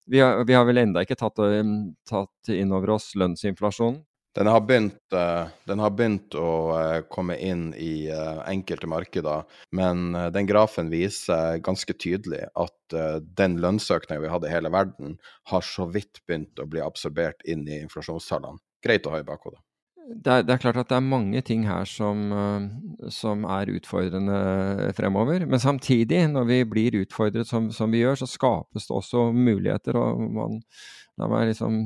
vi 0.09 0.23
har, 0.23 0.43
vi 0.49 0.57
har 0.57 0.67
vel 0.67 0.83
enda 0.83 1.05
ikke 1.05 1.19
tatt, 1.21 1.39
eh, 1.45 1.75
tatt 2.09 2.55
inn 2.55 2.75
over 2.75 2.97
oss 2.97 3.13
lønnsinflasjonen. 3.19 4.03
Den 4.39 4.47
har 4.47 4.61
begynt, 4.61 5.01
uh, 5.15 5.49
den 5.67 5.81
har 5.83 5.91
begynt 5.91 6.35
å 6.39 6.51
uh, 6.71 7.01
komme 7.11 7.35
inn 7.43 7.73
i 7.75 8.07
uh, 8.07 8.45
enkelte 8.47 8.87
markeder, 8.87 9.43
men 9.75 10.13
den 10.35 10.47
grafen 10.47 10.93
viser 10.93 11.59
ganske 11.65 11.97
tydelig 11.99 12.45
at 12.55 12.95
den 13.37 13.57
lønnsøkningen 13.61 14.23
vi 14.23 14.31
hadde 14.31 14.47
i 14.49 14.53
hele 14.53 14.71
verden, 14.73 15.17
har 15.51 15.65
så 15.67 15.89
vidt 15.91 16.23
begynt 16.27 16.63
å 16.63 16.69
bli 16.71 16.81
absorbert 16.81 17.43
inn 17.45 17.67
i 17.67 17.81
inflasjonstallene. 17.83 18.63
Greit 18.85 19.09
å 19.09 19.17
ha 19.17 19.21
i 19.21 19.27
bakhodet. 19.27 19.59
Det 20.09 20.33
er, 20.33 20.47
det 20.47 20.55
er, 20.55 20.63
klart 20.63 20.79
at 20.81 20.89
det 20.89 20.97
er 20.97 21.05
mange 21.05 21.43
ting 21.45 21.67
her 21.69 21.85
som, 21.91 22.31
som, 23.13 23.43
er 23.45 23.75
utfordrende 23.75 24.95
fremover. 24.97 25.45
Men 25.51 25.61
samtidig, 25.61 26.23
når 26.33 26.49
vi 26.49 26.63
blir 26.71 27.03
utfordret 27.03 27.51
som, 27.51 27.69
som 27.75 27.93
vi 27.93 28.01
gjør, 28.07 28.23
så 28.23 28.31
skapes 28.31 28.89
det 28.89 28.97
også 29.03 29.29
muligheter. 29.37 29.99
og 30.01 30.23
man, 30.39 30.63
La 31.19 31.27
meg 31.27 31.51
liksom 31.51 31.83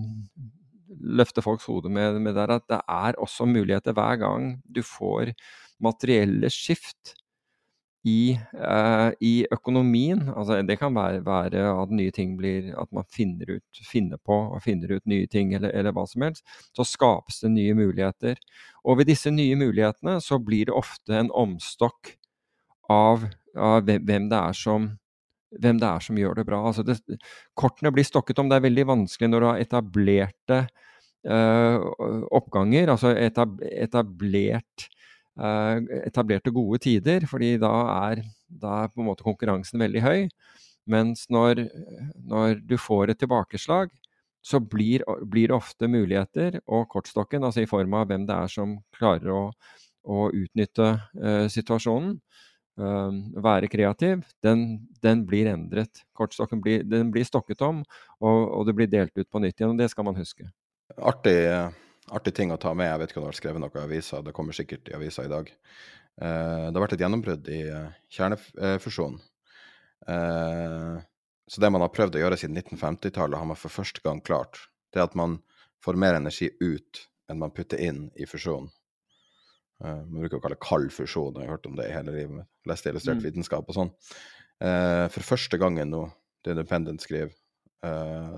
løfte 1.03 1.43
folks 1.45 1.67
hode 1.69 1.91
med, 1.93 2.21
med 2.23 2.37
der, 2.39 2.57
at 2.59 2.69
det 2.71 2.81
er 2.89 3.19
også 3.19 3.47
muligheter 3.51 3.97
hver 3.97 4.21
gang 4.23 4.55
du 4.65 4.83
får 4.87 5.35
materielle 5.83 6.51
skift 6.53 7.17
i, 8.03 8.35
uh, 8.59 9.11
i 9.23 9.47
økonomien. 9.53 10.25
Altså, 10.35 10.59
det 10.67 10.79
kan 10.81 10.95
være, 10.95 11.23
være, 11.27 11.67
at 11.83 11.91
nye 11.95 12.11
ting 12.11 12.35
blir 12.39 12.73
At 12.79 12.91
man 12.93 13.05
finner 13.11 13.57
ut, 13.59 13.83
finner 13.87 14.19
på 14.19 14.35
og 14.55 14.63
finner 14.63 14.97
ut 14.97 15.07
nye 15.07 15.27
ting, 15.27 15.55
eller, 15.55 15.71
eller, 15.71 15.95
hva 15.95 16.07
som 16.07 16.27
helst. 16.27 16.45
Så 16.77 16.87
skapes 16.89 17.41
det 17.45 17.53
nye 17.55 17.75
muligheter. 17.79 18.41
Og 18.85 18.99
ved 18.99 19.11
disse 19.11 19.31
nye 19.31 19.57
mulighetene 19.57 20.19
så 20.21 20.39
blir 20.39 20.67
det 20.67 20.75
ofte 20.75 21.15
en 21.19 21.31
omstokk 21.31 22.17
av, 22.91 23.29
av 23.57 23.87
hvem 23.87 24.29
det 24.33 24.43
som 24.59 24.93
hvem 25.53 25.77
det 25.77 25.85
er 25.85 26.01
som 26.01 26.17
gjør 26.17 26.39
det 26.39 26.47
bra. 26.49 26.63
Altså 26.65 26.83
det, 26.83 26.97
kortene 27.55 27.93
blir 27.93 28.07
stokket 28.09 28.39
om. 28.41 28.49
Det 28.49 28.57
er 28.57 28.65
veldig 28.65 28.87
vanskelig 28.89 29.29
når 29.29 29.43
du 29.43 29.47
har 29.51 29.61
etablerte 29.61 30.61
uh, 30.65 30.92
oppganger, 31.23 32.91
altså 32.91 33.13
etablert, 33.15 34.89
uh, 35.39 35.79
etablerte 36.03 36.53
gode 36.55 36.81
tider, 36.83 37.27
fordi 37.31 37.55
da 37.63 37.73
er, 38.11 38.25
da 38.49 38.83
er, 38.83 38.93
på 38.93 39.03
en 39.03 39.11
måte 39.11 39.27
konkurransen 39.27 39.83
veldig 39.83 40.03
høy. 40.03 40.29
Mens 40.91 41.29
når, 41.31 41.69
når 42.27 42.63
du 42.67 42.75
får 42.81 43.13
et 43.13 43.21
tilbakeslag, 43.23 43.93
så 44.43 44.59
blir, 44.59 45.05
blir, 45.31 45.53
det 45.53 45.57
ofte 45.57 45.89
muligheter, 45.89 46.59
og 46.67 46.89
kortstokken, 46.91 47.45
altså 47.47 47.63
i 47.63 47.71
form 47.71 47.95
av 47.95 48.09
hvem 48.11 48.27
det 48.27 48.35
er 48.35 48.51
som 48.51 48.75
klarer 48.97 49.31
å, 49.31 49.43
å 50.03 50.25
utnytte 50.35 50.89
uh, 50.99 51.47
situasjonen, 51.53 52.17
uh, 52.83 53.21
være 53.45 53.71
kreativ, 53.71 54.27
den, 54.43 54.83
den, 55.05 55.23
blir 55.29 55.53
endret. 55.53 56.03
Kortstokken 56.19 56.63
blir, 56.65 56.83
den 56.83 57.15
blir 57.15 57.29
stokket 57.29 57.63
om, 57.63 57.85
og, 58.19 58.41
og, 58.49 58.67
det 58.67 58.75
blir 58.81 58.91
delt 58.91 59.15
ut 59.15 59.31
på 59.31 59.45
nytt 59.45 59.63
igjen. 59.63 59.77
og 59.77 59.79
Det 59.79 59.93
skal 59.95 60.11
man 60.11 60.19
huske. 60.19 60.51
Artig, 60.99 61.39
artig, 62.13 62.35
ting 62.35 62.53
å 62.53 62.61
ta 62.61 62.73
med. 62.77 62.91
Jeg 62.91 63.01
vet 63.01 63.13
ikke 63.13 63.21
om 63.21 63.25
det 63.25 63.29
har 63.29 63.35
vært 63.35 63.41
skrevet 63.41 63.63
noe 63.63 63.77
i 63.79 63.85
avisa, 63.85 64.23
det 64.25 64.35
kommer 64.37 64.57
sikkert 64.57 64.91
i 64.91 64.97
avisa 64.97 65.25
i 65.25 65.31
dag. 65.33 65.49
Eh, 66.21 66.67
det 66.69 66.77
har 66.77 66.85
vært 66.85 66.97
et 66.99 67.05
gjennombrudd 67.05 67.49
i 67.53 67.63
eh, 67.71 67.95
kjernefusjon. 68.13 69.17
Eh, 70.13 70.99
så 71.53 71.63
det 71.65 71.71
man 71.73 71.85
har 71.85 71.95
prøvd 71.95 72.19
å 72.19 72.23
gjøre 72.23 72.39
siden 72.41 72.59
1950-tallet, 72.61 73.39
har 73.39 73.49
man 73.49 73.59
for 73.59 73.73
første 73.73 74.05
gang 74.05 74.21
klart. 74.25 74.67
Det 74.93 75.03
at 75.03 75.17
man 75.19 75.41
får 75.85 75.99
mer 76.01 76.19
energi 76.19 76.51
ut 76.61 77.07
enn 77.31 77.41
man 77.41 77.55
putter 77.55 77.81
inn 77.81 78.07
i 78.21 78.29
fusjon. 78.29 78.69
Man 79.83 80.21
bruker 80.21 80.39
å 80.39 80.43
kalle 80.45 80.55
det 80.55 80.63
kald 80.63 80.93
fusjon, 80.95 81.35
jeg 81.35 81.49
har 81.49 81.57
hørt 81.57 81.65
om 81.67 81.75
det 81.75 81.89
i 81.89 81.95
hele 81.95 82.13
livet 82.15 82.35
mitt. 82.37 82.49
Leste 82.71 82.93
illustrert 82.93 83.19
mm. 83.19 83.25
vitenskap 83.25 83.67
og 83.67 83.75
sånn. 83.75 83.89
For 84.63 85.27
første 85.27 85.59
gangen 85.59 85.91
nå, 85.91 86.05
det 86.45 86.55
Independent 86.55 87.03
skriver, 87.03 87.33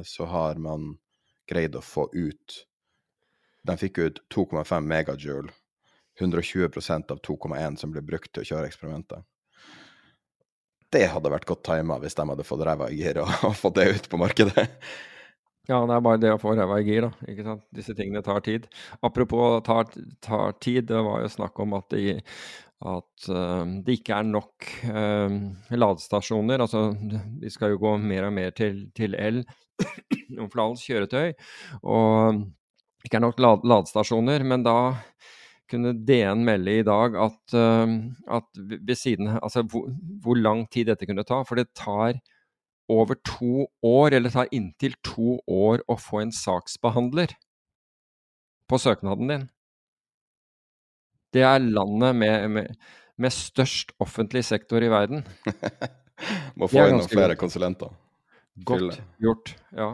så 0.09 0.28
har 0.30 0.62
man 0.62 0.94
greide 1.51 1.80
å 1.80 1.84
få 1.84 2.09
ut 2.12 2.64
De 3.64 3.76
fikk 3.80 3.99
ut 3.99 4.18
2,5 4.34 4.84
megajoule, 4.84 5.53
120% 6.21 7.14
av 7.14 7.22
2,1 7.25 7.79
som 7.80 7.95
ble 7.95 8.03
brukt 8.04 8.33
til 8.33 8.45
å 8.45 8.49
kjøre 8.50 8.68
eksperimentet. 8.68 9.25
Det 10.92 11.07
hadde 11.11 11.33
vært 11.33 11.49
godt 11.49 11.64
tima 11.66 11.96
hvis 12.03 12.14
de 12.14 12.26
hadde 12.29 12.46
fått 12.46 12.62
ræva 12.68 12.91
i 12.92 13.00
gir 13.00 13.22
og, 13.22 13.33
og 13.49 13.57
fått 13.58 13.80
det 13.80 13.88
ut 13.96 14.11
på 14.12 14.21
markedet. 14.21 14.68
Ja, 15.64 15.79
det 15.88 15.96
er 15.96 16.03
bare 16.04 16.21
det 16.21 16.34
å 16.34 16.41
få 16.41 16.53
ræva 16.53 16.76
i 16.83 16.84
gir, 16.84 17.07
da. 17.07 17.30
Ikke 17.33 17.46
sant? 17.46 17.64
Disse 17.72 17.95
tingene 17.96 18.21
tar 18.25 18.42
tid. 18.45 18.66
Apropos 19.00 19.62
tar, 19.64 19.88
tar 20.21 20.53
tid, 20.61 20.91
det 20.91 21.00
var 21.07 21.22
jo 21.25 21.30
snakk 21.33 21.62
om 21.64 21.72
at, 21.79 21.88
de, 21.95 22.18
at 22.83 23.29
uh, 23.30 23.64
det 23.84 24.01
ikke 24.01 24.17
er 24.18 24.26
nok 24.29 24.67
uh, 24.91 25.37
ladestasjoner. 25.72 26.64
Altså, 26.64 26.91
vi 27.41 27.53
skal 27.53 27.75
jo 27.75 27.80
gå 27.84 27.95
mer 28.03 28.29
og 28.29 28.34
mer 28.37 28.55
til, 28.57 28.87
til 28.96 29.17
el 29.18 29.45
for 30.51 30.63
all 30.64 30.76
kjøretøy. 30.80 31.33
Og 31.83 32.42
ikke 33.05 33.21
er 33.21 33.25
nok 33.25 33.41
ladestasjoner, 33.41 34.45
men 34.49 34.67
da 34.67 34.79
kunne 35.71 35.95
DN 35.96 36.45
melde 36.45 36.79
i 36.80 36.84
dag 36.84 37.17
at, 37.25 37.57
uh, 37.57 37.96
at 38.37 38.63
ved 38.68 38.96
siden 39.01 39.33
Altså 39.38 39.63
hvor, 39.63 39.88
hvor, 40.22 40.37
lang 40.37 40.67
tid 40.71 40.91
dette 40.91 41.07
kunne 41.09 41.25
ta. 41.25 41.42
For 41.46 41.61
det 41.61 41.72
tar 41.79 42.21
over 42.88 43.17
to 43.25 43.67
år, 43.83 44.13
eller 44.13 44.30
tar 44.30 44.51
inntil 44.53 44.92
to 45.05 45.38
år, 45.49 45.80
å 45.88 45.96
få 45.96 46.21
en 46.21 46.34
saksbehandler 46.37 47.33
på 48.68 48.80
søknaden 48.80 49.30
din. 49.30 49.46
Det 51.34 51.42
er 51.42 51.58
landet 51.64 52.14
med, 52.16 52.48
med, 52.54 52.76
med 53.18 53.34
størst 53.34 53.90
offentlig 54.02 54.44
sektor 54.46 54.82
i 54.84 54.88
verden. 54.92 55.24
Må 56.58 56.68
få 56.70 56.84
inn 56.86 56.98
noen 57.00 57.11
flere 57.11 57.34
godt. 57.34 57.40
konsulenter. 57.42 57.90
Godt 58.64 58.84
Fylle. 58.84 58.96
gjort. 59.24 59.54
Ja. 59.74 59.88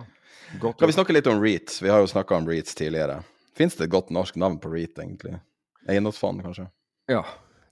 Godt 0.61 0.79
Kan 0.83 0.91
vi 0.91 0.97
snakke 0.97 1.15
litt 1.17 1.29
om 1.31 1.41
REITs? 1.41 1.79
Vi 1.83 1.89
har 1.89 2.03
jo 2.03 2.09
snakka 2.11 2.37
om 2.37 2.49
REITs 2.51 2.75
tidligere. 2.77 3.23
Fins 3.57 3.77
det 3.79 3.87
et 3.89 3.93
godt 3.95 4.11
norsk 4.13 4.37
navn 4.41 4.59
på 4.61 4.69
REIT, 4.73 4.99
egentlig? 5.01 5.39
Eiendomsfond, 5.89 6.43
kanskje? 6.45 6.67
Ja, 7.11 7.23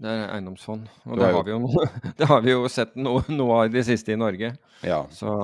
det 0.00 0.08
er 0.14 0.24
eiendomsfond. 0.36 0.88
Og 1.04 1.18
det 1.20 1.26
er 1.26 1.34
jo- 1.34 1.36
har 1.36 1.44
vi 1.44 1.50
jo, 1.52 1.84
det 2.22 2.28
har 2.30 2.40
vi 2.46 2.54
jo 2.54 2.68
sett 2.72 2.96
noe, 2.96 3.20
noe 3.28 3.58
av 3.60 3.68
i 3.68 3.74
det 3.76 3.84
siste 3.90 4.14
i 4.16 4.20
Norge. 4.20 4.54
Ja. 4.86 5.04
Så 5.12 5.34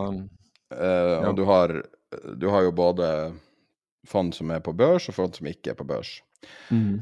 Eh, 0.75 0.81
Ja. 0.81 1.29
Og 1.29 1.37
du 1.37 1.45
har, 1.47 1.71
du 2.41 2.49
har 2.51 2.63
jo 2.65 2.71
både 2.75 3.07
fond 4.09 4.33
som 4.35 4.51
er 4.51 4.61
på 4.65 4.73
børs, 4.75 5.05
og 5.09 5.15
fond 5.15 5.37
som 5.37 5.47
ikke 5.47 5.71
er 5.71 5.77
på 5.79 5.85
børs. 5.87 6.17
Eh, 6.73 6.97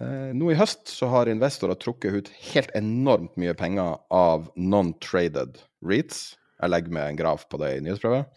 nå 0.00 0.50
i 0.52 0.56
høst 0.56 0.88
så 0.88 1.08
har 1.12 1.28
investorer 1.28 1.76
trukket 1.76 2.14
ut 2.16 2.28
helt 2.54 2.70
enormt 2.78 3.34
mye 3.40 3.52
penger 3.58 3.98
av 4.10 4.46
non-traded 4.56 5.60
REITs. 5.84 6.36
Jeg 6.60 6.72
legger 6.72 6.92
med 6.96 7.08
en 7.10 7.18
graf 7.20 7.46
på 7.48 7.60
det 7.60 7.74
i 7.76 7.82
nyhetsbrevet. 7.84 8.28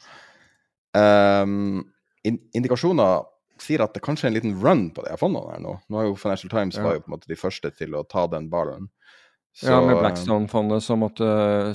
Um, 0.93 1.83
indikasjoner 2.23 3.23
sier 3.63 3.83
at 3.85 3.93
det 3.95 4.03
kanskje 4.03 4.27
er 4.27 4.31
en 4.33 4.37
liten 4.37 4.55
run 4.61 4.87
på 4.95 5.03
de 5.05 5.15
fondene 5.19 5.53
her 5.55 5.61
nå. 5.63 5.77
Nå 5.89 5.99
har 5.99 6.07
jo 6.09 6.17
Financial 6.19 6.51
Times 6.51 6.75
Ja. 6.77 6.83
var 6.83 6.97
jo 6.97 7.03
på 7.05 7.11
en 7.11 7.15
måte 7.15 7.31
de 7.31 7.39
første 7.39 7.71
til 7.77 7.95
å 7.95 8.03
ta 8.07 8.25
den 8.27 8.49
ballen. 8.51 8.89
Så, 9.53 9.69
ja, 9.69 9.79
med 9.85 9.95
eh, 9.95 10.01
Blackstone-fondet 10.01 10.81
som, 10.81 11.03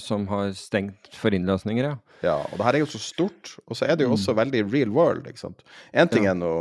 som 0.02 0.26
har 0.32 0.50
stengt 0.58 1.12
for 1.14 1.30
innløsninger, 1.30 1.84
ja. 1.84 1.96
Ja, 2.26 2.36
og 2.50 2.58
det 2.58 2.64
her 2.66 2.74
er 2.74 2.82
jo 2.82 2.90
så 2.90 2.98
stort, 2.98 3.52
og 3.70 3.76
så 3.78 3.86
er 3.86 3.94
det 3.96 4.04
jo 4.08 4.16
også 4.16 4.34
veldig 4.34 4.64
real 4.72 4.90
world, 4.90 5.28
ikke 5.30 5.38
sant. 5.44 5.62
En 5.94 6.08
ting 6.10 6.24
Ja. 6.26 6.32
er 6.32 6.34
nå 6.40 6.52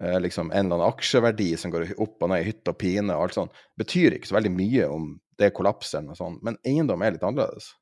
eh, 0.00 0.18
liksom 0.20 0.50
en 0.50 0.66
eller 0.66 0.78
annen 0.78 0.88
aksjeverdi 0.90 1.52
som 1.60 1.72
går 1.74 1.94
opp 2.02 2.22
og 2.22 2.32
ned 2.32 2.42
i 2.42 2.48
hytt 2.50 2.70
og 2.70 2.78
pine 2.80 3.14
og 3.14 3.28
alt 3.28 3.38
sånt, 3.38 3.62
betyr 3.80 4.16
ikke 4.16 4.30
så 4.30 4.38
veldig 4.38 4.54
mye 4.54 4.90
om 4.90 5.14
det 5.38 5.54
kollapser 5.54 5.98
eller 5.98 6.12
noe 6.12 6.18
sånt, 6.20 6.42
men 6.46 6.58
eiendom 6.66 7.02
er 7.02 7.16
litt 7.16 7.26
annerledes. 7.26 7.72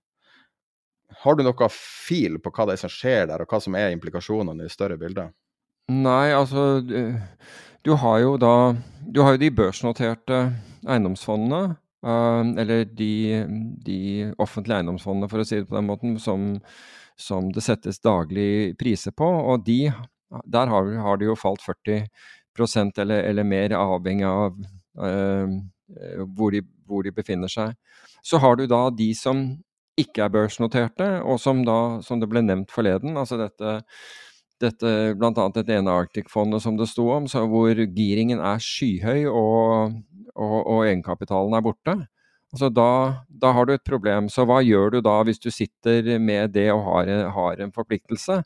Har 1.20 1.36
du 1.36 1.44
noe 1.44 1.68
fil 1.72 2.38
på 2.40 2.52
hva 2.54 2.66
det 2.68 2.76
er 2.76 2.82
som 2.84 2.92
skjer 2.92 3.26
der, 3.28 3.42
og 3.44 3.50
hva 3.52 3.60
som 3.60 3.76
er 3.76 3.92
implikasjonene 3.92 4.64
i 4.64 4.68
det 4.68 4.72
større 4.74 4.96
bildet? 5.00 5.34
Nei, 5.92 6.32
altså 6.32 6.80
du, 6.80 7.92
har 7.98 8.18
jo 8.22 8.36
da 8.38 8.72
Du 9.02 9.20
har 9.24 9.34
jo 9.34 9.42
de 9.42 9.50
børsnoterte 9.50 10.38
eiendomsfondene. 10.86 11.76
eh, 12.06 12.40
eller 12.62 12.84
de, 12.84 13.12
de 13.84 14.32
offentlige 14.38 14.80
eiendomsfondene, 14.80 15.28
for 15.30 15.42
å 15.42 15.46
si 15.46 15.60
det 15.60 15.68
på 15.68 15.76
den 15.76 15.90
måten, 15.90 16.16
som, 16.18 16.56
som 17.18 17.50
det 17.52 17.62
settes 17.66 18.00
daglig 18.00 18.78
priser 18.78 19.12
på. 19.12 19.26
Og 19.26 19.66
de, 19.66 19.92
der 20.44 20.70
har, 20.72 20.92
har 21.04 21.20
det 21.20 21.28
jo 21.28 21.36
falt 21.38 21.64
40% 21.64 23.00
eller, 23.02 23.24
eller 23.28 23.46
mer, 23.48 23.74
avhengig 23.76 24.28
av 24.28 24.56
eh, 25.04 25.58
hvor, 26.36 26.54
de, 26.54 26.62
hvor 26.88 27.04
de 27.04 27.14
befinner 27.14 27.52
seg. 27.52 27.76
Så 28.24 28.40
har 28.42 28.56
du 28.56 28.66
da 28.70 28.86
de 28.94 29.12
som 29.18 29.44
ikke 29.98 30.24
er 30.24 30.32
børsnoterte, 30.32 31.08
og 31.28 31.40
som 31.40 31.64
da, 31.68 32.00
som 32.04 32.20
det 32.22 32.30
ble 32.32 32.40
nevnt 32.44 32.72
forleden, 32.72 33.18
altså 33.20 33.36
dette 33.40 33.80
dette 34.62 34.90
bl.a. 35.18 35.48
dette 35.50 35.74
ene 35.74 35.90
Arctic-fondet 35.90 36.62
som 36.62 36.76
det 36.78 36.88
sto 36.90 37.08
om, 37.10 37.26
hvor 37.26 37.82
giringen 37.96 38.38
er 38.38 38.62
skyhøy 38.62 39.26
og, 39.26 39.96
og, 40.36 40.58
og 40.60 40.84
egenkapitalen 40.86 41.56
er 41.58 41.64
borte. 41.64 41.96
Altså 42.52 42.68
da, 42.68 43.24
da 43.26 43.52
har 43.56 43.66
du 43.66 43.72
et 43.74 43.84
problem. 43.84 44.28
Så 44.30 44.44
hva 44.48 44.60
gjør 44.64 44.94
du 44.94 45.00
da 45.04 45.16
hvis 45.26 45.40
du 45.42 45.48
sitter 45.50 46.18
med 46.20 46.52
det 46.54 46.68
og 46.74 46.84
har, 46.86 47.10
har 47.34 47.64
en 47.64 47.72
forpliktelse? 47.74 48.42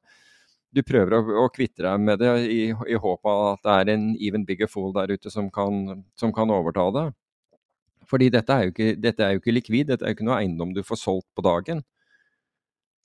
Du 0.76 0.82
prøver 0.84 1.16
å, 1.16 1.20
å 1.40 1.46
kvitte 1.52 1.86
deg 1.86 2.02
med 2.04 2.20
det 2.20 2.32
i, 2.52 2.62
i 2.68 2.98
håp 3.00 3.28
av 3.28 3.44
at 3.54 3.62
det 3.64 3.76
er 3.76 3.92
en 3.94 4.10
even 4.20 4.44
bigger 4.48 4.68
fool 4.68 4.92
der 4.96 5.14
ute 5.14 5.32
som 5.32 5.48
kan, 5.52 6.02
som 6.20 6.34
kan 6.36 6.52
overta 6.52 6.90
det. 6.92 7.06
Fordi 8.06 8.28
dette 8.30 8.54
er, 8.54 8.70
ikke, 8.70 8.90
dette 9.02 9.24
er 9.24 9.34
jo 9.34 9.42
ikke 9.42 9.54
likvid, 9.56 9.88
dette 9.88 10.04
er 10.06 10.12
jo 10.12 10.18
ikke 10.18 10.26
noe 10.28 10.40
eiendom 10.42 10.74
du 10.76 10.82
får 10.86 11.00
solgt 11.00 11.28
på 11.34 11.44
dagen. 11.46 11.80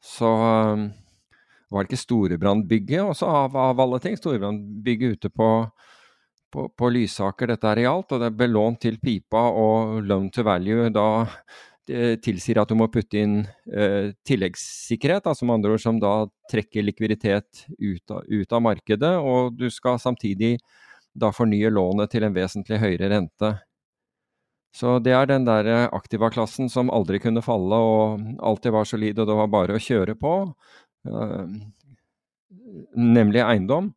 Så 0.01 0.27
um, 0.27 0.89
var 1.71 1.85
det 1.85 1.91
ikke 1.91 2.03
Storebrandbygget 2.03 3.05
også, 3.05 3.29
av, 3.29 3.57
av 3.57 3.81
alle 3.81 4.01
ting? 4.03 4.17
Storebrandbygget 4.19 5.17
ute 5.17 5.31
på, 5.33 5.49
på, 6.53 6.67
på 6.77 6.91
Lysaker 6.93 7.53
dette 7.53 7.71
her 7.71 7.85
gjaldt, 7.85 8.11
og 8.11 8.21
det 8.21 8.29
er 8.29 8.39
belånt 8.43 8.81
til 8.83 8.99
pipa, 9.01 9.47
og 9.55 10.01
loan 10.05 10.29
to 10.33 10.45
value 10.45 10.89
da 10.93 11.07
tilsier 12.23 12.61
at 12.61 12.69
du 12.71 12.77
må 12.79 12.87
putte 12.91 13.19
inn 13.19 13.41
eh, 13.73 14.11
tilleggssikkerhet, 14.27 15.27
altså 15.27 15.47
med 15.47 15.59
andre 15.59 15.75
ord 15.75 15.83
som 15.83 15.99
da 16.01 16.13
trekker 16.51 16.85
likviditet 16.85 17.65
ut 17.77 18.13
av, 18.13 18.23
ut 18.27 18.55
av 18.55 18.63
markedet, 18.65 19.11
og 19.19 19.57
du 19.57 19.67
skal 19.73 19.99
samtidig 20.01 20.57
da 21.11 21.31
fornye 21.35 21.71
lånet 21.73 22.13
til 22.13 22.23
en 22.23 22.35
vesentlig 22.35 22.79
høyere 22.81 23.11
rente. 23.11 23.51
Så 24.75 24.99
det 25.03 25.11
er 25.17 25.27
den 25.27 25.45
der 25.47 25.67
eh, 25.67 25.89
aktiva-klassen 25.91 26.71
som 26.71 26.91
aldri 26.93 27.19
kunne 27.23 27.43
falle 27.43 27.75
og 27.75 28.23
alltid 28.39 28.75
var 28.75 28.87
solid, 28.87 29.19
og 29.19 29.27
det 29.27 29.37
var 29.41 29.51
bare 29.51 29.75
å 29.75 29.83
kjøre 29.83 30.15
på. 30.19 30.35
eh, 31.07 31.55
nemlig 32.95 33.41
eiendom, 33.43 33.91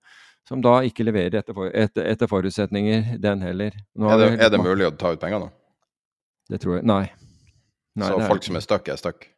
som 0.49 0.63
da 0.65 0.81
ikke 0.87 1.07
leverer 1.07 1.41
etter, 1.41 1.57
for, 1.57 1.71
etter, 1.71 2.07
etter 2.11 2.31
forutsetninger, 2.31 3.15
den 3.23 3.45
heller. 3.45 3.77
Er 3.97 4.21
det, 4.21 4.33
er 4.43 4.51
det 4.53 4.61
mulig 4.63 4.89
å 4.89 4.97
ta 4.99 5.15
ut 5.15 5.23
penger 5.23 5.47
nå? 5.47 5.53
Det 6.51 6.61
tror 6.61 6.79
jeg. 6.79 6.87
Nei. 6.89 7.05
Nei, 7.95 8.11
så 8.11 8.27
folk 8.27 8.45
som 8.47 8.59
er 8.59 8.65
stuck, 8.65 8.91
er 8.91 8.99
stuck? 8.99 9.29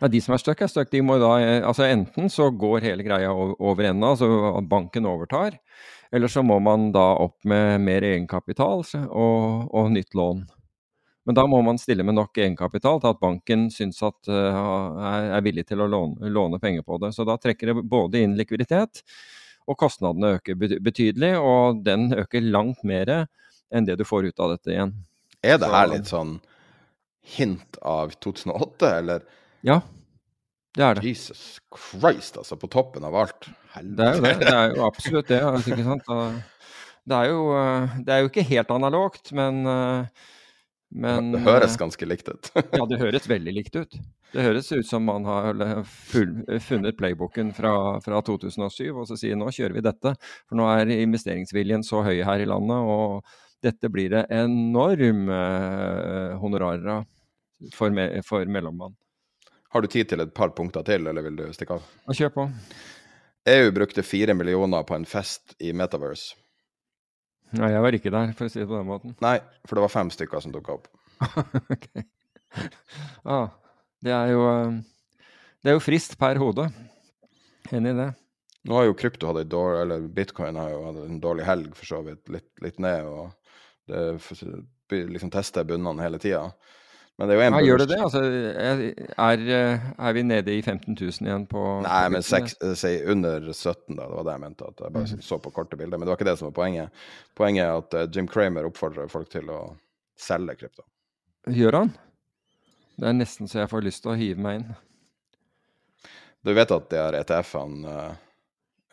Ja, 0.00 0.08
De 0.08 0.20
som 0.24 0.34
er 0.34 0.40
stuck, 0.42 0.62
er 0.64 0.70
stuck. 0.72 0.90
De 0.90 1.02
må 1.04 1.18
da, 1.20 1.34
eh, 1.38 1.66
altså 1.66 1.84
Enten 1.86 2.30
så 2.32 2.48
går 2.50 2.86
hele 2.88 3.04
greia 3.06 3.30
over 3.32 3.84
ende, 3.84 4.06
altså 4.06 4.56
at 4.56 4.68
banken 4.68 5.06
overtar. 5.06 5.58
Eller 6.10 6.28
så 6.28 6.42
må 6.42 6.58
man 6.58 6.90
da 6.92 7.12
opp 7.22 7.44
med 7.44 7.80
mer 7.84 8.02
egenkapital 8.02 8.82
og, 9.06 9.68
og 9.70 9.92
nytt 9.94 10.16
lån. 10.18 10.42
Men 11.28 11.36
da 11.36 11.44
må 11.46 11.60
man 11.62 11.78
stille 11.78 12.02
med 12.02 12.16
nok 12.16 12.38
egenkapital 12.40 12.98
til 12.98 13.12
at 13.12 13.20
banken 13.20 13.68
syns 13.70 14.00
at 14.02 14.30
uh, 14.32 15.36
er 15.36 15.44
villig 15.44 15.66
til 15.68 15.84
å 15.84 15.86
låne, 15.86 16.32
låne 16.32 16.58
penger 16.58 16.82
på 16.82 16.98
det. 17.02 17.12
Så 17.14 17.26
da 17.28 17.36
trekker 17.38 17.70
det 17.70 17.84
både 17.86 18.24
inn 18.24 18.34
likviditet, 18.40 19.04
og 19.68 19.78
kostnadene 19.78 20.38
øker 20.38 20.56
betydelig. 20.58 21.36
Og 21.38 21.84
den 21.86 22.08
øker 22.16 22.48
langt 22.48 22.82
mer 22.82 23.12
enn 23.70 23.86
det 23.86 24.00
du 24.00 24.06
får 24.08 24.32
ut 24.32 24.42
av 24.42 24.56
dette 24.56 24.72
igjen. 24.72 24.96
Er 25.46 25.60
det 25.60 25.70
her 25.70 25.92
litt 25.92 26.10
sånn 26.10 26.40
hint 27.22 27.80
av 27.82 28.14
2008, 28.20 28.92
eller 28.98 29.26
Ja, 29.66 29.80
det 30.78 30.84
er 30.86 30.94
det. 30.94 31.02
Jesus 31.08 31.58
Christ, 31.74 32.38
altså, 32.38 32.56
på 32.56 32.70
toppen 32.70 33.04
av 33.04 33.16
alt. 33.18 33.50
Det 33.82 34.06
er 34.06 34.16
jo 34.18 34.24
det. 34.24 34.36
Det 34.42 34.54
er 34.54 34.74
jo 34.76 34.86
absolutt 34.86 35.30
det. 35.30 35.40
Altså, 35.42 35.74
ikke 35.74 35.86
sant? 35.88 36.10
Det 37.10 37.16
er, 37.16 37.30
jo, 37.32 37.46
eh, 37.56 37.94
det 38.04 38.12
er 38.12 38.20
jo 38.22 38.28
ikke 38.28 38.44
helt 38.44 38.70
analogt, 38.70 39.30
men, 39.34 39.64
eh, 39.66 40.26
men 41.02 41.30
Det 41.32 41.40
høres 41.42 41.74
eh, 41.74 41.80
ganske 41.80 42.06
likt 42.06 42.28
ut. 42.28 42.50
Ja, 42.76 42.84
det 42.86 43.00
høres 43.00 43.26
veldig 43.26 43.54
likt 43.56 43.78
ut. 43.80 43.96
Det 44.30 44.44
høres 44.44 44.68
ut 44.70 44.86
som 44.86 45.08
man 45.08 45.24
har 45.26 45.56
funnet 45.88 46.98
playbooken 47.00 47.50
fra, 47.56 47.72
fra 48.04 48.20
2007 48.22 48.92
og 48.92 49.08
så 49.08 49.16
sier 49.18 49.34
nå 49.40 49.48
kjører 49.50 49.74
vi 49.74 49.82
dette. 49.88 50.12
For 50.44 50.60
nå 50.60 50.68
er 50.70 50.92
investeringsviljen 51.00 51.82
så 51.88 52.04
høy 52.06 52.20
her 52.22 52.44
i 52.44 52.46
landet, 52.46 52.78
og 52.78 53.24
dette 53.64 53.90
blir 53.92 54.12
det 54.12 54.24
enorme 54.32 55.40
eh, 55.40 56.36
honorarer 56.40 56.92
av 56.98 57.06
for, 57.74 57.92
me, 57.92 58.22
for 58.26 58.46
mellommann. 58.48 58.96
Har 59.70 59.84
du 59.84 59.90
tid 59.90 60.08
til 60.10 60.22
et 60.24 60.32
par 60.34 60.54
punkter 60.56 60.82
til, 60.86 61.06
eller 61.06 61.22
vil 61.26 61.36
du 61.38 61.44
stikke 61.54 61.76
av? 61.78 61.90
Kjør 62.10 62.32
på. 62.34 62.46
EU 63.50 63.72
brukte 63.72 64.04
fire 64.04 64.34
millioner 64.34 64.82
på 64.86 64.96
en 64.96 65.06
fest 65.08 65.54
i 65.62 65.72
Metaverse. 65.76 66.34
Nei, 67.58 67.72
jeg 67.72 67.82
var 67.82 67.96
ikke 67.96 68.12
der, 68.14 68.32
for 68.38 68.46
å 68.46 68.52
si 68.52 68.60
det 68.60 68.68
på 68.70 68.76
den 68.78 68.88
måten. 68.88 69.14
Nei, 69.22 69.38
for 69.66 69.78
det 69.78 69.84
var 69.84 69.92
fem 69.92 70.10
stykker 70.14 70.42
som 70.42 70.54
dukka 70.54 70.76
opp. 70.76 70.90
ok. 71.74 71.86
Ah, 73.26 73.50
det 74.02 74.14
er 74.14 74.32
jo 74.32 74.44
eh, 74.48 74.78
Det 75.60 75.70
er 75.70 75.76
jo 75.76 75.82
frist 75.84 76.16
per 76.18 76.38
hode. 76.40 76.68
Enig 77.70 77.94
i 77.94 77.98
det. 77.98 78.08
Nå 78.68 78.76
har 78.76 78.86
jo 78.88 78.96
krypto 78.98 79.30
hatt 79.30 79.40
ei 79.40 79.48
dårlig, 79.48 79.82
eller 79.84 80.06
bitcoin 80.14 80.58
har 80.60 80.72
jo 80.72 80.80
hatt 80.84 81.02
en 81.04 81.20
dårlig 81.22 81.46
helg, 81.48 81.74
for 81.78 81.88
så 81.88 82.00
vidt. 82.06 82.22
Litt, 82.32 82.50
litt 82.64 82.80
ned, 82.82 83.06
og 83.08 83.30
det 83.90 85.00
liksom 85.10 85.30
tester 85.30 85.64
bunnene 85.68 86.02
hele 86.02 86.18
tida. 86.22 86.46
Men 87.18 87.28
det 87.28 87.34
er 87.34 87.38
jo 87.40 87.44
en 87.46 87.52
Ja, 87.58 87.60
gjør 87.66 87.78
det 87.82 87.88
det? 87.90 87.98
Altså, 88.00 88.20
er, 89.20 89.42
eh, 89.52 89.88
er 90.08 90.12
vi 90.16 90.22
nede 90.24 90.54
i 90.56 90.62
15 90.64 90.94
000 90.96 91.26
igjen 91.28 91.42
på 91.50 91.64
Nei, 91.84 92.08
men 92.08 92.22
Bitcoin? 92.22 92.46
eh, 92.70 92.74
si 92.80 92.92
under 93.12 93.40
17, 93.52 93.96
da. 93.98 94.06
Det 94.08 94.16
var 94.16 94.24
det 94.24 94.32
jeg 94.36 94.40
mente. 94.46 94.68
At 94.70 94.80
jeg 94.80 94.92
bare 94.94 95.02
Mhm. 95.10 95.22
så 95.22 95.38
på 95.38 95.52
korte 95.52 95.76
bilder. 95.76 95.98
Men 95.98 96.06
det 96.06 96.12
var 96.14 96.16
ikke 96.16 96.30
det 96.30 96.38
som 96.38 96.48
var 96.48 96.56
poenget. 96.62 96.90
Poenget 97.36 97.64
er 97.66 97.76
at 97.76 97.94
eh, 97.94 98.06
Jim 98.16 98.26
Cramer 98.26 98.64
oppfordrer 98.70 99.10
folk 99.10 99.28
til 99.28 99.50
å 99.50 99.76
selge 100.16 100.56
krypto. 100.56 100.82
Gjør 101.48 101.72
han? 101.82 101.92
Det 102.98 103.08
er 103.08 103.12
nesten 103.12 103.48
så 103.48 103.60
jeg 103.60 103.68
får 103.70 103.82
lyst 103.84 104.02
til 104.02 104.12
å 104.12 104.16
hive 104.16 104.38
meg 104.40 104.60
inn. 104.60 104.74
Du 106.44 106.54
vet 106.54 106.70
at 106.72 106.88
de 106.88 106.96
her 106.96 107.12
ETF-ene, 107.20 108.16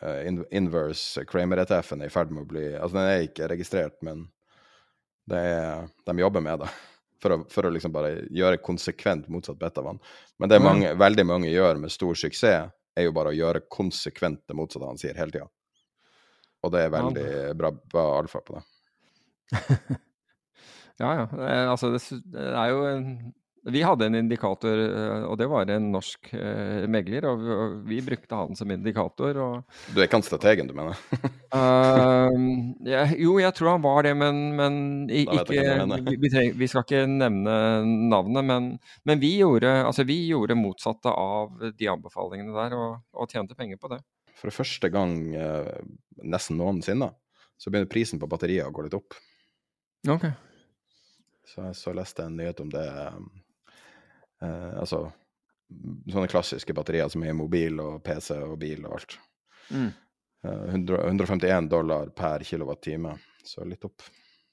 uh, 0.03 0.45
Inverse 0.51 1.23
Cramer-ETF-en, 1.25 2.01
er 2.03 2.07
i 2.07 2.09
ferd 2.09 2.31
med 2.31 2.43
å 2.43 2.47
bli 2.47 2.65
Altså, 2.75 2.93
den 2.99 3.07
er 3.07 3.23
ikke 3.27 3.47
registrert, 3.51 3.95
men 4.03 4.27
er, 5.35 5.87
de 6.07 6.19
jobber 6.19 6.41
med 6.41 6.59
det. 6.63 6.69
For 7.21 7.33
å, 7.33 7.37
for 7.49 7.65
å 7.65 7.69
liksom 7.73 7.91
bare 7.91 8.27
gjøre 8.29 8.61
konsekvent 8.61 9.27
motsatt 9.33 9.57
betavann. 9.57 9.97
Men 10.37 10.49
det 10.49 10.59
mange, 10.61 10.91
mm. 10.93 10.99
veldig 11.01 11.25
mange 11.25 11.49
gjør 11.49 11.79
med 11.81 11.91
stor 11.91 12.13
suksess, 12.15 12.69
er 12.97 13.05
jo 13.05 13.13
bare 13.13 13.33
å 13.33 13.37
gjøre 13.37 13.65
konsekvent 13.69 14.43
det 14.47 14.55
motsatte 14.57 14.85
han 14.85 15.01
sier 15.01 15.17
hele 15.17 15.33
tida. 15.33 15.47
Og 16.63 16.71
det 16.73 16.83
er 16.85 16.91
Ja. 16.91 17.01
veldig 17.01 17.57
bra, 17.57 17.71
bra 17.71 18.05
alfa 18.19 18.41
på 18.45 18.57
det. 18.57 18.63
Ja, 20.97 21.11
ja. 21.13 21.25
Altså, 21.69 21.91
det, 21.93 22.01
er 22.41 22.71
jo 22.73 22.85
Vi 23.68 23.81
hadde 23.84 24.07
en 24.07 24.15
indikator, 24.15 24.80
eh, 24.80 25.23
og 25.27 25.35
det 25.39 25.48
var 25.52 25.69
en 25.73 25.89
norsk 25.91 26.30
eh, 26.38 26.85
megler, 26.91 27.26
og 27.27 27.44
vi, 27.88 27.99
brukte 28.06 28.39
han 28.39 28.56
som 28.56 28.72
indikator. 28.72 29.39
og 29.44 29.91
Du 29.91 29.99
er 29.99 30.07
ikke 30.07 30.19
han 30.22 30.26
strategen, 30.26 30.69
du 30.69 30.76
mener? 30.77 30.99
uh, 31.52 32.31
ja, 32.94 33.03
jo, 33.11 33.38
jeg 33.44 33.56
tror 33.57 33.73
han 33.73 33.84
var 33.84 34.07
det, 34.07 34.14
men, 34.19 34.44
men 34.56 34.80
ikke 35.11 35.44
vi, 35.52 36.18
vi, 36.23 36.31
treng, 36.31 36.53
vi 36.57 36.69
skal 36.72 36.88
ikke 36.88 37.03
nevne 37.11 37.57
navnet, 38.07 38.48
men, 38.48 38.69
men 39.07 39.23
vi, 39.23 39.35
gjorde, 39.41 39.73
altså, 39.89 40.07
vi 40.07 40.22
gjorde 40.30 40.60
motsatte 40.60 41.11
av 41.11 41.72
de 41.76 41.91
anbefalingene 41.91 42.56
der, 42.56 42.77
og, 42.77 43.02
og 43.18 43.31
tjente 43.34 43.57
penger 43.57 43.81
på 43.81 43.91
det. 43.95 44.02
For 44.38 44.53
første 44.53 44.89
gang 44.94 45.18
eh, 45.35 45.77
nesten 46.23 46.60
noensinne, 46.60 47.10
så 47.57 47.72
begynner 47.73 47.89
prisen 47.89 48.22
på 48.22 48.30
batterier 48.30 48.69
å 48.69 48.73
gå 48.73 48.85
litt 48.85 48.98
opp. 48.98 49.18
Ok. 50.07 50.27
Så 51.48 51.64
jeg 51.65 51.77
så 51.80 51.94
leste 51.95 52.27
en 52.27 52.38
nyhet 52.38 52.60
om 52.61 52.69
det 52.69 52.85
Altså 54.41 55.07
sånne 56.11 56.30
klassiske 56.31 56.73
batterier 56.76 57.09
som 57.11 57.23
er 57.23 57.34
i 57.34 57.38
mobil 57.38 57.80
og 57.84 58.03
PC 58.05 58.38
og 58.39 58.57
bil 58.61 58.85
og 58.88 58.99
alt. 58.99 59.18
Mm. 59.73 59.89
Eh, 60.47 60.64
100, 60.73 61.01
151 61.07 61.69
dollar 61.69 62.11
per 62.15 62.45
kilowattime, 62.47 63.18
så 63.43 63.65
litt 63.65 63.85
opp. 63.88 64.05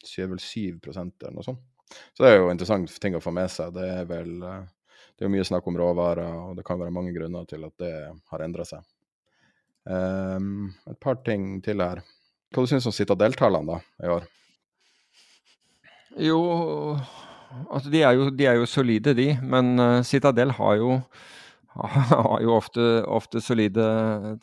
Sier 0.05 0.29
vel 0.29 0.41
7 0.43 0.81
eller 0.91 1.37
noe 1.37 1.47
sånt. 1.47 1.63
Så 2.17 2.25
det 2.25 2.33
er 2.33 2.41
jo 2.41 2.51
interessant 2.51 2.91
ting 3.01 3.15
å 3.17 3.23
få 3.23 3.33
med 3.35 3.51
seg. 3.53 3.75
Det 3.77 3.87
er 4.01 4.09
vel 4.09 4.43
eh, 4.43 4.65
Det 5.15 5.27
er 5.27 5.31
mye 5.31 5.45
snakk 5.47 5.67
om 5.71 5.77
råvarer, 5.79 6.27
og 6.49 6.57
det 6.59 6.65
kan 6.67 6.81
være 6.81 6.91
mange 6.91 7.13
grunner 7.15 7.45
til 7.47 7.63
at 7.69 7.75
det 7.79 7.95
har 8.33 8.43
endra 8.43 8.65
seg. 8.67 8.83
Um, 9.87 10.73
et 10.91 10.99
par 10.99 11.21
ting 11.23 11.61
til 11.63 11.79
her. 11.85 12.01
Hva 12.51 12.65
du 12.65 12.67
syns 12.67 12.83
du 12.83 12.91
om 12.91 12.97
Citadel-tallene 12.97 13.77
da, 13.77 13.77
i 14.03 14.11
år? 14.11 14.27
Jo, 16.19 16.41
altså 17.71 17.93
de 17.93 18.03
er 18.03 18.17
jo, 18.17 18.29
de 18.31 18.47
er 18.51 18.59
jo 18.59 18.67
solide, 18.69 19.15
de. 19.17 19.29
Men 19.43 19.79
uh, 19.81 20.03
Citadel 20.07 20.53
har 20.57 20.77
jo, 20.81 20.99
har 22.11 22.43
jo 22.43 22.55
ofte, 22.55 22.85
ofte 23.07 23.43
solide 23.45 23.87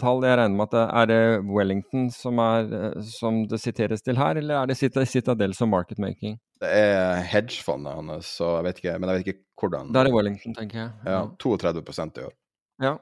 tall. 0.01 0.23
Jeg 0.27 0.39
regner 0.39 0.57
med 0.57 0.67
at 0.69 0.75
det 0.75 0.85
er 0.87 1.11
det 1.11 1.21
Wellington 1.47 2.09
som, 2.15 2.41
er, 2.43 2.73
eh, 2.79 3.05
som 3.07 3.43
det 3.51 3.61
siteres 3.63 4.03
til 4.03 4.19
her, 4.19 4.39
eller 4.41 4.61
er 4.61 4.71
det 4.71 5.07
Citadel 5.07 5.55
som 5.57 5.71
market 5.71 6.01
making? 6.01 6.39
Det 6.61 6.69
er 6.69 7.23
hedgefondet 7.31 7.95
hans, 7.97 8.35
så 8.37 8.57
jeg 8.57 8.67
vet 8.67 8.83
ikke, 8.83 8.99
men 8.99 9.09
jeg 9.09 9.17
vet 9.17 9.31
ikke 9.31 9.39
hvordan. 9.61 9.93
Det 9.95 10.03
er 10.03 10.13
Wellington, 10.13 10.57
tenker 10.57 10.83
jeg. 10.83 10.91
Ja, 11.07 11.23
32 11.39 11.85
i 12.21 12.27
år. 12.27 12.35
Ja. 12.81 12.95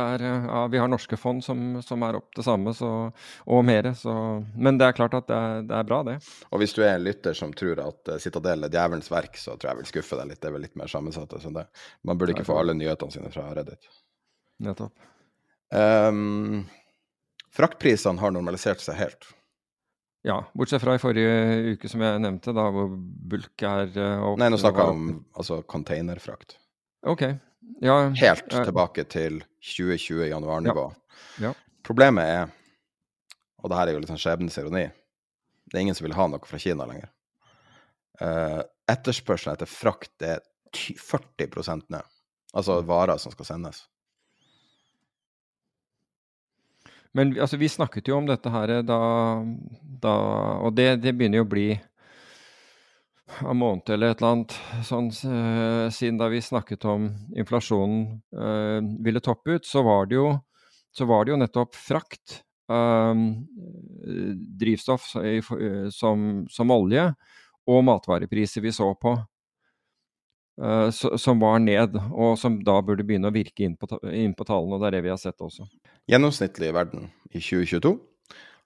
Er, 0.00 0.22
eh, 0.24 0.46
ja, 0.48 0.60
vi 0.72 0.78
har 0.82 0.88
norske 0.90 1.16
fond 1.20 1.44
som, 1.44 1.60
som 1.82 2.02
er 2.06 2.18
opp 2.18 2.34
det 2.36 2.44
samme, 2.46 2.72
så, 2.74 2.90
og 3.46 3.64
mer. 3.64 3.90
Så, 3.98 4.14
men 4.56 4.78
det 4.80 4.88
er 4.88 4.96
klart 4.98 5.14
at 5.18 5.26
det 5.30 5.36
er, 5.38 5.62
det 5.68 5.76
er 5.80 5.88
bra, 5.88 6.02
det. 6.06 6.16
Og 6.50 6.62
hvis 6.62 6.74
du 6.76 6.82
er 6.84 6.94
en 6.96 7.04
lytter 7.06 7.36
som 7.38 7.52
tror 7.56 7.80
at 7.84 8.12
eh, 8.14 8.20
Citadel 8.22 8.66
er 8.68 8.72
djevelens 8.74 9.10
verk, 9.12 9.36
så 9.40 9.54
tror 9.56 9.70
jeg 9.70 9.74
jeg 9.76 9.82
vil 9.84 9.92
skuffe 9.92 10.18
deg 10.20 10.32
litt. 10.32 10.40
Det 10.42 10.50
er 10.50 10.56
vel 10.58 10.66
litt 10.66 10.76
mer 10.80 10.90
sammensatt 10.92 11.36
enn 11.40 11.58
det. 11.60 11.66
Man 12.04 12.18
burde 12.20 12.34
ikke 12.36 12.46
få 12.48 12.58
alle 12.62 12.74
nyhetene 12.78 13.14
sine 13.14 13.30
fra 13.34 13.46
Reddit. 13.56 13.90
Nettopp. 14.64 15.10
Um, 15.74 16.64
fraktprisene 17.54 18.20
har 18.22 18.34
normalisert 18.34 18.82
seg 18.84 18.98
helt. 19.00 19.30
Ja, 20.24 20.38
bortsett 20.56 20.80
fra 20.80 20.94
i 20.96 21.00
forrige 21.02 21.74
uke, 21.74 21.88
som 21.90 22.00
jeg 22.00 22.20
nevnte, 22.24 22.54
da 22.56 22.68
hvor 22.72 22.86
bulk 22.96 23.60
er 23.68 23.90
eh, 23.92 24.22
opp- 24.24 24.38
Nei, 24.40 24.48
nå 24.54 24.56
snakker 24.60 24.86
jeg 24.86 24.94
om 24.96 25.08
altså, 25.36 25.58
containerfrakt. 25.68 26.56
Ok. 27.04 27.26
Ja, 27.84 27.98
Helt 28.16 28.46
eh, 28.54 28.64
tilbake 28.64 29.04
til 29.12 29.42
2020 29.64 30.28
januarnivå. 30.28 30.84
Ja. 31.40 31.54
Problemet 31.86 32.28
er, 32.28 32.52
og 33.62 33.70
det 33.70 33.78
her 33.78 33.88
er 33.88 33.96
jo 33.96 34.02
litt 34.02 34.12
sånn 34.12 34.20
skjebnens 34.20 34.58
ironi, 34.60 34.84
det 35.70 35.78
er 35.78 35.86
ingen 35.86 35.96
som 35.96 36.06
vil 36.06 36.16
ha 36.16 36.26
noe 36.28 36.44
fra 36.46 36.60
Kina 36.60 36.86
lenger. 36.88 37.08
Uh, 38.20 38.60
etterspørselen 38.90 39.56
etter 39.56 39.70
frakt 39.70 40.22
er 40.22 40.44
40% 40.74 41.88
ned. 41.90 42.04
Altså 42.54 42.78
varer 42.86 43.18
som 43.18 43.32
skal 43.34 43.48
sendes. 43.48 43.82
Men 47.14 47.32
altså, 47.38 47.58
vi 47.58 47.70
snakket 47.70 48.10
jo 48.10 48.18
om 48.18 48.26
dette 48.26 48.50
her 48.50 48.80
da, 48.82 48.98
da 50.02 50.14
Og 50.66 50.74
det, 50.74 50.96
det 51.04 51.12
begynner 51.14 51.42
jo 51.42 51.46
å 51.46 51.50
bli 51.50 51.68
en 53.40 53.56
måned 53.56 53.88
eller 53.90 54.12
et 54.12 54.20
eller 54.20 54.34
annet 54.34 54.54
sånn 54.84 55.08
eh, 55.08 55.86
siden 55.94 56.18
da 56.20 56.28
vi 56.32 56.42
snakket 56.44 56.84
om 56.88 57.08
inflasjonen 57.36 58.02
uh, 58.36 58.80
ville 59.04 59.22
toppe 59.24 59.56
ut, 59.56 59.66
så 59.66 59.82
var 59.86 60.10
det 60.10 60.18
jo, 60.18 60.26
var 61.08 61.24
det 61.24 61.32
jo 61.32 61.38
nettopp 61.40 61.78
frakt, 61.78 62.42
eh, 62.70 63.22
drivstoff 64.60 65.14
eh, 65.22 65.40
som, 65.92 66.44
som 66.52 66.74
olje, 66.74 67.08
og 67.64 67.86
matvarepriser 67.88 68.64
vi 68.64 68.74
så 68.76 68.92
på. 69.00 69.16
som 70.94 71.40
var 71.40 71.58
ned, 71.58 71.96
og 72.12 72.36
som 72.38 72.60
da 72.62 72.76
burde 72.84 73.02
begynne 73.02 73.26
å 73.26 73.34
virke 73.34 73.64
inn 73.64 73.72
på, 73.74 73.88
inn 74.06 74.36
på 74.38 74.44
tallene. 74.46 74.76
og 74.76 74.84
Det 74.84 74.86
er 74.86 74.94
det 74.94 75.00
vi 75.02 75.10
har 75.10 75.18
sett 75.18 75.40
også. 75.42 75.64
Gjennomsnittlig 76.06 76.68
i 76.68 76.76
verden 76.76 77.08
i 77.32 77.40
2022 77.40 77.96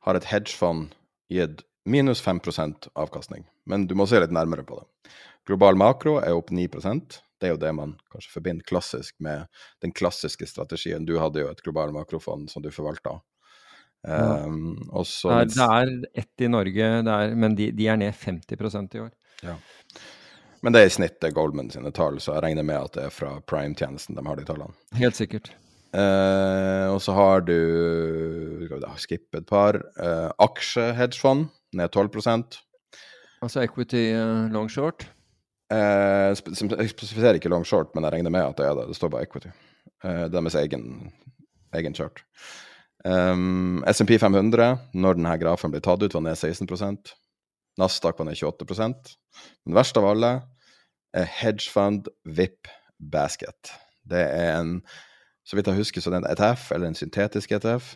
har 0.04 0.18
et 0.18 0.28
hedgefond 0.28 0.90
gitt 1.32 1.62
minus 1.88 2.22
5% 2.24 2.90
avkastning. 2.98 3.46
Men 3.68 3.86
du 3.88 3.94
må 3.98 4.06
se 4.08 4.20
litt 4.20 4.34
nærmere 4.34 4.64
på 4.66 4.80
det. 4.80 5.12
Global 5.48 5.78
makro 5.80 6.18
er 6.20 6.36
opp 6.36 6.50
9% 6.52 7.22
Det 7.40 7.48
er 7.48 7.54
jo 7.54 7.60
det 7.62 7.70
man 7.72 7.94
kanskje 8.12 8.32
forbinder 8.34 8.66
klassisk 8.68 9.14
med 9.24 9.46
den 9.84 9.92
klassiske 9.94 10.46
strategien. 10.50 11.06
Du 11.06 11.16
hadde 11.22 11.44
jo 11.44 11.50
et 11.52 11.62
global 11.62 11.94
makrofond 11.94 12.50
som 12.50 12.64
du 12.64 12.72
forvalta. 12.74 13.20
Ja. 14.06 14.44
Um, 14.44 14.88
også, 14.90 15.30
Det 15.30 15.38
er, 15.38 15.46
det 15.54 15.68
er 15.68 16.22
ett 16.24 16.44
i 16.44 16.50
Norge, 16.50 16.90
det 17.06 17.14
er, 17.14 17.34
men 17.34 17.54
de, 17.58 17.70
de 17.74 17.86
er 17.90 17.98
ned 17.98 18.14
50 18.14 18.94
i 18.98 19.00
år. 19.02 19.12
Ja. 19.42 19.54
Men 20.62 20.74
det 20.74 20.82
er 20.82 20.90
i 20.90 20.94
snitt 20.94 21.20
det 21.22 21.32
Goldman 21.36 21.70
sine 21.70 21.92
tall, 21.94 22.18
så 22.22 22.34
jeg 22.36 22.44
regner 22.48 22.66
med 22.66 22.78
at 22.78 22.98
det 22.98 23.06
er 23.06 23.14
fra 23.14 23.36
Prime-tjenesten 23.46 24.18
de 24.18 24.26
har 24.26 24.38
de 24.38 24.46
tallene. 24.46 24.74
Helt 24.98 25.18
sikkert. 25.18 25.52
Uh, 25.94 26.90
og 26.92 26.98
så 27.00 27.14
har 27.16 27.46
du 27.46 27.54
skal 28.66 28.76
vi 28.76 28.82
da 28.82 28.90
skippe 29.00 29.40
et 29.40 29.48
par. 29.48 29.78
Uh, 29.96 30.28
Aksjehedgefond 30.44 31.48
ned 31.76 31.90
12% 31.94 32.58
Altså 33.42 33.62
equity 33.62 34.08
uh, 34.16 34.48
long 34.50 34.66
short. 34.70 35.04
eh, 35.70 36.34
Jeg 36.34 36.90
spesifiserer 36.90 37.38
ikke 37.38 37.48
long 37.52 37.64
short, 37.66 37.92
men 37.94 38.04
jeg 38.04 38.12
regner 38.16 38.30
med 38.34 38.42
at 38.42 38.56
det 38.58 38.66
er 38.66 38.74
det. 38.74 38.88
Det 38.88 38.96
står 38.96 39.12
bare 39.12 39.22
equity. 39.22 39.48
Eh, 40.04 40.24
deres 40.32 40.54
egen, 40.58 41.12
egen 41.74 41.94
chart. 41.94 42.24
Um, 43.04 43.84
SMP 43.86 44.18
500, 44.18 44.78
når 44.94 45.14
denne 45.14 45.36
grafen 45.38 45.70
ble 45.70 45.80
tatt 45.80 46.02
ut, 46.02 46.14
var 46.14 46.24
ned 46.26 46.34
16% 46.34 47.12
Nasdaq 47.78 48.18
var 48.18 48.26
ned 48.26 48.34
28 48.34 48.90
Men 49.64 49.76
verst 49.76 49.96
av 50.00 50.08
alle 50.08 50.32
er 51.14 51.28
hedgefund 51.30 52.08
VIP 52.26 52.66
basket. 52.98 53.70
Det 54.02 54.18
er 54.18 54.56
en, 54.58 54.80
så 55.46 55.54
vidt 55.54 55.70
jeg 55.70 55.78
husker, 55.78 56.02
så 56.02 56.10
det 56.10 56.18
er 56.18 56.24
en 56.26 56.32
ETF, 56.32 56.72
eller 56.74 56.90
en 56.90 56.98
syntetisk 56.98 57.52
ETF, 57.54 57.94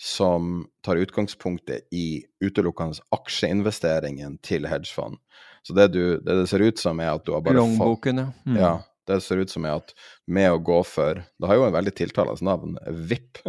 som 0.00 0.66
tar 0.84 0.96
utgangspunktet 0.96 1.88
i 1.94 2.24
utelukkende 2.44 3.02
aksjeinvesteringen 3.14 4.38
til 4.42 4.66
hedgefond. 4.66 5.20
Så 5.62 5.76
det, 5.76 5.88
du, 5.94 6.18
det 6.20 6.40
det 6.40 6.48
ser 6.50 6.64
ut 6.64 6.80
som, 6.80 7.00
er 7.00 7.14
at 7.14 7.24
du 7.24 7.32
har 7.32 7.44
bare 7.44 7.56
Longboken, 7.56 8.20
ja. 8.20 8.26
Mm. 8.44 8.58
ja, 8.60 8.72
det 9.08 9.20
ser 9.24 9.40
ut 9.40 9.52
som 9.52 9.64
er 9.64 9.78
at 9.78 9.94
med 10.26 10.50
å 10.52 10.60
gå 10.60 10.80
for 10.88 11.22
Det 11.22 11.48
har 11.48 11.60
jo 11.60 11.68
en 11.68 11.76
veldig 11.76 11.94
tiltalende 11.96 12.44
navn, 12.44 12.76
VIP. 13.08 13.40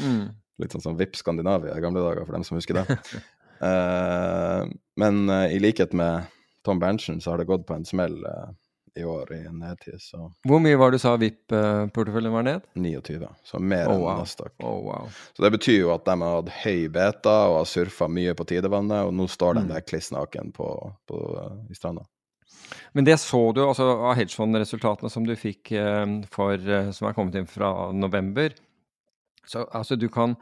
Mm. 0.00 0.32
Litt 0.62 0.74
sånn 0.74 0.84
som 0.84 0.98
VIP 0.98 1.18
Skandinavia 1.18 1.76
i 1.76 1.82
gamle 1.82 2.02
dager, 2.02 2.24
for 2.24 2.36
dem 2.36 2.46
som 2.46 2.58
husker 2.58 2.80
det. 2.80 2.98
uh, 3.60 4.64
men 5.02 5.24
uh, 5.30 5.46
i 5.50 5.60
likhet 5.62 5.94
med 5.94 6.30
Tom 6.64 6.80
Berntsen, 6.80 7.20
så 7.20 7.34
har 7.34 7.42
det 7.42 7.50
gått 7.50 7.66
på 7.68 7.76
en 7.76 7.84
smell 7.84 8.16
eh, 8.24 8.52
i 8.96 9.04
år 9.04 9.32
i 9.34 9.40
nedtid, 9.50 9.98
så 10.00 10.28
Hvor 10.46 10.60
mye 10.62 10.76
var 10.78 10.90
det 10.92 11.00
du 11.00 11.02
sa 11.02 11.16
VIP-porteføljen 11.18 12.32
var 12.32 12.44
ned? 12.46 12.66
29. 12.78 13.28
Så 13.44 13.58
mer 13.58 13.88
Oh, 13.90 13.94
enn 14.10 14.20
neste 14.20 14.44
Nasdaq. 14.46 14.52
Oh, 14.62 14.80
wow. 14.86 15.08
Så 15.34 15.42
det 15.42 15.50
betyr 15.56 15.80
jo 15.80 15.92
at 15.94 16.04
de 16.06 16.14
har 16.20 16.36
hatt 16.40 16.52
høy 16.64 16.88
beta 16.94 17.34
og 17.50 17.56
har 17.62 17.70
surfa 17.70 18.08
mye 18.08 18.34
på 18.38 18.46
tidevannet, 18.46 19.08
og 19.08 19.14
nå 19.18 19.26
står 19.28 19.54
de 19.58 19.64
Mm. 19.64 19.68
der 19.74 19.80
kliss 19.80 20.12
naken 20.14 20.52
på, 20.54 20.68
på, 21.08 21.22
i 21.70 21.74
stranda. 21.74 22.04
Men 22.94 23.04
det 23.04 23.18
så 23.20 23.52
du 23.54 23.60
altså 23.66 23.84
av 24.08 24.14
hedgefondresultatene 24.16 25.10
som 25.10 25.26
du 25.26 25.34
fikk 25.36 25.72
eh, 25.72 26.06
for, 26.30 26.54
eh, 26.54 26.90
som 26.94 27.08
er 27.08 27.14
kommet 27.14 27.34
inn 27.34 27.46
fra 27.50 27.90
november. 27.92 28.54
Så 29.46 29.66
altså 29.74 29.96
du 29.98 30.08
kan 30.08 30.36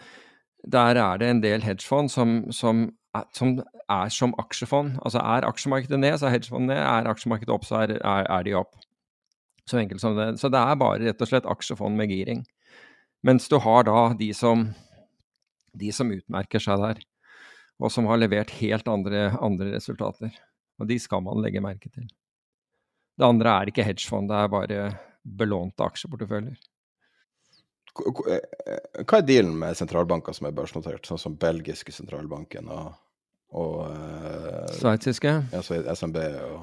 Der 0.71 0.95
er 0.95 1.19
det 1.19 1.27
en 1.29 1.41
del 1.41 1.61
hedgefond 1.63 2.09
som, 2.11 2.53
som, 2.53 2.93
som 3.37 3.59
er 3.91 4.13
som 4.13 4.33
aksjefond. 4.41 4.97
Altså 5.05 5.21
er 5.21 5.47
aksjemarkedet 5.49 6.01
ned, 6.01 6.17
så 6.19 6.29
er 6.29 6.37
hedgefond 6.39 6.71
ned. 6.71 6.81
Er 6.81 7.11
aksjemarkedet 7.11 7.53
opp, 7.53 7.67
så 7.69 7.83
er, 7.83 7.97
er, 8.01 8.29
er 8.29 8.47
de 8.47 8.57
opp. 8.57 8.73
Så 9.69 9.79
enkelt 9.79 10.03
som 10.03 10.17
det. 10.17 10.31
Så 10.41 10.51
det 10.53 10.61
er 10.61 10.81
bare 10.81 11.03
rett 11.05 11.23
og 11.23 11.31
slett 11.31 11.49
aksjefond 11.49 11.99
med 11.99 12.13
giring. 12.13 12.43
Mens 13.23 13.47
du 13.51 13.59
har 13.63 13.87
da 13.87 14.09
de 14.19 14.33
som, 14.35 14.65
de 15.79 15.93
som 15.95 16.11
utmerker 16.11 16.63
seg 16.63 16.81
der, 16.83 17.05
og 17.83 17.93
som 17.93 18.09
har 18.11 18.19
levert 18.19 18.51
helt 18.59 18.89
andre, 18.91 19.29
andre 19.43 19.75
resultater. 19.77 20.33
Og 20.81 20.89
de 20.91 20.99
skal 21.03 21.23
man 21.25 21.43
legge 21.45 21.63
merke 21.63 21.91
til. 21.93 22.09
Det 23.19 23.29
andre 23.29 23.55
er 23.55 23.71
ikke 23.71 23.87
hedgefond, 23.87 24.31
det 24.31 24.39
er 24.39 24.51
bare 24.51 24.85
belånte 25.23 25.85
aksjeporteføljer. 25.85 26.57
K- 27.93 28.13
eh, 28.33 29.03
Hva 29.05 29.21
er 29.21 29.27
dealen 29.29 29.55
med 29.59 29.77
sentralbanker 29.77 30.37
som 30.37 30.49
er 30.49 30.55
børsnotert, 30.57 31.05
sånn 31.07 31.21
som 31.21 31.39
belgiske 31.41 31.95
sentralbanken 31.95 32.71
og 32.73 32.93
og 33.53 33.83
uh, 33.85 34.69
Sveitsiske? 34.73 35.33
Ja, 35.53 35.61
så 35.61 35.77
SMB 35.93 36.17
og 36.41 36.63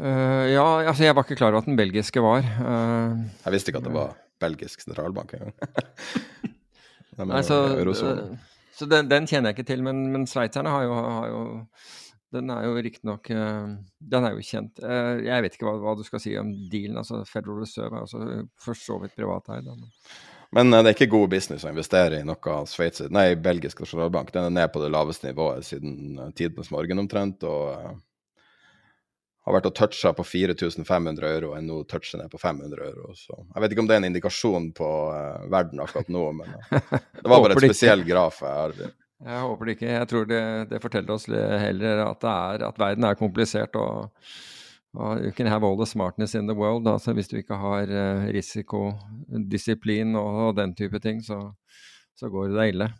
uh, 0.00 0.46
Ja, 0.48 0.64
altså 0.88 1.04
jeg 1.04 1.16
var 1.16 1.26
ikke 1.26 1.36
klar 1.36 1.52
over 1.52 1.60
at 1.60 1.68
den 1.68 1.76
belgiske 1.76 2.22
var. 2.24 2.46
Uh, 2.60 3.26
jeg 3.44 3.52
visste 3.56 3.72
ikke 3.72 3.82
at 3.82 3.88
det 3.90 3.96
var 3.96 4.14
belgisk 4.40 4.80
sentralbank 4.80 5.34
engang. 5.36 5.52
Nei, 7.28 7.42
så, 7.50 7.58
så 8.72 8.88
den, 8.88 9.10
den, 9.10 9.28
kjenner 9.28 9.50
jeg 9.50 9.58
ikke 9.58 9.68
til, 9.68 9.84
men, 9.84 10.06
men 10.14 10.24
sveitserne 10.30 10.72
har 10.72 10.86
jo, 10.88 10.96
har 10.96 11.28
jo 11.28 11.42
den 12.34 12.50
er 12.54 12.66
jo 12.66 12.74
riktignok 12.78 13.30
uh, 13.34 13.76
Den 13.98 14.26
er 14.26 14.34
jo 14.34 14.44
kjent. 14.46 14.82
Uh, 14.82 15.20
jeg 15.26 15.44
vet 15.44 15.56
ikke 15.56 15.68
hva, 15.68 15.78
hva, 15.82 15.94
du 15.98 16.04
skal 16.06 16.22
si 16.22 16.34
om 16.38 16.52
dealen. 16.72 16.98
altså 17.02 17.22
Federal 17.28 17.62
Reserve 17.62 17.96
er 17.96 18.04
også 18.06 18.42
for 18.60 18.78
så 18.78 18.98
vidt 19.02 19.16
privateid. 19.18 19.70
Men 20.56 20.74
det 20.74 20.82
er 20.82 20.96
ikke 20.96 21.12
god 21.12 21.28
business 21.30 21.64
å 21.66 21.70
investere 21.70 22.20
i 22.20 22.26
noe 22.26 22.60
Sveits, 22.66 23.04
nei, 23.14 23.32
belgisk 23.38 23.82
nasjonalbank. 23.82 24.32
Den 24.34 24.48
er 24.48 24.54
ned 24.62 24.72
på 24.74 24.82
det 24.82 24.90
laveste 24.90 25.30
nivået 25.30 25.66
siden 25.66 26.32
tidenes 26.34 26.72
morgen 26.74 27.02
omtrent. 27.04 27.46
og 27.46 27.98
har 29.50 29.56
vært 29.56 29.70
og 29.70 29.76
toucha 29.76 30.12
på 30.14 30.24
4500 30.26 31.28
euro, 31.30 31.52
og 31.56 31.64
nå 31.64 31.82
toucher 31.88 32.20
ned 32.20 32.30
på 32.32 32.38
500 32.40 32.88
euro. 32.90 33.14
Så 33.16 33.34
jeg 33.38 33.62
vet 33.64 33.74
ikke 33.74 33.84
om 33.84 33.88
det 33.88 33.96
er 33.96 34.02
en 34.02 34.08
indikasjon 34.10 34.70
på 34.76 34.88
verden 35.52 35.80
akkurat 35.82 36.10
nå, 36.12 36.24
men 36.40 36.52
det 36.70 37.24
var 37.24 37.40
bare 37.44 37.56
et 37.56 37.64
spesiell 37.70 38.04
graf 38.06 38.42
jeg 38.44 38.58
har 38.58 38.76
jeg 39.24 39.42
håper 39.44 39.68
det 39.68 39.74
ikke. 39.76 39.90
Jeg 39.92 40.08
tror 40.08 40.24
det, 40.30 40.44
det 40.70 40.80
forteller 40.82 41.14
oss 41.14 41.26
heller 41.28 42.04
at, 42.06 42.24
er, 42.24 42.64
at, 42.68 42.80
verden 42.80 43.04
er 43.04 43.18
komplisert. 43.20 43.76
og, 43.76 44.10
og 44.96 45.20
You 45.24 45.32
can 45.36 45.46
have 45.46 45.66
all 45.66 45.76
the 45.76 45.86
smartness 45.86 46.34
in 46.34 46.48
the 46.48 46.56
world. 46.56 46.88
Altså 46.88 47.12
hvis 47.12 47.28
du 47.28 47.36
ikke 47.36 47.58
har 47.60 47.92
risikodisiplin 48.32 50.16
og, 50.16 50.46
og, 50.46 50.56
den 50.56 50.74
type 50.74 50.98
ting, 50.98 51.24
så, 51.24 51.52
så 52.16 52.28
går 52.28 52.48
det 52.48 52.56
deg 52.56 52.74
ille. 52.74 52.90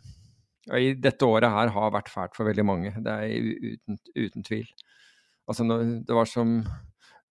Og 0.69 0.77
i 0.81 0.93
dette 0.93 1.25
året 1.25 1.49
her 1.49 1.73
har 1.73 1.93
vært 1.95 2.09
fælt 2.13 2.37
for 2.37 2.45
veldig 2.45 2.65
mange. 2.65 2.93
Det 3.01 3.11
er 3.11 3.51
uten, 3.73 3.97
uten 4.15 4.45
tvil. 4.45 4.69
Altså 5.49 5.65
det 5.65 6.15
var 6.15 6.29
som 6.29 6.61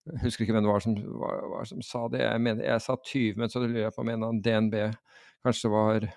jeg 0.09 0.23
husker 0.23 0.43
ikke 0.43 0.55
hvem 0.55 0.65
det 0.65 0.73
var 0.73 0.81
som, 0.83 0.95
var, 1.21 1.41
var 1.51 1.67
som 1.69 1.81
sa 1.85 2.07
det. 2.11 2.23
Jeg, 2.23 2.41
mener, 2.41 2.65
jeg 2.65 2.81
sa 2.81 2.95
20, 2.97 3.37
men 3.37 3.51
så 3.53 3.61
lurer 3.61 3.83
jeg 3.85 3.93
på 3.95 4.01
om 4.01 4.09
en 4.09 4.25
av 4.25 4.39
DNB 4.43 4.77
kanskje 5.45 5.67
det 5.67 5.73
var 5.75 6.07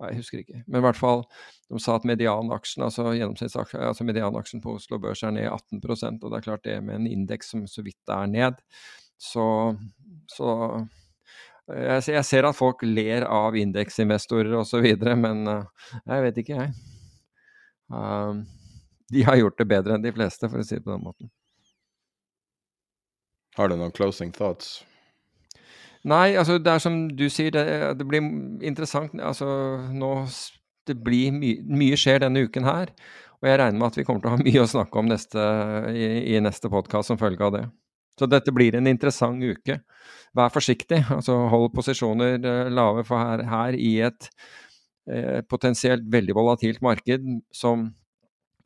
jeg 0.00 0.20
husker 0.20 0.40
ikke. 0.40 0.62
Men 0.66 0.80
i 0.80 0.84
hvert 0.86 0.98
fall, 0.98 1.24
de 1.70 1.80
sa 1.82 1.98
at 1.98 2.06
medianaksjen, 2.08 2.84
altså 2.86 3.10
altså 3.12 4.06
medianaksjen 4.08 4.62
på 4.64 4.74
Oslo 4.78 4.98
Børs 5.02 5.22
er 5.26 5.34
ned 5.36 5.50
18% 5.50 6.24
og 6.24 6.30
det 6.30 6.38
er 6.38 6.46
klart 6.46 6.64
det 6.64 6.78
med 6.84 7.02
en 7.02 7.10
indeks 7.10 7.52
som 7.52 7.66
så 7.68 7.84
vidt 7.84 8.14
er 8.14 8.30
ned. 8.30 8.62
Så, 9.20 9.44
så 10.32 10.54
jeg, 11.68 12.02
jeg, 12.14 12.24
ser 12.24 12.48
at 12.48 12.56
folk 12.56 12.82
ler 12.86 13.26
av 13.28 13.56
indeksinvestorer 13.60 14.56
osv., 14.62 14.88
men 15.20 15.44
uh, 15.48 15.92
jeg 16.06 16.24
vet 16.26 16.40
ikke, 16.42 16.64
jeg. 16.64 16.72
Um, 17.90 18.46
de 19.10 19.24
har 19.26 19.36
gjort 19.36 19.58
det 19.58 19.68
bedre 19.70 19.96
enn 19.96 20.04
de 20.04 20.14
fleste, 20.14 20.48
for 20.48 20.62
å 20.62 20.66
si 20.66 20.78
det 20.78 20.84
på 20.86 20.94
den 20.94 21.04
måten. 21.04 21.30
Har 23.58 23.68
du 23.68 23.76
noen 23.76 23.92
closing 23.92 24.30
thoughts? 24.32 24.80
Nei, 26.08 26.32
altså 26.40 26.56
det 26.62 26.72
er 26.72 26.80
som 26.80 27.02
du 27.12 27.26
sier, 27.28 27.52
det, 27.52 27.64
det 28.00 28.06
blir 28.08 28.24
interessant. 28.64 29.12
Altså 29.20 29.46
nå 29.92 30.14
Det 30.88 30.96
blir 30.96 31.34
my, 31.34 31.50
mye 31.68 31.98
skjer 32.00 32.22
denne 32.24 32.46
uken 32.48 32.64
her. 32.64 32.94
Og 33.40 33.48
jeg 33.48 33.58
regner 33.60 33.78
med 33.78 33.90
at 33.90 33.98
vi 33.98 34.04
kommer 34.04 34.22
til 34.22 34.30
å 34.30 34.34
ha 34.36 34.42
mye 34.48 34.64
å 34.64 34.70
snakke 34.70 35.00
om 35.00 35.10
neste, 35.10 35.44
i, 35.92 36.34
i 36.34 36.40
neste 36.40 36.72
podkast 36.72 37.12
som 37.12 37.20
følge 37.20 37.46
av 37.46 37.54
det. 37.56 37.66
Så 38.20 38.28
dette 38.28 38.52
blir 38.52 38.76
en 38.76 38.88
interessant 38.90 39.40
uke. 39.40 39.78
Vær 40.36 40.52
forsiktig. 40.52 41.02
altså 41.08 41.36
Hold 41.52 41.70
posisjoner 41.76 42.36
eh, 42.36 42.72
lave, 42.72 43.04
for 43.08 43.20
her, 43.20 43.44
her 43.48 43.76
i 43.76 43.94
et 44.04 44.28
eh, 45.08 45.40
potensielt 45.48 46.04
veldig 46.12 46.36
volatilt 46.36 46.82
marked 46.84 47.24
som 47.54 47.88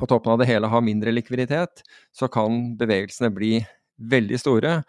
på 0.01 0.09
toppen 0.11 0.33
av 0.33 0.41
det 0.41 0.49
hele 0.51 0.67
har 0.67 0.83
mindre 0.83 1.13
likviditet, 1.15 1.85
så 2.11 2.27
kan 2.27 2.75
bevegelsene 2.81 3.31
bli 3.31 3.61
veldig 4.11 4.41
store. 4.43 4.81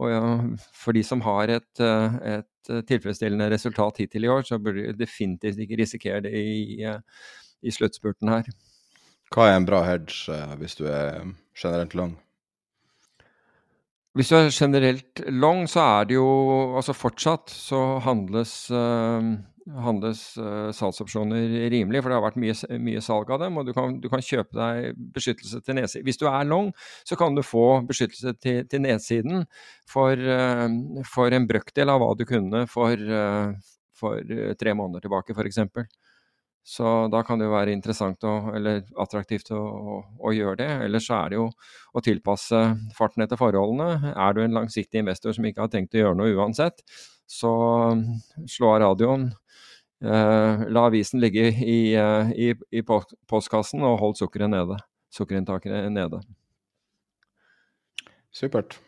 Og 0.00 0.56
for 0.76 0.96
de 0.96 1.02
som 1.04 1.20
har 1.26 1.52
et, 1.52 1.82
eh, 1.82 2.16
et, 2.38 2.70
eh, 2.70 2.80
tilfredsstillende 2.88 3.50
resultat 3.52 4.00
hittil 4.00 4.24
i 4.24 4.32
år, 4.32 4.46
så 4.48 4.58
burde 4.58 4.86
de 4.86 4.96
definitivt 4.96 5.60
ikke 5.60 5.80
risikere 5.82 6.22
det 6.24 6.32
i, 6.32 6.82
eh, 6.82 7.00
i 7.62 7.70
sluttspurten 7.70 8.32
her. 8.32 8.48
Hva 9.30 9.50
er 9.50 9.56
en 9.56 9.68
bra 9.68 9.84
hedge 9.84 10.34
hvis 10.58 10.74
du 10.74 10.86
er 10.86 11.22
generelt 11.54 11.94
lang? 11.94 12.18
Hvis 14.16 14.28
du 14.28 14.34
er 14.34 14.50
generelt 14.50 15.20
long, 15.28 15.68
så 15.70 15.80
er 16.00 16.04
det 16.08 16.16
jo 16.16 16.30
altså 16.74 16.96
fortsatt 16.96 17.52
så 17.54 18.00
handles 18.02 18.72
handles 19.84 20.22
uh, 20.40 20.70
salgsopsjoner 20.74 21.70
rimelig, 21.72 22.02
for 22.02 22.10
det 22.10 22.18
har 22.18 22.24
vært 22.24 22.38
mye, 22.40 22.54
mye 22.82 23.02
salg 23.04 23.30
av 23.34 23.42
dem. 23.44 23.58
Og 23.60 23.68
du 23.68 23.72
kan, 23.76 23.96
du 24.02 24.08
kan, 24.12 24.22
kjøpe 24.24 24.56
deg 24.56 25.00
beskyttelse 25.16 25.62
til 25.66 25.78
nedsiden. 25.78 26.06
Hvis 26.08 26.20
du 26.20 26.26
er 26.30 26.48
long, 26.48 26.70
så 27.08 27.18
kan 27.20 27.36
du 27.36 27.44
få 27.46 27.82
beskyttelse 27.88 28.34
til, 28.40 28.62
til 28.70 28.84
nedsiden 28.84 29.44
for, 29.90 30.14
uh, 30.16 30.66
for, 31.08 31.34
en 31.34 31.48
brøkdel 31.50 31.92
av 31.92 32.02
hva 32.02 32.14
du 32.18 32.26
kunne 32.28 32.64
for, 32.70 32.94
uh, 32.94 33.74
for 34.00 34.38
tre 34.60 34.76
måneder 34.76 35.06
tilbake, 35.06 35.36
f.eks. 35.36 35.60
Så 36.66 37.08
da 37.10 37.22
kan 37.24 37.40
det 37.40 37.48
jo 37.48 37.54
være 37.54 37.72
interessant 37.72 38.24
og, 38.28 38.50
eller 38.54 38.82
attraktivt 39.00 39.48
å, 39.56 39.60
å, 39.60 40.00
å, 40.20 40.32
gjøre 40.36 40.58
det. 40.60 40.68
Ellers 40.84 41.08
så 41.08 41.16
er 41.22 41.32
det 41.32 41.38
jo 41.38 41.46
å 41.96 42.02
tilpasse 42.04 42.60
farten 42.96 43.24
etter 43.24 43.40
forholdene. 43.40 44.12
Er 44.12 44.36
du 44.36 44.42
en 44.44 44.58
langsiktig 44.58 45.00
investor 45.00 45.34
som 45.36 45.48
ikke 45.48 45.64
har 45.64 45.72
tenkt 45.72 45.96
å 45.96 46.02
gjøre 46.04 46.18
noe 46.20 46.36
uansett, 46.36 46.84
så 47.30 47.52
slå 48.50 48.74
av 48.74 48.80
radioen, 48.84 49.30
la 50.00 50.86
avisen 50.88 51.20
ligge 51.20 51.50
i, 51.60 51.92
uh, 51.98 52.30
i, 52.32 52.54
i 52.72 52.82
postkassen 53.28 53.82
og 53.84 53.98
hold 54.00 54.16
sukkeret 54.16 54.52
nede. 54.52 54.78
Sukkerinntaket 55.12 55.90
nede. 55.92 56.22
Supert. 58.32 58.78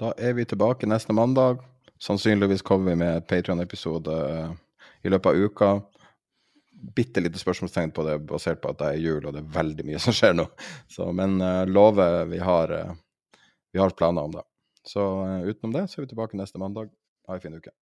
Da 0.00 0.12
er 0.18 0.34
vi 0.36 0.44
tilbake 0.48 0.88
neste 0.90 1.16
mandag. 1.16 1.62
Sannsynligvis 2.00 2.64
kommer 2.66 2.92
vi 2.92 3.00
med 3.04 3.26
Patrion-episode 3.28 4.12
uh, 4.12 4.52
i 5.04 5.12
løpet 5.12 5.30
av 5.32 5.40
uka. 5.40 5.72
Bitte 6.96 7.20
lite 7.20 7.40
spørsmålstegn 7.40 7.92
på 7.96 8.04
det, 8.04 8.20
basert 8.28 8.60
på 8.60 8.72
at 8.72 8.80
det 8.80 8.92
er 8.92 9.02
jul 9.04 9.24
og 9.24 9.34
det 9.36 9.42
er 9.42 9.52
veldig 9.56 9.84
mye 9.88 10.00
som 10.00 10.16
skjer 10.16 10.36
nå. 10.36 10.46
Så, 10.88 11.10
men 11.12 11.36
lover 11.68 12.24
vi 12.30 12.40
har, 12.40 12.72
vi 13.72 13.80
har 13.80 13.92
planer 13.96 14.24
om 14.28 14.32
det. 14.38 14.46
Så 14.88 15.04
utenom 15.44 15.76
det 15.76 15.90
så 15.92 16.00
er 16.00 16.06
vi 16.06 16.14
tilbake 16.14 16.40
neste 16.40 16.60
mandag. 16.60 16.88
Ha 17.28 17.36
en 17.36 17.44
fin 17.44 17.56
uke. 17.60 17.74